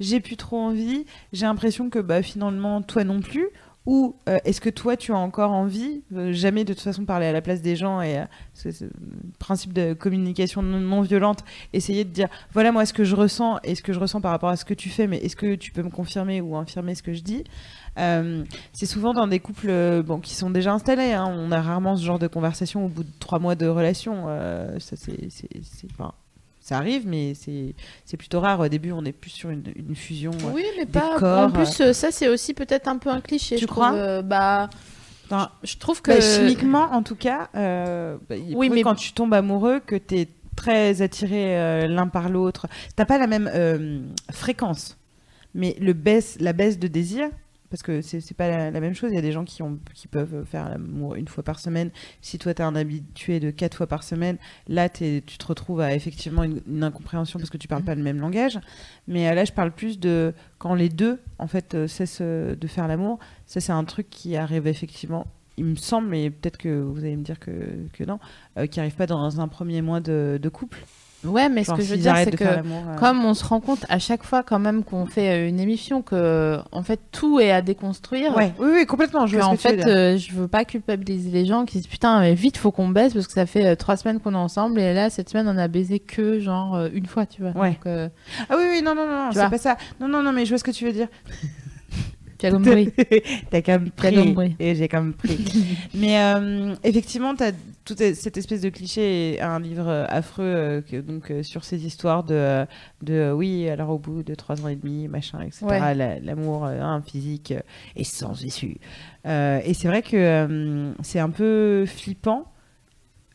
J'ai 0.00 0.20
plus 0.20 0.36
trop 0.36 0.58
envie. 0.58 1.04
J'ai 1.32 1.46
l'impression 1.46 1.90
que 1.90 1.98
bah, 1.98 2.22
finalement, 2.22 2.82
toi 2.82 3.04
non 3.04 3.20
plus. 3.20 3.48
Ou 3.84 4.14
euh, 4.28 4.38
est-ce 4.44 4.60
que 4.60 4.70
toi, 4.70 4.96
tu 4.96 5.10
as 5.12 5.16
encore 5.18 5.50
envie 5.50 6.02
Euh, 6.14 6.32
Jamais 6.32 6.62
de 6.64 6.72
toute 6.72 6.82
façon 6.84 7.04
parler 7.04 7.26
à 7.26 7.32
la 7.32 7.42
place 7.42 7.62
des 7.62 7.74
gens 7.74 8.00
et 8.00 8.16
euh, 8.16 8.70
principe 9.40 9.72
de 9.72 9.92
communication 9.92 10.62
non, 10.62 11.00
violente. 11.00 11.40
Essayer 11.72 12.04
de 12.04 12.10
dire 12.10 12.28
voilà 12.52 12.70
moi 12.70 12.86
ce 12.86 12.92
que 12.92 13.02
je 13.02 13.16
ressens 13.16 13.58
et 13.64 13.74
ce 13.74 13.82
que 13.82 13.92
je 13.92 13.98
ressens 13.98 14.20
par 14.20 14.30
rapport 14.30 14.50
à 14.50 14.56
ce 14.56 14.64
que 14.64 14.74
tu 14.74 14.88
fais, 14.88 15.08
mais 15.08 15.16
est-ce 15.18 15.34
que 15.34 15.56
tu 15.56 15.72
peux 15.72 15.82
me 15.82 15.90
confirmer 15.90 16.40
ou 16.40 16.54
infirmer 16.56 16.94
ce 16.94 17.02
que 17.02 17.12
je 17.12 17.22
dis 17.22 17.42
Euh, 17.98 18.44
C'est 18.72 18.86
souvent 18.86 19.14
dans 19.14 19.26
des 19.26 19.40
couples 19.40 19.72
qui 20.22 20.34
sont 20.36 20.50
déjà 20.50 20.72
installés. 20.72 21.12
hein. 21.12 21.26
On 21.36 21.50
a 21.50 21.60
rarement 21.60 21.96
ce 21.96 22.04
genre 22.04 22.20
de 22.20 22.28
conversation 22.28 22.84
au 22.86 22.88
bout 22.88 23.02
de 23.02 23.10
trois 23.18 23.40
mois 23.40 23.56
de 23.56 23.66
relation. 23.66 24.26
Ça 24.78 24.94
c'est 24.96 25.28
ça 26.62 26.78
arrive, 26.78 27.06
mais 27.06 27.34
c'est 27.34 28.16
plutôt 28.16 28.40
rare. 28.40 28.60
Au 28.60 28.68
début, 28.68 28.92
on 28.92 29.04
est 29.04 29.12
plus 29.12 29.30
sur 29.30 29.50
une, 29.50 29.64
une 29.76 29.94
fusion. 29.96 30.30
euh, 30.32 30.50
Oui, 30.54 30.64
mais 30.78 30.84
des 30.86 30.92
pas. 30.92 31.18
corps, 31.18 31.48
en 31.48 31.50
plus, 31.50 31.80
euh, 31.80 31.92
ça 31.92 32.10
c'est 32.12 32.28
aussi 32.28 32.54
peut-être 32.54 32.86
un 32.88 32.96
peu 32.98 33.10
un 33.10 33.20
cliché. 33.20 33.56
Tu 33.56 33.62
je 33.62 33.66
crois 33.66 33.88
trouve, 33.88 33.98
euh, 34.00 34.22
Bah, 34.22 34.68
je 35.64 35.76
trouve 35.78 36.00
que. 36.02 36.10
Bah, 36.12 36.20
chimiquement, 36.20 36.84
en 36.92 37.02
tout 37.02 37.16
cas, 37.16 37.48
euh, 37.56 38.16
bah, 38.28 38.36
il 38.36 38.54
Oui, 38.56 38.70
mais- 38.70 38.82
quand 38.82 38.94
tu 38.94 39.12
tombes 39.12 39.34
amoureux, 39.34 39.80
que 39.84 39.96
tu 39.96 40.18
es 40.20 40.28
très 40.54 41.02
attiré 41.02 41.58
euh, 41.58 41.86
l'un 41.88 42.06
par 42.06 42.28
l'autre. 42.28 42.66
T'as 42.94 43.06
pas 43.06 43.18
la 43.18 43.26
même 43.26 43.50
euh, 43.54 44.00
fréquence, 44.30 44.98
mais 45.54 45.74
le 45.80 45.94
baisse, 45.94 46.36
la 46.40 46.52
baisse 46.52 46.78
de 46.78 46.86
désir, 46.88 47.28
parce 47.72 47.82
que 47.82 48.02
c'est 48.02 48.34
pas 48.36 48.48
la, 48.48 48.70
la 48.70 48.80
même 48.80 48.94
chose. 48.94 49.10
Il 49.10 49.14
y 49.14 49.18
a 49.18 49.22
des 49.22 49.32
gens 49.32 49.44
qui, 49.44 49.62
ont, 49.62 49.78
qui 49.94 50.06
peuvent 50.08 50.44
faire 50.44 50.68
l'amour 50.68 51.14
une 51.14 51.26
fois 51.26 51.42
par 51.42 51.58
semaine. 51.58 51.90
Si 52.20 52.38
toi, 52.38 52.52
tu 52.52 52.60
es 52.60 52.64
un 52.64 52.76
habitué 52.76 53.40
de 53.40 53.50
quatre 53.50 53.78
fois 53.78 53.86
par 53.86 54.02
semaine, 54.02 54.36
là, 54.68 54.90
t'es- 54.90 55.22
tu 55.26 55.38
te 55.38 55.46
retrouves 55.46 55.80
à 55.80 55.94
effectivement 55.94 56.42
une, 56.44 56.60
une 56.68 56.84
incompréhension 56.84 57.38
parce 57.38 57.48
que 57.48 57.56
tu 57.56 57.66
parles 57.66 57.82
pas 57.82 57.94
le 57.94 58.02
même 58.02 58.20
langage. 58.20 58.60
Mais 59.08 59.26
euh, 59.28 59.34
là, 59.34 59.46
je 59.46 59.52
parle 59.52 59.72
plus 59.72 59.98
de 59.98 60.34
quand 60.58 60.74
les 60.74 60.90
deux, 60.90 61.18
en 61.38 61.46
fait, 61.46 61.74
euh, 61.74 61.86
cessent 61.88 62.18
euh, 62.20 62.54
de 62.54 62.66
faire 62.66 62.86
l'amour. 62.88 63.18
Ça, 63.46 63.60
c'est 63.60 63.72
un 63.72 63.84
truc 63.84 64.10
qui 64.10 64.36
arrive 64.36 64.66
effectivement, 64.66 65.26
il 65.56 65.64
me 65.64 65.76
semble, 65.76 66.08
mais 66.08 66.30
peut-être 66.30 66.58
que 66.58 66.80
vous 66.82 66.98
allez 67.00 67.16
me 67.16 67.24
dire 67.24 67.40
que, 67.40 67.50
que 67.94 68.04
non, 68.04 68.18
euh, 68.58 68.66
qui 68.66 68.80
arrive 68.80 68.94
pas 68.96 69.06
dans 69.06 69.40
un 69.40 69.48
premier 69.48 69.80
mois 69.82 70.00
de, 70.00 70.38
de 70.40 70.48
couple. 70.50 70.78
Ouais, 71.24 71.48
mais 71.48 71.62
ce 71.64 71.72
que 71.72 71.82
je 71.82 71.90
veux 71.90 71.96
dire, 71.96 72.16
c'est 72.24 72.32
que. 72.36 72.44
euh, 72.44 72.96
Comme 72.98 73.24
on 73.24 73.34
se 73.34 73.44
rend 73.44 73.60
compte 73.60 73.84
à 73.88 73.98
chaque 73.98 74.24
fois 74.24 74.42
quand 74.42 74.58
même 74.58 74.82
qu'on 74.82 75.06
fait 75.06 75.28
euh, 75.30 75.48
une 75.48 75.60
émission 75.60 76.02
que 76.02 76.58
en 76.72 76.82
fait 76.82 76.98
tout 77.12 77.38
est 77.38 77.50
à 77.52 77.62
déconstruire. 77.62 78.36
Ouais, 78.36 78.52
oui, 78.58 78.68
oui, 78.74 78.86
complètement. 78.86 79.26
Je 79.26 79.36
vois 79.36 79.46
en 79.46 79.52
veux 79.52 79.56
fait, 79.56 79.86
euh, 79.86 80.16
je 80.18 80.32
veux 80.32 80.48
pas 80.48 80.64
culpabiliser 80.64 81.30
les 81.30 81.46
gens 81.46 81.64
qui 81.64 81.78
disent 81.78 81.86
putain, 81.86 82.20
mais 82.20 82.34
vite 82.34 82.56
faut 82.56 82.70
qu'on 82.72 82.88
baisse 82.88 83.14
parce 83.14 83.26
que 83.26 83.32
ça 83.34 83.46
fait 83.46 83.66
euh, 83.66 83.74
trois 83.76 83.96
semaines 83.96 84.18
qu'on 84.20 84.32
est 84.32 84.36
ensemble 84.36 84.80
et 84.80 84.92
là 84.94 85.10
cette 85.10 85.28
semaine 85.28 85.48
on 85.48 85.58
a 85.58 85.68
baisé 85.68 85.98
que 86.00 86.40
genre 86.40 86.86
une 86.92 87.06
fois, 87.06 87.26
tu 87.26 87.42
vois. 87.42 87.52
Ouais. 87.52 87.78
Donc, 87.84 88.10
Ah 88.50 88.54
oui, 88.56 88.64
oui, 88.70 88.82
non, 88.82 88.94
non, 88.94 89.06
non, 89.06 89.30
c'est 89.32 89.48
pas 89.50 89.58
ça. 89.58 89.76
Non, 90.00 90.08
non, 90.08 90.22
non, 90.22 90.32
mais 90.32 90.44
je 90.44 90.50
vois 90.50 90.58
ce 90.58 90.64
que 90.64 90.70
tu 90.72 90.84
veux 90.86 90.92
dire. 90.92 91.08
tu 92.38 92.46
as 92.46 92.50
compris. 92.50 92.92
T'as 93.50 93.62
compris. 93.62 94.56
Et 94.58 94.74
j'ai 94.74 94.88
quand 94.88 95.00
même 95.02 95.12
pris. 95.12 95.38
mais 95.94 96.18
euh, 96.20 96.74
effectivement, 96.82 97.34
t'as 97.36 97.52
toute 97.84 97.98
cette 98.14 98.36
espèce 98.36 98.60
de 98.60 98.68
cliché 98.68 99.34
est 99.34 99.40
un 99.40 99.58
livre 99.58 99.88
euh, 99.88 100.04
affreux 100.08 100.44
euh, 100.44 100.80
que- 100.82 101.00
donc 101.00 101.30
euh, 101.30 101.42
sur 101.42 101.64
ces 101.64 101.84
histoires 101.86 102.22
de, 102.24 102.64
de 103.02 103.14
euh, 103.14 103.32
oui 103.32 103.68
alors 103.68 103.90
au 103.90 103.98
bout 103.98 104.22
de 104.22 104.34
trois 104.34 104.62
ans 104.64 104.68
et 104.68 104.76
demi 104.76 105.08
machin 105.08 105.40
etc 105.40 105.66
Ouais. 105.66 106.20
l'amour 106.20 106.64
hein, 106.66 107.02
physique 107.06 107.54
est 107.96 108.04
sans 108.04 108.42
issue. 108.44 108.76
Et 109.24 109.74
c'est 109.74 109.88
vrai 109.88 110.02
que 110.02 110.92
c'est 111.02 111.18
un 111.20 111.30
peu 111.30 111.84
flippant 111.86 112.46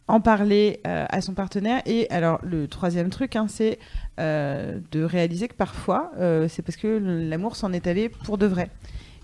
en 0.07 0.19
parler 0.21 0.79
à 0.83 1.19
son 1.21 1.33
partenaire. 1.33 1.81
Et 1.85 2.09
alors 2.09 2.39
le 2.43 2.67
troisième 2.67 3.09
truc 3.09 3.35
hein, 3.35 3.47
c'est 3.49 3.79
de 4.17 5.03
réaliser 5.03 5.47
que 5.47 5.53
parfois 5.55 6.11
c'est 6.49 6.61
parce 6.61 6.77
que 6.77 6.87
l'amour 7.29 7.55
s'en 7.55 7.73
est 7.73 7.87
allé 7.87 8.09
pour 8.09 8.37
de 8.37 8.45
vrai. 8.45 8.69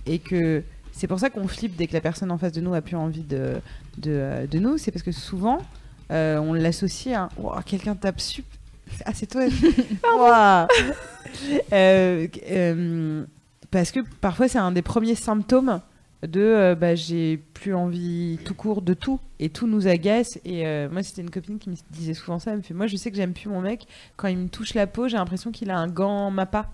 Et 0.06 0.20
que 0.20 0.64
c'est 0.92 1.08
pour 1.08 1.20
ça 1.20 1.30
qu'on 1.30 1.48
flippe 1.48 1.76
dès 1.76 1.88
que 1.88 1.94
la 1.94 2.02
personne 2.02 2.32
en 2.32 2.38
face 2.38 2.52
de 2.52 2.62
nous 2.62 2.74
a 2.74 2.82
plus 2.82 2.96
envie 2.98 3.24
de, 3.24 3.54
de, 3.98 4.12
euh, 4.12 4.48
de 4.48 4.60
nous. 4.60 4.78
C'est 4.78 4.92
parce 4.92 5.04
que 5.04 5.12
souvent, 5.12 5.60
euh, 6.12 6.38
on 6.38 6.54
l'associe 6.54 7.16
à 7.18 7.64
quelqu'un 7.64 7.96
tape 7.96 8.20
sup. 8.20 8.46
Ah, 9.06 9.12
c'est 9.14 9.28
toi. 9.28 9.44
Ouah. 10.18 10.68
Euh, 11.72 12.28
euh, 12.52 13.26
parce 13.72 13.92
que 13.92 14.02
parfois, 14.22 14.48
c'est 14.48 14.60
un 14.60 14.72
des 14.72 14.82
premiers 14.82 15.16
symptômes 15.16 15.82
de 16.22 16.78
bah, 16.80 16.96
j'ai 16.96 17.38
plus 17.38 17.74
envie 17.74 18.38
tout 18.46 18.54
court 18.54 18.82
de 18.82 18.94
tout 18.94 19.20
et 19.40 19.50
tout 19.50 19.68
nous 19.68 19.90
agace 19.90 20.40
et 20.46 20.64
moi 20.88 21.04
c'était 21.04 21.22
une 21.22 21.30
copine 21.30 21.60
qui 21.60 21.70
me 21.70 21.76
disait 21.92 22.14
souvent 22.14 22.40
ça 22.40 22.52
elle 22.52 22.60
me 22.60 22.62
fait 22.62 22.74
moi 22.74 22.88
je 22.88 22.96
sais 22.96 23.12
que 23.12 23.18
j'aime 23.18 23.34
plus 23.34 23.50
mon 23.50 23.60
mec 23.60 23.86
quand 24.16 24.30
il 24.30 24.38
me 24.38 24.48
touche 24.48 24.74
la 24.74 24.88
peau 24.88 25.10
j'ai 25.10 25.18
l'impression 25.18 25.52
qu'il 25.52 25.70
a 25.70 25.78
un 25.78 25.88
gant 25.88 26.32
mappa 26.32 26.70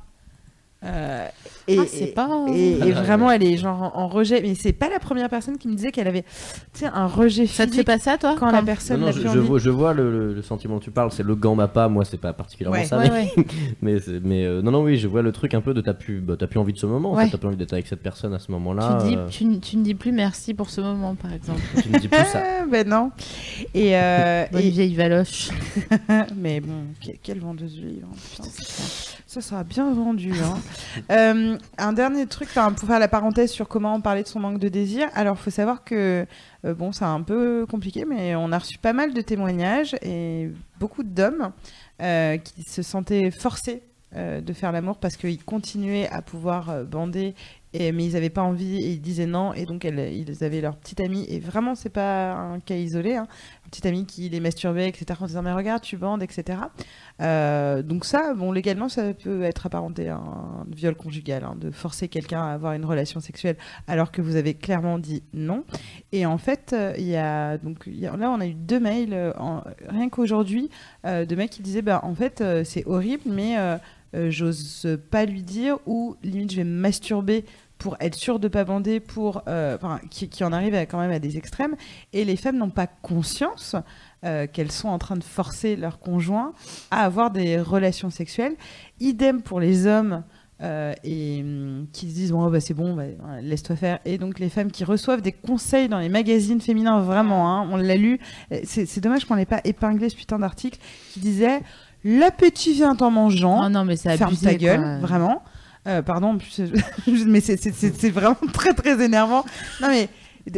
Euh, 0.85 1.27
et, 1.67 1.77
Ah, 1.77 1.83
c'est 1.87 2.03
et- 2.05 2.07
pas- 2.13 2.45
et, 2.53 2.71
et 2.77 2.93
Ah, 2.95 3.01
vraiment 3.01 3.29
elle 3.29 3.43
est 3.43 3.57
genre 3.57 3.81
en, 3.93 3.99
en 4.03 4.07
rejet 4.07 4.41
mais 4.41 4.55
c'est 4.55 4.71
pas 4.71 4.87
la 4.89 4.99
première 4.99 5.27
personne 5.27 5.57
qui 5.57 5.67
me 5.67 5.73
disait 5.75 5.91
qu'elle 5.91 6.07
avait 6.07 6.21
tu 6.73 6.79
sais 6.79 6.85
un 6.85 7.05
rejet 7.05 7.47
Ça 7.47 7.65
te 7.65 7.71
fait 7.71 7.83
physique 7.83 7.85
pas 7.87 7.99
ça, 7.99 8.17
toi 8.17 8.37
quand 8.39 8.49
la 8.49 8.61
personne 8.61 9.01
Non, 9.01 9.07
je, 9.11 9.19
plus 9.19 9.23
je 9.23 9.27
envie. 9.27 9.39
vois, 9.39 9.59
je 9.59 9.69
vois 9.69 9.93
le, 9.93 10.09
le- 10.09 10.33
le 10.35 10.41
sentiment 10.41 10.75
dont 10.75 10.79
tu 10.79 10.91
parles, 10.91 11.11
c'est 11.11 11.23
le 11.23 11.35
gant 11.35 11.53
mappa, 11.53 11.89
moi 11.89 12.05
c'est 12.05 12.15
pas 12.17 12.31
particulièrement 12.31 12.77
Ouais. 12.79 12.85
ça, 12.85 12.97
Ouais, 12.97 13.09
mais, 13.81 13.93
ouais. 13.95 14.01
mais, 14.23 14.45
euh, 14.45 14.61
non, 14.61 14.71
non, 14.71 14.81
oui, 14.83 14.95
je 14.97 15.09
vois 15.09 15.21
le 15.21 15.33
truc 15.33 15.53
un 15.53 15.59
peu 15.59 15.73
de 15.73 15.81
t'as 15.81 15.93
plus, 15.93 16.21
bah, 16.21 16.35
t'as 16.39 16.47
plus 16.47 16.59
envie 16.61 16.71
de 16.71 16.77
ce 16.79 16.85
moment, 16.85 17.11
en 17.11 17.15
Ouais. 17.17 17.25
fait, 17.25 17.31
t'as 17.31 17.37
plus 17.39 17.47
envie 17.49 17.57
d'être 17.57 17.73
avec 17.73 17.85
cette 17.87 18.01
personne 18.01 18.33
à 18.33 18.39
ce 18.39 18.49
moment-là. 18.53 18.99
tu, 19.05 19.15
euh, 19.17 19.57
tu, 19.59 19.75
ne 19.77 19.83
dis 19.83 19.95
plus 19.95 20.13
merci 20.13 20.53
pour 20.53 20.69
ce 20.69 20.79
moment, 20.79 21.13
par 21.15 21.33
exemple. 21.33 21.59
tu 21.83 21.89
ne 21.89 21.99
dis 21.99 22.07
plus 22.07 22.17
ça. 22.25 22.41
Ah, 22.61 22.65
ben 22.71 22.87
non 22.87 23.11
et, 23.73 23.97
euh, 23.97 24.45
Bonne 24.51 24.61
et- 24.61 24.69
vieille 24.69 24.95
Valoche. 24.95 25.49
mais 26.37 26.61
bon 26.61 26.85
que- 27.05 27.11
quelle 27.21 27.39
vendeuse 27.39 27.75
de 27.75 27.81
livres 27.81 28.07
ça, 29.29 29.41
sera 29.41 29.63
bien 29.63 29.93
vendu 29.93 30.33
hein. 30.41 30.57
Euh, 31.11 31.57
un 31.77 31.93
dernier 31.93 32.25
truc 32.25 32.49
pour 32.53 32.87
faire 32.87 32.99
la 32.99 33.07
parenthèse 33.07 33.51
sur 33.51 33.67
comment 33.67 34.01
parler 34.01 34.23
de 34.23 34.27
son 34.27 34.39
manque 34.39 34.59
de 34.59 34.67
désir 34.69 35.07
alors 35.13 35.37
faut 35.37 35.51
savoir 35.51 35.83
que 35.83 36.25
euh, 36.65 36.73
bon 36.73 36.91
c'est 36.91 37.05
un 37.05 37.21
peu 37.21 37.65
compliqué 37.69 38.05
mais 38.05 38.35
on 38.35 38.51
a 38.51 38.57
reçu 38.57 38.79
pas 38.79 38.91
mal 38.91 39.13
de 39.13 39.21
témoignages 39.21 39.95
et 40.01 40.49
beaucoup 40.79 41.03
d'hommes 41.03 41.51
euh, 42.01 42.37
qui 42.37 42.63
se 42.63 42.81
sentaient 42.81 43.31
forcés 43.31 43.83
de 44.15 44.53
faire 44.53 44.71
l'amour 44.71 44.97
parce 44.97 45.17
qu'ils 45.17 45.43
continuaient 45.43 46.09
à 46.09 46.23
pouvoir 46.23 46.83
bander 46.83 47.35
mais 47.73 48.05
ils 48.05 48.13
n'avaient 48.13 48.29
pas 48.29 48.41
envie 48.41 48.77
et 48.77 48.91
ils 48.93 49.01
disaient 49.01 49.25
non 49.25 49.53
et 49.53 49.65
donc 49.65 49.83
ils 49.83 50.43
avaient 50.43 50.61
leur 50.61 50.75
petite 50.75 50.99
amie 50.99 51.25
et 51.29 51.39
vraiment 51.39 51.75
c'est 51.75 51.89
pas 51.89 52.33
un 52.33 52.59
cas 52.59 52.75
isolé 52.75 53.15
hein, 53.15 53.27
un 53.65 53.69
petit 53.69 53.87
ami 53.87 54.05
qui 54.05 54.27
les 54.29 54.39
masturbait 54.39 54.89
etc 54.89 55.19
en 55.21 55.27
disant 55.27 55.43
mais 55.43 55.53
regarde 55.53 55.83
tu 55.83 55.97
bandes 55.97 56.23
etc 56.23 56.59
euh, 57.21 57.81
donc 57.81 58.05
ça, 58.05 58.33
bon, 58.33 58.51
légalement, 58.53 58.87
ça 58.87 59.13
peut 59.13 59.43
être 59.43 59.65
apparenté 59.65 60.07
à 60.07 60.15
un 60.15 60.65
viol 60.73 60.95
conjugal, 60.95 61.43
hein, 61.43 61.55
de 61.59 61.69
forcer 61.69 62.07
quelqu'un 62.07 62.41
à 62.41 62.53
avoir 62.53 62.71
une 62.73 62.85
relation 62.85 63.19
sexuelle 63.19 63.57
alors 63.87 64.11
que 64.11 64.21
vous 64.21 64.37
avez 64.37 64.53
clairement 64.53 64.99
dit 64.99 65.21
non. 65.33 65.65
Et 66.13 66.25
en 66.25 66.37
fait, 66.37 66.71
euh, 66.71 66.93
il 66.97 67.07
y 67.07 67.17
a 67.17 67.57
donc 67.57 67.87
là, 67.87 68.31
on 68.31 68.39
a 68.39 68.47
eu 68.47 68.53
deux 68.53 68.79
mails 68.79 69.13
euh, 69.13 69.33
en- 69.37 69.63
rien 69.89 70.07
qu'aujourd'hui 70.07 70.69
de 71.03 71.35
mecs 71.35 71.49
qui 71.49 71.61
disaient 71.61 71.81
bah 71.81 71.99
en 72.03 72.15
fait 72.15 72.43
c'est 72.63 72.85
horrible, 72.85 73.23
mais 73.25 73.55
euh, 74.15 74.31
j'ose 74.31 74.87
pas 75.11 75.25
lui 75.25 75.43
dire 75.43 75.77
ou 75.85 76.15
limite 76.23 76.51
je 76.51 76.57
vais 76.57 76.63
me 76.63 76.79
masturber 76.79 77.45
pour 77.77 77.95
être 78.01 78.15
sûr 78.15 78.39
de 78.39 78.49
pas 78.49 78.65
bander, 78.65 78.99
pour 78.99 79.41
euh, 79.47 79.77
qui, 80.09 80.43
en 80.43 80.51
arrive 80.51 80.75
à, 80.75 80.85
quand 80.85 80.99
même 80.99 81.11
à 81.11 81.19
des 81.19 81.37
extrêmes. 81.37 81.75
Et 82.11 82.25
les 82.25 82.35
femmes 82.35 82.57
n'ont 82.57 82.69
pas 82.69 82.87
conscience 82.87 83.77
euh, 84.25 84.47
qu'elles 84.47 84.71
sont 84.71 84.89
en 84.89 84.99
train 84.99 85.15
de 85.15 85.23
forcer 85.23 85.77
leur 85.77 85.99
conjoint 85.99 86.51
à 86.91 87.05
avoir 87.05 87.31
des 87.31 87.57
relations 87.57 88.09
sexuelles. 88.09 88.55
Idem 88.99 89.41
pour 89.41 89.61
les 89.61 89.87
hommes 89.87 90.23
et 91.05 91.39
hum, 91.41 91.87
qui 91.93 92.09
se 92.09 92.15
disent 92.15 92.31
bon 92.33 92.49
bah 92.49 92.59
c'est 92.59 92.73
bon 92.73 92.93
bah, 92.93 93.05
laisse-toi 93.41 93.77
faire 93.77 93.99
et 94.03 94.17
donc 94.17 94.39
les 94.39 94.49
femmes 94.49 94.71
qui 94.71 94.83
reçoivent 94.83 95.21
des 95.21 95.31
conseils 95.31 95.87
dans 95.87 95.99
les 95.99 96.09
magazines 96.09 96.59
féminins 96.59 96.99
vraiment 96.99 97.49
hein, 97.49 97.69
on 97.71 97.77
l'a 97.77 97.95
lu 97.95 98.19
c'est 98.65 98.99
dommage 98.99 99.23
qu'on 99.23 99.37
n'ait 99.37 99.45
pas 99.45 99.61
épinglé 99.63 100.09
ce 100.09 100.17
putain 100.17 100.37
d'article 100.37 100.77
qui 101.13 101.21
disait 101.21 101.61
l'appétit 102.03 102.73
vient 102.73 102.95
en 102.99 103.11
mangeant 103.11 103.63
Oh 103.65 103.69
non, 103.69 103.85
mais 103.85 103.95
c'est 103.95 104.15
ferme 104.17 104.29
abusé. 104.31 104.45
ta 104.45 104.53
gueule, 104.55 104.79
quoi. 104.81 104.97
vraiment. 105.07 105.43
Euh, 105.87 106.01
pardon, 106.01 106.37
mais 107.25 107.39
c'est- 107.41 108.09
vraiment 108.09 108.35
très 108.53 108.73
très 108.73 109.03
énervant. 109.03 109.43
Non 109.81 109.87
mais 109.89 110.09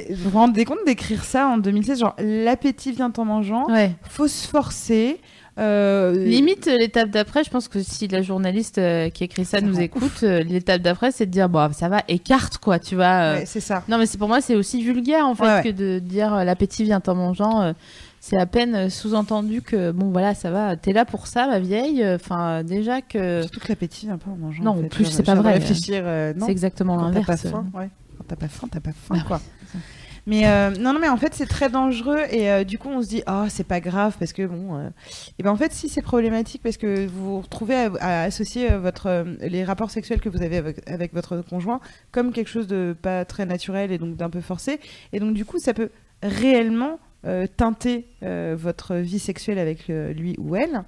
vous 0.09 0.29
vous 0.29 0.37
rendez 0.37 0.63
compte 0.65 0.79
d'écrire 0.85 1.23
ça 1.23 1.47
en 1.47 1.57
2016, 1.57 1.99
genre 1.99 2.15
l'appétit 2.19 2.91
vient 2.91 3.11
en 3.17 3.25
mangeant, 3.25 3.65
Ouais. 3.69 3.91
faut 4.09 4.27
se 4.27 4.47
forcer. 4.47 5.19
euh, 5.59 6.13
Limite, 6.25 6.67
euh, 6.67 6.77
l'étape 6.77 7.09
d'après, 7.09 7.43
je 7.43 7.49
pense 7.49 7.67
que 7.67 7.81
si 7.83 8.07
la 8.07 8.21
journaliste 8.21 8.77
euh, 8.77 9.09
qui 9.09 9.25
écrit 9.25 9.43
ça 9.43 9.59
Ça 9.59 9.61
nous 9.65 9.79
écoute, 9.81 10.23
euh, 10.23 10.43
l'étape 10.43 10.81
d'après, 10.81 11.11
c'est 11.11 11.25
de 11.25 11.31
dire, 11.31 11.49
bon, 11.49 11.71
ça 11.73 11.89
va, 11.89 12.03
écarte, 12.07 12.57
quoi, 12.57 12.79
tu 12.79 12.95
vois. 12.95 13.33
ouais, 13.33 13.43
c'est 13.45 13.59
ça. 13.59 13.83
Non, 13.89 13.97
mais 13.97 14.05
c'est 14.05 14.17
pour 14.17 14.29
moi, 14.29 14.39
c'est 14.39 14.55
aussi 14.55 14.81
vulgaire, 14.81 15.27
en 15.27 15.35
fait, 15.35 15.43
Ouais, 15.43 15.55
ouais. 15.55 15.63
que 15.63 15.69
de 15.71 15.99
dire 15.99 16.33
l'appétit 16.45 16.83
vient 16.85 17.01
en 17.05 17.15
mangeant. 17.15 17.73
Euh, 18.21 18.27
c'est 18.27 18.37
à 18.37 18.45
peine 18.45 18.75
euh, 18.75 18.89
sous-entendu 18.89 19.61
que, 19.61 19.91
bon, 19.91 20.11
voilà, 20.11 20.33
ça 20.35 20.51
va, 20.51 20.75
t'es 20.77 20.93
là 20.93 21.05
pour 21.05 21.27
ça, 21.27 21.47
ma 21.47 21.59
vieille. 21.59 22.05
Enfin, 22.07 22.63
déjà 22.63 23.01
que 23.01 23.41
Surtout 23.41 23.59
que 23.59 23.67
l'appétit 23.69 24.05
vient 24.05 24.17
pas 24.17 24.31
en 24.31 24.35
mangeant. 24.37 24.63
Non, 24.63 24.71
en 24.71 24.81
fait. 24.83 24.89
plus, 24.89 25.05
c'est 25.05 25.23
pas 25.23 25.35
vrai. 25.35 25.53
Réfléchir, 25.53 26.03
euh, 26.05 26.33
non. 26.35 26.45
c'est 26.45 26.51
exactement 26.51 26.97
Quand 26.97 27.05
t'as 27.11 27.11
pas 27.11 27.19
l'inverse. 27.33 27.47
faim, 27.49 27.65
ouais. 27.73 27.89
Quand 28.17 28.23
t'as 28.27 28.35
pas 28.35 28.47
faim, 28.47 28.67
t'as 28.71 28.79
pas 28.79 28.91
faim, 28.93 29.15
Bah 29.15 29.23
quoi. 29.27 29.41
Mais 30.27 30.47
euh, 30.47 30.69
non, 30.79 30.93
non, 30.93 30.99
mais 30.99 31.09
en 31.09 31.17
fait, 31.17 31.33
c'est 31.33 31.47
très 31.47 31.67
dangereux 31.71 32.19
et 32.29 32.51
euh, 32.51 32.63
du 32.63 32.77
coup, 32.77 32.89
on 32.89 33.01
se 33.01 33.07
dit, 33.07 33.23
oh, 33.27 33.45
c'est 33.49 33.63
pas 33.65 33.79
grave 33.79 34.15
parce 34.19 34.33
que 34.33 34.45
bon. 34.45 34.77
euh, 34.77 34.89
Et 35.39 35.43
ben 35.43 35.49
en 35.49 35.55
fait, 35.55 35.73
si 35.73 35.89
c'est 35.89 36.03
problématique 36.03 36.61
parce 36.61 36.77
que 36.77 37.07
vous 37.07 37.25
vous 37.37 37.41
retrouvez 37.41 37.73
à, 37.75 37.89
à 37.99 38.21
associer 38.25 38.71
euh, 38.71 38.77
votre 38.77 39.07
euh, 39.07 39.23
les 39.41 39.63
rapports 39.63 39.89
sexuels 39.89 40.21
que 40.21 40.29
vous 40.29 40.43
avez 40.43 40.57
avec, 40.57 40.87
avec 40.87 41.11
votre 41.15 41.37
conjoint 41.41 41.79
comme 42.11 42.33
quelque 42.33 42.49
chose 42.51 42.67
de 42.67 42.95
pas 43.01 43.25
très 43.25 43.47
naturel 43.47 43.91
et 43.91 43.97
donc 43.97 44.15
d'un 44.15 44.29
peu 44.29 44.41
forcé. 44.41 44.79
Et 45.11 45.19
donc 45.19 45.33
du 45.33 45.43
coup, 45.43 45.57
ça 45.57 45.73
peut 45.73 45.89
réellement 46.21 46.93
euh, 46.93 47.10
teinter 47.57 48.07
euh, 48.23 48.55
votre 48.59 48.95
vie 48.95 49.19
sexuelle 49.19 49.59
avec 49.59 49.89
euh, 49.89 50.11
lui 50.13 50.35
ou 50.39 50.55
elle. 50.55 50.83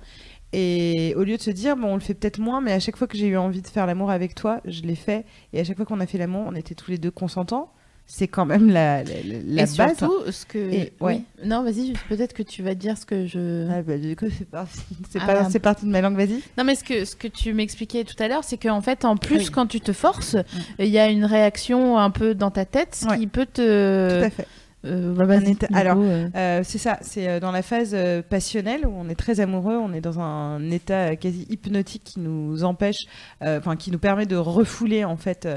Et 0.56 1.16
au 1.18 1.24
lieu 1.24 1.36
de 1.38 1.42
se 1.42 1.50
dire, 1.50 1.76
bon, 1.76 1.88
on 1.90 1.96
le 1.96 2.00
fait 2.02 2.14
peut-être 2.14 2.38
moins, 2.40 2.62
mais 2.62 2.74
à 2.74 2.80
chaque 2.80 2.96
fois 2.96 3.08
que 3.08 3.18
j'ai 3.18 3.28
eu 3.28 3.38
envie 3.38 3.62
de 3.62 3.68
faire 3.68 3.88
l'amour 3.88 4.12
avec 4.12 4.36
toi, 4.36 4.62
je 4.66 4.82
l'ai 4.84 4.96
fait. 4.96 5.26
Et 5.52 5.60
à 5.60 5.64
chaque 5.64 5.78
fois 5.78 5.86
qu'on 5.86 6.00
a 6.00 6.06
fait 6.06 6.20
l'amour, 6.20 6.46
on 6.48 6.54
était 6.56 6.76
tous 6.76 6.92
les 6.92 7.00
deux 7.00 7.10
consentants. 7.12 7.72
C'est 8.06 8.28
quand 8.28 8.46
même 8.46 8.70
la, 8.70 9.02
la, 9.04 9.12
la- 9.24 9.64
Et 9.64 9.66
base. 9.78 9.98
surtout, 9.98 10.12
ce 10.30 10.46
que. 10.46 10.58
Et- 10.60 10.92
ouais. 11.00 11.22
oui. 11.22 11.24
Non, 11.46 11.64
vas-y, 11.64 11.94
peut-être 12.10 12.34
que 12.34 12.44
tu 12.44 12.62
vas 12.62 12.76
dire 12.76 12.98
ce 12.98 13.06
que 13.06 13.26
je. 13.26 13.66
Ah, 13.72 13.82
bah, 13.82 13.98
du 13.98 14.16
coup, 14.18 14.26
c'est 14.38 14.48
parti, 14.48 14.80
c'est 15.10 15.20
Ah, 15.22 15.26
pas- 15.46 15.60
parti 15.60 15.86
de 15.86 15.90
ma 15.90 16.02
langue, 16.02 16.18
vas-y. 16.18 16.42
Non, 16.58 16.66
mais 16.66 16.76
ce 16.76 16.84
que, 16.84 17.06
ce 17.06 17.16
que 17.16 17.30
tu 17.30 17.54
m'expliquais 17.54 18.04
tout 18.04 18.22
à 18.22 18.28
l'heure, 18.28 18.44
c'est 18.44 18.58
qu'en 18.58 18.82
fait, 18.82 19.06
en 19.06 19.16
plus, 19.16 19.38
Oui. 19.38 19.50
quand 19.52 19.68
tu 19.68 19.80
te 19.80 19.94
forces, 19.94 20.36
il 20.80 20.88
y 20.88 21.00
a 21.00 21.08
une 21.08 21.24
réaction 21.24 21.98
un 21.98 22.10
peu 22.10 22.36
dans 22.36 22.52
ta 22.52 22.66
tête 22.66 22.94
ce 22.94 23.08
Ouais. 23.08 23.18
qui 23.20 23.28
peut 23.28 23.46
te. 23.46 24.20
Tout 24.20 24.26
à 24.26 24.30
fait. 24.30 24.48
Euh, 24.86 25.14
bah, 25.14 25.26
état- 25.52 25.68
alors, 25.74 25.98
euh. 26.36 26.62
C'est 26.64 26.78
ça, 26.78 26.98
c'est 27.02 27.28
euh, 27.30 27.40
dans 27.40 27.52
la 27.52 27.62
phase 27.62 27.96
passionnelle 28.30 28.86
où 28.86 28.92
on 28.96 29.08
est 29.10 29.16
très 29.16 29.40
amoureux, 29.40 29.76
on 29.78 29.94
est 29.94 30.02
dans 30.02 30.20
un 30.20 30.70
état 30.72 31.16
quasi 31.16 31.46
hypnotique 31.50 32.04
qui 32.04 32.20
nous 32.20 32.64
empêche, 32.64 33.06
enfin 33.42 33.76
qui 33.76 33.92
nous 33.92 34.00
permet 34.00 34.26
de 34.26 34.36
refouler 34.36 35.04
en 35.06 35.16
fait 35.18 35.48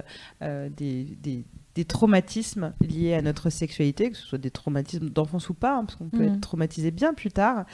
des, 0.40 1.16
des- 1.22 1.44
des 1.76 1.84
traumatismes 1.84 2.72
liés 2.80 3.14
à 3.14 3.22
notre 3.22 3.48
sexualité, 3.50 4.10
que 4.10 4.16
ce 4.16 4.26
soit 4.26 4.38
des 4.38 4.50
traumatismes 4.50 5.08
d'enfance 5.10 5.48
ou 5.50 5.54
pas, 5.54 5.76
hein, 5.76 5.84
parce 5.84 5.94
qu'on 5.96 6.08
peut 6.08 6.24
Mhm. 6.24 6.34
être 6.34 6.40
traumatisé 6.40 6.90
bien 6.90 7.14
plus 7.14 7.30
tard. 7.30 7.64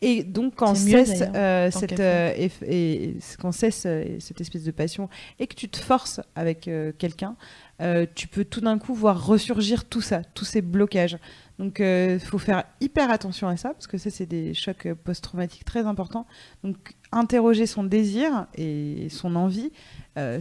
Et 0.00 0.22
donc 0.24 0.54
quand 0.54 0.74
cesse 0.74 1.22
euh, 1.34 1.70
cette 1.70 2.00
euh, 2.00 2.32
eff- 2.32 2.64
et, 2.64 3.04
et 3.10 3.16
quand 3.40 3.52
cesse 3.52 3.82
euh, 3.86 4.16
cette 4.20 4.40
espèce 4.40 4.64
de 4.64 4.70
passion 4.70 5.08
et 5.38 5.46
que 5.48 5.54
tu 5.54 5.68
te 5.68 5.76
forces 5.78 6.20
avec 6.34 6.68
euh, 6.68 6.92
quelqu'un, 6.96 7.36
tu 8.14 8.28
peux 8.28 8.44
tout 8.44 8.60
d'un 8.60 8.78
coup 8.78 8.94
voir 8.94 9.26
ressurgir 9.26 9.86
tout 9.86 10.02
ça, 10.02 10.22
tous 10.34 10.44
ces 10.44 10.60
blocages. 10.60 11.16
Donc, 11.58 11.78
il 11.80 12.20
faut 12.20 12.36
faire 12.38 12.64
hyper 12.82 13.10
attention 13.10 13.48
à 13.48 13.56
ça, 13.56 13.70
parce 13.70 13.86
que 13.86 13.96
ça, 13.96 14.10
c'est 14.10 14.26
des 14.26 14.52
chocs 14.52 14.86
post-traumatiques 15.02 15.64
très 15.64 15.86
importants. 15.86 16.26
Donc, 16.62 16.76
interroger 17.10 17.64
son 17.66 17.82
désir 17.84 18.46
et 18.54 19.08
son 19.08 19.34
envie, 19.34 19.70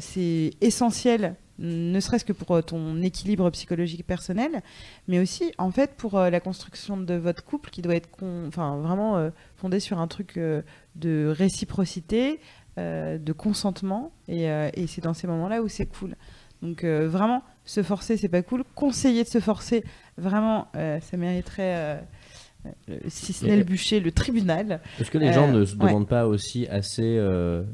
c'est 0.01 0.51
essentiel, 0.59 1.35
ne 1.59 1.99
serait-ce 1.99 2.25
que 2.25 2.33
pour 2.33 2.55
euh, 2.55 2.61
ton 2.61 3.01
équilibre 3.01 3.49
psychologique 3.51 4.05
personnel, 4.07 4.61
mais 5.07 5.19
aussi, 5.19 5.51
en 5.57 5.71
fait, 5.71 5.91
pour 5.95 6.17
euh, 6.17 6.29
la 6.29 6.39
construction 6.39 6.97
de 6.97 7.13
votre 7.13 7.43
couple, 7.43 7.69
qui 7.69 7.81
doit 7.81 7.95
être 7.95 8.09
enfin, 8.47 8.77
vraiment 8.77 9.17
euh, 9.17 9.29
fondé 9.55 9.79
sur 9.79 9.99
un 9.99 10.07
truc 10.07 10.39
de 10.95 11.33
réciprocité, 11.37 12.39
de 12.77 13.33
consentement, 13.33 14.13
et, 14.29 14.45
et 14.45 14.87
c'est 14.87 15.01
dans 15.01 15.13
ces 15.13 15.27
moments-là 15.27 15.61
où 15.61 15.67
c'est 15.67 15.85
cool. 15.85 16.15
Donc 16.61 16.83
euh, 16.83 17.07
vraiment, 17.07 17.43
se 17.65 17.83
forcer, 17.83 18.17
c'est 18.17 18.29
pas 18.29 18.41
cool. 18.41 18.63
Conseiller 18.75 19.23
de 19.23 19.29
se 19.29 19.39
forcer, 19.39 19.83
vraiment, 20.17 20.67
euh, 20.75 20.99
ça 20.99 21.17
mériterait 21.17 21.99
euh, 22.89 22.97
si 23.07 23.33
ce 23.33 23.45
n'est 23.45 23.57
le 23.57 23.63
bûcher, 23.63 23.99
le 23.99 24.11
tribunal. 24.11 24.81
Est-ce 24.99 25.11
que 25.11 25.17
les 25.17 25.31
gens 25.31 25.51
ne 25.51 25.63
se 25.63 25.75
ouais. 25.75 25.87
demandent 25.87 26.07
pas 26.07 26.27
aussi 26.27 26.67
assez 26.67 27.19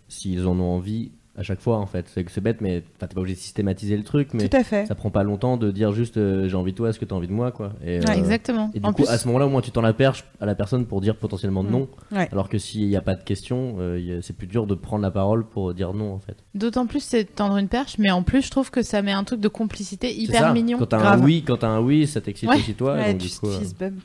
s'ils 0.08 0.48
en 0.48 0.60
ont 0.60 0.76
envie 0.76 1.12
à 1.38 1.44
chaque 1.44 1.60
fois 1.62 1.78
en 1.78 1.86
fait 1.86 2.06
C'est 2.14 2.24
que 2.24 2.32
c'est 2.32 2.42
bête, 2.42 2.62
mais 2.62 2.84
t'es 3.00 3.08
pas 3.08 3.20
obligé 3.20 3.36
de 3.36 3.40
systématiser 3.40 3.98
le 3.98 4.04
truc, 4.04 4.30
mais 4.34 4.48
Tout 4.48 4.58
à 4.58 4.64
fait. 4.64 4.86
ça 4.86 4.96
prend 4.96 5.10
pas 5.10 5.24
longtemps 5.24 5.58
de 5.58 5.72
dire 5.72 5.92
juste 5.92 6.18
euh, 6.18 6.48
j'ai 6.48 6.56
envie 6.56 6.72
de 6.72 6.78
toi, 6.78 6.90
est-ce 6.90 7.00
que 7.00 7.06
t'as 7.06 7.16
envie 7.16 7.28
de 7.28 7.34
moi 7.34 7.52
quoi. 7.52 7.74
Et, 7.86 8.00
Ouais, 8.00 8.10
euh, 8.10 8.14
exactement. 8.14 8.72
Et 8.74 8.80
du 8.80 8.86
en 8.86 8.94
coup, 8.94 9.04
plus, 9.04 9.12
à 9.12 9.18
ce 9.18 9.28
moment-là, 9.28 9.46
au 9.48 9.50
moins 9.50 9.62
tu 9.62 9.72
tends 9.72 9.82
la 9.82 9.94
perche 9.94 10.24
à 10.40 10.46
la 10.46 10.56
personne 10.56 10.86
pour 10.86 11.02
dire 11.02 11.16
potentiellement 11.18 11.64
Mm. 11.64 11.70
non. 11.72 11.88
Ouais. 12.12 12.28
Alors 12.32 12.50
que 12.50 12.58
s'il 12.58 12.88
n'y 12.88 12.96
a 12.96 13.02
pas 13.02 13.16
de 13.16 13.24
question, 13.24 13.76
euh, 13.80 14.20
c'est 14.22 14.36
plus 14.36 14.48
dur 14.48 14.66
de 14.68 14.76
prendre 14.76 15.02
la 15.04 15.12
parole 15.12 15.46
pour 15.46 15.74
dire 15.74 15.94
non 15.94 16.14
en 16.14 16.20
fait. 16.20 16.38
d'autant 16.54 16.86
plus 16.88 17.02
c'est 17.02 17.26
tendre 17.26 17.58
une 17.58 17.68
perche, 17.68 17.98
mais 17.98 18.12
en 18.12 18.24
plus 18.24 18.42
je 18.44 18.52
trouve 18.52 18.72
que 18.72 18.82
ça 18.82 19.02
met 19.02 19.12
un 19.12 19.24
truc 19.24 19.40
de 19.42 19.48
complicité 19.48 20.14
hyper 20.16 20.42
ça. 20.42 20.54
mignon. 20.54 20.78
Quand 20.78 20.86
t'as 20.88 21.14
un 21.14 21.22
oui, 21.22 21.44
quand 21.46 21.58
t'as 21.58 21.68
un 21.70 21.82
oui, 21.82 22.08
ça 22.08 22.22
t'excite 22.22 22.50
Ouais. 22.50 22.56
aussi 22.58 22.74
toi. 22.76 22.94
Ouais, 22.96 23.12
donc, 23.14 23.22
du 23.22 23.30
coup, 23.30 23.48
euh, 23.48 23.60
fist 23.60 23.78
bump. 23.80 24.00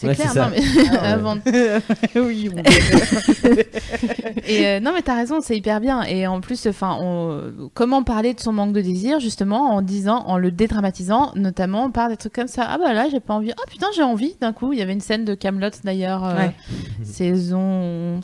C'est 0.00 0.06
Ouais, 0.08 0.14
clair, 0.14 0.34
non, 0.34 0.46
mais 0.50 0.98
avant 0.98 1.36
oui, 2.16 2.48
bon. 2.48 2.62
Et 4.46 4.66
euh, 4.66 4.80
non, 4.80 4.92
mais 4.94 5.02
t'as 5.02 5.14
raison, 5.14 5.40
c'est 5.42 5.56
hyper 5.58 5.78
bien. 5.80 6.02
Et 6.04 6.26
en 6.26 6.40
plus, 6.40 6.66
enfin, 6.66 6.96
on- 7.00 7.68
comment 7.74 8.02
parler 8.02 8.32
de 8.32 8.40
son 8.40 8.52
manque 8.54 8.72
de 8.72 8.80
désir, 8.80 9.20
justement, 9.20 9.74
en 9.74 9.82
disant, 9.82 10.24
en 10.26 10.38
le 10.38 10.50
dédramatisant, 10.50 11.32
notamment 11.36 11.90
par 11.90 12.08
des 12.08 12.16
trucs 12.16 12.32
comme 12.32 12.46
ça. 12.48 12.64
Ah 12.66 12.78
bah 12.78 12.94
là, 12.94 13.08
j'ai 13.10 13.20
pas 13.20 13.34
envie. 13.34 13.52
Ah 13.52 13.62
putain, 13.68 13.88
j'ai 13.94 14.02
envie. 14.02 14.36
D'un 14.40 14.54
coup, 14.54 14.72
il 14.72 14.78
y 14.78 14.82
avait 14.82 14.94
une 14.94 15.00
scène 15.02 15.26
de 15.26 15.34
Camelot 15.34 15.68
d'ailleurs, 15.84 16.24
euh, 16.24 16.34
Ouais. 16.36 16.54
saison 17.04 18.20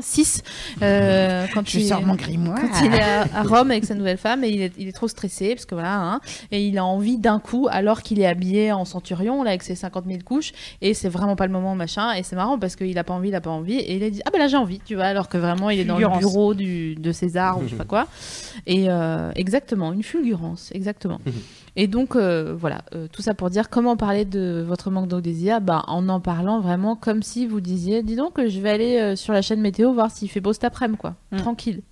6 0.00 0.42
euh, 0.82 1.46
quand 1.54 1.66
Je 1.68 1.78
il- 1.78 1.88
sors 1.88 2.02
mon 2.04 2.14
grimoire. 2.14 2.58
quand 2.60 2.84
il 2.84 2.92
est 2.94 3.00
à, 3.00 3.22
à 3.34 3.42
Rome 3.42 3.70
avec 3.70 3.84
sa 3.84 3.94
nouvelle 3.94 4.18
femme 4.18 4.44
et 4.44 4.48
il 4.50 4.60
est, 4.62 4.72
il 4.78 4.88
est 4.88 4.92
trop 4.92 5.08
stressé 5.08 5.54
parce 5.54 5.64
que 5.64 5.74
voilà 5.74 5.98
hein, 6.00 6.20
et 6.50 6.66
il 6.66 6.76
a 6.78 6.84
envie 6.84 7.18
d'un 7.18 7.38
coup 7.38 7.68
alors 7.70 8.02
qu'il 8.02 8.20
est 8.20 8.26
habillé 8.26 8.72
en 8.72 8.84
centurion 8.84 9.42
là 9.42 9.50
avec 9.50 9.62
ses 9.62 9.74
50 9.74 10.04
000 10.06 10.18
couches 10.26 10.52
et 10.82 10.92
c'est 10.92 11.08
vraiment 11.08 11.36
pas 11.36 11.46
le 11.46 11.52
moment 11.52 11.74
machin 11.74 12.12
et 12.12 12.22
c'est 12.22 12.36
marrant 12.36 12.58
parce 12.58 12.76
qu'il 12.76 12.98
a 12.98 13.04
pas 13.04 13.14
envie 13.14 13.28
il 13.28 13.34
a 13.34 13.40
pas 13.40 13.50
envie 13.50 13.78
et 13.78 13.96
il 13.96 14.02
a 14.02 14.10
dit 14.10 14.20
ah 14.26 14.30
ben 14.30 14.38
là 14.38 14.48
j'ai 14.48 14.56
envie 14.56 14.80
tu 14.84 14.94
vois 14.94 15.04
alors 15.04 15.28
que 15.28 15.38
vraiment 15.38 15.70
il 15.70 15.80
est 15.80 15.84
dans 15.84 15.98
le 15.98 16.18
bureau 16.18 16.52
du, 16.54 16.94
de 16.96 17.12
César 17.12 17.58
ou 17.58 17.64
je 17.64 17.70
sais 17.70 17.76
pas 17.76 17.84
quoi. 17.84 18.06
Et 18.66 18.90
euh, 18.90 19.30
exactement 19.36 19.92
une 19.92 20.02
fulgurance 20.02 20.70
exactement. 20.74 21.20
Et 21.76 21.86
donc 21.86 22.16
euh, 22.16 22.54
voilà 22.58 22.82
euh, 22.94 23.06
tout 23.10 23.22
ça 23.22 23.34
pour 23.34 23.50
dire 23.50 23.68
comment 23.68 23.96
parler 23.96 24.24
de 24.24 24.64
votre 24.66 24.90
manque 24.90 25.08
de 25.08 25.20
désir 25.20 25.60
bah, 25.60 25.84
en 25.86 26.08
en 26.08 26.20
parlant 26.20 26.60
vraiment 26.60 26.96
comme 26.96 27.22
si 27.22 27.46
vous 27.46 27.60
disiez 27.60 28.02
dis 28.02 28.16
donc 28.16 28.34
je 28.38 28.60
vais 28.60 28.70
aller 28.70 29.16
sur 29.16 29.32
la 29.32 29.42
chaîne 29.42 29.60
météo 29.60 29.92
voir 29.92 30.10
s'il 30.10 30.30
fait 30.30 30.40
beau 30.40 30.52
cet 30.52 30.64
après-midi 30.64 30.98
quoi. 30.98 31.14
Mm. 31.32 31.36
tranquille 31.38 31.82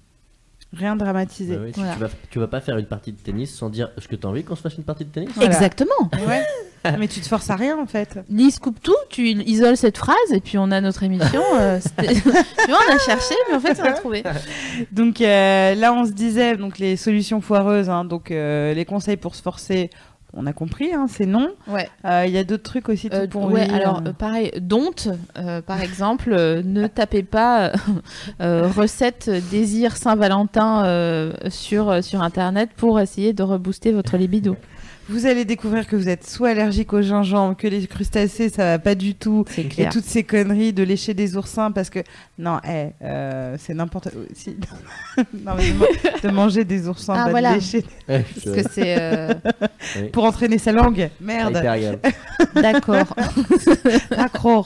Rien 0.77 0.97
dramatisé. 0.97 1.57
bah 1.57 1.63
oui, 1.65 1.73
tu, 1.73 1.81
Voilà. 1.81 1.95
tu 1.95 2.01
vas, 2.01 2.09
tu 2.31 2.39
vas 2.39 2.47
pas 2.49 2.61
faire 2.61 2.77
une 2.79 2.87
partie 2.87 3.13
de 3.13 3.19
tennis 3.19 3.55
sans 3.55 3.71
dire 3.71 3.91
est-ce 3.97 4.09
que 4.09 4.17
t'as 4.17 4.29
envie 4.29 4.45
qu'on 4.45 4.57
se 4.57 4.63
fasse 4.63 4.77
une 4.77 4.85
partie 4.85 5.05
de 5.05 5.11
tennis? 5.11 5.31
Voilà. 5.35 5.51
exactement 5.51 6.11
Ouais. 6.27 6.43
Mais 6.99 7.09
tu 7.09 7.21
te 7.21 7.27
forces 7.27 7.49
à 7.49 7.57
rien 7.57 7.79
en 7.79 7.87
fait. 7.87 8.19
Lise 8.29 8.59
coupe 8.59 8.79
tout, 8.83 8.93
tu 9.09 9.27
isoles 9.29 9.79
cette 9.79 9.97
phrase 9.97 10.17
et 10.33 10.41
puis 10.41 10.59
on 10.59 10.71
a 10.71 10.83
notre 10.83 11.03
émission. 11.03 11.41
euh, 11.59 11.79
tu 11.99 12.05
vois, 12.69 12.79
on 12.91 12.95
a 12.95 12.99
cherché, 12.99 13.35
mais 13.49 13.57
en 13.57 13.61
fait, 13.61 13.79
on 13.81 13.85
a 13.85 13.93
trouvé. 13.93 14.23
Donc 14.93 15.21
euh, 15.23 15.75
là, 15.75 15.95
on 15.95 16.05
se 16.05 16.11
disait 16.13 16.57
donc 16.59 16.79
les 16.79 16.97
solutions 16.97 17.41
foireuses. 17.41 17.89
hein, 17.89 18.05
donc 18.05 18.31
euh, 18.31 18.75
les 18.75 18.85
conseils 18.85 19.17
pour 19.17 19.35
se 19.35 19.41
forcer, 19.41 19.89
on 20.37 20.47
a 20.47 20.53
compris, 20.53 20.93
hein, 20.93 21.07
c'est 21.09 21.27
non. 21.27 21.51
Ouais. 21.69 21.89
Euh, 22.05 22.25
Il 22.27 22.33
y 22.33 22.39
a 22.39 22.45
d'autres 22.45 22.63
trucs 22.63 22.89
aussi 22.89 23.09
tout 23.09 23.17
Euh, 23.17 23.27
pour 23.27 23.47
ouais, 23.47 23.67
lui, 23.67 23.75
alors 23.75 24.03
euh, 24.07 24.13
pareil, 24.13 24.51
don't, 24.61 25.13
par 25.67 25.81
exemple, 25.81 26.35
ne 26.35 26.87
tapez 26.87 27.23
pas 27.23 27.73
recette 28.41 29.31
désir 29.51 29.97
Saint-Valentin 29.97 31.33
sur, 31.49 32.03
sur 32.03 32.23
internet 32.23 32.71
pour 32.77 33.01
essayer 33.01 33.33
de 33.33 33.43
rebooster 33.43 33.93
votre 33.93 34.17
libido. 34.17 34.57
Vous 35.09 35.27
allez 35.27 35.45
découvrir 35.45 35.87
que 35.87 35.97
vous 35.97 36.09
êtes 36.09 36.27
soit 36.27 36.51
allergique 36.51 36.93
au 36.93 37.03
gingembre, 37.03 37.57
que 37.57 37.67
les 37.67 37.87
crustacés, 37.87 38.49
ça 38.49 38.65
va 38.65 38.79
pas 38.79 38.95
du 38.95 39.15
tout. 39.15 39.45
Et 39.59 39.89
toutes 39.91 40.05
ces 40.05 40.23
conneries 40.25 40.73
de 40.73 40.83
lécher 40.83 41.15
des 41.15 41.37
oursins 41.37 41.71
parce 41.73 41.91
que 41.91 42.01
non, 42.39 42.59
eh, 42.69 42.89
euh, 43.03 43.57
c'est 43.59 43.75
n'importe 43.75 44.09
si- 44.35 44.57
non, 45.45 45.53
mais 45.57 45.71
de, 45.71 45.79
ma- 45.79 46.19
de 46.29 46.35
manger 46.35 46.65
des 46.65 46.89
oursins, 46.89 47.15
Ah, 47.17 47.25
pas 47.25 47.31
voilà. 47.31 47.51
de 47.51 47.55
lécher 47.57 47.85
Ouais, 48.09 48.25
Parce 48.45 48.57
que 48.57 48.63
c'est. 48.73 48.97
euh, 48.99 49.35
oui. 49.97 50.09
pour 50.11 50.25
entraîner 50.25 50.59
sa 50.59 50.73
langue. 50.73 51.11
Merde. 51.21 51.53
D'accord. 52.55 53.15
Accro. 54.17 54.65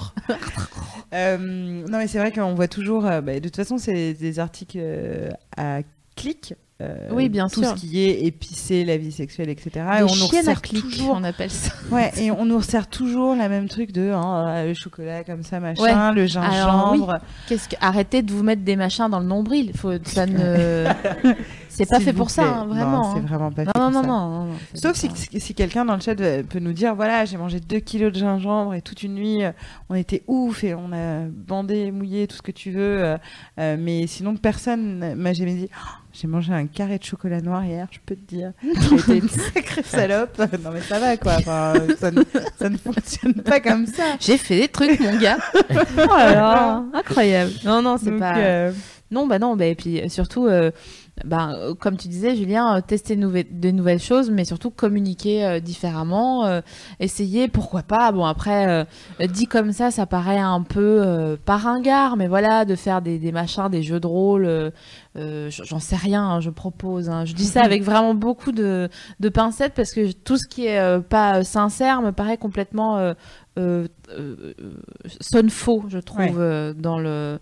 Euh, 1.14 1.36
non, 1.38 1.98
mais 1.98 2.06
c'est 2.06 2.18
vrai 2.18 2.32
qu'on 2.32 2.54
voit 2.54 2.68
toujours. 2.68 3.06
euh, 3.06 3.20
bah, 3.20 3.34
de 3.34 3.40
toute 3.40 3.56
façon, 3.56 3.78
c'est 3.78 4.14
des 4.14 4.38
articles 4.38 4.78
euh, 4.80 5.30
à 5.56 5.80
clic. 6.16 6.54
Euh, 6.80 7.08
Oui, 7.10 7.28
bien 7.28 7.48
tout 7.48 7.62
sûr. 7.62 7.70
ce 7.70 7.74
qui 7.74 8.00
est 8.04 8.24
épicé, 8.24 8.84
la 8.84 8.96
vie 8.96 9.12
sexuelle, 9.12 9.48
etc. 9.48 9.70
et 9.98 10.02
on 10.02 10.06
nous 10.14 10.26
resserre 10.26 10.62
toujours. 10.62 11.14
on 11.16 11.24
appelle 11.24 11.50
ça. 11.50 11.72
Ouais, 11.90 12.12
et 12.18 12.30
on 12.30 12.44
nous 12.44 12.58
resserre 12.58 12.86
toujours 12.88 13.34
la 13.34 13.48
même 13.48 13.68
truc 13.68 13.92
de 13.92 14.10
hein, 14.10 14.64
le 14.64 14.74
chocolat 14.74 15.24
comme 15.24 15.42
ça, 15.42 15.58
machin, 15.58 16.12
le 16.12 16.26
gingembre. 16.26 16.52
Alors, 16.52 16.92
oui. 16.92 17.26
Qu'est-ce 17.48 17.68
que... 17.68 17.76
Arrêtez 17.80 18.22
de 18.22 18.30
vous 18.32 18.42
mettre 18.42 18.62
des 18.62 18.76
machins 18.76 19.08
dans 19.08 19.20
le 19.20 19.26
nombril. 19.26 19.72
Faut... 19.74 19.92
Ça 20.04 20.26
ne. 20.26 20.84
C'est 21.68 21.86
pas 21.88 22.00
fait 22.00 22.12
pour 22.12 22.28
ça, 22.28 22.42
hein, 22.42 22.64
Non, 22.66 22.74
vraiment. 22.74 23.14
c'est 23.14 23.20
hein. 23.20 23.24
vraiment 23.28 23.52
pas 23.52 23.62
Non, 23.64 23.70
fait 23.72 23.78
non, 23.78 23.84
pour 23.84 23.92
non, 23.92 24.02
ça. 24.02 24.08
non, 24.08 24.28
non, 24.30 24.44
non, 24.46 24.52
c'est 24.74 24.80
Sauf 24.82 24.96
si, 24.96 25.10
si 25.40 25.54
quelqu'un 25.54 25.84
dans 25.84 25.94
le 25.94 26.00
chat 26.00 26.20
euh, 26.20 26.42
peut 26.42 26.58
nous 26.58 26.72
dire 26.72 26.96
voilà, 26.96 27.24
j'ai 27.24 27.36
mangé 27.36 27.60
2 27.60 27.78
kilos 27.78 28.12
de 28.12 28.18
gingembre 28.18 28.74
et 28.74 28.82
toute 28.82 29.04
une 29.04 29.14
nuit, 29.14 29.44
euh, 29.44 29.52
on 29.88 29.94
était 29.94 30.24
ouf 30.26 30.64
et 30.64 30.74
on 30.74 30.92
a 30.92 31.20
bandé, 31.28 31.92
mouillé, 31.92 32.26
tout 32.26 32.34
ce 32.36 32.42
que 32.42 32.50
tu 32.50 32.72
veux. 32.72 33.04
euh, 33.04 33.16
euh, 33.60 33.76
mais 33.78 34.08
sinon, 34.08 34.34
personne 34.34 35.14
m'a 35.14 35.32
jamais 35.32 35.54
dit 35.54 35.68
Oh, 35.72 35.98
j'ai 36.20 36.26
mangé 36.26 36.52
un 36.52 36.66
carré 36.66 36.98
de 36.98 37.04
chocolat 37.04 37.40
noir 37.40 37.64
hier, 37.64 37.86
je 37.92 37.98
peux 38.04 38.16
te 38.16 38.26
dire. 38.34 38.52
J'ai 38.62 38.96
été 38.96 39.16
une 39.18 39.28
sacrée 39.28 39.82
salope. 39.84 40.36
non, 40.64 40.70
mais 40.72 40.80
ça 40.80 40.98
va 40.98 41.16
quoi. 41.16 41.34
Enfin, 41.38 41.74
ça, 41.98 42.10
ne, 42.10 42.22
ça 42.58 42.68
ne 42.68 42.76
fonctionne 42.76 43.34
pas 43.34 43.60
comme 43.60 43.86
ça. 43.86 44.16
J'ai 44.18 44.36
fait 44.36 44.56
des 44.60 44.68
trucs, 44.68 44.98
mon 44.98 45.16
gars. 45.18 45.38
oh 45.54 45.96
là 45.96 46.34
là, 46.34 46.84
incroyable. 46.92 47.52
Non, 47.64 47.82
non, 47.82 47.96
c'est 48.02 48.10
pas. 48.18 48.36
euh, 48.38 48.72
Non, 49.12 49.26
bah 49.28 49.38
non, 49.38 49.54
bah, 49.56 49.66
et 49.66 49.74
puis 49.76 50.00
euh, 50.00 50.08
surtout, 50.08 50.46
euh, 50.46 50.70
bah, 51.24 51.52
euh, 51.54 51.74
comme 51.74 51.96
tu 51.96 52.08
disais, 52.08 52.36
Julien, 52.36 52.76
euh, 52.76 52.80
tester 52.80 53.16
de 53.16 53.70
nouvelles, 53.70 54.00
choses, 54.00 54.30
mais 54.30 54.44
surtout 54.44 54.70
communiquer 54.70 55.44
euh, 55.44 55.60
différemment, 55.60 56.44
euh, 56.46 56.60
essayer, 57.00 57.48
pourquoi 57.48 57.82
pas. 57.82 58.12
Bon, 58.12 58.24
après, 58.24 58.68
euh, 59.20 59.26
dit 59.26 59.46
comme 59.46 59.72
ça, 59.72 59.90
ça 59.90 60.06
paraît 60.06 60.38
un 60.38 60.62
peu 60.62 61.02
euh, 61.04 61.36
pas 61.44 61.56
ringard, 61.56 62.16
mais 62.16 62.28
voilà, 62.28 62.64
de 62.64 62.74
faire 62.76 63.02
des, 63.02 63.18
des 63.18 63.32
machins, 63.32 63.68
des 63.70 63.82
jeux 63.82 64.00
de 64.00 64.06
rôle, 64.06 64.72
j'en 65.16 65.80
sais 65.80 65.96
rien, 65.96 66.22
hein, 66.22 66.40
je 66.40 66.50
propose. 66.50 67.08
hein. 67.10 67.24
Je 67.24 67.34
dis 67.34 67.44
ça 67.46 67.62
avec 67.64 67.82
vraiment 67.82 68.14
beaucoup 68.14 68.52
de, 68.52 68.88
de 69.20 69.28
pincettes 69.28 69.74
parce 69.74 69.92
que 69.92 70.12
tout 70.12 70.36
ce 70.36 70.46
qui 70.46 70.66
est 70.66 71.00
pas 71.08 71.42
sincère 71.44 72.02
me 72.02 72.12
paraît 72.12 72.36
complètement 72.36 73.14
sonne 75.20 75.50
faux, 75.50 75.84
je 75.88 75.98
trouve, 75.98 76.38
Ouais. 76.38 76.74
dans 76.74 76.98
le 76.98 77.38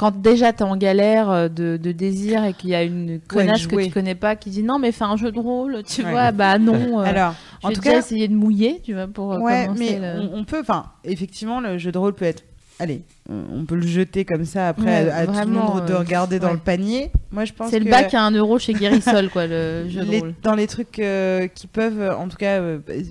quand 0.00 0.16
déjà 0.16 0.52
t'es 0.54 0.64
en 0.64 0.78
galère 0.78 1.28
euh, 1.30 1.48
de, 1.48 1.76
de 1.76 1.92
désir 1.92 2.42
et 2.44 2.54
qu'il 2.54 2.70
y 2.70 2.74
a 2.74 2.82
une 2.82 3.20
connasse 3.28 3.66
que 3.66 3.76
tu 3.84 3.90
connais 3.90 4.14
pas 4.14 4.34
qui 4.34 4.48
dit 4.48 4.62
non 4.62 4.78
mais 4.78 4.92
fais 4.92 5.04
un 5.04 5.16
jeu 5.18 5.30
de 5.30 5.38
rôle, 5.38 5.82
tu 5.86 6.02
Ouais. 6.02 6.10
vois, 6.10 6.32
bah 6.32 6.58
non. 6.58 7.00
euh, 7.00 7.04
alors, 7.04 7.34
en 7.62 7.70
tout 7.70 7.82
cas, 7.82 7.98
essayer 7.98 8.26
de 8.26 8.34
mouiller, 8.34 8.80
tu 8.82 8.94
vois, 8.94 9.06
pour 9.08 9.34
euh, 9.34 9.38
Ouais, 9.40 9.68
mais 9.76 9.98
le- 9.98 10.20
on, 10.32 10.38
on 10.38 10.44
peut, 10.44 10.60
enfin, 10.60 10.86
effectivement, 11.04 11.60
le 11.60 11.76
jeu 11.76 11.92
de 11.92 11.98
rôle 11.98 12.14
peut 12.14 12.24
être. 12.24 12.44
Allez, 12.78 13.02
on 13.28 13.66
peut 13.66 13.74
le 13.74 13.86
jeter 13.86 14.24
comme 14.24 14.46
ça 14.46 14.68
après 14.68 15.04
Ouais, 15.04 15.10
à, 15.10 15.16
à 15.18 15.26
tout 15.26 15.32
le 15.50 15.54
monde 15.54 15.84
de 15.84 15.92
euh, 15.92 15.98
regarder 15.98 16.38
dans 16.38 16.50
le 16.52 16.58
panier. 16.58 17.10
Moi, 17.30 17.44
je 17.44 17.52
pense 17.52 17.68
C'est 17.68 17.78
que 17.78 17.84
le 17.84 17.90
bac 17.90 18.14
à 18.14 18.22
1 18.24 18.30
euro 18.30 18.58
chez 18.58 18.72
Guérissol, 18.72 19.28
quoi, 19.28 19.46
le 19.46 19.86
jeu 19.90 20.00
de 20.00 20.10
les- 20.10 20.20
rôle. 20.20 20.34
dans 20.42 20.54
les 20.54 20.66
trucs 20.66 20.98
euh, 20.98 21.46
qui 21.48 21.66
peuvent, 21.66 22.16
en 22.18 22.26
tout 22.28 22.38
cas, 22.38 22.58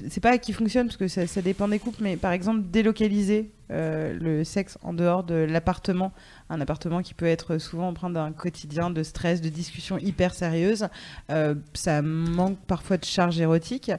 c'est 0.09 0.23
pas 0.23 0.39
qui 0.39 0.53
fonctionne 0.53 0.87
parce 0.87 0.97
que 0.97 1.07
ça, 1.07 1.27
ça 1.27 1.43
dépend 1.43 1.67
des 1.67 1.77
couples, 1.77 1.99
mais 2.01 2.15
par 2.17 2.31
exemple 2.31 2.61
délocaliser 2.71 3.51
euh, 3.71 4.17
le 4.19 4.43
sexe 4.43 4.77
en 4.83 4.93
dehors 4.93 5.23
de 5.23 5.35
l'appartement, 5.35 6.11
un 6.49 6.59
appartement 6.61 7.01
qui 7.01 7.13
peut 7.13 7.25
être 7.25 7.57
souvent 7.57 7.89
empreint 7.89 8.09
d'un 8.09 8.31
quotidien 8.31 8.89
de 8.89 9.03
stress, 9.03 9.41
de 9.41 9.49
discussions 9.49 9.97
hyper 9.97 10.33
sérieuses. 10.33 10.87
Euh, 11.31 11.55
ça 11.73 12.01
manque 12.01 12.57
parfois 12.67 12.97
de 12.97 13.05
charge 13.05 13.39
érotique. 13.39 13.91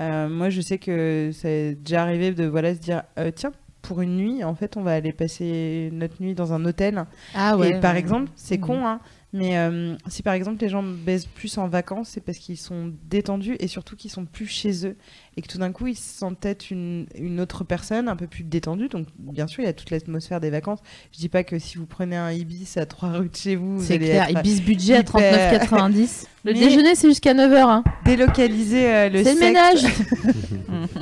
Euh, 0.00 0.28
moi, 0.28 0.50
je 0.50 0.60
sais 0.60 0.78
que 0.78 1.30
c'est 1.32 1.74
déjà 1.74 2.02
arrivé 2.02 2.32
de 2.32 2.46
voilà 2.46 2.74
se 2.74 2.80
dire 2.80 3.02
tiens. 3.34 3.52
Pour 3.82 4.00
une 4.00 4.16
nuit, 4.16 4.42
en 4.42 4.56
fait, 4.56 4.76
on 4.76 4.82
va 4.82 4.94
aller 4.94 5.12
passer 5.12 5.90
notre 5.92 6.20
nuit 6.20 6.34
dans 6.34 6.52
un 6.52 6.64
hôtel. 6.64 7.04
Ah 7.36 7.56
et 7.62 7.78
par 7.78 7.94
exemple, 7.94 8.32
c'est 8.34 8.56
Mhm. 8.56 8.60
con, 8.66 8.84
hein, 8.84 8.98
mais 9.36 9.58
euh, 9.58 9.94
si 10.08 10.22
par 10.22 10.34
exemple 10.34 10.60
les 10.62 10.68
gens 10.68 10.82
baisent 10.82 11.26
plus 11.26 11.56
en 11.58 11.68
vacances, 11.68 12.10
c'est 12.10 12.20
parce 12.20 12.38
qu'ils 12.38 12.56
sont 12.56 12.92
détendus 13.08 13.56
et 13.60 13.68
surtout 13.68 13.94
qu'ils 13.96 14.10
sont 14.10 14.24
plus 14.24 14.46
chez 14.46 14.86
eux 14.86 14.96
et 15.36 15.42
que 15.42 15.48
tout 15.48 15.58
d'un 15.58 15.72
coup 15.72 15.86
ils 15.86 15.94
se 15.96 16.18
sentent 16.18 16.38
peut-être 16.40 16.70
une, 16.70 17.06
une 17.14 17.40
autre 17.40 17.62
personne 17.64 18.08
un 18.08 18.16
peu 18.16 18.26
plus 18.26 18.42
détendue. 18.44 18.88
Donc 18.88 19.06
bien 19.18 19.46
sûr, 19.46 19.62
il 19.62 19.66
y 19.66 19.68
a 19.68 19.72
toute 19.72 19.90
l'atmosphère 19.90 20.40
des 20.40 20.50
vacances. 20.50 20.80
Je 21.12 21.18
dis 21.18 21.28
pas 21.28 21.44
que 21.44 21.58
si 21.58 21.76
vous 21.78 21.86
prenez 21.86 22.16
un 22.16 22.32
ibis 22.32 22.76
à 22.76 22.86
trois 22.86 23.10
rues 23.10 23.28
de 23.28 23.36
chez 23.36 23.56
vous, 23.56 23.82
C'est 23.82 23.98
clair, 23.98 24.28
être 24.28 24.38
Ibis 24.40 24.60
budget 24.62 24.94
à 24.96 25.00
hyper- 25.00 25.60
39,90. 25.68 26.24
Le 26.44 26.52
Mais- 26.52 26.60
déjeuner, 26.60 26.94
c'est 26.94 27.08
jusqu'à 27.08 27.34
9h. 27.34 27.56
Hein. 27.68 27.84
délocaliser 28.04 28.86
euh, 28.88 29.08
le 29.08 29.24
C'est 29.24 29.34
le 29.34 29.40
sexe. 29.40 29.40
ménage. 29.40 29.82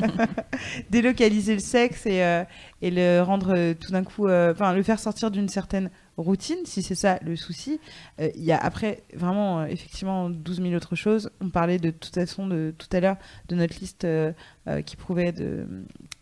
délocaliser 0.91 1.55
le 1.55 1.61
sexe 1.61 2.07
et, 2.07 2.23
euh, 2.23 2.45
et 2.83 2.91
le 2.91 3.21
rendre 3.23 3.53
euh, 3.57 3.75
tout 3.79 3.93
d'un 3.93 4.05
coup, 4.05 4.27
euh, 4.27 4.53
enfin 4.53 4.73
le 4.73 4.83
faire 4.83 4.99
sortir 4.99 5.31
d'une 5.31 5.49
certaine 5.49 5.91
routine, 6.17 6.59
si 6.65 6.83
c'est 6.83 6.95
ça 6.95 7.19
le 7.23 7.37
souci. 7.37 7.81
Euh, 8.21 8.31
Il 8.37 8.45
y 8.45 8.53
a 8.53 8.59
après 8.59 9.03
vraiment 9.15 9.61
euh, 9.61 9.67
effectivement 9.67 10.31
12 10.31 10.63
000 10.63 10.75
autres 10.75 10.97
choses. 10.97 11.31
On 11.41 11.51
parlait 11.51 11.79
de 11.79 11.91
toute 11.91 12.15
façon 12.15 12.47
de 12.47 12.75
tout 12.77 12.89
à 12.93 13.01
l'heure 13.01 13.17
de 13.49 13.57
notre 13.57 13.79
liste 13.81 14.05
euh, 14.05 14.33
qui 14.87 14.97
prouvait 14.97 15.33
de 15.33 15.67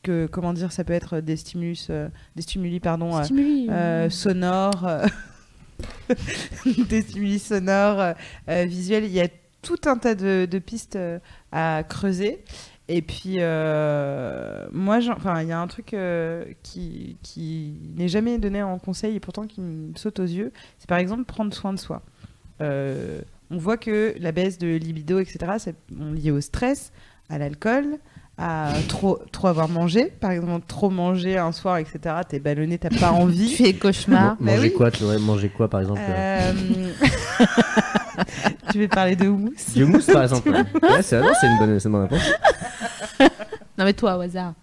que 0.03 0.27
comment 0.27 0.53
dire, 0.53 0.73
ça 0.73 0.83
peut 0.85 0.93
être 0.95 1.21
des 1.21 1.37
stimulus, 1.37 1.91
des 2.35 2.43
stimuli 2.43 2.81
pardon, 2.81 3.23
Stimuli. 3.23 3.69
sonores, 4.11 4.89
des 6.89 7.03
stimuli 7.03 7.39
sonores, 7.39 8.15
visuels. 8.49 9.05
Il 9.05 9.13
y 9.13 9.21
a 9.21 9.29
tout 9.63 9.79
un 9.85 9.97
tas 9.97 10.17
de, 10.17 10.49
de 10.51 10.59
pistes 10.59 10.99
à 11.53 11.85
creuser. 11.89 12.43
Et 12.89 13.01
puis, 13.01 13.37
euh, 13.39 14.67
moi, 14.73 14.99
il 14.99 15.49
y 15.49 15.53
a 15.53 15.61
un 15.61 15.67
truc 15.67 15.95
euh, 15.95 16.45
qui, 16.63 17.17
qui 17.23 17.75
n'est 17.97 18.09
jamais 18.09 18.39
donné 18.39 18.63
en 18.63 18.79
conseil 18.79 19.17
et 19.17 19.21
pourtant 19.21 19.47
qui 19.47 19.61
me 19.61 19.97
saute 19.97 20.19
aux 20.19 20.25
yeux. 20.25 20.53
C'est 20.79 20.89
par 20.89 20.99
exemple 20.99 21.25
prendre 21.25 21.55
soin 21.55 21.73
de 21.73 21.79
soi. 21.79 22.03
Euh, 22.61 23.21
on 23.51 23.57
voit 23.57 23.77
que 23.77 24.15
la 24.19 24.33
baisse 24.33 24.59
de 24.59 24.77
libido, 24.77 25.19
etc., 25.21 25.53
c'est 25.59 25.77
lié 25.91 26.31
au 26.31 26.41
stress, 26.41 26.93
à 27.29 27.39
l'alcool, 27.39 27.99
à 28.39 28.73
trop, 28.89 29.19
trop 29.31 29.49
avoir 29.49 29.69
mangé. 29.69 30.07
Par 30.21 30.31
exemple, 30.31 30.65
trop 30.67 30.91
manger 30.91 31.39
un 31.39 31.53
soir, 31.53 31.77
etc., 31.79 32.01
t'es 32.29 32.39
ballonné, 32.41 32.79
t'as 32.79 32.89
pas 32.89 32.97
Tu 32.99 33.05
envie. 33.05 33.55
fais 33.55 33.73
cauchemar. 33.75 34.21
Man- 34.23 34.37
Bah 34.41 34.53
manger 34.57 34.69
oui. 34.69 34.73
quoi 34.73 34.91
tu 34.91 35.05
aurais 35.05 35.19
mangé 35.19 35.49
quoi 35.49 35.69
par 35.69 35.81
exemple 35.81 36.01
euh 36.09 36.53
Euh, 36.53 37.43
tu 38.73 38.79
veux 38.79 38.89
parler 38.89 39.17
de 39.17 39.29
houmous 39.29 39.53
Du 39.75 39.85
mousse 39.85 40.07
par 40.07 40.23
exemple. 40.25 40.51
ouais. 40.51 40.65
Ouais, 40.91 41.03
c'est 41.03 41.17
une 41.19 41.59
bonne, 41.59 41.79
c'est 41.79 41.89
une 41.89 41.93
bonne 41.93 42.03
réponse. 42.03 42.33
Non 43.79 43.85
mais 43.85 43.93
toi 43.95 44.17
au 44.17 44.21
hasard. 44.21 44.55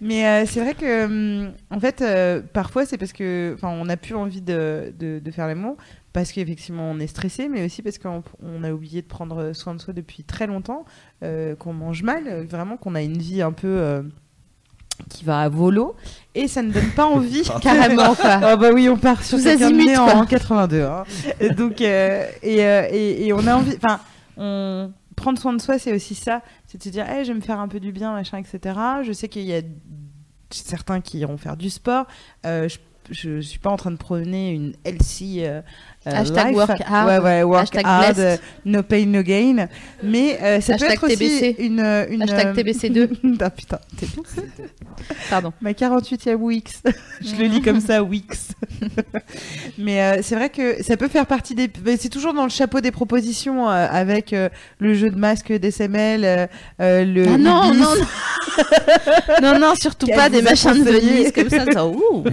Mais 0.00 0.26
euh, 0.26 0.44
c'est 0.46 0.60
vrai 0.60 0.74
que, 0.74 1.04
hum, 1.04 1.52
en 1.70 1.80
fait, 1.80 2.00
euh, 2.02 2.40
parfois 2.52 2.86
c'est 2.86 2.96
parce 2.98 3.12
que, 3.12 3.52
enfin, 3.56 3.68
on 3.68 3.84
n'a 3.84 3.96
plus 3.96 4.14
envie 4.14 4.40
de, 4.40 4.92
de, 4.98 5.18
de 5.18 5.30
faire 5.30 5.46
l'amour 5.46 5.76
parce 6.14 6.32
qu'effectivement 6.32 6.90
on 6.90 6.98
est 6.98 7.06
stressé, 7.06 7.50
mais 7.50 7.66
aussi 7.66 7.82
parce 7.82 7.98
qu'on 7.98 8.22
on 8.42 8.64
a 8.64 8.72
oublié 8.72 9.02
de 9.02 9.06
prendre 9.06 9.52
soin 9.52 9.74
de 9.74 9.80
soi 9.80 9.92
depuis 9.92 10.24
très 10.24 10.46
longtemps, 10.46 10.86
euh, 11.22 11.54
qu'on 11.54 11.74
mange 11.74 12.02
mal, 12.02 12.24
euh, 12.26 12.44
vraiment 12.44 12.78
qu'on 12.78 12.94
a 12.94 13.02
une 13.02 13.18
vie 13.18 13.42
un 13.42 13.52
peu 13.52 13.68
euh, 13.68 14.02
qui 15.10 15.24
va 15.24 15.40
à 15.40 15.48
volo 15.50 15.94
et 16.34 16.48
ça 16.48 16.62
ne 16.62 16.72
donne 16.72 16.90
pas 16.96 17.04
envie. 17.06 17.42
Carrément 17.60 18.14
quoi. 18.14 18.30
Ah 18.42 18.56
bah 18.56 18.70
oui, 18.72 18.88
on 18.88 18.96
part 18.96 19.22
sur 19.22 19.36
né 19.38 19.98
en, 19.98 20.04
quoi. 20.06 20.14
en 20.14 20.24
82. 20.24 20.82
hein. 20.82 21.04
Et 21.40 21.50
donc, 21.50 21.82
euh, 21.82 22.26
et, 22.42 22.60
et, 22.60 23.26
et 23.26 23.32
on 23.34 23.46
a 23.46 23.56
envie. 23.56 23.76
Enfin, 23.76 24.00
on 24.38 24.90
prendre 25.14 25.38
soin 25.38 25.52
de 25.52 25.60
soi, 25.60 25.78
c'est 25.78 25.92
aussi 25.92 26.14
ça. 26.14 26.42
C'est 26.66 26.78
de 26.78 26.82
se 26.82 26.88
dire, 26.88 27.08
hey, 27.08 27.24
je 27.24 27.32
vais 27.32 27.38
me 27.38 27.42
faire 27.42 27.60
un 27.60 27.68
peu 27.68 27.80
du 27.80 27.92
bien, 27.92 28.12
machin, 28.12 28.38
etc. 28.38 28.78
Je 29.02 29.12
sais 29.12 29.28
qu'il 29.28 29.42
y 29.42 29.54
a 29.54 29.62
certains 30.50 31.00
qui 31.00 31.18
iront 31.18 31.36
faire 31.36 31.56
du 31.56 31.70
sport. 31.70 32.06
Euh, 32.46 32.68
je, 32.68 32.78
je 33.10 33.40
suis 33.40 33.58
pas 33.58 33.70
en 33.70 33.76
train 33.76 33.90
de 33.90 33.96
prôner 33.96 34.50
une 34.52 34.72
healthy 34.84 35.44
euh, 35.44 35.60
euh, 36.06 36.10
Hashtag 36.10 36.48
life. 36.48 36.56
work 36.56 36.80
hard. 36.86 37.08
Ouais, 37.08 37.18
ouais, 37.18 37.42
work 37.42 37.62
Hashtag 37.62 37.82
hard, 37.86 38.14
blessed. 38.16 38.20
euh, 38.20 38.36
no 38.64 38.82
pain, 38.82 39.06
no 39.06 39.22
gain. 39.22 39.68
Mais 40.02 40.38
euh, 40.42 40.60
ça 40.60 40.76
peut 40.76 40.84
Hashtag 40.84 40.92
être 40.92 41.04
aussi 41.06 41.16
TBC. 41.16 41.56
une, 41.60 41.80
une 42.10 42.22
Hashtag 42.22 42.54
TBC2. 42.56 43.08
ah 43.40 43.50
putain, 43.50 43.78
TBC. 43.98 44.42
Pardon. 45.30 45.52
Ma 45.60 45.72
48e 45.72 46.34
Wix. 46.34 46.82
je 47.20 47.36
le 47.36 47.44
lis 47.46 47.60
comme 47.62 47.80
ça, 47.80 48.02
Wix. 48.02 48.52
Mais 49.78 50.02
euh, 50.02 50.18
c'est 50.22 50.34
vrai 50.34 50.50
que 50.50 50.82
ça 50.82 50.96
peut 50.96 51.08
faire 51.08 51.26
partie 51.26 51.54
des. 51.54 51.70
mais 51.84 51.96
C'est 51.96 52.08
toujours 52.10 52.34
dans 52.34 52.44
le 52.44 52.50
chapeau 52.50 52.80
des 52.80 52.90
propositions 52.90 53.68
euh, 53.68 53.86
avec 53.90 54.32
euh, 54.32 54.48
le 54.78 54.94
jeu 54.94 55.10
de 55.10 55.16
masque 55.16 55.52
d'SML, 55.52 56.24
euh, 56.24 56.46
euh, 56.80 57.04
le. 57.04 57.24
Ah 57.28 57.38
non, 57.38 57.74
non, 57.74 57.74
non. 57.74 59.42
non, 59.42 59.58
non, 59.58 59.74
surtout 59.74 60.06
Qu'elle 60.06 60.16
pas 60.16 60.28
des 60.28 60.42
machins 60.42 60.84
de. 60.84 60.90
Venise 60.90 61.32
comme 61.32 61.48
ça. 61.50 61.64
ça, 61.72 61.86
ouh, 61.86 62.00
ouh. 62.12 62.24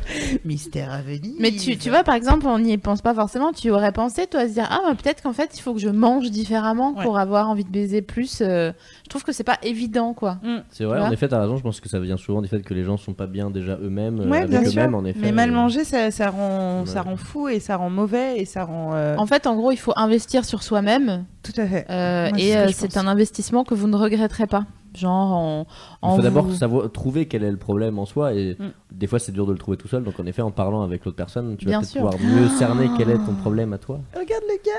Mystère 0.44 0.92
à 0.92 1.02
Venise. 1.02 1.36
Mais 1.40 1.50
tu, 1.52 1.76
tu 1.76 1.90
vois, 1.90 2.02
par 2.04 2.14
exemple, 2.14 2.46
on 2.46 2.58
n'y 2.58 2.76
pense 2.78 3.02
pas 3.02 3.14
forcément. 3.14 3.52
Tu 3.52 3.70
aurais 3.70 3.92
pensé, 3.92 4.26
toi, 4.26 4.40
à 4.40 4.48
se 4.48 4.54
dire 4.54 4.66
Ah, 4.70 4.80
bah, 4.86 4.94
peut-être 4.94 5.22
qu'en 5.22 5.32
fait, 5.32 5.50
il 5.56 5.60
faut 5.60 5.74
que 5.74 5.80
je 5.80 5.88
mange 5.88 6.30
différemment 6.30 6.94
Ouais. 6.94 7.02
pour 7.02 7.18
avoir 7.18 7.48
envie 7.48 7.64
de 7.64 7.70
baiser 7.70 8.02
plus. 8.02 8.40
euh, 8.40 8.72
Je 9.04 9.08
trouve 9.08 9.24
que 9.24 9.32
c'est 9.32 9.44
pas 9.44 9.58
évident, 9.62 10.14
quoi. 10.14 10.38
C'est 10.70 10.84
vrai, 10.84 11.00
en 11.00 11.10
effet, 11.10 11.28
t'as 11.28 11.40
raison. 11.40 11.56
Je 11.56 11.62
pense 11.62 11.80
que 11.80 11.88
ça 11.88 11.98
vient 12.00 12.16
souvent 12.16 12.42
du 12.42 12.48
fait 12.48 12.60
que 12.62 12.74
les 12.74 12.84
gens 12.84 12.96
sont 12.96 13.12
pas 13.14 13.26
bien 13.26 13.50
déjà 13.50 13.76
eux-mêmes, 13.82 14.20
euh, 14.20 14.28
Ouais, 14.28 14.38
avec 14.38 14.50
bien 14.50 14.64
sûr. 14.64 14.72
eux-mêmes, 14.72 14.94
en 14.94 15.04
effet. 15.04 15.18
Mais 15.20 15.32
mal 15.32 15.48
Et- 15.48 15.52
manger, 15.52 15.84
ça, 15.84 16.10
ça, 16.10 16.30
rend, 16.30 16.80
Ouais. 16.80 16.86
ça 16.86 17.02
rend 17.02 17.16
fou 17.16 17.48
et 17.48 17.60
ça 17.60 17.76
rend 17.76 17.90
mauvais 17.90 18.38
et 18.38 18.44
ça 18.44 18.64
rend. 18.64 18.92
euh, 18.94 19.16
En 19.18 19.26
fait, 19.26 19.46
en 19.46 19.54
gros, 19.56 19.70
il 19.72 19.76
faut 19.78 19.92
investir 19.96 20.44
sur 20.44 20.62
soi-même. 20.62 21.24
Tout 21.42 21.52
à 21.60 21.66
fait. 21.66 21.86
euh, 21.90 22.30
Moi, 22.30 22.38
et 22.40 22.56
euh, 22.56 22.68
c'est 22.72 22.96
un 22.96 23.06
investissement 23.06 23.64
que 23.64 23.74
vous 23.74 23.86
ne 23.88 23.96
regretterez 23.96 24.46
pas. 24.46 24.64
Genre 24.96 25.32
en. 25.32 25.66
Il 26.04 26.16
faut 26.16 26.22
d'abord 26.22 26.44
vous- 26.44 26.54
savoir 26.54 26.90
trouver 26.92 27.26
quel 27.26 27.42
est 27.44 27.50
le 27.50 27.56
problème 27.56 27.98
en 27.98 28.06
soi 28.06 28.32
et 28.34 28.56
Mm. 28.58 28.70
des 28.92 29.06
fois 29.06 29.18
c'est 29.18 29.32
dur 29.32 29.46
de 29.46 29.52
le 29.52 29.58
trouver 29.58 29.76
tout 29.76 29.88
seul 29.88 30.04
donc 30.04 30.18
en 30.20 30.26
effet 30.26 30.42
en 30.42 30.50
parlant 30.50 30.82
avec 30.82 31.04
l'autre 31.04 31.16
personne 31.16 31.56
tu 31.56 31.66
Bien 31.66 31.80
vas 31.80 31.86
peut-être 31.86 31.94
pouvoir 31.94 32.14
mieux 32.20 32.48
cerner 32.48 32.88
quel 32.96 33.10
est 33.10 33.18
ton 33.18 33.34
problème 33.34 33.72
à 33.72 33.78
toi. 33.78 34.00
Regarde 34.14 34.44
le 34.48 34.56
gars. 34.64 34.72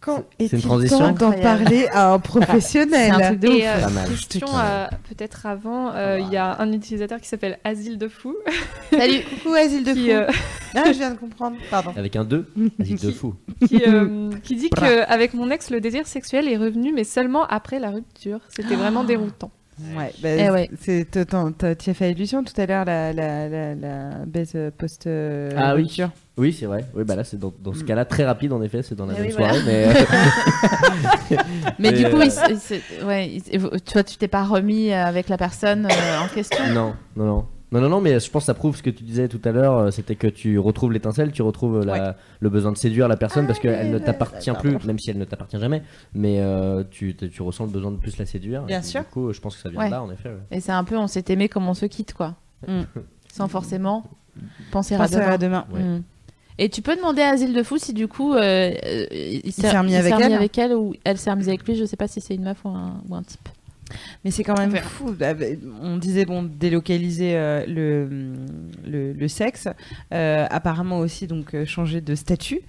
Quand 0.00 0.24
C'est 0.38 0.46
une 0.52 0.58
est-il 0.58 0.62
transition 0.62 0.98
temps 0.98 1.12
d'en 1.12 1.32
parler 1.32 1.86
à 1.92 2.12
un 2.12 2.18
professionnel 2.18 3.12
un 3.14 3.20
truc 3.20 3.40
de. 3.40 3.48
Et 3.48 3.68
euh, 3.68 4.06
question 4.06 4.46
euh, 4.54 4.86
peut-être 5.08 5.44
avant, 5.44 5.92
euh, 5.94 6.18
il 6.20 6.32
y 6.32 6.38
a 6.38 6.58
un 6.58 6.72
utilisateur 6.72 7.20
qui 7.20 7.28
s'appelle 7.28 7.58
Asile 7.64 7.98
de 7.98 8.08
Fou 8.08 8.34
Salut, 8.90 9.20
coucou 9.42 9.54
Asile 9.54 9.84
de 9.84 9.92
qui, 9.92 10.06
fou. 10.06 10.10
euh, 10.12 10.26
Ah, 10.74 10.84
je 10.86 10.98
viens 10.98 11.10
de 11.10 11.18
comprendre. 11.18 11.56
Pardon. 11.70 11.92
Avec 11.96 12.16
un 12.16 12.24
2, 12.24 12.46
vas-y 12.78 12.94
de 12.94 13.10
fou. 13.10 13.34
qui, 13.66 13.82
euh, 13.86 14.30
qui 14.42 14.56
dit 14.56 14.70
qu'avec 14.70 15.34
mon 15.34 15.50
ex, 15.50 15.70
le 15.70 15.80
désir 15.80 16.06
sexuel 16.06 16.48
est 16.48 16.56
revenu, 16.56 16.92
mais 16.94 17.04
seulement 17.04 17.44
après 17.46 17.78
la 17.78 17.90
rupture. 17.90 18.40
C'était 18.48 18.76
vraiment 18.76 19.04
déroutant. 19.04 19.50
Ouais, 19.96 20.12
bah, 20.22 20.28
Eh 20.36 20.50
ouais. 20.50 20.70
c'est 20.80 21.06
t'as- 21.10 21.24
t'as- 21.24 21.74
tu 21.74 21.90
as 21.90 21.94
fait 21.94 22.06
allusion 22.06 22.44
tout 22.44 22.52
à 22.60 22.66
l'heure 22.66 22.84
la 22.84 23.12
la 23.12 23.48
la, 23.48 23.74
la 23.74 24.10
baisse 24.26 24.52
euh, 24.54 24.70
post 24.76 25.06
euh, 25.06 25.50
Ah 25.56 25.74
oui. 25.74 25.82
rupture. 25.82 26.10
Oui 26.36 26.52
c'est 26.58 26.66
vrai, 26.66 26.84
oui 26.94 27.04
bah 27.04 27.16
là 27.16 27.24
c'est 27.24 27.38
dans, 27.38 27.52
dans 27.62 27.74
ce 27.74 27.84
cas-là 27.84 28.04
très 28.06 28.24
rapide 28.24 28.52
en 28.52 28.62
effet 28.62 28.82
c'est 28.82 28.94
dans 28.94 29.04
la 29.06 29.14
Eh 29.16 29.20
même 29.20 29.26
oui, 29.26 29.32
soirée 29.32 29.58
mais 29.66 29.86
Mais 31.78 31.92
du 31.92 32.04
coup, 32.10 32.16
euh, 32.20 32.24
il 32.24 32.28
s- 32.28 32.58
c'est- 32.60 33.04
ouais, 33.04 33.28
il- 33.52 33.80
toi, 33.82 34.02
tu 34.02 34.16
t'es 34.16 34.28
pas 34.28 34.44
remis 34.44 34.90
euh, 34.92 35.04
avec 35.04 35.28
la 35.28 35.36
personne 35.36 35.86
euh, 35.86 36.20
en 36.24 36.28
question? 36.28 36.64
Non 36.74 36.94
non 37.16 37.24
non. 37.26 37.46
Non, 37.72 37.80
non, 37.80 37.88
non, 37.88 38.00
mais 38.00 38.18
je 38.18 38.28
pense 38.30 38.42
que 38.42 38.46
ça 38.46 38.54
prouve 38.54 38.76
ce 38.76 38.82
que 38.82 38.90
tu 38.90 39.04
disais 39.04 39.28
tout 39.28 39.40
à 39.44 39.52
l'heure, 39.52 39.78
euh, 39.78 39.90
c'était 39.92 40.16
que 40.16 40.26
tu 40.26 40.58
retrouves 40.58 40.92
l'étincelle, 40.92 41.30
tu 41.30 41.42
retrouves 41.42 41.84
la- 41.84 42.16
le 42.40 42.48
besoin 42.50 42.72
de 42.72 42.76
séduire 42.76 43.06
la 43.06 43.16
personne 43.16 43.46
parce 43.46 43.60
qu'elle 43.60 43.90
ne 43.92 43.98
t'appartient 43.98 44.50
plus, 44.58 44.76
même 44.84 44.98
si 44.98 45.10
elle 45.10 45.18
ne 45.18 45.24
t'appartient 45.24 45.58
jamais, 45.60 45.82
mais 46.12 46.40
euh, 46.40 46.82
tu, 46.90 47.14
tu- 47.14 47.42
ressens 47.42 47.66
le 47.66 47.70
besoin 47.70 47.92
de 47.92 47.96
plus 47.96 48.18
la 48.18 48.26
séduire. 48.26 48.62
Bien 48.64 48.80
Et 48.80 48.82
sûr. 48.82 49.02
Du 49.02 49.06
coup, 49.06 49.32
je 49.32 49.40
pense 49.40 49.54
que 49.56 49.62
ça 49.62 49.68
vient 49.68 49.78
Ouais. 49.80 49.86
de 49.86 49.90
là, 49.92 50.02
en 50.02 50.10
effet. 50.10 50.30
ouais. 50.30 50.40
Et 50.50 50.60
c'est 50.60 50.72
un 50.72 50.82
peu, 50.84 50.96
on 50.96 51.06
s'est 51.06 51.24
aimé 51.28 51.48
comme 51.48 51.68
on 51.68 51.74
se 51.74 51.86
quitte, 51.86 52.12
quoi. 52.12 52.34
Mm. 52.66 52.80
Sans 53.32 53.46
forcément 53.46 54.04
penser 54.72 54.96
à 54.96 54.98
Penser 54.98 55.14
demain. 55.16 55.26
à 55.30 55.38
demain. 55.38 55.64
Ouais. 55.72 55.80
Mm. 55.82 56.02
Et 56.58 56.68
tu 56.68 56.82
peux 56.82 56.96
demander 56.96 57.22
à 57.22 57.28
Asile 57.30 57.54
de 57.54 57.62
Fou 57.62 57.78
si 57.78 57.94
du 57.94 58.06
coup 58.08 58.34
euh, 58.34 58.70
il 59.12 59.50
s'est 59.52 59.62
s'est 59.62 59.78
remis 59.78 59.94
avec 59.94 60.58
elle 60.58 60.74
ou 60.74 60.92
elle 61.04 61.16
s'est 61.16 61.30
remise 61.30 61.48
avec 61.48 61.64
lui. 61.66 61.74
Je 61.76 61.84
sais 61.86 61.96
pas 61.96 62.06
si 62.08 62.20
c'est 62.20 62.34
une 62.34 62.42
meuf 62.42 62.58
ou 62.64 62.68
un, 62.68 63.00
ou 63.08 63.14
un 63.14 63.22
type. 63.22 63.48
Mais 64.24 64.30
c'est 64.30 64.44
quand 64.44 64.56
même 64.58 64.74
fou. 64.76 65.14
Bah, 65.18 65.34
bah, 65.34 65.46
On 65.82 65.96
disait 65.96 66.24
bon 66.24 66.42
délocaliser 66.42 67.36
euh, 67.36 67.64
le, 67.66 68.08
le 68.88 69.12
le 69.12 69.28
sexe, 69.28 69.68
Euh, 70.12 70.46
apparemment 70.50 70.98
aussi 70.98 71.26
donc 71.26 71.54
euh, 71.54 71.64
changer 71.66 72.00
de 72.00 72.14
statut. 72.14 72.60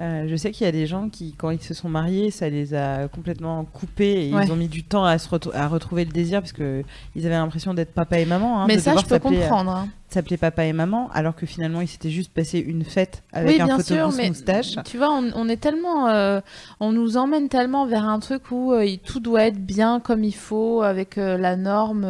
Je 0.00 0.34
sais 0.36 0.50
qu'il 0.50 0.64
y 0.64 0.68
a 0.68 0.72
des 0.72 0.88
gens 0.88 1.08
qui, 1.08 1.34
quand 1.38 1.50
ils 1.50 1.62
se 1.62 1.72
sont 1.72 1.88
mariés, 1.88 2.32
ça 2.32 2.48
les 2.48 2.74
a 2.74 3.06
complètement 3.06 3.64
coupés 3.64 4.28
et 4.28 4.34
Ouais. 4.34 4.44
ils 4.44 4.50
ont 4.52 4.56
mis 4.56 4.66
du 4.66 4.82
temps 4.82 5.04
à, 5.04 5.18
se 5.18 5.28
à 5.54 5.68
retrouver 5.68 6.04
le 6.04 6.10
désir 6.10 6.40
parce 6.40 6.52
que 6.52 6.82
ils 7.14 7.24
avaient 7.26 7.36
l'impression 7.36 7.74
d'être 7.74 7.92
papa 7.92 8.18
et 8.18 8.26
maman. 8.26 8.60
hein, 8.60 8.64
Mais 8.66 8.74
de 8.76 8.80
ça, 8.80 8.96
je 8.96 9.04
peux 9.06 9.20
comprendre. 9.20 9.70
hein. 9.70 9.88
S'appeler 10.14 10.36
papa 10.36 10.64
et 10.64 10.72
maman, 10.72 11.10
alors 11.12 11.34
que 11.36 11.44
finalement 11.46 11.80
ils 11.80 11.88
s'étaient 11.88 12.10
juste 12.10 12.32
passé 12.32 12.58
une 12.58 12.84
fête 12.84 13.22
avec 13.32 13.48
Oui, 13.48 13.60
un 13.60 13.66
bien 13.66 13.78
sûr, 13.78 13.96
photobooth 13.96 14.16
mais 14.16 14.28
moustache. 14.28 14.76
tu 14.84 14.96
vois, 14.96 15.10
on, 15.12 15.30
on 15.34 15.48
est 15.48 15.56
tellement, 15.58 16.08
euh, 16.08 16.40
on 16.80 16.92
nous 16.92 17.16
emmène 17.16 17.48
tellement 17.48 17.86
vers 17.86 18.04
un 18.08 18.18
truc 18.20 18.50
où 18.50 18.72
euh, 18.72 18.84
il- 18.84 18.98
tout 19.00 19.20
doit 19.20 19.44
être 19.44 19.58
bien 19.58 20.00
comme 20.00 20.24
il 20.24 20.34
faut, 20.34 20.82
avec 20.82 21.18
euh, 21.18 21.36
la 21.36 21.56
norme, 21.56 22.06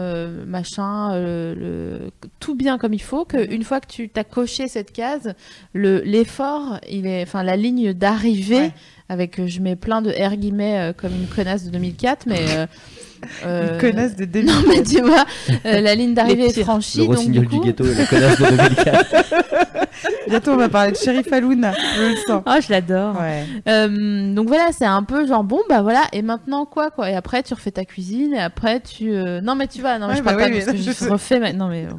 machin, 0.46 1.18
le, 1.18 2.10
tout 2.40 2.54
bien 2.54 2.78
comme 2.78 2.94
il 2.94 3.02
faut, 3.02 3.26
Mhm. 3.32 3.46
qu'une 3.46 3.62
fois 3.64 3.80
que 3.80 3.88
tu 3.88 4.08
t'as 4.08 4.24
coché 4.24 4.68
cette 4.68 4.92
case, 4.92 5.34
le 5.72 6.00
l'effort, 6.04 6.78
il 6.90 7.06
est, 7.06 7.22
enfin 7.22 7.42
la 7.42 7.56
ligne 7.56 7.92
d'arrivée, 7.92 8.54
Ouais. 8.56 8.72
avec, 9.08 9.44
je 9.46 9.60
mets 9.60 9.76
plein 9.76 10.02
de 10.02 10.10
R 10.10 10.36
guillemets 10.36 10.78
euh, 10.90 10.92
comme 10.92 11.12
une 11.14 11.26
connasse 11.26 11.64
de 11.64 11.70
2004, 11.70 12.26
mais 12.26 12.38
euh, 12.50 12.66
euh, 13.46 13.74
Une 13.74 13.80
connasse 13.80 14.16
de. 14.16 14.40
Non 14.42 14.52
mais 14.68 14.82
tu 14.82 15.00
vois, 15.00 15.24
euh, 15.66 15.80
la 15.80 15.94
ligne 15.94 16.14
d'arrivée 16.14 16.46
est 16.46 16.62
franchie, 16.62 17.06
Le 17.06 17.14
donc 17.14 17.30
du 17.30 17.46
coup, 17.48 17.60
du 17.60 17.66
ghetto 17.68 17.84
et 17.84 17.94
la 17.94 18.06
connasse 18.06 18.38
de 18.38 18.44
2004. 18.46 19.14
Bientôt 20.28 20.52
on 20.52 20.56
va 20.56 20.68
parler 20.68 20.92
de 20.92 20.96
Sheriff 20.96 21.32
Aluna, 21.32 21.72
je 21.96 22.02
le 22.02 22.16
sens. 22.26 22.42
oh 22.46 22.54
je 22.60 22.70
l'adore. 22.72 23.16
Ouais. 23.20 23.44
Euh, 23.68 24.34
donc 24.34 24.48
voilà, 24.48 24.68
c'est 24.72 24.84
un 24.84 25.02
peu 25.02 25.26
genre 25.26 25.44
bon 25.44 25.60
bah 25.68 25.82
voilà 25.82 26.02
et 26.12 26.22
maintenant 26.22 26.64
quoi 26.66 26.90
quoi? 26.90 27.10
Et 27.10 27.14
après 27.14 27.42
tu 27.42 27.54
refais 27.54 27.70
ta 27.70 27.84
cuisine 27.84 28.34
et 28.34 28.40
après 28.40 28.80
tu 28.80 29.12
euh, 29.12 29.40
non 29.40 29.54
mais 29.54 29.66
tu 29.68 29.80
vois 29.80 29.98
non 29.98 30.06
mais 30.08 30.14
Ouais, 30.14 30.18
je 30.18 30.22
parle 30.24 30.36
bah 30.36 30.42
pas 30.44 30.48
oui, 30.50 30.56
de 30.56 30.60
ce 30.64 30.70
mais 30.70 30.76
que 30.78 31.04
je 31.04 31.10
refais 31.10 31.38
mais 31.40 31.52
non 31.52 31.68
mais 31.68 31.84
non 31.84 31.96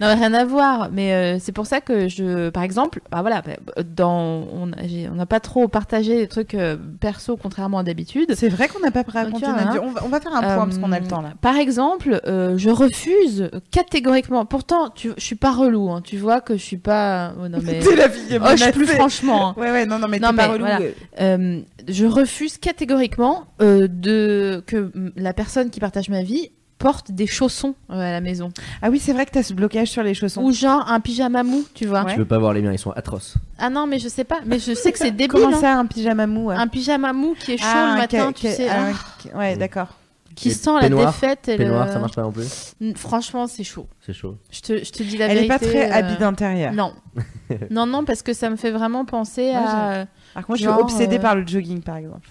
mais 0.00 0.14
rien 0.14 0.34
à 0.34 0.44
voir 0.44 0.88
mais 0.92 1.12
euh, 1.14 1.38
c'est 1.40 1.52
pour 1.52 1.66
ça 1.66 1.80
que 1.80 2.08
je 2.08 2.48
par 2.50 2.62
exemple 2.62 3.00
bah 3.10 3.18
voilà 3.20 3.42
bah, 3.42 3.82
dans 3.84 4.44
on 4.52 4.72
a- 4.72 4.86
j'ai- 4.86 5.08
on 5.10 5.14
n'a 5.14 5.26
pas 5.26 5.40
trop 5.40 5.68
partagé 5.68 6.16
des 6.16 6.28
trucs 6.28 6.54
euh, 6.54 6.76
perso 7.00 7.36
contrairement 7.36 7.78
à 7.78 7.82
d'habitude 7.82 8.32
C'est 8.34 8.48
vrai 8.48 8.68
qu'on 8.68 8.80
n'a 8.80 8.90
pas 8.90 9.02
raconté 9.06 9.46
vois, 9.46 9.54
notre 9.54 9.76
hein. 9.76 9.80
On 9.82 9.90
va, 9.90 10.02
on 10.04 10.08
va 10.08 10.20
faire 10.20 10.34
un 10.34 10.42
point 10.54 10.64
parce 10.66 10.78
qu'on 10.78 10.92
a 10.92 10.98
le 11.00 11.06
Euh, 11.06 11.08
temps 11.08 11.20
là. 11.22 11.32
Par 11.40 11.56
exemple, 11.56 12.20
euh, 12.26 12.56
je 12.58 12.70
refuse 12.70 13.50
catégoriquement. 13.70 14.44
Pourtant, 14.46 14.90
tu, 14.90 15.10
je 15.16 15.22
suis 15.22 15.34
pas 15.36 15.52
relou. 15.52 15.90
hein, 15.90 16.00
tu 16.02 16.16
vois 16.18 16.40
que 16.40 16.56
je 16.56 16.62
suis 16.62 16.76
pas. 16.76 17.32
oh, 17.42 17.48
non 17.48 17.58
mais. 17.62 17.78
T'es 17.80 17.96
la 17.96 18.08
fille 18.08 18.38
Oh, 18.42 18.46
je 18.52 18.62
suis 18.62 18.72
plus 18.72 18.86
franchement. 18.86 19.48
hein. 19.50 19.54
Ouais, 19.56 19.70
ouais, 19.70 19.86
non, 19.86 19.98
non, 19.98 20.08
mais 20.08 20.18
Non, 20.18 20.32
pas 20.34 20.46
relou. 20.48 20.64
voilà. 20.64 20.80
Euh, 21.20 21.60
je 21.88 22.06
refuse 22.06 22.58
catégoriquement 22.58 23.44
euh, 23.62 23.88
de 23.90 24.62
que 24.66 24.90
la 25.16 25.32
personne 25.32 25.70
qui 25.70 25.80
partage 25.80 26.08
ma 26.08 26.22
vie 26.22 26.50
porte 26.78 27.10
des 27.10 27.26
chaussons 27.26 27.74
euh, 27.90 27.94
à 27.94 28.10
la 28.12 28.20
maison. 28.20 28.50
Ah 28.82 28.90
oui, 28.90 28.98
c'est 28.98 29.14
vrai 29.14 29.24
que 29.24 29.30
t'as 29.30 29.42
ce 29.42 29.54
blocage 29.54 29.88
sur 29.88 30.02
les 30.02 30.12
chaussons. 30.12 30.42
Ou 30.42 30.52
genre 30.52 30.84
un 30.92 31.00
pyjama 31.00 31.42
mou, 31.42 31.64
tu 31.74 31.86
vois. 31.86 32.02
Ouais. 32.04 32.12
Tu 32.12 32.18
veux 32.18 32.26
pas 32.26 32.38
voir 32.38 32.52
les 32.52 32.60
miens, 32.60 32.70
ils 32.72 32.78
sont 32.78 32.90
atroces. 32.90 33.34
Ah 33.58 33.70
non, 33.70 33.86
mais 33.86 33.98
je 33.98 34.08
sais 34.08 34.24
pas. 34.24 34.40
Mais 34.44 34.58
je 34.58 34.74
sais 34.74 34.92
que 34.92 34.98
c'est 34.98 35.10
débile. 35.12 35.28
Comment 35.28 35.56
hein. 35.56 35.60
ça, 35.60 35.72
un 35.78 35.86
pyjama 35.86 36.26
mou 36.26 36.48
ouais? 36.48 36.56
Un 36.56 36.66
pyjama 36.68 37.14
mou 37.14 37.34
qui 37.38 37.52
est 37.52 37.56
chaud 37.56 37.64
Ah, 37.66 37.92
le 37.94 37.98
matin, 38.02 38.30
tu 38.32 38.46
sais. 38.46 38.68
ah, 38.70 39.38
Ouais, 39.38 39.56
d'accord. 39.56 39.88
Qui 40.36 40.52
sent 40.52 40.70
la 40.80 40.88
défaite. 40.88 41.48
Et 41.48 41.56
Peignoir, 41.56 41.86
le- 41.86 41.92
ça 41.92 41.98
marche 41.98 42.14
pas 42.14 42.22
non 42.22 42.30
plus 42.30 42.74
Franchement, 42.94 43.46
c'est 43.48 43.64
chaud. 43.64 43.88
C'est 44.00 44.12
chaud. 44.12 44.36
Je 44.52 44.60
te, 44.60 44.84
je 44.84 44.92
te 44.92 45.02
dis 45.02 45.16
la 45.18 45.26
Elle 45.26 45.38
est 45.38 45.48
vérité. 45.48 45.48
pas 45.48 45.58
très 45.58 45.90
euh, 45.90 45.94
habit 45.94 46.16
d'intérieur. 46.18 46.72
Non. 46.72 46.92
non, 47.70 47.86
non, 47.86 48.04
parce 48.04 48.22
que 48.22 48.32
ça 48.32 48.48
me 48.50 48.56
fait 48.56 48.70
vraiment 48.70 49.04
penser 49.04 49.50
Moi, 49.52 49.62
à 49.68 50.06
Par 50.34 50.46
contre, 50.46 50.58
je 50.60 50.64
Genre, 50.64 50.74
suis 50.76 50.82
obsédée 50.84 51.16
euh, 51.18 51.20
par 51.22 51.34
le 51.34 51.46
jogging, 51.46 51.80
par 51.82 51.96
exemple. 51.96 52.28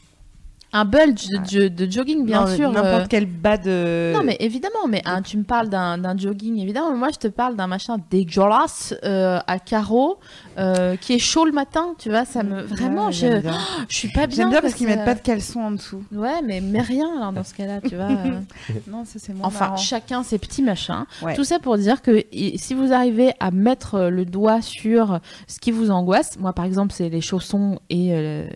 Un 0.78 0.86
bulge 0.86 1.28
de, 1.52 1.68
de 1.70 1.90
jogging, 1.92 2.26
bien 2.26 2.42
Non, 2.46 2.56
sûr. 2.56 2.70
N'importe 2.72 3.04
euh, 3.04 3.08
quel 3.10 3.26
bas 3.26 3.58
de. 3.58 4.12
Non, 4.14 4.24
mais 4.24 4.36
évidemment, 4.40 4.88
mais 4.90 5.02
hein, 5.06 5.22
tu 5.22 5.38
me 5.38 5.44
parles 5.44 5.70
d'un 5.70 6.18
jogging, 6.18 6.58
évidemment. 6.60 6.92
mais 6.92 6.98
Moi, 6.98 7.10
je 7.14 7.18
te 7.20 7.28
parle 7.28 7.56
d'un 7.56 7.68
machin 7.68 7.98
dégueulasse 8.10 8.94
euh, 9.04 9.40
à 9.48 9.60
carreaux 9.60 10.20
euh, 10.58 10.96
qui 10.98 11.14
est 11.14 11.20
chaud 11.20 11.46
le 11.46 11.52
matin, 11.54 11.96
tu 11.98 12.10
vois. 12.10 12.26
Ça 12.26 12.44
me. 12.44 12.62
Vraiment, 12.62 13.06
Ouais, 13.08 13.12
je, 13.14 13.40
bien. 13.40 13.58
je 13.90 13.96
suis 13.96 14.10
pas 14.10 14.28
bien. 14.28 14.36
J'aime 14.38 14.50
bien 14.50 14.62
parce 14.62 14.74
qu'ils 14.74 14.88
que- 14.88 14.92
mettent 14.92 15.06
pas 15.06 15.16
de 15.16 15.22
caleçon 15.22 15.62
en 15.62 15.72
dessous. 15.72 16.04
Ouais, 16.12 16.42
mais, 16.44 16.60
mais 16.62 16.82
rien, 16.82 17.08
alors, 17.18 17.32
dans 17.32 17.44
ce 17.44 17.54
cas-là, 17.54 17.80
tu 17.82 17.96
vois. 17.96 18.10
euh. 18.12 18.40
Non, 18.92 19.06
ça 19.06 19.18
c'est 19.18 19.34
moins 19.34 19.48
Enfin, 19.48 19.66
marrant. 19.66 19.78
chacun 19.78 20.24
ses 20.24 20.38
petits 20.40 20.62
machins. 20.62 21.06
Ouais. 21.22 21.36
Tout 21.36 21.44
ça 21.46 21.60
pour 21.60 21.78
dire 21.78 22.02
que 22.02 22.24
si 22.58 22.74
vous 22.74 22.92
arrivez 22.94 23.32
à 23.40 23.52
mettre 23.52 24.10
le 24.10 24.26
doigt 24.26 24.62
sur 24.62 25.20
ce 25.48 25.60
qui 25.60 25.72
vous 25.72 25.90
angoisse, 25.92 26.38
moi, 26.40 26.52
par 26.54 26.66
exemple, 26.66 26.94
c'est 26.94 27.10
les 27.10 27.22
chaussons 27.22 27.80
et. 27.90 28.10
euh, 28.14 28.48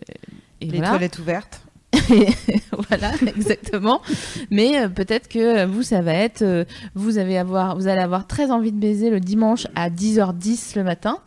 et 0.62 0.66
Les 0.66 0.72
voilà. 0.76 0.90
toilettes 0.90 1.18
ouvertes. 1.18 1.62
voilà, 2.88 3.12
exactement. 3.26 4.00
Mais 4.50 4.80
euh, 4.80 4.88
peut-être 4.88 5.28
que 5.28 5.66
vous, 5.66 5.82
ça 5.82 6.02
va 6.02 6.14
être, 6.14 6.42
euh, 6.42 6.64
vous, 6.94 7.18
avez 7.18 7.38
avoir, 7.38 7.76
vous 7.76 7.88
allez 7.88 8.00
avoir 8.00 8.26
très 8.26 8.50
envie 8.50 8.72
de 8.72 8.78
baiser 8.78 9.10
le 9.10 9.20
dimanche 9.20 9.66
à 9.74 9.90
10h10 9.90 10.76
le 10.76 10.84
matin. 10.84 11.18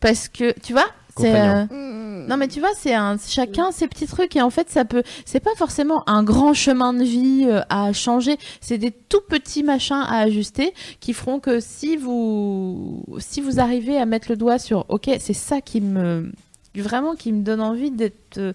Parce 0.00 0.28
que, 0.28 0.54
tu 0.60 0.72
vois, 0.72 0.86
c'est... 1.16 1.40
Euh, 1.40 2.26
Non 2.28 2.36
mais 2.36 2.48
tu 2.48 2.60
vois, 2.60 2.70
c'est 2.76 2.94
un 2.94 3.16
chacun 3.18 3.72
ses 3.72 3.88
petits 3.88 4.06
trucs 4.06 4.36
et 4.36 4.42
en 4.42 4.50
fait 4.50 4.70
ça 4.70 4.84
peut 4.84 5.02
c'est 5.24 5.40
pas 5.40 5.54
forcément 5.56 6.08
un 6.08 6.22
grand 6.22 6.54
chemin 6.54 6.92
de 6.92 7.02
vie 7.02 7.46
euh, 7.48 7.62
à 7.68 7.92
changer, 7.92 8.36
c'est 8.60 8.78
des 8.78 8.90
tout 8.90 9.22
petits 9.28 9.62
machins 9.62 10.04
à 10.06 10.20
ajuster 10.20 10.72
qui 11.00 11.12
feront 11.12 11.40
que 11.40 11.60
si 11.60 11.96
vous 11.96 13.04
si 13.18 13.40
vous 13.40 13.58
arrivez 13.60 13.96
à 13.98 14.06
mettre 14.06 14.28
le 14.30 14.36
doigt 14.36 14.58
sur 14.58 14.86
OK, 14.88 15.10
c'est 15.18 15.34
ça 15.34 15.60
qui 15.60 15.80
me 15.80 16.30
vraiment 16.76 17.14
qui 17.14 17.32
me 17.32 17.42
donne 17.42 17.60
envie 17.60 17.90
d'être 17.90 18.38
euh, 18.38 18.52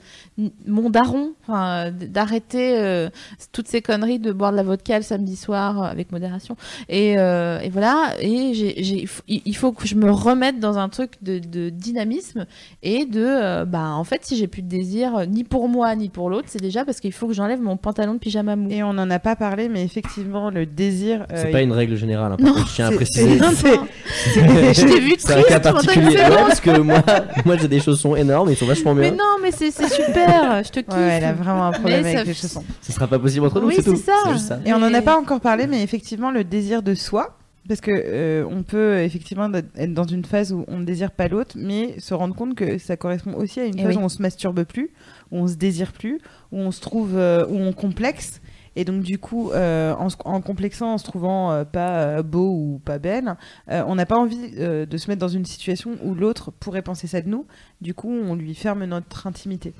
mon 0.65 0.89
daron, 0.89 1.33
euh, 1.49 1.91
d'arrêter 1.91 2.77
euh, 2.77 3.09
toutes 3.51 3.67
ces 3.67 3.81
conneries 3.81 4.19
de 4.19 4.31
boire 4.31 4.51
de 4.51 4.57
la 4.57 4.63
vodka 4.63 4.97
le 4.97 5.03
samedi 5.03 5.35
soir 5.35 5.81
euh, 5.83 5.85
avec 5.87 6.11
modération. 6.11 6.55
Et, 6.87 7.15
euh, 7.17 7.59
et 7.59 7.69
voilà, 7.69 8.13
et 8.21 8.53
j'ai, 8.53 8.81
j'ai- 8.83 9.01
il 9.01 9.07
faut- 9.07 9.23
il 9.27 9.41
il 9.45 9.55
faut 9.57 9.71
que 9.73 9.85
je 9.87 9.95
me 9.95 10.09
remette 10.11 10.59
dans 10.59 10.77
un 10.77 10.87
truc 10.89 11.11
de, 11.21 11.39
de 11.39 11.69
dynamisme 11.69 12.45
et 12.83 13.05
de, 13.05 13.21
euh, 13.25 13.65
bah, 13.65 13.89
en 13.93 14.03
fait, 14.03 14.21
si 14.23 14.37
j'ai 14.37 14.47
plus 14.47 14.61
de 14.61 14.69
désir, 14.69 15.25
ni 15.27 15.43
pour 15.43 15.67
moi, 15.67 15.95
ni 15.95 16.09
pour 16.09 16.29
l'autre, 16.29 16.47
c'est 16.49 16.61
déjà 16.61 16.85
parce 16.85 16.99
qu'il 16.99 17.11
faut 17.11 17.27
que 17.27 17.33
j'enlève 17.33 17.61
mon 17.61 17.75
pantalon 17.77 18.13
de 18.13 18.19
pyjama 18.19 18.55
mou. 18.55 18.69
Et 18.71 18.81
on 18.83 18.93
n'en 18.93 19.09
a 19.09 19.19
pas 19.19 19.35
parlé, 19.35 19.67
mais 19.69 19.83
effectivement, 19.83 20.49
le 20.49 20.65
désir. 20.65 21.25
C'est 21.35 21.51
pas 21.51 21.61
une 21.61 21.71
règle 21.73 21.95
générale, 21.95 22.33
hein, 22.33 22.37
Non, 22.39 22.53
contre, 22.53 22.67
je 22.69 22.75
tiens 22.75 22.87
à 22.87 22.91
préciser. 22.91 23.39
Je 24.25 24.85
t'ai 24.87 24.99
vu 24.99 25.15
C'est 25.17 25.31
un 25.31 25.35
triste 25.41 25.49
cas 25.49 25.59
particulier. 25.59 26.15
Ouais, 26.17 26.29
parce 26.29 26.59
que 26.61 26.79
moi, 26.79 27.01
moi 27.45 27.55
j'ai 27.57 27.67
des 27.67 27.79
chaussons 28.09 28.15
énormes, 28.15 28.49
ils 28.49 28.55
sont 28.55 28.65
vachement 28.65 28.93
Mais 28.93 29.09
bien. 29.11 29.17
non, 29.17 29.37
mais 29.41 29.51
c'est, 29.51 29.71
c'est 29.71 29.89
super, 29.89 30.63
je 30.63 30.69
te 30.69 30.79
kiffe. 30.79 30.85
Ouais, 30.95 31.01
elle 31.17 31.23
a 31.25 31.33
vraiment 31.33 31.65
un 31.67 31.71
problème 31.71 32.03
Mais 32.03 32.09
avec 32.09 32.19
ça- 32.19 32.23
les 32.25 32.33
chaussons. 32.33 32.63
Ce 32.81 32.91
sera 32.91 33.07
pas 33.07 33.19
possible 33.19 33.45
entre 33.45 33.59
nous, 33.59 33.67
Oui, 33.67 33.73
c'est 33.77 33.83
tout. 33.83 33.95
c'est 33.95 34.03
ça. 34.03 34.13
C'est 34.25 34.31
juste 34.33 34.47
ça. 34.47 34.59
Et 34.65 34.73
on 34.73 34.79
n'en 34.79 34.87
a 34.87 34.89
Mais- 34.91 35.01
pas 35.01 35.17
encore 35.17 35.41
parlé, 35.41 35.67
mais 35.67 35.81
effectivement, 35.83 36.31
le 36.31 36.43
désir 36.43 36.81
de 36.83 36.93
soi. 36.93 37.37
Parce 37.67 37.81
que 37.81 37.89
euh, 37.91 38.45
on 38.47 38.61
peut 38.61 38.99
effectivement 38.99 39.49
être 39.75 39.91
dans 39.91 40.03
une 40.03 40.23
phase 40.23 40.53
où 40.53 40.65
on 40.67 40.77
ne 40.77 40.85
désire 40.85 41.09
pas 41.09 41.27
l'autre, 41.27 41.55
mais 41.57 41.95
se 41.99 42.13
rendre 42.13 42.35
compte 42.35 42.53
que 42.53 42.77
ça 42.77 42.95
correspond 42.95 43.33
aussi 43.33 43.59
à 43.59 43.65
une 43.65 43.73
Eh 43.79 43.81
phase 43.81 43.95
oui. 43.95 44.01
où 44.03 44.05
on 44.05 44.09
se 44.09 44.21
masturbe 44.21 44.63
plus, 44.65 44.91
où 45.31 45.39
on 45.39 45.47
se 45.47 45.55
désire 45.55 45.91
plus, 45.91 46.19
où 46.51 46.59
on 46.59 46.69
se 46.69 46.79
trouve, 46.79 47.13
euh, 47.17 47.43
où 47.49 47.55
on 47.57 47.73
complexe. 47.73 48.39
Et 48.75 48.83
donc 48.85 49.03
du 49.03 49.17
coup, 49.19 49.51
euh, 49.51 49.93
en, 49.95 50.41
complexant, 50.41 50.93
en 50.93 50.97
se 50.97 51.05
trouvant 51.05 51.51
euh, 51.51 51.63
pas 51.63 51.99
euh, 52.17 52.23
beau 52.23 52.49
ou 52.49 52.81
pas 52.83 52.99
belle, 52.99 53.35
euh, 53.71 53.83
on 53.87 53.95
n'a 53.95 54.05
pas 54.05 54.17
envie 54.17 54.51
euh, 54.57 54.85
de 54.85 54.97
se 54.97 55.09
mettre 55.09 55.21
dans 55.21 55.29
une 55.29 55.45
situation 55.45 55.97
où 56.03 56.13
l'autre 56.13 56.51
pourrait 56.51 56.81
penser 56.81 57.07
ça 57.07 57.21
de 57.21 57.29
nous. 57.29 57.45
Du 57.81 57.93
coup, 57.93 58.09
on 58.11 58.35
lui 58.35 58.53
ferme 58.53 58.83
notre 58.85 59.27
intimité. 59.27 59.73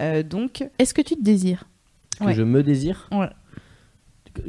Euh, 0.00 0.22
donc, 0.22 0.66
Est-ce 0.78 0.94
que 0.94 1.02
tu 1.02 1.16
te 1.16 1.22
désires? 1.22 1.64
Est-ce 2.14 2.24
Ouais. 2.24 2.32
que 2.32 2.38
je 2.38 2.42
me 2.42 2.62
désire? 2.62 3.08
Ouais. 3.12 3.28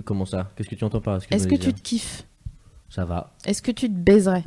Comment 0.06 0.26
ça? 0.26 0.50
Qu'est-ce 0.56 0.70
que 0.70 0.76
tu 0.76 0.84
entends 0.84 1.02
par 1.02 1.16
est-ce 1.18 1.48
que, 1.48 1.56
que 1.56 1.62
tu 1.62 1.74
te 1.74 1.82
kiffes? 1.82 2.26
Ça 2.90 3.04
va. 3.04 3.34
Est-ce 3.46 3.62
que 3.62 3.72
tu 3.72 3.88
te 3.88 3.94
baiserais? 3.94 4.44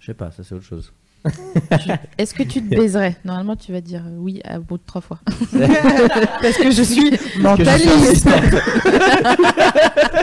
Je 0.00 0.06
sais 0.06 0.14
pas, 0.14 0.30
ça 0.30 0.42
c'est 0.44 0.54
autre 0.54 0.64
chose. 0.64 0.92
Est-ce 2.18 2.34
que 2.34 2.42
tu 2.42 2.62
te 2.62 2.74
baiserais? 2.74 3.16
Normalement, 3.24 3.56
tu 3.56 3.72
vas 3.72 3.80
dire 3.80 4.02
oui 4.16 4.40
à 4.44 4.58
bout 4.58 4.78
de 4.78 4.82
trois 4.86 5.00
fois. 5.00 5.18
parce 5.26 6.56
que 6.56 6.70
je 6.70 6.82
suis 6.82 7.10
Que 7.10 7.16
je 7.16 7.28
suis 7.28 7.40
mentaliste. 7.42 8.28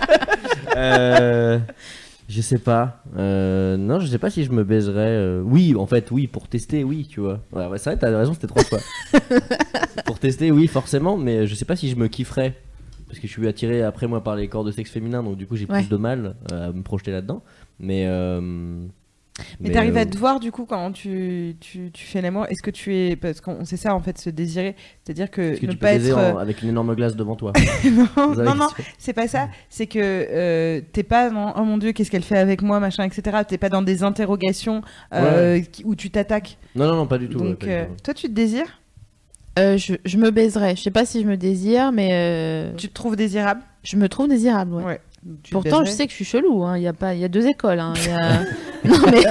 euh, 0.76 1.60
je 2.28 2.42
sais 2.42 2.58
pas. 2.58 3.02
Euh, 3.18 3.78
non, 3.78 4.00
je 4.00 4.08
sais 4.08 4.18
pas 4.18 4.30
si 4.30 4.44
je 4.44 4.52
me 4.52 4.64
baiserais. 4.64 5.12
euh, 5.12 5.42
Oui, 5.44 5.76
en 5.76 5.86
fait, 5.86 6.10
oui, 6.12 6.28
pour 6.28 6.48
tester, 6.48 6.84
oui, 6.84 7.08
tu 7.10 7.20
vois. 7.20 7.40
Ouais, 7.52 7.68
ouais, 7.68 7.78
c'est 7.78 7.92
vrai, 7.92 8.00
t'as 8.00 8.16
raison, 8.18 8.34
c'était 8.34 8.48
trois 8.48 8.64
fois. 8.64 8.80
pour 10.06 10.20
tester, 10.20 10.52
oui, 10.52 10.68
forcément, 10.68 11.18
mais 11.18 11.48
je 11.48 11.56
sais 11.56 11.66
pas 11.66 11.76
si 11.76 11.90
je 11.90 11.96
me 11.96 12.08
kifferais. 12.08 12.56
Parce 13.08 13.20
que 13.20 13.28
je 13.28 13.32
suis 13.34 13.48
attiré 13.48 13.84
après 13.84 14.08
moi 14.08 14.24
par 14.24 14.36
les 14.36 14.48
corps 14.48 14.64
de 14.64 14.72
sexe 14.72 14.90
féminin, 14.90 15.22
donc 15.22 15.38
du 15.38 15.46
coup 15.46 15.56
j'ai 15.56 15.68
Ouais. 15.68 15.82
plus 15.82 15.90
de 15.90 15.96
mal 15.96 16.36
euh, 16.52 16.70
à 16.70 16.72
me 16.74 16.82
projeter 16.82 17.12
là-dedans. 17.12 17.44
Mais. 17.80 18.06
euh, 18.08 18.86
Mais 19.60 19.70
t'arrives 19.72 19.98
euh, 19.98 20.02
à 20.02 20.06
te 20.06 20.18
voir 20.18 20.40
du 20.40 20.52
coup 20.52 20.66
quand 20.66 20.92
tu, 20.94 21.58
tu, 21.60 21.92
tu 21.92 22.06
fais 22.06 22.22
l'amour. 22.22 22.46
Est-ce 22.50 22.62
que 22.64 22.72
tu 22.72 22.96
es 22.96 23.16
parce 23.18 23.42
qu'on 23.42 23.66
sait 23.66 23.76
ça 23.78 23.94
en 23.94 24.00
fait 24.00 24.18
se 24.18 24.30
désirer, 24.30 24.76
c'est-à-dire 25.04 25.30
que, 25.30 25.42
Est-ce 25.42 25.60
que 25.62 25.66
ne 25.66 25.72
tu 25.74 25.78
peux 25.78 25.86
pas 25.86 25.94
baiser 25.94 26.12
être 26.12 26.18
en- 26.18 26.38
avec 26.38 26.62
une 26.62 26.70
énorme 26.70 26.96
glace 26.96 27.16
devant 27.18 27.36
toi 27.36 27.52
non 28.18 28.34
non 28.36 28.56
non 28.56 28.68
c'est 28.98 29.14
pas 29.14 29.28
ça. 29.28 29.50
C'est 29.70 29.88
que 29.88 30.00
euh, 30.00 30.82
t'es 30.94 31.04
pas 31.04 31.30
dans 31.30 31.54
oh 31.58 31.64
mon 31.66 31.78
dieu 31.78 31.92
qu'est-ce 31.92 32.10
qu'elle 32.12 32.24
fait 32.24 32.38
avec 32.38 32.62
moi 32.62 32.80
machin 32.80 33.04
etc. 33.04 33.40
T'es 33.48 33.58
pas 33.58 33.70
dans 33.70 33.82
des 33.82 34.04
interrogations 34.04 34.82
euh, 35.14 35.60
où 35.84 35.96
tu 35.96 36.10
t'attaques. 36.12 36.58
Non, 36.76 36.88
non, 36.88 36.96
non, 36.96 37.08
pas 37.08 37.18
du 37.18 37.28
tout. 37.28 37.38
Donc 37.40 37.60
pas 37.60 37.66
du 37.66 37.72
euh, 37.72 37.86
tout. 37.86 37.92
toi 38.04 38.14
tu 38.14 38.28
te 38.28 38.34
désires, 38.34 38.80
Euh, 39.60 39.78
je, 39.78 39.96
je 40.06 40.18
me 40.18 40.32
baiserais. 40.32 40.76
Je 40.76 40.82
sais 40.82 40.92
pas 40.92 41.06
si 41.06 41.22
je 41.22 41.28
me 41.28 41.38
désire, 41.38 41.92
mais 41.92 42.10
euh, 42.14 42.74
tu 42.78 42.88
te 42.90 42.94
trouves 42.94 43.16
désirable? 43.16 43.62
je 43.84 43.98
me 43.98 44.10
trouve 44.10 44.28
désirable. 44.28 44.74
ouais. 44.76 44.84
Ouais. 44.86 45.00
Pourtant, 45.52 45.84
je 45.84 45.90
sais 45.92 46.06
que 46.06 46.12
je 46.12 46.16
suis 46.18 46.26
chelou. 46.26 46.64
hein. 46.64 46.78
Il 46.78 46.84
y 46.84 46.88
a 46.88 46.94
pas, 46.94 47.14
il 47.16 47.20
y 47.20 47.24
a 47.26 47.28
deux 47.28 47.48
écoles. 47.48 47.80
hein. 47.80 47.94
Il 47.98 48.10
y 48.10 48.12
a- 48.14 48.40
non, 48.86 48.98
mais... 49.12 49.24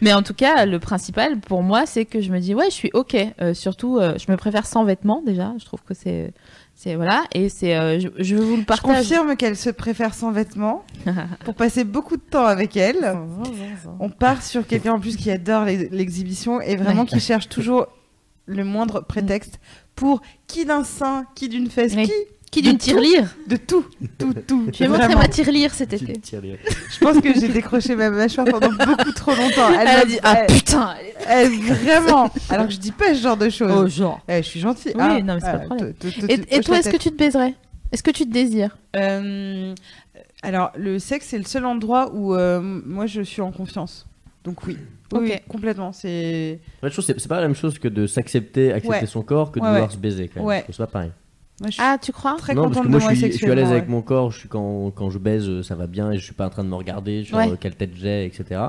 mais 0.00 0.12
en 0.12 0.22
tout 0.22 0.34
cas, 0.34 0.64
le 0.66 0.78
principal 0.78 1.38
pour 1.40 1.62
moi, 1.62 1.86
c'est 1.86 2.04
que 2.04 2.20
je 2.20 2.30
me 2.30 2.38
dis 2.38 2.54
ouais, 2.54 2.66
je 2.66 2.74
suis 2.74 2.90
ok. 2.94 3.16
Euh, 3.40 3.54
surtout, 3.54 3.98
euh, 3.98 4.14
je 4.18 4.30
me 4.30 4.36
préfère 4.36 4.66
sans 4.66 4.84
vêtements 4.84 5.22
déjà. 5.26 5.52
Je 5.58 5.64
trouve 5.64 5.82
que 5.82 5.94
c'est, 5.94 6.32
c'est 6.76 6.94
voilà. 6.94 7.24
Et 7.34 7.48
c'est, 7.48 7.76
euh, 7.76 7.98
je, 7.98 8.08
je 8.18 8.36
vous 8.36 8.54
le 8.56 8.60
Je 8.62 8.66
partage. 8.66 8.96
confirme 8.98 9.36
qu'elle 9.36 9.56
se 9.56 9.70
préfère 9.70 10.14
sans 10.14 10.30
vêtements 10.30 10.84
pour 11.44 11.54
passer 11.54 11.82
beaucoup 11.84 12.16
de 12.16 12.22
temps 12.22 12.44
avec 12.46 12.76
elle. 12.76 13.16
On 13.98 14.10
part 14.10 14.42
sur 14.42 14.66
quelqu'un 14.66 14.92
en 14.94 15.00
plus 15.00 15.16
qui 15.16 15.30
adore 15.30 15.64
l'exhibition 15.64 16.60
et 16.60 16.76
vraiment 16.76 17.02
Ouais. 17.02 17.08
qui 17.08 17.20
cherche 17.20 17.48
toujours 17.48 17.86
le 18.46 18.64
moindre 18.64 19.00
prétexte 19.00 19.58
pour 19.96 20.22
qui 20.46 20.64
d'un 20.64 20.84
sein, 20.84 21.26
qui 21.34 21.48
d'une 21.48 21.68
fesse, 21.68 21.94
qui 21.94 22.12
Qui 22.50 22.62
d'une 22.62 22.78
tirelire 22.78 23.34
de 23.46 23.56
tout, 23.56 23.84
tout, 24.18 24.32
tout. 24.46 24.68
Je 24.72 24.78
vais 24.78 24.88
montrer 24.88 25.04
Vraiment. 25.06 25.20
ma 25.20 25.28
tirelire 25.28 25.74
cet 25.74 25.92
été. 25.92 26.14
Je 26.32 26.98
pense 26.98 27.20
que 27.20 27.34
j'ai 27.38 27.48
décroché 27.48 27.94
ma 27.94 28.08
mâchoire 28.10 28.46
pendant 28.46 28.70
beaucoup 28.72 29.12
trop 29.12 29.32
longtemps. 29.34 29.68
Elle, 29.78 29.84
m'a- 29.84 29.98
a 30.00 30.04
dit 30.06 30.18
ah 30.22 30.34
elle- 30.40 30.54
putain. 30.54 30.94
elle- 31.26 31.50
vraiment. 31.50 32.30
Alors 32.48 32.66
que 32.66 32.72
je 32.72 32.78
dis 32.78 32.92
pas 32.92 33.14
ce 33.14 33.20
genre 33.20 33.36
de 33.36 33.50
choses. 33.50 33.70
Oh 33.70 33.86
genre. 33.86 34.20
Eh, 34.28 34.38
je 34.38 34.48
suis 34.48 34.60
gentille. 34.60 34.92
Oui, 34.94 35.00
Ah, 35.04 35.20
non, 35.20 35.34
mais 35.34 35.40
c'est 35.40 35.46
pas 35.46 35.52
ah, 35.52 35.58
le 35.62 35.66
problème. 35.66 35.94
Et, 36.50 36.60
toi, 36.60 36.78
est-ce 36.78 36.88
que 36.90 36.96
tu 36.96 37.10
te 37.10 37.16
baiserais? 37.16 37.54
Est-ce 37.92 38.02
que 38.02 38.10
tu 38.10 38.24
te 38.24 38.32
désires? 38.32 38.76
Euh, 38.96 39.74
alors, 40.42 40.72
le 40.76 40.98
sexe, 40.98 41.26
c'est 41.28 41.38
le 41.38 41.44
seul 41.44 41.64
endroit 41.66 42.10
où 42.14 42.34
euh, 42.34 42.60
moi 42.62 43.06
je 43.06 43.20
suis 43.22 43.42
en 43.42 43.52
confiance. 43.52 44.06
Donc 44.44 44.66
oui. 44.66 44.78
Oui, 45.12 45.18
Ok. 45.18 45.22
oui, 45.24 45.32
complètement. 45.48 45.92
C'est. 45.92 46.60
En 46.78 46.86
fait, 46.86 46.88
je 46.88 46.92
trouve 47.00 47.14
que 47.14 47.20
c'est 47.20 47.28
pas 47.28 47.40
la 47.40 47.46
même 47.48 47.54
chose 47.56 47.78
que 47.78 47.88
de 47.88 48.06
s'accepter, 48.06 48.72
accepter 48.72 49.00
Ouais. 49.00 49.06
son 49.06 49.22
corps, 49.22 49.50
que 49.52 49.58
de 49.58 49.64
Ouais, 49.64 49.70
vouloir 49.70 49.88
ouais. 49.88 49.94
se 49.94 49.98
baiser. 49.98 50.28
Quand 50.32 50.44
même. 50.46 50.62
C'est 50.66 50.76
pas 50.78 50.86
pareil. 50.86 51.10
Moi, 51.60 51.70
je 51.70 51.76
Ah, 51.80 51.96
tu 52.00 52.12
crois? 52.12 52.36
très 52.38 52.54
non, 52.54 52.64
parce 52.70 52.80
que 52.80 52.84
de 52.86 52.88
moi, 52.90 53.00
je 53.00 53.14
suis, 53.16 53.32
je 53.32 53.36
suis 53.36 53.50
à 53.50 53.54
l'aise 53.54 53.70
avec 53.70 53.84
ouais. 53.84 53.90
mon 53.90 54.00
corps. 54.02 54.30
Je 54.30 54.38
suis 54.38 54.48
quand, 54.48 54.90
quand 54.94 55.10
je 55.10 55.18
baise, 55.18 55.48
euh, 55.48 55.62
ça 55.62 55.74
va 55.74 55.86
bien 55.86 56.12
et 56.12 56.18
je 56.18 56.24
suis 56.24 56.34
pas 56.34 56.46
en 56.46 56.50
train 56.50 56.62
de 56.64 56.68
me 56.68 56.74
regarder 56.76 57.24
sur 57.24 57.36
Ouais. 57.36 57.50
euh, 57.50 57.56
quelle 57.58 57.74
tête 57.74 57.90
j'ai, 57.94 58.24
etc. 58.26 58.60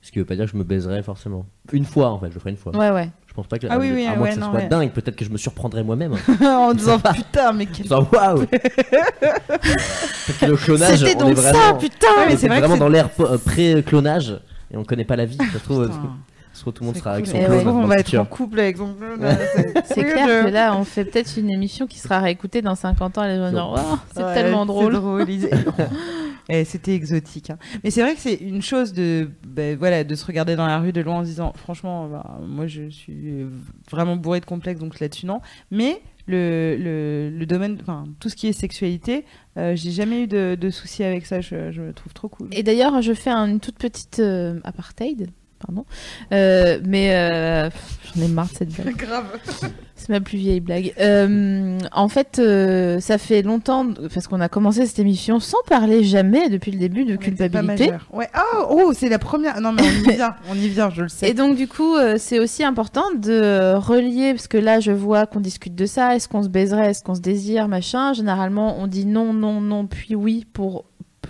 Ce 0.00 0.10
qui 0.10 0.18
veut 0.18 0.24
pas 0.24 0.34
dire 0.34 0.46
que 0.46 0.50
je 0.50 0.56
me 0.56 0.64
baiserai 0.64 1.00
forcément. 1.04 1.46
Une 1.72 1.84
fois, 1.84 2.10
en 2.10 2.18
fait, 2.18 2.28
je 2.30 2.34
le 2.34 2.40
ferai 2.40 2.50
une 2.50 2.56
fois. 2.56 2.76
Ouais, 2.76 2.90
ouais. 2.90 3.08
Je 3.28 3.34
pense 3.34 3.46
pas 3.46 3.58
que. 3.60 3.68
Ah 3.70 3.78
oui, 3.78 3.92
oui, 3.94 4.04
à 4.04 4.16
moins 4.16 4.22
ouais, 4.24 4.28
que 4.30 4.34
ça 4.34 4.40
non, 4.40 4.50
soit 4.50 4.60
ouais. 4.60 4.68
dingue, 4.68 4.90
peut-être 4.90 5.14
que 5.14 5.24
je 5.24 5.30
me 5.30 5.36
surprendrai 5.38 5.84
moi-même. 5.84 6.14
en 6.44 6.74
disant 6.74 6.98
putain, 6.98 7.52
mais 7.52 7.66
quel. 7.66 7.86
En 7.92 8.02
disant, 8.02 8.08
waouh 8.12 8.46
Peut-être 8.46 10.38
que 10.40 10.46
le 10.46 10.56
clonage, 10.56 10.98
C'était 10.98 11.16
on 11.16 11.20
donc 11.20 11.30
est 11.30 11.34
vraiment, 11.34 11.58
ça, 11.60 11.74
putain 11.74 12.06
Ouais, 12.18 12.26
mais 12.28 12.34
on 12.34 12.38
c'est 12.38 12.48
vraiment 12.48 12.76
dans 12.76 12.88
l'ère 12.88 13.08
euh, 13.20 13.38
pré-clonage 13.38 14.40
et 14.72 14.76
on 14.76 14.84
connaît 14.84 15.04
pas 15.04 15.16
la 15.16 15.24
vie. 15.24 15.36
Ça 15.36 15.58
se 15.58 15.64
trouve, 15.64 15.88
Tout 16.54 16.72
le 16.80 16.84
monde 16.86 16.94
C'est 16.94 17.00
sera 17.00 17.12
avec 17.14 17.26
son 17.26 17.38
clone 17.38 17.50
ouais. 17.58 17.64
dans 17.64 17.76
on 17.76 17.86
va 17.86 17.96
être 17.96 18.14
en 18.18 18.24
couple 18.24 18.60
avec 18.60 18.76
son 18.76 18.94
clone. 18.94 19.20
là, 19.20 19.36
C'est 19.84 20.04
clair 20.04 20.44
que 20.44 20.50
là, 20.50 20.76
on 20.76 20.84
fait 20.84 21.04
peut-être 21.04 21.36
une 21.38 21.50
émission 21.50 21.86
qui 21.86 21.98
sera 21.98 22.20
réécoutée 22.20 22.62
dans 22.62 22.74
50 22.74 23.18
ans. 23.18 23.24
et 23.24 23.28
Les 23.28 23.36
gens 23.38 23.50
diront, 23.50 23.74
Oh, 23.76 23.96
c'est 24.14 24.22
Ouais, 24.22 24.34
tellement 24.34 24.66
drôle. 24.66 24.92
C'est 24.94 25.00
drôle. 25.00 25.30
ils- 25.30 25.48
Eh, 26.48 26.64
C'était 26.64 26.94
exotique. 26.94 27.50
hein. 27.50 27.58
Mais 27.84 27.90
c'est 27.90 28.02
vrai 28.02 28.14
que 28.14 28.20
c'est 28.20 28.34
une 28.34 28.62
chose 28.62 28.92
de, 28.92 29.30
ben, 29.46 29.76
voilà, 29.78 30.02
de 30.04 30.14
se 30.14 30.26
regarder 30.26 30.56
dans 30.56 30.66
la 30.66 30.78
rue 30.80 30.92
de 30.92 31.00
loin 31.00 31.18
en 31.18 31.22
se 31.22 31.26
disant, 31.28 31.52
franchement, 31.56 32.08
bah, 32.08 32.38
moi 32.46 32.66
je 32.66 32.88
suis 32.90 33.46
vraiment 33.90 34.16
bourré 34.16 34.40
de 34.40 34.44
complexes, 34.44 34.80
donc 34.80 34.98
là-dessus 34.98 35.26
non. 35.26 35.40
Mais 35.70 36.02
le, 36.26 36.76
le, 36.78 37.30
le 37.30 37.46
domaine, 37.46 37.78
enfin 37.80 38.04
tout 38.20 38.28
ce 38.28 38.34
qui 38.36 38.48
est 38.48 38.52
sexualité, 38.52 39.24
euh, 39.56 39.74
j'ai 39.76 39.92
jamais 39.92 40.22
eu 40.24 40.26
de, 40.26 40.56
de 40.60 40.70
soucis 40.70 41.04
avec 41.04 41.26
ça. 41.26 41.40
Je, 41.40 41.70
je 41.70 41.80
le 41.80 41.92
trouve 41.92 42.12
trop 42.12 42.28
cool. 42.28 42.48
Et 42.52 42.64
d'ailleurs, 42.64 43.00
je 43.02 43.12
fais 43.14 43.30
un- 43.30 43.46
une 43.46 43.60
toute 43.60 43.78
petite 43.78 44.18
euh, 44.18 44.58
apartheid. 44.64 45.30
Pardon. 45.64 45.84
Euh, 46.32 46.80
mais 46.84 47.14
euh, 47.14 47.70
j'en 48.14 48.22
ai 48.22 48.28
marre 48.28 48.48
de 48.48 48.56
cette 48.56 48.74
blague. 48.74 48.96
grave. 48.96 49.26
C'est 49.94 50.08
ma 50.08 50.20
plus 50.20 50.38
vieille 50.38 50.58
blague. 50.58 50.92
Euh, 50.98 51.78
en 51.92 52.08
fait, 52.08 52.40
ça 53.00 53.18
fait 53.18 53.42
longtemps, 53.42 53.86
parce 54.12 54.26
qu'on 54.26 54.40
a 54.40 54.48
commencé 54.48 54.84
cette 54.86 54.98
émission 54.98 55.38
sans 55.38 55.62
parler 55.68 56.02
jamais 56.02 56.48
depuis 56.48 56.72
le 56.72 56.78
début 56.78 57.04
de 57.04 57.14
culpabilité. 57.14 57.92
Ouais. 58.12 58.28
Oh, 58.36 58.66
oh, 58.70 58.92
c'est 58.92 59.08
la 59.08 59.20
première. 59.20 59.60
Non 59.60 59.72
mais 59.72 59.82
on 59.82 60.10
y 60.10 60.14
vient, 60.14 60.34
on 60.50 60.54
y 60.54 60.68
vient, 60.68 60.90
je 60.90 61.02
le 61.02 61.08
sais. 61.08 61.28
Et 61.28 61.34
donc 61.34 61.56
du 61.56 61.68
coup, 61.68 61.94
c'est 62.16 62.40
aussi 62.40 62.64
important 62.64 63.04
de 63.16 63.74
relier, 63.76 64.32
parce 64.34 64.48
que 64.48 64.58
là, 64.58 64.80
je 64.80 64.90
vois 64.90 65.26
qu'on 65.26 65.40
discute 65.40 65.76
de 65.76 65.86
ça. 65.86 66.16
Est-ce 66.16 66.28
qu'on 66.28 66.42
se 66.42 66.48
baiserait? 66.48 66.90
Est-ce 66.90 67.04
qu'on 67.04 67.14
se 67.14 67.20
désire? 67.20 67.68
Machin. 67.68 68.12
Généralement, 68.12 68.80
on 68.80 68.88
dit 68.88 69.06
non, 69.06 69.32
non, 69.32 69.60
non, 69.60 69.86
puis 69.86 70.16
oui 70.16 70.46
pour 70.52 70.84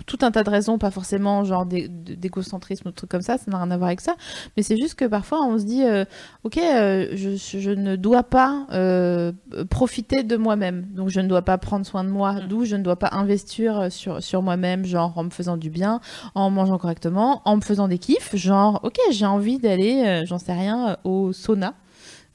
tout 0.05 0.17
un 0.21 0.31
tas 0.31 0.43
de 0.43 0.49
raisons, 0.49 0.77
pas 0.77 0.91
forcément 0.91 1.43
genre 1.43 1.65
d'é- 1.65 1.87
d'égocentrisme 1.87 2.87
ou 2.87 2.91
de 2.91 2.95
trucs 2.95 3.09
comme 3.09 3.21
ça, 3.21 3.37
ça 3.37 3.49
n'a 3.49 3.57
rien 3.57 3.71
à 3.71 3.77
voir 3.77 3.87
avec 3.87 4.01
ça. 4.01 4.15
Mais 4.57 4.63
c'est 4.63 4.77
juste 4.77 4.95
que 4.95 5.05
parfois, 5.05 5.43
on 5.45 5.57
se 5.57 5.63
dit, 5.65 5.83
euh, 5.83 6.05
ok, 6.43 6.57
euh, 6.57 7.07
je, 7.13 7.35
je 7.37 7.69
ne 7.71 7.95
dois 7.95 8.23
pas 8.23 8.67
euh, 8.71 9.31
profiter 9.69 10.23
de 10.23 10.35
moi-même. 10.37 10.87
Donc 10.93 11.09
je 11.09 11.19
ne 11.19 11.27
dois 11.27 11.41
pas 11.41 11.57
prendre 11.57 11.85
soin 11.85 12.03
de 12.03 12.09
moi, 12.09 12.35
d'où 12.47 12.65
je 12.65 12.75
ne 12.75 12.83
dois 12.83 12.97
pas 12.97 13.09
investir 13.13 13.91
sur, 13.91 14.21
sur 14.23 14.41
moi-même, 14.41 14.85
genre 14.85 15.13
en 15.17 15.23
me 15.23 15.29
faisant 15.29 15.57
du 15.57 15.69
bien, 15.69 15.99
en 16.35 16.49
mangeant 16.49 16.77
correctement, 16.77 17.41
en 17.45 17.55
me 17.57 17.61
faisant 17.61 17.87
des 17.87 17.97
kiffs, 17.97 18.35
genre 18.35 18.79
ok 18.83 18.97
j'ai 19.11 19.25
envie 19.25 19.57
d'aller, 19.59 20.23
j'en 20.25 20.37
sais 20.37 20.53
rien, 20.53 20.97
au 21.03 21.33
sauna 21.33 21.73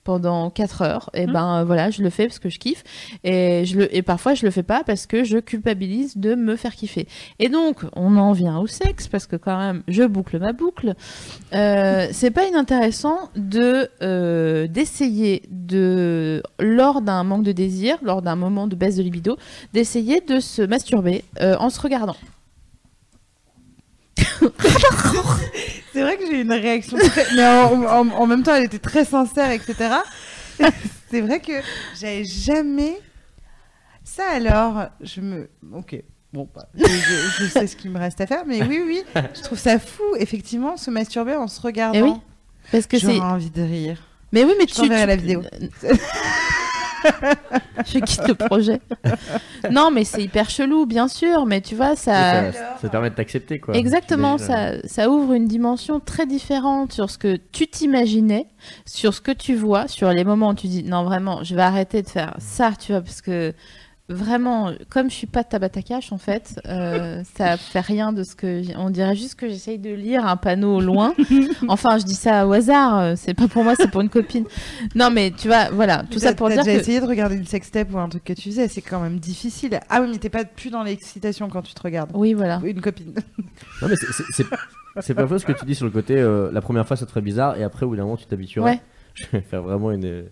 pendant 0.08 0.48
4 0.48 0.80
heures, 0.80 1.10
et 1.12 1.26
Mhm. 1.26 1.32
ben 1.34 1.64
voilà, 1.64 1.90
je 1.90 2.02
le 2.02 2.08
fais 2.08 2.26
parce 2.28 2.38
que 2.38 2.48
je 2.48 2.58
kiffe, 2.58 2.82
et, 3.24 3.66
je 3.66 3.76
le, 3.76 3.94
et 3.94 4.00
parfois 4.00 4.32
je 4.32 4.46
le 4.46 4.50
fais 4.50 4.62
pas 4.62 4.82
parce 4.82 5.06
que 5.06 5.22
je 5.22 5.36
culpabilise 5.36 6.16
de 6.16 6.34
me 6.34 6.56
faire 6.56 6.74
kiffer. 6.74 7.06
Et 7.38 7.50
donc, 7.50 7.82
on 7.94 8.16
en 8.16 8.32
vient 8.32 8.56
au 8.58 8.66
sexe, 8.66 9.06
parce 9.06 9.26
que 9.26 9.36
quand 9.36 9.58
même, 9.58 9.82
je 9.86 10.04
boucle 10.04 10.38
ma 10.38 10.54
boucle. 10.54 10.94
Euh, 11.52 12.06
c'est 12.12 12.30
pas 12.30 12.46
inintéressant 12.46 13.18
de 13.36 13.90
euh, 14.00 14.66
d'essayer 14.66 15.42
de, 15.50 16.42
lors 16.58 17.02
d'un 17.02 17.22
manque 17.22 17.42
de 17.44 17.52
désir, 17.52 17.98
lors 18.02 18.22
d'un 18.22 18.36
moment 18.36 18.66
de 18.66 18.76
baisse 18.76 18.96
de 18.96 19.02
libido, 19.02 19.36
d'essayer 19.74 20.22
de 20.22 20.40
se 20.40 20.62
masturber 20.62 21.22
euh, 21.42 21.54
en 21.58 21.68
se 21.68 21.80
regardant. 21.82 22.16
C'est 25.92 26.02
vrai 26.02 26.16
que 26.16 26.26
j'ai 26.26 26.38
eu 26.38 26.42
une 26.42 26.52
réaction, 26.52 26.96
très... 26.96 27.26
mais 27.34 27.46
en, 27.46 27.82
en- 27.82 28.08
en 28.10 28.26
même 28.26 28.42
temps, 28.42 28.54
elle 28.54 28.64
était 28.64 28.78
très 28.78 29.04
sincère, 29.04 29.50
etc. 29.50 29.74
c'est 31.10 31.20
vrai 31.20 31.40
que 31.40 31.52
j'avais 31.98 32.24
jamais. 32.24 33.00
Ça 34.04 34.24
alors, 34.32 34.86
je 35.00 35.20
me. 35.20 35.48
Ok. 35.74 35.96
Bon, 36.32 36.48
bah, 36.54 36.68
je, 36.74 37.46
sais 37.46 37.66
ce 37.66 37.74
qu'il 37.74 37.90
me 37.90 37.98
reste 37.98 38.20
à 38.20 38.26
faire, 38.26 38.44
mais 38.46 38.62
oui, 38.62 38.80
oui, 38.86 39.02
je 39.34 39.40
trouve 39.42 39.58
ça 39.58 39.78
fou, 39.78 40.02
effectivement, 40.18 40.76
se 40.76 40.90
masturber 40.90 41.34
en 41.34 41.48
se 41.48 41.58
regardant. 41.60 41.98
Eh 41.98 42.02
oui, 42.02 42.12
Parce 42.70 42.86
que 42.86 42.98
c'est. 42.98 43.06
J'aurais 43.14 43.20
envie 43.20 43.50
de 43.50 43.62
rire. 43.62 44.02
Mais 44.32 44.44
oui, 44.44 44.52
mais 44.58 44.66
Je 44.68 44.74
tu. 44.74 44.82
tu- 44.82 44.88
la 44.88 45.16
vidéo. 45.16 45.42
je 47.86 47.98
quitte 47.98 48.26
le 48.28 48.34
projet. 48.34 48.80
non, 49.70 49.90
mais 49.90 50.04
c'est 50.04 50.22
hyper 50.22 50.50
chelou, 50.50 50.86
bien 50.86 51.08
sûr, 51.08 51.46
mais 51.46 51.60
tu 51.60 51.74
vois, 51.74 51.96
ça. 51.96 52.52
Ça, 52.52 52.52
ça 52.52 52.88
te 52.88 52.92
permet 52.92 53.10
de 53.10 53.14
t'accepter 53.14 53.58
quoi. 53.58 53.74
Exactement, 53.74 54.38
ça, 54.38 54.80
ça 54.86 55.10
ouvre 55.10 55.32
une 55.32 55.46
dimension 55.46 56.00
très 56.00 56.26
différente 56.26 56.92
sur 56.92 57.10
ce 57.10 57.18
que 57.18 57.38
tu 57.52 57.66
t'imaginais, 57.66 58.46
sur 58.86 59.14
ce 59.14 59.20
que 59.20 59.32
tu 59.32 59.54
vois, 59.54 59.88
sur 59.88 60.10
les 60.10 60.24
moments 60.24 60.50
où 60.50 60.54
tu 60.54 60.66
dis 60.66 60.82
non 60.84 61.04
vraiment, 61.04 61.42
je 61.42 61.54
vais 61.54 61.62
arrêter 61.62 62.02
de 62.02 62.08
faire 62.08 62.34
ça, 62.38 62.72
tu 62.78 62.92
vois, 62.92 63.00
parce 63.00 63.22
que 63.22 63.54
vraiment, 64.08 64.72
comme 64.88 65.10
je 65.10 65.14
suis 65.14 65.26
pas 65.26 65.42
de 65.42 65.48
Tabata 65.48 65.82
Cash 65.82 66.12
en 66.12 66.18
fait, 66.18 66.60
euh, 66.66 67.22
ça 67.36 67.56
fait 67.56 67.80
rien 67.80 68.12
de 68.12 68.22
ce 68.24 68.34
que 68.34 68.62
on 68.76 68.90
dirait 68.90 69.14
juste 69.14 69.34
que 69.34 69.48
j'essaye 69.48 69.78
de 69.78 69.90
lire 69.90 70.26
un 70.26 70.36
panneau 70.36 70.76
au 70.76 70.80
loin. 70.80 71.14
enfin, 71.68 71.98
je 71.98 72.04
dis 72.04 72.14
ça 72.14 72.46
au 72.46 72.52
hasard, 72.52 72.98
euh, 72.98 73.14
c'est 73.16 73.34
pas 73.34 73.48
pour 73.48 73.64
moi, 73.64 73.74
c'est 73.76 73.90
pour 73.90 74.00
une 74.00 74.08
copine. 74.08 74.44
Non, 74.94 75.10
mais 75.10 75.30
tu 75.30 75.48
vois, 75.48 75.70
voilà, 75.70 76.04
tout 76.10 76.18
ça 76.18 76.34
pour 76.34 76.48
dire 76.48 76.62
déjà 76.62 76.74
que 76.76 76.80
essayé 76.80 77.00
de 77.00 77.06
regarder 77.06 77.36
une 77.36 77.46
sextape 77.46 77.92
ou 77.92 77.98
un 77.98 78.08
truc 78.08 78.24
que 78.24 78.32
tu 78.32 78.50
faisais, 78.50 78.68
c'est 78.68 78.82
quand 78.82 79.00
même 79.00 79.18
difficile. 79.18 79.78
Ah 79.90 80.00
oui, 80.00 80.08
mais 80.10 80.18
t'es 80.18 80.30
pas 80.30 80.44
plus 80.44 80.70
dans 80.70 80.82
l'excitation 80.82 81.48
quand 81.48 81.62
tu 81.62 81.74
te 81.74 81.82
regardes. 81.82 82.10
oui, 82.14 82.34
voilà. 82.34 82.60
Une 82.64 82.80
copine. 82.80 83.14
Non 83.82 83.88
mais 83.88 83.94
c'est- 83.96 85.14
pas 85.14 85.26
faux 85.26 85.38
ce 85.38 85.46
que 85.46 85.52
tu 85.52 85.64
dis 85.64 85.74
sur 85.74 85.84
le 85.84 85.90
côté. 85.90 86.16
euh, 86.16 86.50
la 86.52 86.60
première 86.60 86.86
fois 86.86 86.96
ça 86.96 87.04
te 87.06 87.10
ferait 87.10 87.20
bizarre 87.20 87.56
et 87.56 87.62
après 87.62 87.86
au 87.86 87.90
bout 87.90 87.96
d'un 87.96 88.02
moment 88.02 88.16
tu 88.16 88.26
t'habitueras. 88.26 88.70
Ouais. 88.70 88.80
Je 89.14 89.26
vais 89.32 89.40
faire 89.40 89.62
vraiment 89.62 89.90
une 89.90 90.24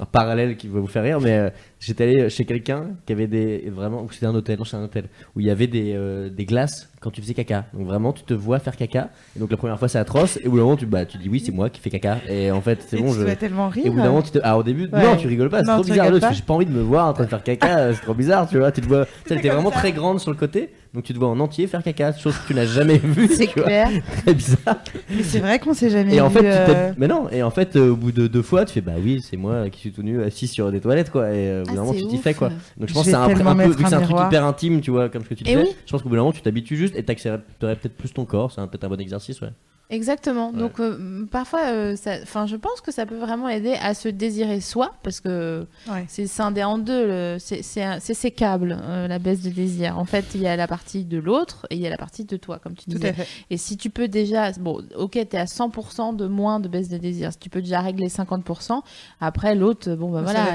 un 0.00 0.04
parallèle 0.04 0.56
qui 0.56 0.68
va 0.68 0.80
vous 0.80 0.86
faire 0.86 1.02
rire, 1.02 1.20
mais 1.20 1.38
euh, 1.38 1.50
j'étais 1.80 2.04
allé 2.04 2.28
chez 2.30 2.44
quelqu'un 2.44 2.90
qui 3.06 3.12
avait 3.12 3.26
des 3.26 3.70
vraiment 3.74 4.06
c'était 4.10 4.26
un 4.26 4.34
hôtel, 4.34 4.58
non 4.58 4.64
c'est 4.64 4.76
un 4.76 4.84
hôtel 4.84 5.04
où 5.36 5.40
il 5.40 5.46
y 5.46 5.50
avait 5.50 5.66
des, 5.66 5.92
euh, 5.94 6.28
des 6.28 6.44
glaces 6.44 6.88
quand 7.00 7.10
tu 7.10 7.20
faisais 7.22 7.34
caca. 7.34 7.66
Donc 7.74 7.86
vraiment 7.86 8.12
tu 8.12 8.22
te 8.24 8.34
vois 8.34 8.58
faire 8.58 8.74
caca. 8.76 9.10
Et 9.36 9.40
donc 9.40 9.50
la 9.50 9.56
première 9.56 9.78
fois 9.78 9.88
c'est 9.88 9.98
atroce 9.98 10.38
et 10.42 10.46
au 10.48 10.50
bout 10.50 10.56
d'un 10.56 10.62
moment 10.64 10.76
tu 10.76 10.86
bah 10.86 11.04
tu 11.04 11.18
dis 11.18 11.28
oui 11.28 11.40
c'est 11.44 11.52
moi 11.52 11.70
qui 11.70 11.80
fais 11.80 11.90
caca 11.90 12.18
et 12.28 12.50
en 12.50 12.60
fait 12.60 12.84
c'est 12.86 12.98
Et 12.98 13.02
bon 13.02 13.12
tu 13.12 13.20
je 13.20 13.24
dois 13.24 13.36
tellement 13.36 13.68
rire. 13.68 13.86
et 13.86 13.88
au 13.88 13.92
bout 13.92 13.98
d'un 14.00 14.06
moment, 14.08 14.22
tu 14.22 14.30
te... 14.32 14.38
ah, 14.42 14.58
au 14.58 14.62
début, 14.62 14.88
Ouais. 14.92 15.02
non, 15.04 15.16
tu 15.16 15.28
rigoles 15.28 15.50
pas, 15.50 15.60
c'est 15.62 15.66
Non, 15.70 15.74
trop 15.76 15.84
tu 15.84 15.90
bizarre. 15.92 16.06
rigoles 16.06 16.20
parce 16.20 16.32
que 16.32 16.34
pas. 16.36 16.40
J'ai 16.40 16.46
pas 16.46 16.54
envie 16.54 16.66
de 16.66 16.72
me 16.72 16.82
voir 16.82 17.06
en 17.08 17.12
train 17.12 17.24
de 17.24 17.28
faire 17.28 17.42
caca, 17.42 17.78
euh, 17.78 17.92
c'est 17.94 18.02
trop 18.02 18.14
bizarre, 18.14 18.48
tu 18.48 18.58
vois. 18.58 18.72
Tu 18.72 18.80
te 18.80 18.86
vois, 18.88 19.04
tu 19.06 19.10
sais, 19.26 19.34
elle 19.34 19.38
était 19.38 19.48
vraiment 19.50 19.70
très 19.70 19.92
grande 19.92 20.18
sur 20.18 20.30
le 20.32 20.36
côté, 20.36 20.70
donc 20.94 21.04
tu 21.04 21.12
te 21.12 21.18
vois 21.18 21.28
en 21.28 21.38
entier 21.40 21.66
faire 21.68 21.82
caca, 21.84 22.12
chose 22.14 22.36
que 22.38 22.46
tu 22.48 22.54
n'as 22.54 22.66
jamais 22.66 22.98
vue. 22.98 23.28
C'est 23.32 23.46
tu 23.46 23.58
vois. 23.60 23.64
clair. 23.68 23.90
Très 24.24 24.34
bizarre. 24.34 24.78
Mais 25.14 25.22
c'est 25.22 25.38
vrai 25.40 25.58
qu'on 25.58 25.74
s'est 25.74 25.90
jamais 25.90 26.14
Et 26.16 26.20
en 26.20 26.28
vu, 26.28 26.34
fait, 26.38 26.40
tu 26.40 26.46
euh, 26.48 26.92
mais 26.96 27.06
non, 27.06 27.28
et 27.30 27.42
en 27.42 27.50
fait, 27.50 27.76
euh, 27.76 27.90
au 27.92 27.96
bout 27.96 28.10
de 28.12 28.26
deux 28.26 28.42
fois, 28.42 28.64
tu 28.64 28.72
fais 28.74 28.80
bah 28.80 28.92
oui, 29.00 29.20
c'est 29.22 29.36
moi 29.36 29.68
qui 29.70 29.80
suis 29.80 29.92
tout 29.92 30.02
nu 30.02 30.22
assis 30.22 30.48
sur 30.48 30.72
des 30.72 30.80
toilettes, 30.80 31.10
quoi. 31.10 31.28
Et 31.30 31.48
euh, 31.48 31.62
bout 31.68 31.74
d'un 31.76 31.82
Ah, 31.82 31.84
moment, 31.84 31.98
tu 31.98 32.06
t'y 32.06 32.18
fais, 32.18 32.34
quoi. 32.34 32.48
Donc 32.76 32.88
je 32.88 32.94
pense 32.94 33.04
que 33.04 33.10
c'est 33.10 33.16
un, 33.16 33.26
peu, 33.28 33.34
vu 33.68 33.82
que 33.82 33.88
c'est 33.88 33.94
un 33.94 34.00
truc 34.02 34.16
hyper 34.26 34.44
intime, 34.44 34.80
tu 34.80 34.90
vois, 34.90 35.08
comme 35.08 35.22
ce 35.24 35.28
que 35.28 35.34
tu 35.34 35.44
Eh 35.46 35.50
disais. 35.50 35.62
oui. 35.62 35.68
Je 35.86 35.90
pense 35.92 36.02
qu'au 36.02 36.08
bout 36.08 36.14
d'un 36.16 36.22
moment, 36.22 36.32
tu 36.32 36.42
t'habitues 36.42 36.76
juste 36.76 36.96
et 36.96 37.04
t'accepterais 37.04 37.76
peut-être 37.76 37.96
plus 37.96 38.12
ton 38.12 38.24
corps. 38.24 38.52
C'est 38.52 38.60
un- 38.60 38.66
peut-être 38.66 38.84
un 38.84 38.88
bon 38.88 39.00
exercice, 39.00 39.40
ouais. 39.40 39.50
Exactement. 39.90 40.50
Ouais. 40.50 40.58
Donc 40.58 40.80
euh, 40.80 41.24
parfois, 41.30 41.66
euh, 41.68 41.96
enfin, 42.22 42.46
je 42.46 42.56
pense 42.56 42.82
que 42.82 42.92
ça 42.92 43.06
peut 43.06 43.16
vraiment 43.16 43.48
aider 43.48 43.74
à 43.80 43.94
se 43.94 44.08
désirer 44.08 44.60
soi, 44.60 44.92
parce 45.02 45.20
que 45.20 45.66
Ouais. 45.90 46.04
c'est 46.08 46.26
scindé 46.26 46.62
en 46.62 46.76
deux. 46.78 47.36
C'est 47.38 47.62
c'est 47.62 48.14
sécable 48.14 48.78
euh, 48.82 49.08
la 49.08 49.18
baisse 49.18 49.40
de 49.42 49.48
désir. 49.50 49.98
En 49.98 50.04
fait, 50.04 50.26
il 50.34 50.42
y 50.42 50.46
a 50.46 50.56
la 50.56 50.66
partie 50.66 51.04
de 51.04 51.18
l'autre 51.18 51.66
et 51.70 51.76
il 51.76 51.80
y 51.80 51.86
a 51.86 51.90
la 51.90 51.96
partie 51.96 52.24
de 52.24 52.36
toi, 52.36 52.58
comme 52.58 52.74
tu 52.74 52.90
disais. 52.90 53.14
Et 53.50 53.56
si 53.56 53.76
tu 53.78 53.88
peux 53.88 54.08
déjà, 54.08 54.52
bon, 54.52 54.82
ok, 54.96 55.12
t'es 55.12 55.38
à 55.38 55.46
100% 55.46 56.14
de 56.16 56.26
moins 56.26 56.60
de 56.60 56.68
baisse 56.68 56.88
de 56.90 56.98
désir. 56.98 57.32
Si 57.32 57.38
tu 57.38 57.48
peux 57.48 57.62
déjà 57.62 57.80
régler 57.80 58.08
50%, 58.08 58.82
après 59.20 59.54
l'autre, 59.54 59.94
bon 59.94 60.10
bah 60.10 60.20
voilà, 60.22 60.48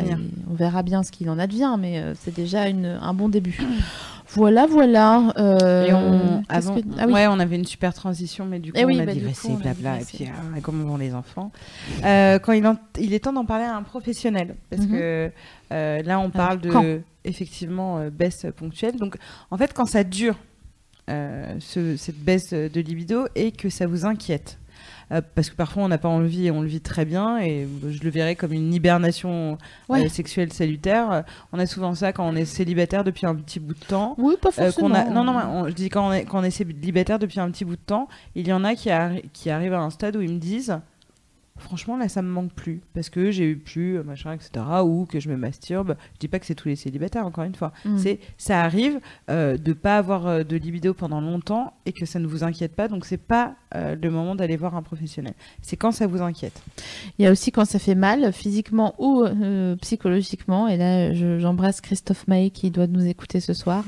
on 0.49 0.53
verra 0.53 0.83
bien 0.83 1.01
ce 1.01 1.11
qu'il 1.11 1.29
en 1.31 1.39
advient, 1.39 1.75
mais 1.79 1.99
euh, 1.99 2.13
c'est 2.19 2.35
déjà 2.35 2.67
une, 2.67 2.85
un 2.85 3.13
bon 3.15 3.29
début. 3.29 3.59
Voilà, 4.35 4.65
voilà. 4.65 5.33
euh, 5.37 5.85
Et 5.85 5.93
on, 5.93 6.43
qu'est-ce 6.49 6.67
avant, 6.69 6.75
que- 6.81 6.87
ah 6.99 7.03
oui. 7.07 7.13
ouais, 7.13 7.27
on 7.27 7.39
avait 7.39 7.55
une 7.55 7.65
super 7.65 7.93
transition, 7.93 8.45
mais 8.45 8.59
du 8.59 8.71
coup, 8.71 8.77
Eh 8.79 8.85
oui, 8.85 8.95
on 8.97 9.03
a 9.03 9.05
bah, 9.05 9.13
coup, 9.13 9.47
on 9.49 9.55
a 9.55 9.59
blabla, 9.73 9.99
et 10.01 10.05
puis 10.05 10.25
ah, 10.27 10.59
comment 10.61 10.83
vont 10.85 10.97
les 10.97 11.13
enfants 11.13 11.51
Euh, 12.03 12.39
Quand 12.39 12.53
il, 12.53 12.65
en- 12.67 12.77
il 12.99 13.13
est 13.13 13.19
temps 13.19 13.33
d'en 13.33 13.45
parler 13.45 13.65
à 13.65 13.75
un 13.75 13.83
professionnel, 13.83 14.55
parce 14.69 14.83
Mhm. 14.83 14.91
que 14.91 15.31
euh, 15.71 16.01
là, 16.03 16.19
on 16.19 16.29
parle 16.29 16.59
de 16.61 17.01
effectivement 17.25 17.99
baisse 18.11 18.45
ponctuelle. 18.55 18.95
Donc, 18.97 19.17
en 19.51 19.57
fait, 19.57 19.73
quand 19.73 19.85
ça 19.85 20.03
dure, 20.03 20.35
ce- 21.07 21.95
cette 21.97 22.17
baisse 22.19 22.53
de 22.53 22.81
libido, 22.81 23.25
et 23.35 23.51
que 23.51 23.69
ça 23.69 23.87
vous 23.87 24.05
inquiète. 24.05 24.57
Euh, 25.13 25.21
parce 25.35 25.49
que 25.49 25.55
parfois 25.55 25.83
on 25.83 25.87
n'a 25.87 25.97
pas 25.99 26.09
envie 26.09 26.47
et 26.47 26.51
on 26.51 26.61
le 26.61 26.67
vit 26.67 26.81
très 26.81 27.05
bien 27.05 27.37
et 27.37 27.67
je 27.87 28.03
le 28.03 28.09
verrais 28.09 28.35
comme 28.35 28.51
une 28.51 28.73
hibernation 28.73 29.57
euh, 29.91 30.09
sexuelle 30.09 30.51
salutaire. 30.51 31.23
On 31.51 31.59
a 31.59 31.65
souvent 31.65 31.93
ça 31.93 32.11
quand 32.13 32.27
on 32.27 32.35
est 32.35 32.45
célibataire 32.45 33.03
depuis 33.03 33.25
un 33.27 33.35
petit 33.35 33.59
bout 33.59 33.73
de 33.75 33.85
temps. 33.85 34.15
Oui, 34.17 34.35
pas 34.41 34.49
Euh, 34.59 34.71
forcément. 34.71 34.95
a... 34.95 35.03
Non, 35.05 35.23
non, 35.23 35.35
on- 35.37 35.67
je 35.67 35.73
dis 35.73 35.89
quand 35.89 36.07
on, 36.07 36.11
est, 36.11 36.25
quand 36.25 36.39
on 36.39 36.43
est 36.43 36.49
célibataire 36.51 37.19
depuis 37.19 37.39
un 37.39 37.51
petit 37.51 37.63
bout 37.65 37.75
de 37.75 37.81
temps, 37.85 38.07
il 38.35 38.47
y 38.47 38.53
en 38.53 38.63
a 38.63 38.73
qui, 38.75 38.89
arri- 38.89 39.23
qui 39.33 39.49
arrivent 39.49 39.73
à 39.73 39.81
un 39.81 39.89
stade 39.91 40.15
où 40.15 40.21
ils 40.21 40.31
me 40.33 40.39
disent 40.39 40.79
Franchement, 41.59 41.97
là, 41.97 42.09
ça 42.09 42.23
me 42.23 42.29
manque 42.29 42.51
plus 42.51 42.81
parce 42.95 43.09
que 43.11 43.29
j'ai 43.29 43.45
eu 43.45 43.55
plus, 43.57 43.97
euh, 43.99 44.03
machin, 44.03 44.33
etc. 44.33 44.49
Ou 44.83 45.05
que 45.05 45.19
je 45.19 45.29
me 45.29 45.37
masturbe. 45.37 45.95
Je 46.15 46.19
dis 46.19 46.27
pas 46.27 46.39
que 46.39 46.47
c'est 46.47 46.55
tous 46.55 46.67
les 46.67 46.75
célibataires, 46.75 47.27
encore 47.27 47.43
une 47.43 47.53
fois. 47.53 47.71
Mm. 47.85 47.97
C'est 47.99 48.19
Ça 48.39 48.63
arrive 48.63 48.99
euh, 49.29 49.55
de 49.57 49.71
pas 49.73 49.97
avoir 49.99 50.25
euh, 50.25 50.43
de 50.43 50.55
libido 50.57 50.95
pendant 50.95 51.21
longtemps 51.21 51.73
et 51.85 51.93
que 51.93 52.07
ça 52.07 52.17
ne 52.17 52.25
vous 52.25 52.43
inquiète 52.43 52.75
pas. 52.75 52.87
Donc, 52.87 53.05
c'est 53.05 53.17
pas 53.17 53.53
euh, 53.75 53.95
le 54.01 54.09
moment 54.09 54.33
d'aller 54.33 54.57
voir 54.57 54.75
un 54.75 54.81
professionnel. 54.81 55.33
C'est 55.61 55.77
quand 55.77 55.91
ça 55.91 56.07
vous 56.07 56.23
inquiète. 56.23 56.59
Il 57.19 57.23
y 57.23 57.27
a 57.27 57.31
aussi 57.31 57.51
quand 57.51 57.65
ça 57.65 57.77
fait 57.77 57.95
mal, 57.95 58.33
physiquement 58.33 58.95
ou 58.97 59.21
euh, 59.23 59.75
psychologiquement. 59.77 60.67
Et 60.67 60.75
là, 60.77 61.13
je- 61.13 61.37
j'embrasse 61.37 61.81
Christophe 61.81 62.27
Maé 62.27 62.49
qui 62.49 62.71
doit 62.71 62.87
nous 62.87 63.05
écouter 63.05 63.39
ce 63.39 63.53
soir. 63.53 63.83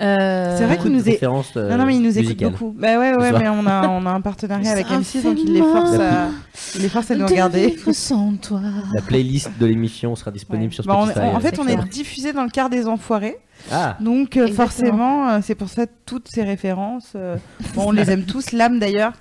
Euh, 0.00 0.56
C'est 0.56 0.64
vrai 0.64 0.78
qu'il 0.78 0.92
nous 0.92 1.08
est- 1.08 1.22
euh, 1.22 1.70
Non, 1.70 1.76
non, 1.78 1.84
mais 1.86 1.96
il 1.96 2.02
nous 2.02 2.18
écoute 2.18 2.42
beaucoup. 2.42 2.74
Bah 2.76 2.98
ouais, 2.98 3.14
ouais, 3.16 3.32
mais 3.32 3.48
on 3.48 3.66
a, 3.66 3.86
on 3.88 4.06
a 4.06 4.10
un 4.10 4.20
partenariat 4.20 4.70
avec 4.72 4.86
M6, 4.86 5.22
donc 5.22 5.38
il 5.44 5.52
les 5.52 5.60
force 5.60 5.94
à, 5.94 6.28
il 6.76 6.82
les 6.82 6.88
force 6.88 7.10
à 7.10 7.14
nous 7.16 7.26
de 7.26 7.30
regarder. 7.30 7.66
vivre 7.68 7.92
sans 7.92 8.34
toi. 8.36 8.60
La 8.94 9.02
playlist 9.02 9.50
de 9.58 9.66
l'émission 9.66 10.16
sera 10.16 10.30
disponible 10.30 10.72
sur 10.72 10.84
Bah, 10.84 10.94
on- 10.96 11.04
Spotify. 11.06 11.26
on- 11.26 11.36
en 11.36 11.40
fait, 11.40 11.54
c'est 11.56 11.60
on 11.60 11.66
est 11.68 11.88
diffusé 11.88 12.32
dans 12.32 12.44
le 12.44 12.50
quart 12.50 12.70
des 12.70 12.86
enfoirés. 12.86 13.36
Ah, 13.70 13.96
Donc, 14.00 14.36
euh, 14.38 14.46
Exactement. 14.46 14.54
forcément, 14.66 15.28
euh, 15.28 15.38
c'est 15.42 15.54
pour 15.54 15.68
ça 15.68 15.84
toutes 16.06 16.28
ces 16.28 16.42
références. 16.44 17.12
euh, 17.14 17.36
bon, 17.74 17.88
on 17.88 17.90
les 17.90 18.10
aime 18.10 18.24
tous. 18.24 18.52
L'âme, 18.52 18.78
d'ailleurs. 18.78 19.12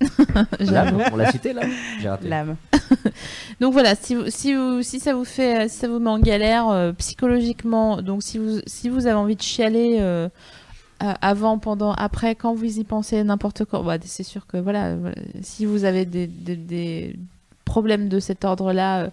l'âme, 0.60 1.02
on 1.12 1.16
l'a 1.16 1.30
cité 1.30 1.52
là 1.52 1.62
J'ai 2.00 2.08
raté. 2.08 2.28
L'âme. 2.28 2.56
Donc 3.60 3.72
voilà, 3.72 3.94
si, 3.94 4.14
vous- 4.14 4.30
si, 4.30 4.54
vous- 4.54 4.82
si 4.82 5.00
ça 5.00 5.14
vous 5.14 5.24
fait, 5.24 5.68
si 5.68 5.76
ça 5.78 5.88
vous 5.88 5.98
met 5.98 6.10
en 6.10 6.18
galère 6.18 6.68
euh, 6.68 6.92
psychologiquement, 6.92 8.00
donc 8.02 8.22
si 8.22 8.38
vous, 8.38 8.60
si 8.66 8.88
vous 8.88 9.06
avez 9.06 9.16
envie 9.16 9.36
de 9.36 9.42
chialer 9.42 9.98
euh, 10.00 10.28
euh, 11.02 11.12
avant, 11.20 11.58
pendant, 11.58 11.92
après, 11.92 12.34
quand 12.34 12.54
vous 12.54 12.78
y 12.78 12.84
pensez, 12.84 13.22
n'importe 13.24 13.64
quoi, 13.64 13.82
bah, 13.82 13.96
c'est 14.02 14.22
sûr 14.22 14.46
que 14.46 14.56
voilà, 14.56 14.96
voilà, 14.96 15.16
si 15.42 15.66
vous 15.66 15.84
avez 15.84 16.04
des, 16.06 16.26
des- 16.26 16.56
des 16.56 17.16
problèmes 17.70 18.08
de 18.08 18.18
cet 18.18 18.44
ordre-là, 18.44 19.04
euh, 19.04 19.10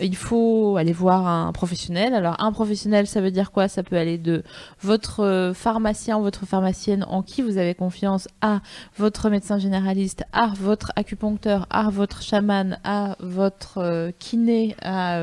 il 0.00 0.16
faut 0.16 0.76
aller 0.76 0.92
voir 0.92 1.28
un 1.28 1.52
professionnel. 1.52 2.12
Alors 2.12 2.34
un 2.40 2.50
professionnel, 2.50 3.06
ça 3.06 3.20
veut 3.20 3.30
dire 3.30 3.52
quoi? 3.52 3.68
Ça 3.68 3.84
peut 3.84 3.96
aller 3.96 4.18
de 4.18 4.42
votre 4.82 5.20
euh, 5.20 5.54
pharmacien 5.54 6.18
ou 6.18 6.22
votre 6.22 6.44
pharmacienne 6.44 7.04
en 7.08 7.22
qui 7.22 7.40
vous 7.40 7.56
avez 7.56 7.76
confiance 7.76 8.26
à 8.40 8.62
votre 8.98 9.30
médecin 9.30 9.58
généraliste, 9.58 10.24
à 10.32 10.48
votre 10.58 10.90
acupuncteur, 10.96 11.68
à 11.70 11.88
votre 11.88 12.20
chaman, 12.20 12.80
à 12.82 13.16
votre 13.20 13.78
euh, 13.78 14.10
kiné, 14.18 14.74
à 14.82 15.20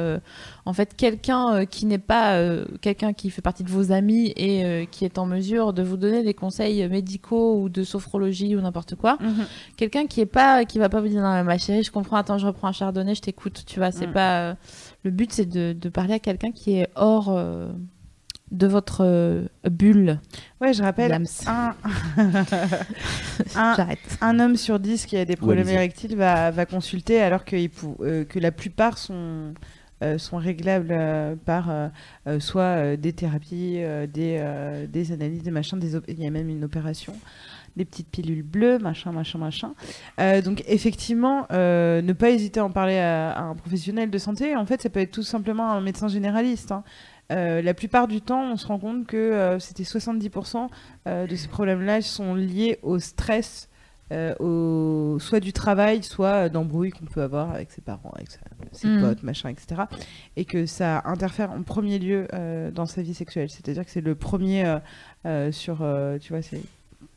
en 0.67 0.73
fait 0.73 0.95
quelqu'un 0.95 1.53
euh, 1.53 1.65
qui 1.65 1.85
n'est 1.85 1.97
pas 1.97 2.33
euh, 2.35 2.65
quelqu'un 2.81 3.13
qui 3.13 3.29
fait 3.29 3.41
partie 3.41 3.63
de 3.63 3.69
vos 3.69 3.91
amis 3.91 4.33
et 4.35 4.65
euh, 4.65 4.85
qui 4.85 5.05
est 5.05 5.17
en 5.17 5.25
mesure 5.25 5.71
de 5.73 5.81
vous 5.81 5.97
donner 5.97 6.23
des 6.23 6.33
conseils 6.33 6.87
médicaux 6.89 7.61
ou 7.61 7.69
de 7.69 7.83
sophrologie 7.83 8.55
ou 8.55 8.61
n'importe 8.61 8.95
quoi. 8.95 9.17
Mhm. 9.21 9.45
Quelqu'un 9.77 10.05
qui 10.07 10.21
est 10.21 10.25
pas 10.25 10.65
qui 10.65 10.77
va 10.79 10.89
pas 10.89 11.01
vous 11.01 11.07
dire 11.07 11.21
non 11.21 11.43
ma 11.43 11.57
chérie, 11.57 11.83
je 11.83 11.91
comprends, 11.91 12.17
attends, 12.17 12.37
je 12.37 12.45
reprends 12.47 12.67
un 12.67 12.71
chardonnay, 12.73 13.15
je 13.15 13.21
t'écoute, 13.21 13.63
tu 13.65 13.79
vois, 13.79 13.91
c'est 13.91 14.07
Mm. 14.07 14.13
pas 14.13 14.39
euh, 14.41 14.53
le 15.03 15.11
but 15.11 15.31
c'est 15.31 15.45
de, 15.45 15.73
de 15.73 15.89
parler 15.89 16.13
à 16.15 16.19
quelqu'un 16.19 16.51
qui 16.51 16.77
est 16.77 16.87
hors 16.95 17.29
euh, 17.29 17.69
de 18.51 18.65
votre 18.67 19.03
euh, 19.03 19.43
bulle. 19.69 20.19
Ouais, 20.61 20.73
je 20.73 20.81
rappelle, 20.81 21.11
un, 21.47 21.75
un, 23.55 23.75
J'arrête. 23.75 23.99
un 24.21 24.39
homme 24.39 24.55
sur 24.55 24.79
dix 24.79 25.05
qui 25.05 25.17
a 25.17 25.25
des 25.25 25.35
problèmes 25.35 25.67
érectiles 25.69 26.15
va, 26.15 26.51
va 26.51 26.65
consulter 26.65 27.19
alors 27.21 27.45
que, 27.45 27.55
il 27.55 27.69
pou- 27.69 27.97
euh, 28.01 28.23
que 28.25 28.39
la 28.39 28.51
plupart 28.51 28.97
sont, 28.97 29.53
euh, 30.03 30.17
sont 30.17 30.37
réglables 30.37 30.91
euh, 30.91 31.35
par 31.35 31.69
euh, 31.69 32.39
soit 32.39 32.97
des 32.97 33.13
thérapies, 33.13 33.81
des, 34.13 34.87
des 34.89 35.11
analyses, 35.11 35.43
des 35.43 35.51
machins, 35.51 35.79
des 35.79 35.95
il 36.07 36.21
y 36.21 36.27
a 36.27 36.29
même 36.29 36.49
une 36.49 36.63
opération, 36.63 37.13
des 37.75 37.85
petites 37.85 38.09
pilules 38.09 38.43
bleues, 38.43 38.79
machin, 38.79 39.11
machin, 39.11 39.39
machin. 39.39 39.73
Donc 40.43 40.63
effectivement, 40.67 41.47
ne 41.51 42.13
pas 42.13 42.29
hésiter 42.29 42.59
à 42.59 42.65
en 42.65 42.71
parler 42.71 42.97
à, 42.97 43.39
un 43.39 43.55
professionnel 43.55 44.09
de 44.09 44.17
santé. 44.17 44.55
En 44.55 44.65
fait, 44.65 44.81
ça 44.81 44.89
peut 44.89 44.99
être 44.99 45.11
tout 45.11 45.23
simplement 45.23 45.71
un 45.71 45.81
médecin 45.81 46.07
généraliste. 46.07 46.71
hein. 46.71 46.83
La 47.29 47.73
plupart 47.73 48.07
du 48.07 48.21
temps, 48.21 48.51
on 48.51 48.57
se 48.57 48.67
rend 48.67 48.79
compte 48.79 49.05
que 49.05 49.57
c'était 49.59 49.83
70% 49.83 50.69
euh, 51.07 51.27
de 51.27 51.35
ces 51.35 51.47
problèmes-là 51.47 52.01
sont 52.01 52.35
liés 52.35 52.79
au 52.81 52.99
stress, 52.99 53.69
euh, 54.11 54.33
au, 54.39 55.19
soit 55.19 55.39
du 55.39 55.51
travail, 55.53 56.01
soit 56.03 56.49
d'embrouilles 56.49 56.91
qu'on 56.91 57.05
peut 57.05 57.21
avoir 57.21 57.51
avec 57.51 57.71
ses 57.71 57.81
parents, 57.81 58.11
avec 58.15 58.31
sa- 58.31 58.39
ses 58.71 58.87
Mm. 58.87 59.01
potes, 59.01 59.23
machin, 59.23 59.49
etc. 59.49 59.81
Et 60.35 60.45
que 60.45 60.65
ça 60.65 61.01
interfère 61.05 61.51
en 61.51 61.63
premier 61.63 61.99
lieu 61.99 62.27
euh, 62.33 62.71
dans 62.71 62.85
sa 62.85 63.01
vie 63.01 63.13
sexuelle. 63.13 63.49
C'est-à-dire 63.49 63.83
que 63.85 63.91
c'est 63.91 64.01
le 64.01 64.15
premier 64.15 64.65
euh, 64.65 64.79
euh, 65.25 65.51
sur, 65.51 65.79
euh, 65.81 66.17
tu 66.19 66.31
vois, 66.33 66.41
c'est 66.41 66.61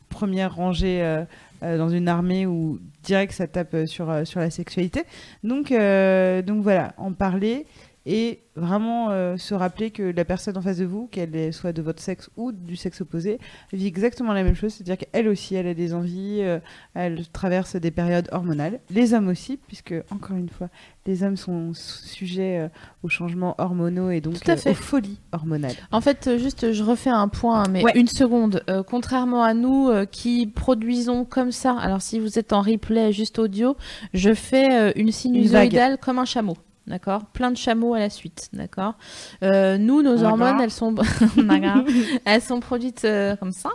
première 0.09 0.55
rangée 0.55 1.01
euh, 1.01 1.23
euh, 1.63 1.77
dans 1.77 1.87
une 1.89 2.09
armée 2.09 2.45
où 2.45 2.79
direct 3.03 3.31
ça 3.31 3.47
tape 3.47 3.73
euh, 3.73 3.85
sur, 3.85 4.09
euh, 4.09 4.25
sur 4.25 4.41
la 4.41 4.49
sexualité. 4.49 5.03
Donc, 5.45 5.71
euh, 5.71 6.41
donc 6.41 6.61
voilà, 6.63 6.93
en 6.97 7.13
parler 7.13 7.65
et 8.05 8.39
vraiment 8.55 9.11
euh, 9.11 9.37
se 9.37 9.53
rappeler 9.53 9.91
que 9.91 10.01
la 10.01 10.25
personne 10.25 10.57
en 10.57 10.61
face 10.61 10.77
de 10.77 10.85
vous, 10.85 11.07
qu'elle 11.11 11.53
soit 11.53 11.71
de 11.71 11.81
votre 11.83 12.01
sexe 12.01 12.29
ou 12.35 12.51
du 12.51 12.75
sexe 12.75 13.01
opposé, 13.01 13.39
vit 13.71 13.85
exactement 13.85 14.33
la 14.33 14.43
même 14.43 14.55
chose, 14.55 14.73
c'est-à-dire 14.73 14.97
qu'elle 14.97 15.27
aussi, 15.27 15.53
elle 15.55 15.67
a 15.67 15.73
des 15.75 15.93
envies, 15.93 16.39
euh, 16.41 16.59
elle 16.95 17.27
traverse 17.27 17.75
des 17.75 17.91
périodes 17.91 18.27
hormonales. 18.31 18.79
Les 18.89 19.13
hommes 19.13 19.27
aussi, 19.27 19.57
puisque 19.67 19.93
encore 20.09 20.35
une 20.35 20.49
fois, 20.49 20.69
les 21.05 21.23
hommes 21.23 21.37
sont 21.37 21.73
sujets 21.75 22.57
euh, 22.59 22.67
aux 23.03 23.09
changements 23.09 23.55
hormonaux 23.59 24.09
et 24.09 24.19
donc 24.19 24.39
Tout 24.39 24.49
à 24.51 24.57
fait. 24.57 24.71
aux 24.71 24.75
folies 24.75 25.19
hormonales. 25.31 25.75
En 25.91 26.01
fait, 26.01 26.37
juste, 26.39 26.71
je 26.73 26.83
refais 26.83 27.09
un 27.11 27.27
point, 27.27 27.67
mais 27.69 27.83
Ouais. 27.83 27.91
une 27.95 28.07
seconde. 28.07 28.63
Contrairement 28.87 29.43
à 29.43 29.53
nous 29.53 29.89
qui 30.11 30.47
produisons 30.47 31.23
comme 31.25 31.51
ça, 31.51 31.77
alors 31.77 32.01
si 32.01 32.19
vous 32.19 32.37
êtes 32.39 32.51
en 32.53 32.61
replay 32.61 33.11
juste 33.13 33.37
audio, 33.39 33.77
je 34.13 34.33
fais 34.33 34.91
une 34.99 35.11
sinusoïdale 35.11 35.97
comme 35.99 36.19
un 36.19 36.25
chameau. 36.25 36.57
D'accord? 36.87 37.25
Plein 37.27 37.51
de 37.51 37.57
chameaux 37.57 37.93
à 37.93 37.99
la 37.99 38.09
suite. 38.09 38.49
D'accord? 38.53 38.95
Euh, 39.43 39.77
Nous, 39.77 40.01
nos 40.01 40.23
hormones, 40.23 40.59
elles 40.59 40.71
sont, 40.71 40.95
elles 42.25 42.41
sont 42.41 42.59
produites 42.59 43.05
euh, 43.05 43.35
comme 43.35 43.51
ça. 43.51 43.69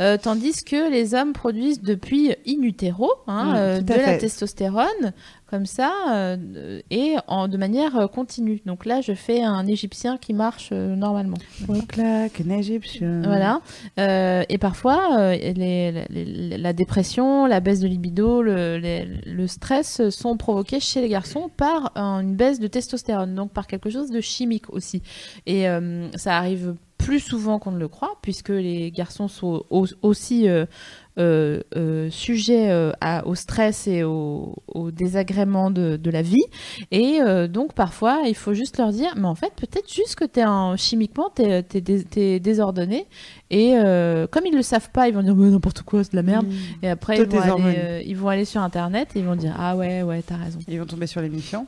Euh, 0.00 0.16
tandis 0.18 0.64
que 0.64 0.90
les 0.90 1.14
hommes 1.14 1.32
produisent 1.32 1.82
depuis 1.82 2.30
in 2.46 2.62
utero 2.62 3.10
hein, 3.26 3.78
Mm, 3.78 3.82
de 3.82 3.94
la 3.94 4.18
testostérone, 4.18 5.12
comme 5.54 5.66
ça, 5.66 5.92
euh, 6.12 6.80
et 6.90 7.14
en, 7.28 7.46
de 7.46 7.56
manière 7.56 7.96
euh, 7.96 8.06
continue. 8.08 8.60
Donc 8.66 8.86
là, 8.86 9.00
je 9.00 9.12
fais 9.14 9.40
un 9.40 9.68
égyptien 9.68 10.16
qui 10.18 10.34
marche 10.34 10.70
euh, 10.72 10.96
normalement. 10.96 11.36
Donc 11.68 11.94
là, 11.96 12.28
qu'un 12.28 12.50
égyptien. 12.50 13.22
Voilà. 13.22 13.60
Euh, 14.00 14.42
et 14.48 14.58
parfois, 14.58 15.32
les- 15.36 15.92
les- 16.10 16.58
la 16.58 16.72
dépression, 16.72 17.46
la 17.46 17.60
baisse 17.60 17.78
de 17.78 17.86
libido, 17.86 18.42
le, 18.42 19.46
stress 19.46 20.08
sont 20.10 20.36
provoqués 20.36 20.80
chez 20.80 21.00
les 21.00 21.08
garçons 21.08 21.48
par 21.56 21.92
une 21.96 22.34
baisse 22.34 22.58
de 22.58 22.66
testostérone, 22.66 23.36
donc 23.36 23.52
par 23.52 23.68
quelque 23.68 23.90
chose 23.90 24.10
de 24.10 24.20
chimique 24.20 24.70
aussi. 24.70 25.02
Et 25.46 25.66
ça 26.16 26.36
arrive 26.36 26.74
plus 26.98 27.20
souvent 27.20 27.58
qu'on 27.58 27.72
ne 27.72 27.78
le 27.78 27.88
croit, 27.88 28.16
puisque 28.22 28.48
les 28.48 28.90
garçons 28.90 29.28
sont 29.28 29.64
au- 29.68 29.86
aussi 30.00 30.48
euh, 30.48 30.64
euh, 31.18 31.60
euh, 31.76 32.10
sujets 32.10 32.70
euh, 32.70 32.90
à- 33.00 33.24
au 33.26 33.36
stress 33.36 33.86
et 33.86 34.02
au, 34.02 34.56
au 34.66 34.90
désagrément 34.90 35.70
de, 35.70 35.96
de 35.96 36.10
la 36.10 36.22
vie. 36.22 36.44
Et 36.90 37.20
donc 37.48 37.74
parfois, 37.74 38.22
il 38.26 38.34
faut 38.34 38.54
juste 38.54 38.78
leur 38.78 38.90
dire, 38.90 39.12
mais 39.16 39.26
en 39.26 39.34
fait, 39.34 39.52
peut-être 39.54 39.92
juste 39.92 40.16
que 40.16 40.24
es 40.24 40.42
un, 40.42 40.76
chimiquement, 40.76 41.30
tu 41.34 41.42
es, 41.42 42.40
désordonné. 42.40 43.06
Et 43.50 43.74
comme 44.30 44.46
ils 44.46 44.54
le 44.54 44.62
savent 44.62 44.90
pas, 44.90 45.08
ils 45.08 45.14
vont 45.14 45.22
dire, 45.22 45.36
mais 45.36 45.50
n'importe 45.50 45.82
quoi, 45.82 46.02
c'est 46.04 46.12
de 46.12 46.16
la 46.16 46.22
merde. 46.22 46.46
Mm. 46.46 46.84
Et 46.84 46.88
après, 46.88 47.18
ils 47.18 47.24
vont, 47.26 47.40
aller, 47.40 47.50
hormones. 47.50 47.74
ils 48.04 48.16
vont 48.16 48.28
aller 48.28 48.44
sur 48.44 48.60
Internet 48.62 49.10
et 49.14 49.20
ils 49.20 49.24
vont 49.24 49.36
dire, 49.36 49.54
ah 49.58 49.76
ouais, 49.76 50.02
ouais, 50.02 50.22
t'as 50.22 50.36
raison. 50.36 50.58
Ils 50.68 50.78
vont 50.78 50.86
tomber 50.86 51.06
sur 51.06 51.20
l'émission. 51.20 51.66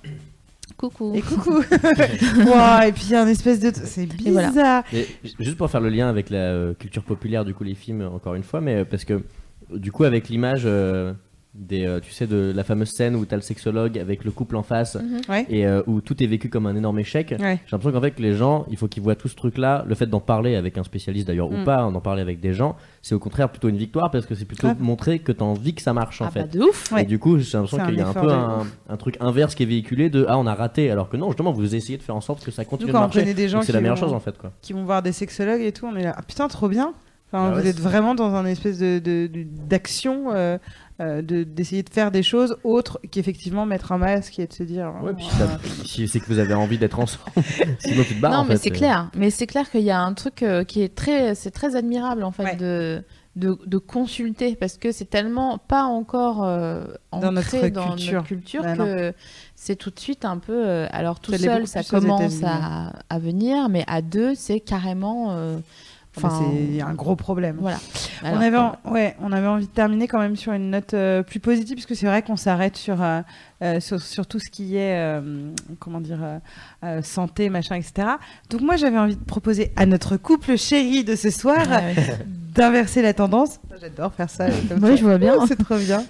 Coucou. 0.77 1.13
Et 1.15 1.23
coucou 1.23 1.63
Et 1.73 2.93
puis 2.93 3.05
il 3.07 3.11
y 3.11 3.15
a 3.15 3.23
un 3.23 3.27
espèce 3.27 3.61
de... 3.61 3.73
C'est 3.75 4.07
voilà. 4.31 4.49
bizarre 4.49 4.85
Et 4.93 5.07
juste 5.41 5.57
pour 5.57 5.71
faire 5.71 5.81
le 5.81 5.89
lien 5.89 6.09
avec 6.09 6.29
la 6.29 6.39
euh, 6.39 6.75
culture 6.75 7.03
populaire, 7.03 7.45
du 7.45 7.55
coup, 7.55 7.65
les 7.65 7.75
films, 7.75 8.03
encore 8.03 8.35
une 8.35 8.43
fois, 8.43 8.61
mais 8.61 8.77
euh, 8.77 8.85
parce 8.85 9.05
que, 9.05 9.23
du 9.71 9.91
coup, 9.91 10.05
avec 10.05 10.29
l'image 10.29 10.63
euh, 10.67 11.15
des, 11.59 11.87
euh, 11.87 12.01
tu 12.01 12.13
sais, 12.13 12.27
de 12.27 12.53
la 12.55 12.65
fameuse 12.65 12.91
scène 12.91 13.17
où 13.17 13.25
t'as 13.25 13.37
le 13.37 13.43
sexologue 13.43 13.99
avec 13.99 14.25
le 14.25 14.31
couple 14.31 14.57
en 14.57 14.63
face 14.63 14.97
Mhm. 14.97 15.21
Ouais. 15.29 15.47
et 15.49 15.67
euh, 15.67 15.83
où 15.87 16.01
tout 16.01 16.23
est 16.23 16.27
vécu 16.27 16.49
comme 16.49 16.67
un 16.67 16.77
énorme 16.77 16.99
échec, 16.99 17.35
Ouais. 17.41 17.59
j'ai 17.67 17.73
l'impression 17.73 17.93
qu'en 17.93 18.01
fait, 18.01 18.11
que 18.13 18.23
les 18.23 18.35
gens, 18.35 18.67
il 18.71 18.77
faut 18.77 18.89
qu'ils 18.89 19.03
voient 19.03 19.15
tout 19.15 19.29
ce 19.29 19.37
truc-là, 19.37 19.85
le 19.89 19.95
fait 19.95 20.07
d'en 20.07 20.21
parler 20.21 20.55
avec 20.57 20.79
un 20.79 20.85
spécialiste 20.85 21.27
d'ailleurs 21.27 21.51
ou 21.51 21.57
Mm. 21.59 21.65
pas, 21.65 21.79
d'en 21.91 22.01
parler 22.01 22.23
avec 22.23 22.41
des 22.41 22.53
gens, 22.53 22.77
c'est 23.03 23.15
au 23.15 23.19
contraire 23.19 23.49
plutôt 23.51 23.69
une 23.69 23.77
victoire 23.77 24.11
parce 24.11 24.27
que 24.27 24.35
c'est 24.35 24.45
plutôt 24.45 24.69
montrer 24.79 25.19
que 25.19 25.33
t'as 25.33 25.45
envie 25.45 25.75
que 25.75 25.83
ça 25.83 25.93
marche 25.93 26.21
en 26.21 26.27
Ah 26.27 26.31
fait. 26.31 26.41
bah 26.43 26.47
de 26.53 26.61
ouf. 26.63 26.93
Ouais. 26.93 27.03
Et 27.03 27.05
du 27.07 27.19
coup, 27.19 27.39
j'ai 27.39 27.57
l'impression 27.57 27.85
qu'il 27.87 27.97
y 27.97 28.01
a 28.01 28.09
un 28.09 28.13
peu 28.13 28.27
de 28.27 28.33
un, 28.33 28.67
un 28.89 28.97
truc 28.97 29.17
inverse 29.21 29.55
qui 29.55 29.63
est 29.63 29.67
véhiculé 29.67 30.11
de 30.11 30.27
ah 30.29 30.39
on 30.39 30.47
a 30.47 30.55
raté 30.55 30.91
alors 30.91 31.09
que 31.09 31.17
non 31.17 31.29
justement 31.29 31.53
vous 31.53 31.75
essayez 31.75 31.99
de 31.99 32.03
faire 32.03 32.17
en 32.17 32.21
sorte 32.21 32.45
que 32.45 32.51
ça 32.51 32.65
continue 32.65 32.89
Nous, 32.89 32.93
de 32.93 32.93
quand 32.93 32.99
on 32.99 33.15
marcher. 33.15 33.35
des 33.35 33.49
gens 33.49 33.63
c'est 33.63 33.73
la 33.73 33.81
meilleure 33.81 33.97
vont- 33.97 34.03
chose 34.07 34.13
en 34.13 34.21
fait 34.21 34.37
quoi. 34.39 34.53
qui 34.63 34.73
vont 34.73 34.85
voir 34.85 35.03
des 35.03 35.13
sexologues 35.13 35.61
et 35.63 35.73
tout, 35.73 35.87
on 35.87 35.97
est 35.97 36.03
là, 36.05 36.15
ah 36.17 36.23
putain, 36.23 36.49
trop 36.49 36.69
bien. 36.69 36.93
Enfin, 37.33 37.49
Ah 37.49 37.55
vous 37.57 37.61
ouais, 37.63 37.69
êtes 37.71 37.81
vraiment 37.81 38.15
dans 38.15 38.35
un 38.35 38.47
espèce 38.47 38.79
de 38.79 38.99
de- 39.01 39.27
de- 39.27 39.45
d'action, 39.69 40.27
euh, 41.01 41.19
euh, 41.19 41.23
de 41.23 41.43
d'essayer 41.45 41.83
de 41.83 41.91
faire 41.91 42.11
des 42.11 42.23
choses 42.23 42.57
autres 42.65 42.99
qu'effectivement 43.11 43.67
mettre 43.67 43.93
un 43.93 43.99
masque 43.99 44.39
et 44.39 44.47
de 44.47 44.53
se 44.53 44.63
dire. 44.63 44.93
Ouais, 45.03 45.11
euh, 45.11 45.13
puis 45.15 45.27
ça- 45.27 45.59
si 45.85 46.09
c'est 46.09 46.21
que 46.21 46.27
vous 46.27 46.39
avez 46.39 46.55
envie 46.55 46.79
d'être 46.79 46.99
ensemble, 46.99 47.25
sinon 47.81 48.03
tu 48.05 48.15
te 48.15 48.21
barres. 48.21 48.33
non, 48.33 48.39
en 48.39 48.45
mais 48.45 48.57
c'est 48.57 48.71
clair. 48.71 49.11
Mais 49.15 49.31
c'est 49.31 49.47
clair 49.47 49.71
qu'il 49.71 49.83
y 49.83 49.91
a 49.91 50.01
un 50.01 50.15
truc 50.15 50.43
euh, 50.43 50.65
qui 50.65 50.83
est 50.83 50.95
très, 50.95 51.35
c'est 51.35 51.51
très 51.51 51.77
admirable 51.77 52.25
en 52.25 52.31
fait 52.33 52.45
Ouais. 52.45 52.57
de, 52.57 53.05
de 53.37 53.59
de 53.67 53.77
consulter 53.79 54.57
parce 54.57 54.79
que 54.79 54.91
c'est 54.93 55.05
tellement 55.11 55.59
pas 55.59 55.83
encore 55.83 56.43
euh, 56.45 56.85
Dans 57.13 57.31
notre 57.33 57.55
ancré 57.55 57.71
dans 57.71 57.89
culture. 57.91 58.13
notre 58.15 58.27
culture 58.29 58.63
Ouais, 58.65 58.77
que 58.77 59.13
c'est 59.55 59.77
tout 59.77 59.91
de 59.91 60.01
suite 60.01 60.25
un 60.25 60.39
peu. 60.39 60.67
euh, 60.67 60.87
alors 60.93 61.21
tout 61.21 61.35
seul, 61.37 61.67
ça 61.67 61.83
commence 61.83 62.43
à, 62.43 62.93
à 63.11 63.19
venir, 63.19 63.69
mais 63.69 63.85
à 63.87 64.01
deux, 64.01 64.35
c'est 64.35 64.61
carrément. 64.61 65.33
Euh, 66.17 66.21
Enfin, 66.21 66.29
Enfin, 66.29 66.51
c'est 66.75 66.81
un 66.81 66.95
gros 66.95 67.15
problème. 67.17 67.57
Voilà. 67.61 67.79
on, 68.25 68.41
avait, 68.41 68.57
en- 68.57 68.77
ouais, 68.87 69.17
on 69.21 69.33
avait 69.33 69.47
envie 69.47 69.67
de 69.67 69.71
terminer 69.73 70.09
quand 70.09 70.19
même 70.19 70.37
sur 70.37 70.53
une 70.53 70.71
note 70.71 70.95
euh, 70.95 71.23
plus 71.23 71.41
positive, 71.41 71.77
parce 71.77 71.87
que 71.87 71.95
c'est 71.95 72.07
vrai 72.07 72.23
qu'on 72.23 72.37
s'arrête 72.37 72.77
sur, 72.77 73.03
euh, 73.03 73.21
euh, 73.63 73.81
sur, 73.81 74.01
sur 74.01 74.27
tout 74.27 74.39
ce 74.39 74.51
qui 74.51 74.77
est 74.77 74.97
euh, 74.99 75.51
comment 75.79 76.01
dire, 76.01 76.19
euh, 76.23 76.39
euh, 76.85 77.03
santé, 77.03 77.51
machin, 77.51 77.77
etc. 77.77 78.09
Donc 78.51 78.63
moi, 78.63 78.77
j'avais 78.77 78.99
envie 78.99 79.17
de 79.17 79.25
proposer 79.25 79.73
à 79.77 79.85
notre 79.87 80.17
couple 80.17 80.57
chéri 80.57 81.05
de 81.05 81.17
ce 81.17 81.31
soir 81.31 81.59
Ah 81.71 81.81
ouais. 81.81 81.95
d'inverser 82.55 83.03
la 83.03 83.13
tendance. 83.13 83.61
J'adore 83.81 84.15
faire 84.15 84.31
ça. 84.31 84.45
euh, 84.45 84.51
comme 84.69 84.83
Oui, 84.83 84.91
ça. 84.91 84.97
je 84.97 85.03
vois 85.05 85.19
bien. 85.19 85.35
C'est 85.47 85.57
trop 85.63 85.77
bien. 85.77 86.03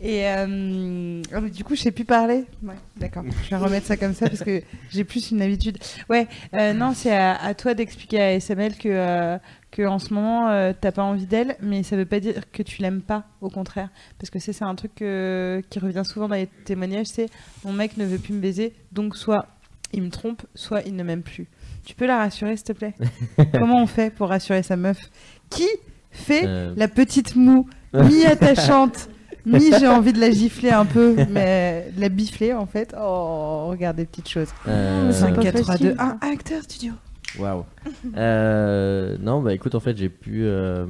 Et 0.00 0.28
euh, 0.28 0.46
mais 0.46 1.50
du 1.50 1.64
coup, 1.64 1.74
je 1.74 1.82
sais 1.82 1.90
plus 1.90 2.04
parler. 2.04 2.44
Ouais, 2.62 2.76
d'accord. 2.96 3.24
Je 3.42 3.50
vais 3.50 3.56
remettre 3.56 3.86
ça 3.86 3.96
comme 3.96 4.14
ça 4.14 4.28
parce 4.28 4.44
que 4.44 4.62
j'ai 4.90 5.02
plus 5.02 5.32
une 5.32 5.42
habitude. 5.42 5.78
Ouais, 6.08 6.28
euh, 6.54 6.72
non, 6.72 6.92
c'est 6.94 7.14
à, 7.14 7.34
à 7.34 7.54
toi 7.54 7.74
d'expliquer 7.74 8.20
à 8.20 8.32
SML 8.34 8.76
que, 8.76 8.88
euh, 8.88 9.38
que 9.72 9.82
en 9.82 9.98
ce 9.98 10.14
moment, 10.14 10.72
t'as 10.80 10.92
pas 10.92 11.02
envie 11.02 11.26
d'elle, 11.26 11.56
mais 11.60 11.82
ça 11.82 11.96
veut 11.96 12.06
pas 12.06 12.20
dire 12.20 12.34
que 12.52 12.62
tu 12.62 12.80
l'aimes 12.80 13.02
pas, 13.02 13.24
au 13.40 13.50
contraire. 13.50 13.88
Parce 14.18 14.30
que 14.30 14.38
c'est 14.38 14.62
un 14.62 14.74
truc 14.76 14.94
qui 14.94 15.78
revient 15.80 16.04
souvent 16.04 16.28
dans 16.28 16.36
les 16.36 16.46
témoignages 16.64 17.06
c'est 17.06 17.26
mon 17.64 17.72
mec 17.72 17.96
ne 17.96 18.04
veut 18.04 18.18
plus 18.18 18.34
me 18.34 18.40
baiser, 18.40 18.74
donc 18.92 19.16
soit 19.16 19.46
il 19.92 20.02
me 20.02 20.10
trompe, 20.10 20.42
soit 20.54 20.82
il 20.86 20.94
ne 20.94 21.02
m'aime 21.02 21.22
plus. 21.22 21.48
Tu 21.84 21.94
peux 21.94 22.06
la 22.06 22.18
rassurer, 22.18 22.56
s'il 22.56 22.66
te 22.66 22.72
plaît? 22.72 22.94
Comment 23.52 23.82
on 23.82 23.86
fait 23.86 24.14
pour 24.14 24.28
rassurer 24.28 24.62
sa 24.62 24.76
meuf? 24.76 25.10
Qui 25.50 25.66
fait 26.12 26.46
la 26.76 26.86
petite 26.86 27.34
moue, 27.34 27.68
mi-attachante, 27.94 29.08
mi 29.48 29.72
j'ai 29.80 29.88
envie 29.88 30.12
de 30.12 30.20
la 30.20 30.30
gifler 30.30 30.70
un 30.70 30.84
peu, 30.84 31.16
mais 31.30 31.90
de 31.96 32.00
la 32.00 32.08
bifler 32.08 32.52
en 32.54 32.66
fait. 32.66 32.94
Oh, 32.98 33.66
regarde 33.70 33.96
des 33.96 34.04
petites 34.04 34.28
choses. 34.28 34.48
euh, 34.68 35.10
5, 35.12 35.34
pas 35.36 35.42
4, 35.42 35.54
3, 35.62 35.64
facile, 35.74 35.86
2, 35.88 35.94
1, 35.98 36.18
acteur 36.32 36.62
studio. 36.62 36.92
Waouh. 37.38 37.64
Euh, 38.16 39.16
non, 39.20 39.42
bah 39.42 39.52
écoute, 39.54 39.74
en 39.74 39.80
fait, 39.80 39.96
j'ai 39.96 40.08
pu. 40.08 40.42
euh, 40.44 40.86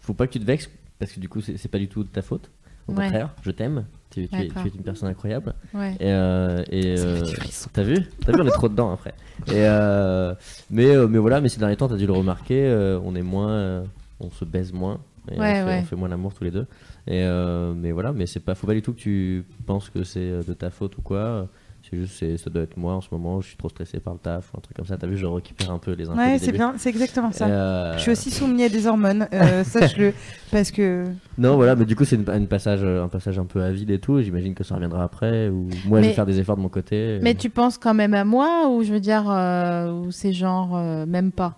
Faut 0.00 0.14
pas 0.14 0.26
que 0.26 0.32
tu 0.32 0.40
te 0.40 0.44
vexes 0.44 0.68
parce 0.98 1.12
que 1.12 1.20
du 1.20 1.28
coup, 1.28 1.40
c'est 1.40 1.68
pas 1.70 1.78
du 1.78 1.88
tout 1.88 2.02
de 2.04 2.08
ta 2.08 2.22
faute. 2.22 2.50
Au 2.88 2.92
Ouais. 2.92 3.04
contraire, 3.04 3.30
je 3.42 3.50
t'aime. 3.50 3.84
Tu, 4.10 4.26
tu 4.28 4.36
es, 4.36 4.46
D'accord. 4.48 4.62
tu 4.64 4.68
es 4.68 4.72
une 4.74 4.82
personne 4.82 5.08
incroyable. 5.08 5.54
Ouais. 5.72 5.92
Et, 6.00 6.10
euh, 6.10 6.64
et 6.70 6.98
euh, 6.98 7.24
fait 7.24 7.68
t'as 7.72 7.82
vu? 7.84 7.96
T'as 8.24 8.32
vu, 8.32 8.40
on 8.42 8.46
est 8.46 8.50
trop 8.50 8.68
dedans 8.68 8.92
après. 8.92 9.14
Et 9.46 9.52
euh, 9.54 10.34
mais, 10.70 10.96
mais 11.06 11.18
voilà, 11.18 11.40
mais 11.40 11.48
ces 11.48 11.60
derniers 11.60 11.76
temps, 11.76 11.88
t'as 11.88 11.96
dû 11.96 12.06
le 12.06 12.12
remarquer, 12.12 12.98
on 13.04 13.14
est 13.14 13.22
moins. 13.22 13.84
on 14.18 14.30
se 14.30 14.44
baise 14.44 14.72
moins. 14.72 14.98
Et 15.30 15.36
on, 15.36 15.40
Ouais, 15.40 15.54
fait, 15.54 15.64
ouais. 15.64 15.80
on 15.82 15.86
fait 15.86 15.96
moins 15.96 16.08
l'amour 16.08 16.34
tous 16.34 16.42
les 16.44 16.50
deux. 16.50 16.66
Et 17.06 17.22
euh, 17.24 17.72
mais 17.74 17.92
voilà, 17.92 18.12
mais 18.12 18.26
c'est 18.26 18.40
pas, 18.40 18.54
faut 18.54 18.66
pas 18.66 18.74
du 18.74 18.82
tout 18.82 18.92
que 18.92 18.98
tu 19.00 19.44
penses 19.66 19.90
que 19.90 20.04
c'est 20.04 20.20
euh, 20.20 20.42
de 20.42 20.52
ta 20.52 20.70
faute 20.70 20.96
ou 20.98 21.02
quoi. 21.02 21.48
C'est 21.82 21.96
juste, 21.96 22.36
ça 22.36 22.50
doit 22.50 22.62
être 22.64 22.76
moi 22.76 22.92
en 22.92 23.00
ce 23.00 23.08
moment, 23.10 23.40
je 23.40 23.48
suis 23.48 23.56
trop 23.56 23.70
stressé 23.70 24.00
par 24.00 24.12
le 24.12 24.18
taf 24.18 24.52
ou 24.52 24.58
un 24.58 24.60
truc 24.60 24.76
comme 24.76 24.84
ça. 24.84 24.98
T'as 24.98 25.06
vu, 25.06 25.16
je 25.16 25.24
récupère 25.24 25.70
un 25.70 25.78
peu 25.78 25.92
les 25.92 26.10
infos. 26.10 26.18
Ouais, 26.20 26.36
c'est 26.38 26.52
bien, 26.52 26.74
c'est 26.76 26.90
exactement 26.90 27.32
ça. 27.32 27.46
Euh, 27.48 27.94
Je 27.96 28.02
suis 28.02 28.10
aussi 28.10 28.30
soumis 28.30 28.64
à 28.64 28.68
des 28.68 28.86
hormones, 28.86 29.26
euh, 29.32 29.64
sache-le, 29.64 30.12
parce 30.52 30.70
que 30.70 31.06
Non, 31.38 31.56
voilà, 31.56 31.76
mais 31.76 31.86
du 31.86 31.96
coup, 31.96 32.04
c'est 32.04 32.16
une, 32.16 32.28
une 32.28 32.48
passage, 32.48 32.84
un 32.84 33.08
passage 33.08 33.38
un 33.38 33.46
peu 33.46 33.62
avide 33.62 33.90
et 33.90 33.98
tout. 33.98 34.20
J'imagine 34.20 34.54
que 34.54 34.62
ça 34.62 34.74
reviendra 34.74 35.02
après. 35.02 35.48
Ou 35.48 35.70
moi, 35.86 36.02
je 36.02 36.08
vais 36.08 36.12
faire 36.12 36.26
des 36.26 36.38
efforts 36.38 36.58
de 36.58 36.62
mon 36.62 36.68
côté. 36.68 37.18
Mais 37.22 37.34
tu 37.34 37.48
penses 37.48 37.78
quand 37.78 37.94
même 37.94 38.12
à 38.12 38.24
moi 38.24 38.68
ou 38.68 38.82
je 38.82 38.92
veux 38.92 39.00
dire, 39.00 39.22
ou 39.24 40.10
c'est 40.10 40.34
genre 40.34 40.76
même 41.06 41.32
pas? 41.32 41.56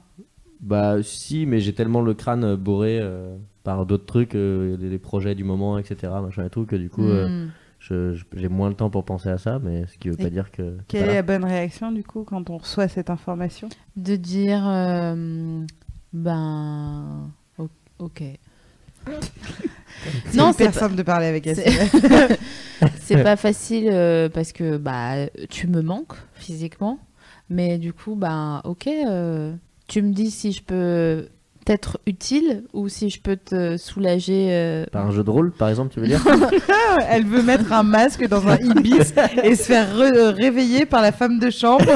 Bah, 0.60 1.02
si, 1.02 1.44
mais 1.47 1.59
j'ai 1.59 1.73
tellement 1.74 2.01
le 2.01 2.14
crâne 2.14 2.55
bourré 2.55 3.01
euh, 3.01 3.35
par 3.64 3.86
d'autres 3.86 4.06
trucs, 4.06 4.34
euh, 4.34 4.76
les, 4.78 4.89
les 4.90 4.98
projets 4.98 5.34
du 5.34 5.44
moment, 5.44 5.78
etc. 5.78 6.12
Machin 6.22 6.44
et 6.47 6.51
tout, 6.51 6.64
que 6.66 6.76
du 6.76 6.90
coup, 6.90 7.06
euh, 7.06 7.28
Hmm. 7.28 8.14
j'ai 8.34 8.48
moins 8.48 8.68
le 8.68 8.74
temps 8.74 8.90
pour 8.90 9.05
penser 9.05 9.28
à 9.28 9.39
ça. 9.39 9.59
Mais 9.62 9.86
ce 9.86 9.98
qui 9.98 10.09
veut 10.09 10.16
Et 10.20 10.24
pas 10.24 10.30
dire 10.30 10.51
que. 10.51 10.76
quelle 10.89 11.09
est 11.10 11.14
la 11.14 11.22
bonne 11.22 11.44
réaction 11.44 11.90
du 11.93 12.05
coup 12.05 12.24
quand 12.24 12.48
on 12.51 12.59
reçoit 12.59 12.89
cette 12.89 13.10
information? 13.10 13.68
De 13.97 14.16
dire, 14.16 14.62
euh, 14.68 15.64
ben, 16.12 17.30
ok. 17.98 18.22
C'est 20.26 20.36
Non, 20.36 20.52
c'est 20.56 20.66
pas- 20.66 20.72
simple 20.72 20.94
de 20.94 21.02
parler 21.02 21.26
avec 21.26 21.47
elle. 21.47 21.56
c'est- 21.56 22.39
c'est 23.01 23.22
pas 23.22 23.36
facile 23.36 23.89
euh, 23.90 24.28
parce 24.28 24.52
que 24.52 24.76
bah 24.76 25.26
tu 25.48 25.66
me 25.68 25.82
manques 25.82 26.14
physiquement, 26.34 26.98
mais 27.51 27.78
du 27.78 27.93
coup 27.93 28.14
bah 28.16 28.60
ok, 28.64 28.86
euh, 28.89 29.55
tu 29.89 30.02
me 30.02 30.12
dis 30.12 30.30
si 30.30 30.52
je 30.52 30.62
peux 30.62 31.28
t'être 31.64 31.98
utile 32.06 32.64
ou 32.72 32.89
si 32.89 33.09
je 33.10 33.20
peux 33.20 33.36
te 33.36 33.76
soulager. 33.76 34.48
euh, 34.51 34.84
Par 34.93 35.06
un 35.06 35.10
jeu 35.12 35.22
de 35.22 35.30
rôle, 35.30 35.52
par 35.52 35.68
exemple, 35.68 35.93
tu 35.94 36.01
veux 36.01 36.06
dire 36.06 36.20
Elle 37.09 37.24
veut 37.24 37.43
mettre 37.43 37.72
un 37.72 37.82
masque 37.82 38.26
dans 38.28 38.47
un 38.48 38.56
ibis 38.56 39.14
et 39.44 39.55
se 39.55 39.62
faire 39.64 39.86
re- 39.97 40.14
euh, 40.16 40.30
réveiller 40.30 40.86
par 40.86 41.02
la 41.02 41.12
femme 41.12 41.39
de 41.39 41.51
chambre 41.51 41.89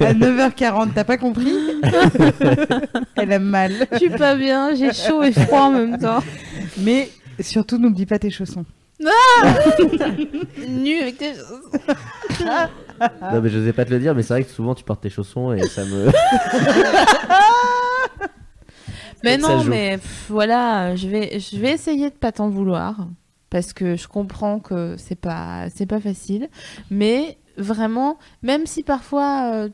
à 0.00 0.12
9h40. 0.14 0.90
T'as 0.94 1.04
pas 1.04 1.16
compris 1.16 1.54
Elle 3.16 3.32
a 3.32 3.38
mal. 3.38 3.72
Je 3.92 3.98
suis 3.98 4.10
pas 4.10 4.34
bien, 4.34 4.74
j'ai 4.74 4.92
chaud 4.92 5.22
et 5.22 5.32
froid 5.32 5.62
en 5.62 5.70
même 5.72 5.98
temps. 5.98 6.22
Mais 6.78 7.10
surtout, 7.40 7.78
n'oublie 7.78 8.06
pas 8.06 8.18
tes 8.18 8.30
chaussons. 8.30 8.64
Nu 10.68 11.00
avec 11.00 11.18
tes. 11.18 11.32
Non, 12.40 13.40
mais 13.42 13.48
je 13.50 13.64
sais 13.64 13.72
pas 13.72 13.84
te 13.84 13.90
le 13.90 13.98
dire, 13.98 14.14
mais 14.14 14.22
c'est 14.22 14.34
vrai 14.34 14.44
que 14.44 14.50
souvent 14.50 14.74
tu 14.74 14.84
portes 14.84 15.00
tes 15.02 15.10
chaussons 15.10 15.52
et 15.52 15.62
ça 15.64 15.84
me. 15.84 16.06
Mais 19.24 19.36
non, 19.38 19.48
mais 19.70 19.98
pff, 19.98 20.26
voilà, 20.28 20.94
je 20.96 21.08
vais, 21.08 21.38
je 21.40 21.56
vais 21.58 21.72
essayer 21.72 22.10
de 22.10 22.14
pas 22.14 22.32
t'en 22.32 22.48
vouloir 22.48 23.08
parce 23.50 23.72
que 23.72 23.96
je 23.96 24.08
comprends 24.08 24.58
que 24.60 24.96
c'est 24.98 25.14
pas, 25.18 25.66
c'est 25.74 25.86
pas 25.86 26.00
facile. 26.00 26.48
Mais 26.90 27.38
vraiment, 27.56 28.18
même 28.42 28.66
si 28.66 28.82
parfois 28.82 29.50
euh, 29.52 29.68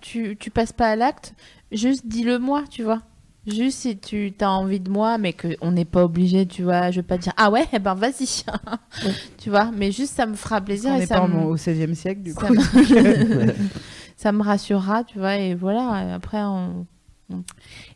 tu, 0.00 0.36
tu 0.38 0.50
passes 0.50 0.72
pas 0.72 0.88
à 0.88 0.96
l'acte, 0.96 1.34
juste 1.72 2.06
dis-le 2.06 2.38
moi, 2.38 2.64
tu 2.70 2.82
vois. 2.82 3.02
Juste 3.46 3.78
si 3.78 3.96
tu 3.96 4.34
as 4.40 4.50
envie 4.50 4.80
de 4.80 4.90
moi, 4.90 5.18
mais 5.18 5.32
qu'on 5.32 5.70
n'est 5.70 5.84
pas 5.84 6.02
obligé, 6.04 6.46
tu 6.46 6.64
vois. 6.64 6.90
Je 6.90 6.96
vais 6.96 7.06
pas 7.06 7.16
dire 7.16 7.32
ah 7.36 7.48
ouais, 7.50 7.64
eh 7.72 7.78
ben 7.78 7.94
vas-y, 7.94 8.42
tu 9.38 9.50
vois. 9.50 9.70
Mais 9.72 9.92
juste 9.92 10.14
ça 10.16 10.26
me 10.26 10.34
fera 10.34 10.60
plaisir 10.60 10.90
On 10.92 10.96
et 10.98 11.06
ça 11.06 11.20
pas 11.20 11.26
me- 11.28 11.44
au 11.44 11.56
16e 11.56 11.94
siècle, 11.94 12.22
du 12.22 12.32
ça 12.32 12.48
coup. 12.48 12.54
me- 12.54 13.52
ça 14.16 14.32
me 14.32 14.42
rassurera, 14.42 15.04
tu 15.04 15.18
vois. 15.18 15.36
Et 15.36 15.54
voilà. 15.54 16.04
et 16.08 16.12
Après, 16.12 16.42
on... 16.42 16.86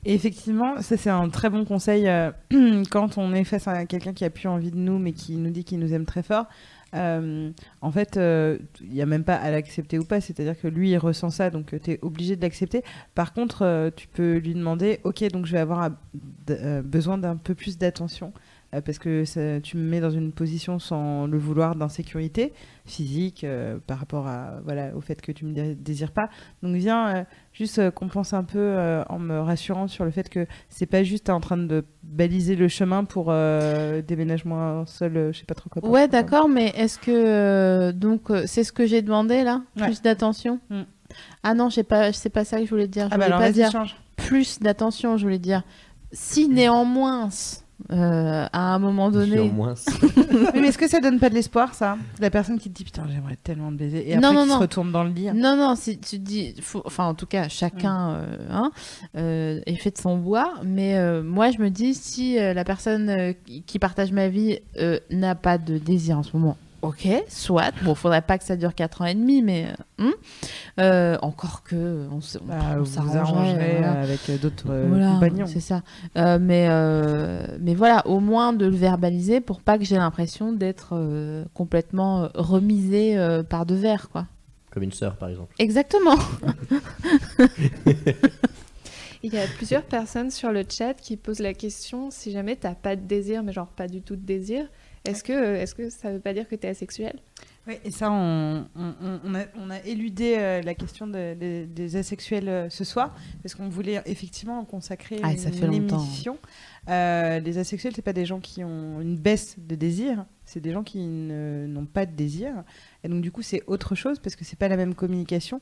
Et 0.05 0.15
effectivement, 0.15 0.81
ça 0.83 0.97
c'est 0.97 1.11
un 1.11 1.29
très 1.29 1.51
bon 1.51 1.65
conseil 1.65 2.09
euh, 2.09 2.31
quand 2.91 3.17
on 3.19 3.33
est 3.33 3.45
face 3.45 3.69
à 3.69 3.87
quelqu'un 3.87 4.13
qui 4.13 4.25
a 4.25 4.31
plus 4.31 4.49
envie 4.49 4.71
de 4.71 4.77
nous 4.77 4.99
mais 4.99 5.13
qui 5.13 5.37
nous 5.37 5.51
dit 5.51 5.65
qu'il 5.65 5.79
nous 5.79 5.93
aime 5.93 6.05
très 6.05 6.23
fort. 6.23 6.47
Euh, 6.93 7.53
en 7.83 7.93
fait, 7.93 8.17
euh, 8.17 8.59
il 8.81 8.91
n'y 8.93 9.01
a 9.01 9.07
même 9.07 9.23
pas 9.23 9.37
à 9.37 9.53
l'accepter 9.53 9.97
ou 10.01 10.05
pas, 10.05 10.21
c'est-à-dire 10.21 10.61
que 10.61 10.67
lui 10.67 10.91
il 10.91 10.99
ressent 10.99 11.31
ça 11.31 11.49
donc 11.51 11.73
tu 11.81 11.91
es 11.93 11.99
obligé 12.03 12.35
de 12.35 12.43
l'accepter. 12.43 12.83
Par 13.15 13.33
contre, 13.33 13.63
euh, 13.63 13.91
tu 13.95 14.09
peux 14.09 14.39
lui 14.39 14.55
demander 14.55 14.99
Ok, 15.05 15.23
donc 15.31 15.47
je 15.47 15.53
vais 15.53 15.61
avoir 15.61 15.91
euh, 16.51 16.83
besoin 16.83 17.17
d'un 17.17 17.37
peu 17.37 17.55
plus 17.55 17.79
d'attention 17.79 18.33
euh, 18.75 18.81
parce 18.81 18.99
que 18.99 19.59
tu 19.61 19.77
me 19.77 19.83
mets 19.83 20.01
dans 20.01 20.11
une 20.11 20.33
position 20.33 20.81
sans 20.81 21.29
le 21.29 21.39
vouloir 21.39 21.77
d'insécurité 21.77 22.53
physique 22.87 23.45
euh, 23.45 23.79
par 23.87 23.99
rapport 23.99 24.27
à, 24.27 24.61
voilà, 24.65 24.91
au 24.97 25.01
fait 25.01 25.21
que 25.23 25.31
tu 25.31 25.45
me 25.45 25.53
dé- 25.53 25.77
désires 25.77 26.13
pas. 26.13 26.29
Donc 26.63 26.75
viens 26.75 27.17
euh, 27.19 27.25
juste 27.61 27.79
euh, 27.79 27.91
qu'on 27.91 28.09
pense 28.09 28.33
un 28.33 28.43
peu 28.43 28.59
euh, 28.59 29.05
en 29.09 29.19
me 29.19 29.39
rassurant 29.39 29.87
sur 29.87 30.05
le 30.05 30.11
fait 30.11 30.29
que 30.29 30.47
c'est 30.69 30.87
pas 30.87 31.03
juste 31.05 31.31
en 31.31 31.41
train 31.41 31.57
de 31.59 31.85
baliser 32.03 32.57
le 32.57 32.67
chemin 32.69 33.05
pour 33.05 33.27
euh, 33.29 34.03
déménagement 34.03 34.85
seul, 34.87 35.31
je 35.33 35.39
sais 35.39 35.45
pas 35.45 35.55
trop 35.55 35.69
quoi. 35.71 35.89
Ouais, 35.89 36.09
d'accord, 36.09 36.49
mais 36.49 36.73
est-ce 36.75 36.99
que 36.99 37.91
donc 37.93 38.33
c'est 38.47 38.65
ce 38.65 38.73
que 38.73 38.87
j'ai 38.87 39.03
demandé 39.03 39.45
là, 39.45 39.63
Ouais. 39.79 39.85
plus 39.85 40.03
d'attention 40.03 40.59
Mm. 40.71 40.83
Ah 41.43 41.55
non, 41.55 41.71
j'ai 41.71 41.83
pas, 41.83 42.13
c'est 42.13 42.31
pas 42.31 42.45
ça 42.45 42.59
que 42.61 42.65
je 42.65 42.71
voulais 42.71 42.87
dire. 42.87 43.09
Je 43.09 43.15
Ah 43.15 43.19
bah 43.19 43.25
voulais 43.25 43.35
alors 43.37 43.41
pas 43.41 43.53
dire 43.53 43.71
change. 43.73 43.97
plus 44.17 44.61
d'attention. 44.61 45.17
Je 45.17 45.25
voulais 45.25 45.41
dire 45.41 45.65
si 46.13 46.49
néanmoins 46.49 47.31
euh, 47.93 48.47
à 48.53 48.75
un 48.75 48.79
moment 48.79 49.11
donné. 49.11 49.49
moins. 49.51 49.75
Mais 50.55 50.69
est-ce 50.69 50.79
que 50.79 50.89
ça 50.89 51.01
donne 51.01 51.19
pas 51.19 51.29
de 51.31 51.35
l'espoir 51.35 51.75
ça? 51.75 51.97
La 52.21 52.31
personne 52.31 52.59
qui 52.59 52.71
te 52.71 52.75
dit 52.77 52.85
putain 52.85 53.05
j'aimerais 53.13 53.37
tellement 53.43 53.71
te 53.71 53.77
baiser 53.77 54.11
et 54.11 54.17
Non, 54.17 54.29
après 54.29 54.35
non, 54.35 54.43
qui 54.43 54.49
non. 54.49 54.55
se 54.57 54.61
retourne 54.61 54.93
dans 54.93 55.05
le 55.05 55.11
lit. 55.11 55.27
Non, 55.35 55.57
non, 55.57 55.75
si 55.77 55.99
tu 55.99 56.19
dis, 56.19 56.55
faut- 56.61 56.83
enfin 56.85 57.05
en 57.07 57.15
tout 57.15 57.27
cas, 57.27 57.49
chacun 57.49 58.11
euh, 58.11 58.37
hein, 58.51 58.71
euh, 59.17 59.61
est 59.67 59.77
fait 59.77 59.91
de 59.91 59.99
son 59.99 60.17
bois, 60.19 60.55
mais 60.65 60.97
euh, 60.99 61.23
moi 61.23 61.51
je 61.51 61.59
me 61.59 61.71
dis, 61.71 61.95
si 61.95 62.39
euh, 62.39 62.53
la 62.55 62.65
personne 62.65 63.09
euh, 63.09 63.33
qui, 63.47 63.63
qui 63.63 63.79
partage 63.79 64.13
ma 64.13 64.29
vie 64.29 64.59
euh, 64.79 64.99
n'a 65.11 65.35
pas 65.35 65.59
de 65.59 65.79
désir 65.79 66.19
en 66.19 66.23
ce 66.23 66.37
moment, 66.37 66.57
ok, 66.83 67.07
soit, 67.29 67.73
bon, 67.83 67.95
faudrait 67.95 68.23
pas 68.23 68.39
que 68.39 68.45
ça 68.45 68.57
dure 68.57 68.75
4 68.75 69.03
ans 69.03 69.07
et 69.07 69.15
demi, 69.15 69.43
mais 69.43 69.67
euh, 69.99 70.05
hum, 70.07 70.13
euh, 70.79 71.19
encore 71.23 71.63
que 71.63 72.07
on, 72.11 72.21
se- 72.21 72.39
on- 72.39 72.45
Bah, 72.47 72.57
on 72.75 72.79
vous 72.81 72.87
s'arrangerait, 72.87 73.19
arrangerez 73.19 73.73
voilà. 73.79 74.01
avec 74.01 74.41
d'autres 74.41 74.73
Voilà, 74.89 75.09
compagnons. 75.15 75.47
c'est 75.47 75.61
ça. 75.61 75.83
Euh, 76.17 76.39
mais, 76.41 76.67
euh, 76.71 77.47
mais 77.61 77.75
voilà, 77.75 78.07
au 78.07 78.21
moins 78.21 78.53
de 78.53 78.67
le 78.67 78.77
verbaliser 78.77 79.41
pour 79.41 79.61
pas 79.61 79.79
que 79.79 79.85
j'ai 79.85 79.97
l'impression 79.97 80.53
d'être 80.53 80.91
euh, 80.93 81.45
complètement 81.55 82.29
remisée 82.35 83.19
euh, 83.19 83.43
par 83.43 83.67
deux 83.67 83.75
verres, 83.77 84.09
quoi. 84.11 84.27
Comme 84.71 84.85
une 84.85 84.93
sœur, 84.93 85.17
par 85.17 85.29
exemple. 85.29 85.55
Exactement. 85.59 86.15
Il 89.23 89.35
y 89.35 89.39
a 89.39 89.47
plusieurs 89.57 89.83
personnes 89.83 90.31
sur 90.31 90.51
le 90.51 90.63
chat 90.69 90.95
qui 90.95 91.17
posent 91.19 91.41
la 91.41 91.53
question 91.53 92.11
si 92.11 92.33
jamais 92.33 92.57
t'as 92.57 92.75
pas 92.75 92.97
de 92.97 93.03
désir, 93.03 93.43
mais 93.43 93.53
genre 93.53 93.67
pas 93.69 93.87
du 93.87 94.01
tout 94.01 94.17
de 94.17 94.25
désir, 94.25 94.65
est-ce 95.05 95.25
que, 95.25 95.33
est-ce 95.57 95.75
que 95.75 95.89
ça 95.91 96.11
veut 96.13 96.21
pas 96.21 96.33
dire 96.35 96.47
que 96.49 96.55
t'es 96.55 96.69
asexuel? 96.69 97.19
Oui, 97.67 97.75
et 97.85 97.91
ça, 97.91 98.11
on, 98.11 98.67
on- 98.75 98.95
on- 99.03 99.21
on 99.25 99.35
a, 99.35 99.45
on 99.59 99.71
a 99.71 99.79
éludé 99.85 100.37
euh, 100.39 100.63
la 100.63 100.75
question 100.75 101.07
de- 101.07 101.35
de- 101.35 101.67
des 101.67 101.97
asexuels 101.97 102.49
euh, 102.49 102.71
ce 102.71 102.85
soir, 102.85 103.15
parce 103.43 103.55
qu'on 103.55 103.69
voulait 103.69 104.01
effectivement 104.07 104.65
consacrer 104.65 105.21
Ah, 105.23 105.33
une, 105.33 105.39
fait 105.39 105.67
longtemps. 105.67 105.99
émission. 106.03 106.39
Euh, 106.89 107.39
les 107.41 107.59
asexuels, 107.59 107.93
c'est 107.95 108.03
pas 108.03 108.15
des 108.15 108.25
gens 108.25 108.41
qui 108.41 108.65
ont 108.65 109.01
une 109.01 109.17
baisse 109.19 109.57
de 109.59 109.75
désir, 109.75 110.25
c'est 110.47 110.61
des 110.61 110.73
gens 110.73 110.83
qui 110.83 110.99
ne- 111.07 111.67
n'ont 111.69 111.87
pas 111.87 112.07
de 112.07 112.13
désir. 112.13 112.65
Et 113.05 113.09
donc, 113.09 113.21
du 113.21 113.31
coup, 113.31 113.43
c'est 113.43 113.63
autre 113.67 113.95
chose, 113.95 114.19
parce 114.19 114.37
que 114.37 114.45
c'est 114.45 114.59
pas 114.59 114.69
la 114.69 114.77
même 114.79 114.95
communication. 114.95 115.61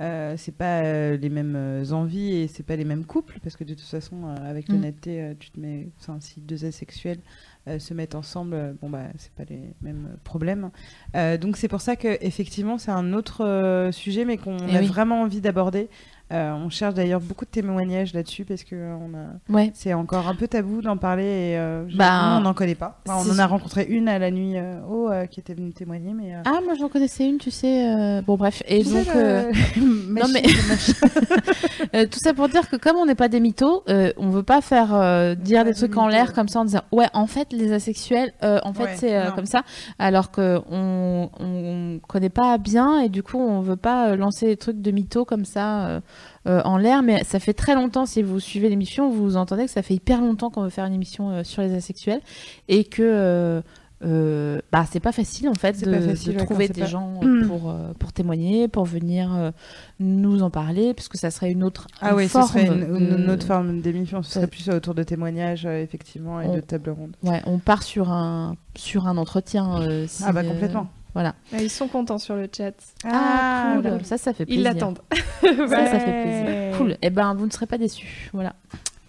Euh, 0.00 0.34
c'est 0.36 0.54
pas 0.54 0.82
euh, 0.84 1.16
les 1.16 1.28
mêmes 1.28 1.82
envies 1.90 2.32
et 2.36 2.46
c'est 2.46 2.62
pas 2.62 2.76
les 2.76 2.84
mêmes 2.84 3.04
couples 3.04 3.40
parce 3.42 3.56
que 3.56 3.64
de 3.64 3.74
toute 3.74 3.82
façon 3.88 4.28
euh, 4.28 4.48
avec 4.48 4.68
Mm. 4.68 4.72
l'honnêteté 4.74 5.20
euh, 5.20 5.34
tu 5.36 5.50
te 5.50 5.58
mets 5.58 5.88
enfin, 5.98 6.18
si 6.20 6.40
deux 6.40 6.64
asexuels 6.64 7.18
euh, 7.18 7.47
se 7.78 7.92
mettent 7.94 8.14
ensemble 8.14 8.54
euh, 8.54 8.72
bon 8.80 8.88
bah 8.88 9.04
c'est 9.18 9.32
pas 9.32 9.44
les 9.48 9.74
mêmes 9.82 10.08
euh, 10.12 10.16
problèmes 10.24 10.70
euh, 11.16 11.36
donc 11.36 11.56
c'est 11.56 11.68
pour 11.68 11.80
ça 11.80 11.96
que 11.96 12.16
effectivement 12.22 12.78
c'est 12.78 12.90
un 12.90 13.12
autre 13.12 13.44
euh, 13.44 13.92
sujet, 13.92 14.24
mais 14.24 14.38
qu'on 14.38 14.56
Eh 14.68 14.76
a 14.76 14.80
oui. 14.80 14.86
vraiment 14.86 15.22
envie 15.22 15.40
d'aborder. 15.40 15.88
Euh, 16.30 16.52
on 16.52 16.68
cherche 16.68 16.92
d'ailleurs 16.94 17.20
beaucoup 17.20 17.46
de 17.46 17.50
témoignages 17.50 18.12
là-dessus 18.12 18.44
parce 18.44 18.62
que 18.62 18.74
euh, 18.76 18.94
on 18.96 19.14
a, 19.14 19.54
Ouais. 19.56 19.70
c'est 19.74 19.94
encore 19.94 20.28
un 20.28 20.34
peu 20.34 20.46
tabou 20.46 20.82
d'en 20.82 20.98
parler 20.98 21.22
et 21.24 21.58
euh, 21.58 21.84
Bah, 21.94 22.36
on 22.36 22.40
n'en 22.42 22.52
connaît 22.52 22.74
pas. 22.74 23.00
Enfin, 23.08 23.22
on 23.26 23.32
en 23.34 23.38
a 23.38 23.46
rencontré 23.46 23.84
une 23.88 24.08
à 24.08 24.18
la 24.18 24.30
nuit 24.30 24.54
oh, 24.90 25.10
qui 25.30 25.40
était 25.40 25.54
venue 25.54 25.72
témoigner, 25.72 26.12
mais 26.12 26.34
Ah, 26.44 26.60
moi 26.64 26.74
j'en 26.78 26.88
connaissais 26.90 27.26
une, 27.26 27.38
tu 27.38 27.50
sais. 27.50 28.20
Bon, 28.26 28.36
bref. 28.36 28.62
Et 28.68 28.84
tu 28.84 28.90
donc. 28.90 29.04
sais, 29.04 29.50
non, 29.80 30.26
mais- 30.32 30.42
tout 32.10 32.18
ça 32.18 32.34
pour 32.34 32.48
dire 32.48 32.68
que 32.68 32.76
comme 32.76 32.96
on 32.96 33.06
n'est 33.06 33.14
pas 33.14 33.28
des 33.28 33.40
mythos, 33.40 33.82
on 34.18 34.28
veut 34.30 34.42
pas 34.42 34.60
faire 34.60 34.88
dire 35.36 35.64
des 35.64 35.70
des 35.70 35.74
trucs 35.76 35.96
en 35.96 36.08
l'air 36.08 36.32
comme 36.32 36.48
ça 36.48 36.60
en 36.60 36.64
disant 36.64 36.80
ouais 36.92 37.08
en 37.12 37.26
fait 37.26 37.52
les 37.52 37.72
asexuels 37.72 38.32
en 38.42 38.72
fait 38.72 38.82
Ouais, 38.84 38.96
c'est 38.96 39.34
comme 39.34 39.44
ça 39.46 39.62
alors 39.98 40.30
que 40.30 40.60
on, 40.70 41.28
on 41.40 41.98
connaît 42.06 42.28
pas 42.30 42.56
bien 42.58 43.00
et 43.00 43.08
du 43.08 43.22
coup 43.22 43.38
on 43.38 43.60
veut 43.60 43.76
pas 43.76 44.14
lancer 44.16 44.46
des 44.46 44.56
trucs 44.56 44.80
de 44.80 44.90
mythos 44.90 45.24
comme 45.24 45.44
ça 45.44 46.00
euh, 46.48 46.62
en 46.64 46.76
l'air 46.78 47.02
mais 47.02 47.22
ça 47.24 47.38
fait 47.40 47.52
très 47.54 47.74
longtemps 47.74 48.06
si 48.06 48.22
vous 48.22 48.40
suivez 48.40 48.68
l'émission 48.68 49.10
vous 49.10 49.36
entendez 49.36 49.64
que 49.66 49.70
ça 49.70 49.82
fait 49.82 49.94
hyper 49.94 50.20
longtemps 50.20 50.50
qu'on 50.50 50.62
veut 50.62 50.70
faire 50.70 50.86
une 50.86 50.94
émission 50.94 51.30
euh, 51.30 51.44
sur 51.44 51.62
les 51.62 51.74
asexuels 51.74 52.20
et 52.68 52.84
que 52.84 53.02
euh, 53.02 53.60
euh, 54.04 54.60
bah 54.70 54.84
c'est 54.88 55.00
pas 55.00 55.10
facile 55.10 55.48
en 55.48 55.54
fait 55.54 55.74
C'est 55.74 55.86
de, 55.86 55.90
pas 55.90 56.00
facile, 56.00 56.34
de 56.34 56.38
ouais, 56.38 56.44
trouver 56.46 56.68
des 56.68 56.82
pas- 56.82 56.86
gens 56.86 57.18
Mm. 57.20 57.48
pour 57.48 57.68
euh, 57.68 57.92
pour 57.98 58.12
témoigner 58.12 58.68
pour 58.68 58.84
venir 58.84 59.34
euh, 59.34 59.50
nous 59.98 60.42
en 60.44 60.50
parler 60.50 60.94
parce 60.94 61.08
que 61.08 61.18
ça 61.18 61.32
serait 61.32 61.50
une 61.50 61.64
autre 61.64 61.88
Ah 62.00 62.10
une 62.10 62.16
oui, 62.18 62.24
ce 62.26 62.28
forme 62.30 62.46
serait 62.46 62.66
une, 62.66 62.72
une- 62.74 63.18
une 63.18 63.26
de- 63.26 63.32
autre 63.32 63.44
forme 63.46 63.80
d'émission. 63.80 64.22
Ce 64.22 64.34
serait 64.34 64.46
plus 64.46 64.68
autour 64.70 64.94
de 64.94 65.02
témoignages, 65.02 65.66
euh, 65.66 65.82
effectivement, 65.82 66.40
et 66.40 66.46
On- 66.46 66.54
de 66.54 66.60
table 66.60 66.90
ronde. 66.90 67.16
Ouais, 67.24 67.42
on 67.46 67.58
part 67.58 67.82
sur 67.82 68.12
un 68.12 68.54
sur 68.76 69.08
un 69.08 69.16
entretien. 69.16 69.80
euh, 69.82 70.04
si, 70.06 70.22
Ah 70.24 70.30
bah 70.32 70.42
euh, 70.44 70.48
complètement. 70.48 70.86
Voilà. 71.14 71.34
Ah, 71.52 71.60
Ils 71.60 71.70
sont 71.70 71.88
contents 71.88 72.18
sur 72.18 72.36
le 72.36 72.48
chat. 72.54 72.72
Ah, 73.04 73.72
cool. 73.74 73.82
voilà. 73.82 74.04
Ça, 74.04 74.18
ça 74.18 74.32
fait 74.32 74.44
Ils 74.44 74.62
plaisir. 74.62 74.64
l'attendent. 74.74 75.00
Ça, 75.40 75.50
ça 75.68 76.00
fait 76.00 76.10
Ouais. 76.10 76.42
plaisir. 76.44 76.78
Cool. 76.78 76.96
Eh 77.02 77.10
ben, 77.10 77.34
vous 77.34 77.46
ne 77.46 77.50
serez 77.50 77.66
pas 77.66 77.78
déçus. 77.78 78.30
Voilà. 78.32 78.54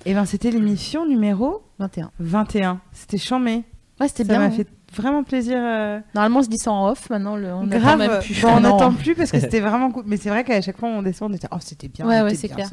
Et 0.06 0.14
ben 0.14 0.26
c'était 0.26 0.50
l'émission 0.52 1.06
numéro 1.06 1.62
21. 1.80 2.12
21. 2.20 2.80
C'était 2.94 3.18
chambé. 3.18 3.64
Ouais, 4.00 4.08
c'était 4.08 4.24
Ça 4.24 4.30
bien. 4.34 4.40
m'a 4.40 4.46
hein. 4.46 4.52
fait 4.52 4.68
vraiment 4.96 5.24
plaisir. 5.24 5.58
euh, 5.60 6.00
Normalement, 6.16 6.40
on 6.40 6.44
se 6.44 6.50
dit 6.50 6.58
ça 6.58 6.72
en 6.72 6.90
off. 6.90 7.10
Maintenant, 7.10 7.36
le, 7.36 7.48
on 7.54 7.68
attend 7.68 7.80
Grave. 7.80 7.98
même 8.00 8.20
plus. 8.22 8.42
Bon, 8.42 8.50
on 8.50 8.60
Non. 8.60 8.72
n'attend 8.74 8.94
plus 8.94 9.16
parce 9.16 9.32
que 9.32 9.40
c'était 9.42 9.60
vraiment 9.60 9.92
cool. 9.92 10.04
Mais 10.08 10.18
c'est 10.18 10.30
vrai 10.30 10.44
qu'à 10.44 10.62
chaque 10.62 10.78
fois 10.78 10.90
on 10.90 11.02
descend, 11.02 11.32
on 11.32 11.36
était 11.36 11.48
oh 11.52 11.58
c'était 11.60 11.88
bien. 11.88 12.06
Ouais, 12.08 12.22
ouais, 12.22 12.34
bien, 12.34 12.50
clair. 12.50 12.70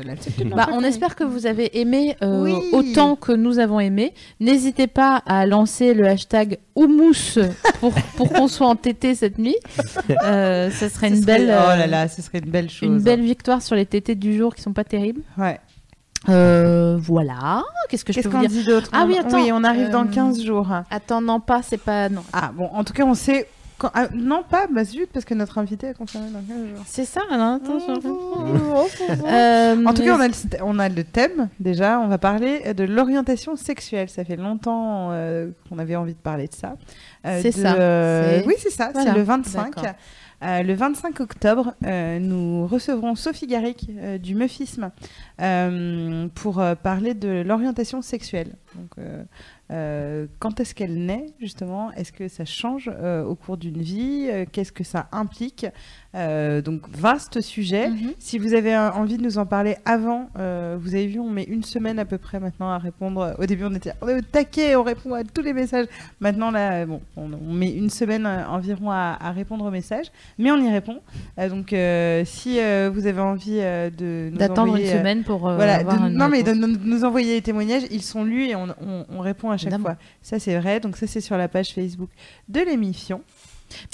Bah, 0.55 0.69
on 0.73 0.83
espère 0.83 1.15
que 1.17 1.25
vous 1.25 1.47
avez 1.47 1.79
aimé 1.81 2.17
euh, 2.23 2.43
Oui. 2.45 2.55
autant 2.73 3.17
que 3.17 3.33
nous 3.33 3.59
avons 3.59 3.81
aimé. 3.81 4.15
N'hésitez 4.41 4.87
pas 4.87 5.23
à 5.27 5.47
lancer 5.47 5.95
le 5.95 6.07
hashtag 6.07 6.59
Houmous 6.75 7.39
pour, 7.81 7.93
pour 8.17 8.33
qu'on 8.33 8.49
soit 8.49 8.67
entêté 8.67 9.15
cette 9.15 9.39
nuit. 9.39 9.57
Euh, 10.23 10.71
ça 10.71 10.89
serait 10.89 11.09
Ce 11.09 11.15
une 11.15 11.23
serait- 11.23 11.39
belle, 11.39 11.55
Oh 11.59 11.69
là 11.77 11.87
là, 11.87 12.09
ce 12.09 12.23
serait 12.23 12.39
une 12.39 12.51
belle 12.51 12.71
chose. 12.71 12.89
une 12.89 13.01
belle 13.01 13.21
victoire 13.23 13.63
sur 13.63 13.75
les 13.77 13.87
tétés 13.87 14.15
du 14.15 14.37
jour 14.37 14.55
qui 14.55 14.63
sont 14.63 14.73
pas 14.73 14.85
terribles. 14.85 15.23
Ouais. 15.39 15.59
Euh, 16.29 16.97
voilà. 17.01 17.63
Qu'est-ce 17.89 18.05
que 18.05 18.13
je 18.13 18.17
Qu'est-ce 18.19 18.29
peux 18.29 18.35
vous 18.37 18.43
qu'on 18.43 18.49
dire 18.49 18.63
dit 18.63 18.65
d'autre 18.67 18.89
Ah 18.93 19.03
On- 19.05 19.09
oui, 19.09 19.17
attends, 19.19 19.37
Oui, 19.43 19.51
on 19.53 19.63
arrive 19.65 19.91
dans 19.91 20.05
euh, 20.05 20.11
15 20.11 20.43
jours. 20.43 20.69
Attends, 20.91 21.21
non 21.21 21.41
pas, 21.41 21.61
c'est 21.63 21.77
pas 21.79 22.09
non. 22.09 22.23
Ah 22.33 22.51
bon, 22.55 22.69
en 22.73 22.85
tout 22.85 22.93
cas, 22.93 23.05
on 23.05 23.15
sait. 23.15 23.49
quand- 23.79 23.91
ah, 23.95 24.07
non, 24.15 24.43
pas, 24.49 24.67
bah 24.73 24.85
zut, 24.85 25.09
parce 25.13 25.25
que 25.27 25.35
notre 25.35 25.59
invité 25.59 25.89
a 25.89 25.95
confirmé 25.95 26.29
dans 26.31 26.41
15 26.41 26.67
jours. 26.69 26.85
C'est 26.87 27.05
ça, 27.05 27.21
non 27.31 27.57
Attends, 27.63 27.79
je- 27.79 28.09
en 28.09 29.27
Euh, 29.29 29.93
tout 29.93 30.03
cas, 30.03 30.17
on 30.17 30.21
a, 30.21 30.29
le, 30.29 30.35
on 30.65 30.79
a 30.79 30.89
le 30.89 31.05
thème 31.05 31.49
déjà. 31.61 32.01
On 32.01 32.09
va 32.09 32.19
parler 32.19 32.73
de 32.75 32.85
l'orientation 32.85 33.55
sexuelle. 33.57 34.09
Ça 34.09 34.25
fait 34.25 34.37
longtemps 34.37 35.09
euh, 35.13 35.49
qu'on 35.69 35.79
avait 35.79 35.97
envie 35.97 36.15
de 36.15 36.19
parler 36.19 36.49
de 36.49 36.55
ça. 36.55 36.75
Euh, 37.27 37.41
C'est 37.43 37.51
de- 37.57 37.63
ça, 37.63 37.75
c'est- 37.75 38.45
Oui, 38.47 38.55
c'est 38.59 38.71
ça. 38.71 38.91
Voilà, 38.93 39.13
C'est 39.13 39.19
le 39.19 39.25
25. 39.25 39.75
d'accord. 39.77 39.93
Euh, 40.43 40.63
le 40.63 40.75
25 40.75 41.21
octobre, 41.21 41.75
euh, 41.85 42.19
nous 42.19 42.67
recevrons 42.67 43.15
Sophie 43.15 43.47
Garrick 43.47 43.89
euh, 43.91 44.19
du 44.19 44.35
Meufisme 44.35 44.91
pour 46.35 46.63
parler 46.83 47.15
de 47.15 47.43
l'orientation 47.47 48.03
sexuelle. 48.03 48.57
Quand 49.69 50.61
est-ce 50.61 50.75
qu'elle 50.75 51.05
naît, 51.05 51.27
justement? 51.41 51.93
Est-ce 51.93 52.13
que 52.13 52.29
ça 52.29 52.45
change 52.45 52.89
au 52.89 53.35
cours 53.35 53.57
d'une 53.57 53.81
vie? 53.81 54.31
Qu'est-ce 54.53 54.73
que 54.73 54.85
ça 54.85 55.09
implique? 55.13 55.67
Euh, 56.17 56.63
Donc, 56.63 56.89
vaste 56.89 57.41
sujet. 57.43 57.89
Mhm. 57.91 58.15
Si 58.19 58.39
vous 58.39 58.55
avez 58.55 58.77
envie 58.77 59.19
de 59.19 59.23
nous 59.23 59.37
en 59.39 59.45
parler 59.47 59.77
avant, 59.85 60.31
euh, 60.39 60.77
vous 60.81 60.95
avez 60.95 61.07
vu, 61.07 61.21
on 61.21 61.29
met 61.29 61.45
une 61.45 61.63
semaine 61.63 61.99
à 61.99 62.05
peu 62.07 62.17
près 62.17 62.41
maintenant 62.41 62.71
à 62.71 62.79
répondre. 62.79 63.35
Au 63.39 63.45
début, 63.45 63.65
on 63.65 63.75
était 63.75 63.93
on 64.01 64.09
est 64.09 64.15
au 64.15 64.21
taquet, 64.23 64.77
on 64.77 64.83
répond 64.83 65.13
à 65.15 65.25
tous 65.25 65.43
les 65.43 65.53
messages. 65.53 65.87
Maintenant, 66.21 66.51
là, 66.51 66.87
bon, 66.87 67.03
on, 67.17 67.31
on 67.33 67.53
met 67.53 67.71
une 67.71 67.91
semaine 67.91 68.25
euh, 68.27 68.47
environ 68.49 68.91
à, 68.91 69.19
à 69.21 69.31
répondre 69.33 69.65
aux 69.67 69.71
messages, 69.71 70.07
mais 70.39 70.51
on 70.51 70.57
y 70.57 70.71
répond. 70.71 71.01
Euh, 71.39 71.49
donc, 71.51 71.69
si 72.27 72.55
vous 72.55 73.07
avez 73.07 73.21
envie 73.21 73.59
de 73.61 74.31
nous 74.31 74.39
D'attendre 74.39 74.69
une 74.69 74.69
envoyer, 74.75 74.93
semaine 74.93 75.23
pour 75.23 75.39
voilà, 75.41 75.77
avoir 75.77 76.01
de- 76.01 76.09
une 76.09 76.17
non 76.17 76.29
mais 76.29 76.43
de 76.43 76.53
nous, 76.53 77.05
envoyer 77.05 77.35
les 77.35 77.43
témoignages, 77.43 77.83
ils 77.91 78.03
sont 78.03 78.25
lus 78.25 78.47
et 78.47 78.57
on, 78.57 78.69
on- 78.81 79.05
on 79.11 79.21
répond 79.21 79.51
à 79.51 79.57
chaque 79.59 79.79
fois. 79.81 79.97
Ça 80.23 80.39
c'est 80.39 80.59
vrai, 80.59 80.81
donc 80.81 80.97
ça 80.97 81.07
c'est 81.07 81.21
sur 81.21 81.37
la 81.37 81.49
page 81.49 81.75
Facebook 81.75 82.09
de 82.49 82.61
l'émission. 82.61 83.21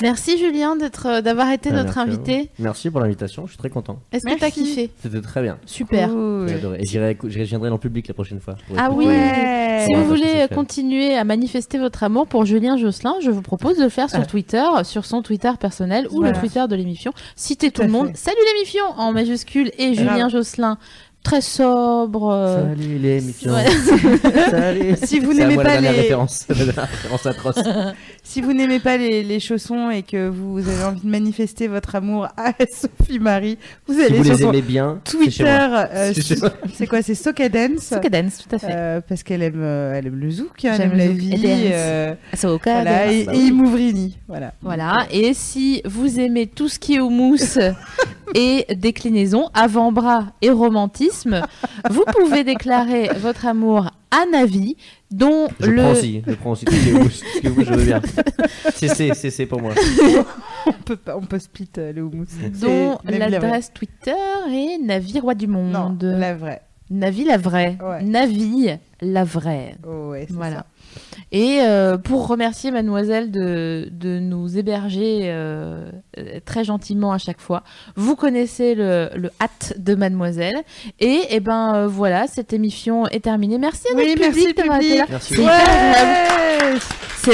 Merci 0.02 0.38
Julien 0.38 0.76
d'être 0.76 1.06
euh, 1.06 1.20
d'avoir 1.22 1.50
été 1.50 1.70
Ah, 1.70 1.76
notre 1.82 1.96
merci 1.96 2.00
invité. 2.00 2.50
Merci 2.58 2.90
pour 2.90 3.00
l'invitation, 3.00 3.44
je 3.46 3.50
suis 3.52 3.58
très 3.58 3.70
content. 3.70 3.98
Est-ce 4.12 4.24
que 4.24 4.38
t'as 4.38 4.50
kiffé? 4.50 4.90
C'était 5.02 5.20
très 5.20 5.42
bien. 5.42 5.58
Super. 5.66 6.08
Cool. 6.10 6.46
J'ai 6.48 6.54
adoré. 6.54 6.78
Et 6.80 6.86
j'irai 6.86 7.14
écou- 7.14 7.28
je 7.28 7.38
viendrai 7.42 7.68
dans 7.68 7.76
le 7.76 7.80
public 7.80 8.06
la 8.08 8.14
prochaine 8.14 8.40
fois. 8.40 8.56
pour 8.66 8.76
Ah 8.78 8.90
oui. 8.90 9.06
Ouais. 9.06 9.86
Si 9.88 9.94
Ouais, 9.96 10.02
vous 10.02 10.08
voulez 10.08 10.46
continuer 10.54 11.14
à 11.16 11.24
manifester 11.24 11.78
votre 11.78 12.02
amour 12.04 12.26
pour 12.26 12.44
Julien 12.44 12.76
Josselin, 12.76 13.14
je 13.22 13.30
vous 13.30 13.42
propose 13.42 13.78
de 13.78 13.82
le 13.84 13.88
faire 13.88 14.08
sur 14.10 14.20
Ah. 14.20 14.26
Twitter, 14.26 14.64
sur 14.84 15.04
son 15.04 15.22
Twitter 15.22 15.50
personnel 15.58 16.06
ou 16.10 16.16
Voilà. 16.18 16.32
le 16.32 16.38
Twitter 16.40 16.64
de 16.68 16.76
l'émission. 16.76 17.12
Citez 17.36 17.70
tout 17.70 17.82
le 17.82 17.88
monde. 17.88 18.08
fait. 18.08 18.16
Salut 18.16 18.36
l'émission 18.54 18.84
en 18.96 19.12
majuscule 19.12 19.70
et 19.78 19.94
Julien. 19.94 20.28
Josselin 20.28 20.78
très 21.22 21.40
sobre. 21.40 22.30
euh, 22.30 22.68
Salut 22.74 22.98
les. 22.98 23.20
Salut. 23.20 24.94
Si 25.04 25.20
vous 25.20 25.32
n'aimez 25.34 25.56
pas 25.56 25.80
les- 25.80 25.88
référence 25.88 26.46
atroce. 27.26 27.58
Si 28.24 28.40
vous 28.40 28.52
n'aimez 28.52 28.78
pas 28.78 28.96
les, 28.96 29.22
les 29.24 29.40
chaussons 29.40 29.90
et 29.90 30.02
que 30.04 30.28
vous 30.28 30.58
avez 30.66 30.84
envie 30.84 31.00
de 31.00 31.08
manifester 31.08 31.66
votre 31.68 31.96
amour 31.96 32.28
à 32.36 32.52
Sophie 32.70 33.18
Marie, 33.18 33.58
vous 33.86 33.94
Si 33.94 34.02
allez 34.04 34.18
vous 34.18 34.24
sur 34.24 34.36
les 34.36 34.42
aimez 34.44 34.62
bien, 34.62 35.00
Twitter. 35.04 35.44
euh, 35.44 36.12
C'est 36.72 36.86
quoi 36.86 37.02
C'est 37.02 37.16
Socadance. 37.16 37.80
Soca 37.82 38.08
Dance, 38.08 38.38
tout 38.48 38.54
à 38.54 38.58
fait. 38.58 38.66
Euh, 38.70 39.00
parce 39.06 39.22
qu'elle 39.22 39.42
aime, 39.42 39.62
elle 39.62 40.06
aime 40.06 40.18
le 40.20 40.30
zouk, 40.30 40.64
hein, 40.64 40.70
elle 40.76 40.80
aime 40.82 40.96
la 40.96 41.08
vie. 41.08 41.34
euh, 41.72 42.14
voilà, 42.62 43.12
et, 43.12 43.24
bah 43.24 43.32
et 43.34 43.36
oui. 43.38 43.46
Imouvrini, 43.48 44.18
voilà. 44.28 44.54
Voilà, 44.62 45.06
et 45.10 45.34
si 45.34 45.82
vous 45.84 46.18
aimez 46.20 46.46
tout 46.46 46.68
ce 46.68 46.78
qui 46.78 46.94
est 46.94 47.00
houmous 47.00 47.58
et 48.34 48.64
déclinaison, 48.74 49.50
avant-bras 49.52 50.26
et 50.40 50.50
romantisme, 50.50 51.11
vous 51.90 52.04
pouvez 52.16 52.44
déclarer 52.44 53.08
votre 53.18 53.46
amour 53.46 53.90
à 54.10 54.26
Navi, 54.30 54.76
dont 55.10 55.48
Je 55.60 55.70
le... 55.70 55.82
prends 55.82 55.92
aussi, 55.92 56.22
je 56.26 56.34
prends 56.34 56.50
aussi 56.50 56.64
tout 56.66 56.72
ce 56.74 56.88
est 56.88 56.92
houmous, 56.92 57.64
je 57.64 57.72
veux 57.74 57.84
bien. 57.84 58.00
C'est 58.74 58.88
c'est 58.88 59.14
c'est 59.14 59.30
c'est 59.30 59.46
pour 59.46 59.60
moi. 59.60 59.72
On 60.66 60.72
peut, 60.84 60.96
pas- 60.96 61.16
on 61.16 61.22
peut 61.22 61.38
split 61.40 61.68
euh, 61.78 61.92
le 61.92 62.02
houmous. 62.02 62.26
dont 62.60 62.98
l'adresse 63.04 63.72
Twitter 63.74 64.12
est 64.48 64.78
Navi 64.78 65.18
Roi 65.18 65.34
du 65.34 65.48
Non, 65.48 65.62
Monde. 65.62 66.04
la 66.04 66.34
vraie. 66.34 66.62
Navi 66.90 67.24
la 67.24 67.36
vraie. 67.36 67.76
Ouais. 67.82 68.02
Navi 68.02 68.68
la 69.00 69.24
vraie. 69.24 69.74
Oh, 69.86 70.10
ouais, 70.10 70.26
c'est 70.28 70.34
Voilà. 70.34 70.56
ça. 70.58 70.66
Et 71.30 71.58
euh, 71.62 71.96
pour 71.98 72.26
remercier 72.28 72.70
mademoiselle 72.70 73.30
de, 73.30 73.88
de 73.90 74.18
nous 74.18 74.56
héberger 74.58 75.20
euh, 75.24 75.90
très 76.44 76.64
gentiment 76.64 77.12
à 77.12 77.18
chaque 77.18 77.40
fois, 77.40 77.62
vous 77.96 78.16
connaissez 78.16 78.74
le, 78.74 79.10
le 79.16 79.30
hâte 79.40 79.74
de 79.78 79.94
mademoiselle. 79.94 80.62
Et, 81.00 81.22
et 81.30 81.40
ben 81.40 81.74
euh, 81.74 81.88
voilà, 81.88 82.26
cette 82.26 82.52
émission 82.52 83.06
est 83.08 83.20
terminée. 83.24 83.58
Merci 83.58 83.88
à 83.88 83.94
notre 83.94 84.06
Oui, 84.08 84.14
public 84.14 84.32
merci, 84.34 84.54
d'avoir 84.54 84.78
été 84.80 84.98
là. 84.98 85.04
Merci. 85.08 85.34
C'est. 85.34 85.40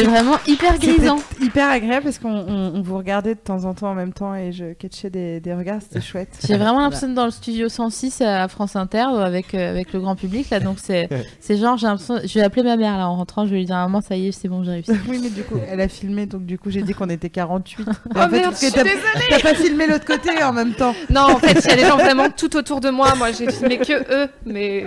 Ouais 0.03 0.05
vraiment 0.09 0.37
hyper 0.47 0.79
grisant. 0.79 1.17
hyper 1.41 1.71
agréable 1.71 2.05
parce 2.05 2.19
qu'on 2.19 2.29
on- 2.31 2.73
on 2.75 2.83
vous 2.83 2.97
regardait 2.99 3.35
de 3.35 3.41
temps 3.41 3.65
en 3.65 3.73
temps 3.75 3.91
en 3.91 3.95
même 3.95 4.13
temps 4.13 4.35
et 4.35 4.53
je 4.53 4.73
catchais 4.75 5.09
des, 5.11 5.41
des 5.41 5.55
regards, 5.55 5.81
c'était 5.81 6.01
chouette. 6.01 6.29
J'ai 6.47 6.57
vraiment 6.57 6.81
l'impression 6.81 7.07
d'être 7.09 7.17
dans 7.17 7.25
le 7.25 7.31
studio 7.31 7.69
106 7.69 8.21
à 8.21 8.49
France 8.49 8.77
Inter 8.77 9.07
avec, 9.19 9.55
avec 9.55 9.93
le 9.93 10.01
grand 10.01 10.15
public 10.17 10.51
là, 10.51 10.61
donc 10.61 10.79
c'est 10.79 11.09
c'est 11.41 11.57
genre 11.57 11.77
j'ai 11.79 11.87
l'impression 11.87 12.17
je 12.23 12.35
vais 12.35 12.43
appeler 12.45 12.63
ma 12.65 12.77
mère 12.77 12.99
là 12.99 13.09
en 13.09 13.17
rentrant, 13.17 13.45
je 13.45 13.49
je 13.49 13.55
vais 13.55 13.61
lui 13.61 13.67
dire 13.69 13.77
à 13.77 13.83
maman, 13.83 14.01
ça 14.01 14.17
y 14.17 14.29
est, 14.29 14.33
c'est 14.33 14.49
bon, 14.49 14.65
j'ai 14.65 14.73
réussi. 14.73 14.91
Oui, 15.09 15.19
mais 15.23 15.31
du 15.31 15.43
coup, 15.43 15.55
elle 15.71 15.81
a 15.81 15.89
filmé, 15.89 16.27
donc 16.27 16.45
du 16.45 16.59
coup, 16.59 16.71
j'ai 16.71 16.83
dit 16.83 16.93
qu'on 16.95 17.09
était 17.09 17.31
48. 17.31 17.81
Et 17.89 17.93
Oh 18.15 18.19
en 18.19 18.29
fait, 18.29 18.41
merde, 18.41 18.55
je 18.55 18.59
suis 18.67 18.73
t'as- 18.73 18.83
désolée. 18.83 19.01
T'as 19.31 19.41
pas 19.41 19.55
filmé 19.55 19.87
l'autre 19.87 20.05
côté 20.05 20.43
en 20.43 20.53
même 20.53 20.73
temps. 20.75 20.95
Non, 21.11 21.23
en 21.23 21.39
fait, 21.39 21.53
il 21.65 21.71
y 21.71 21.73
a 21.73 21.77
des 21.77 21.85
gens 21.87 21.97
vraiment 21.97 22.29
tout 22.37 22.57
autour 22.57 22.81
de 22.81 22.91
moi. 22.91 23.15
Moi, 23.17 23.33
j'ai 23.33 23.51
filmé 23.51 23.79
que 23.79 23.93
eux, 24.25 24.29
mais 24.45 24.87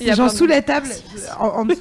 il 0.00 0.06
y 0.06 0.10
a 0.10 0.14
gens 0.14 0.26
de- 0.26 0.32
sous 0.32 0.46
la 0.46 0.60
table. 0.62 0.88
En, 1.38 1.46
en 1.46 1.64
dessous. 1.64 1.80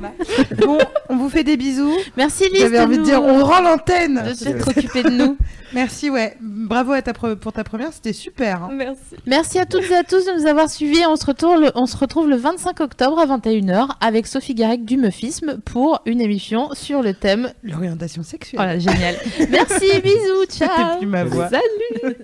Là. 0.00 0.12
Bon, 0.58 0.78
on 1.08 1.16
vous 1.16 1.28
fait 1.28 1.44
des 1.44 1.56
bisous. 1.56 1.94
Merci 2.16 2.44
Lise. 2.50 2.60
J'avais 2.62 2.80
envie 2.80 2.98
de 2.98 3.02
dire, 3.02 3.22
on 3.22 3.44
rend 3.44 3.60
l'antenne. 3.60 4.22
de 4.24 4.32
t'être 4.44 4.68
occupée 4.68 5.02
de 5.02 5.10
nous. 5.10 5.36
Merci, 5.72 6.10
ouais. 6.10 6.36
Bravo 6.40 6.92
à 6.92 7.02
ta 7.02 7.12
pre- 7.12 7.36
pour 7.36 7.52
ta 7.52 7.62
première, 7.64 7.92
c'était 7.92 8.12
super. 8.12 8.64
hein. 8.64 8.70
Merci. 8.72 9.00
Merci 9.26 9.58
à 9.58 9.66
toutes 9.66 9.88
et 9.90 9.94
à 9.94 10.02
tous 10.02 10.24
de 10.26 10.32
nous 10.40 10.46
avoir 10.46 10.68
suivis. 10.70 11.04
On 11.06 11.14
se 11.16 11.24
retrouve 11.26 11.60
le, 11.60 11.70
on 11.74 11.86
se 11.86 11.96
retrouve 11.96 12.28
le 12.28 12.36
25 12.36 12.80
octobre 12.80 13.18
à 13.20 13.26
21h 13.26 13.90
avec 14.00 14.26
Sophie 14.26 14.54
Garec 14.54 14.84
du 14.84 14.96
Meufisme 14.96 15.58
pour 15.64 16.00
une 16.06 16.20
émission 16.20 16.70
sur 16.74 17.02
le 17.02 17.14
thème. 17.14 17.52
L'orientation 17.62 18.22
sexuelle. 18.22 18.58
Voilà, 18.58 18.78
génial. 18.78 19.14
Merci, 19.50 20.00
bisous, 20.02 20.46
ciao. 20.50 20.98
plus 20.98 21.06
ma 21.06 21.22
voix. 21.24 21.48
Salut. 21.50 22.16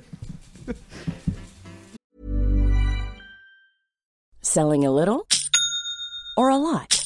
Selling 4.43 4.85
a 4.87 4.91
little 4.91 5.27
or 6.37 6.51
a 6.51 6.57
lot? 6.57 7.06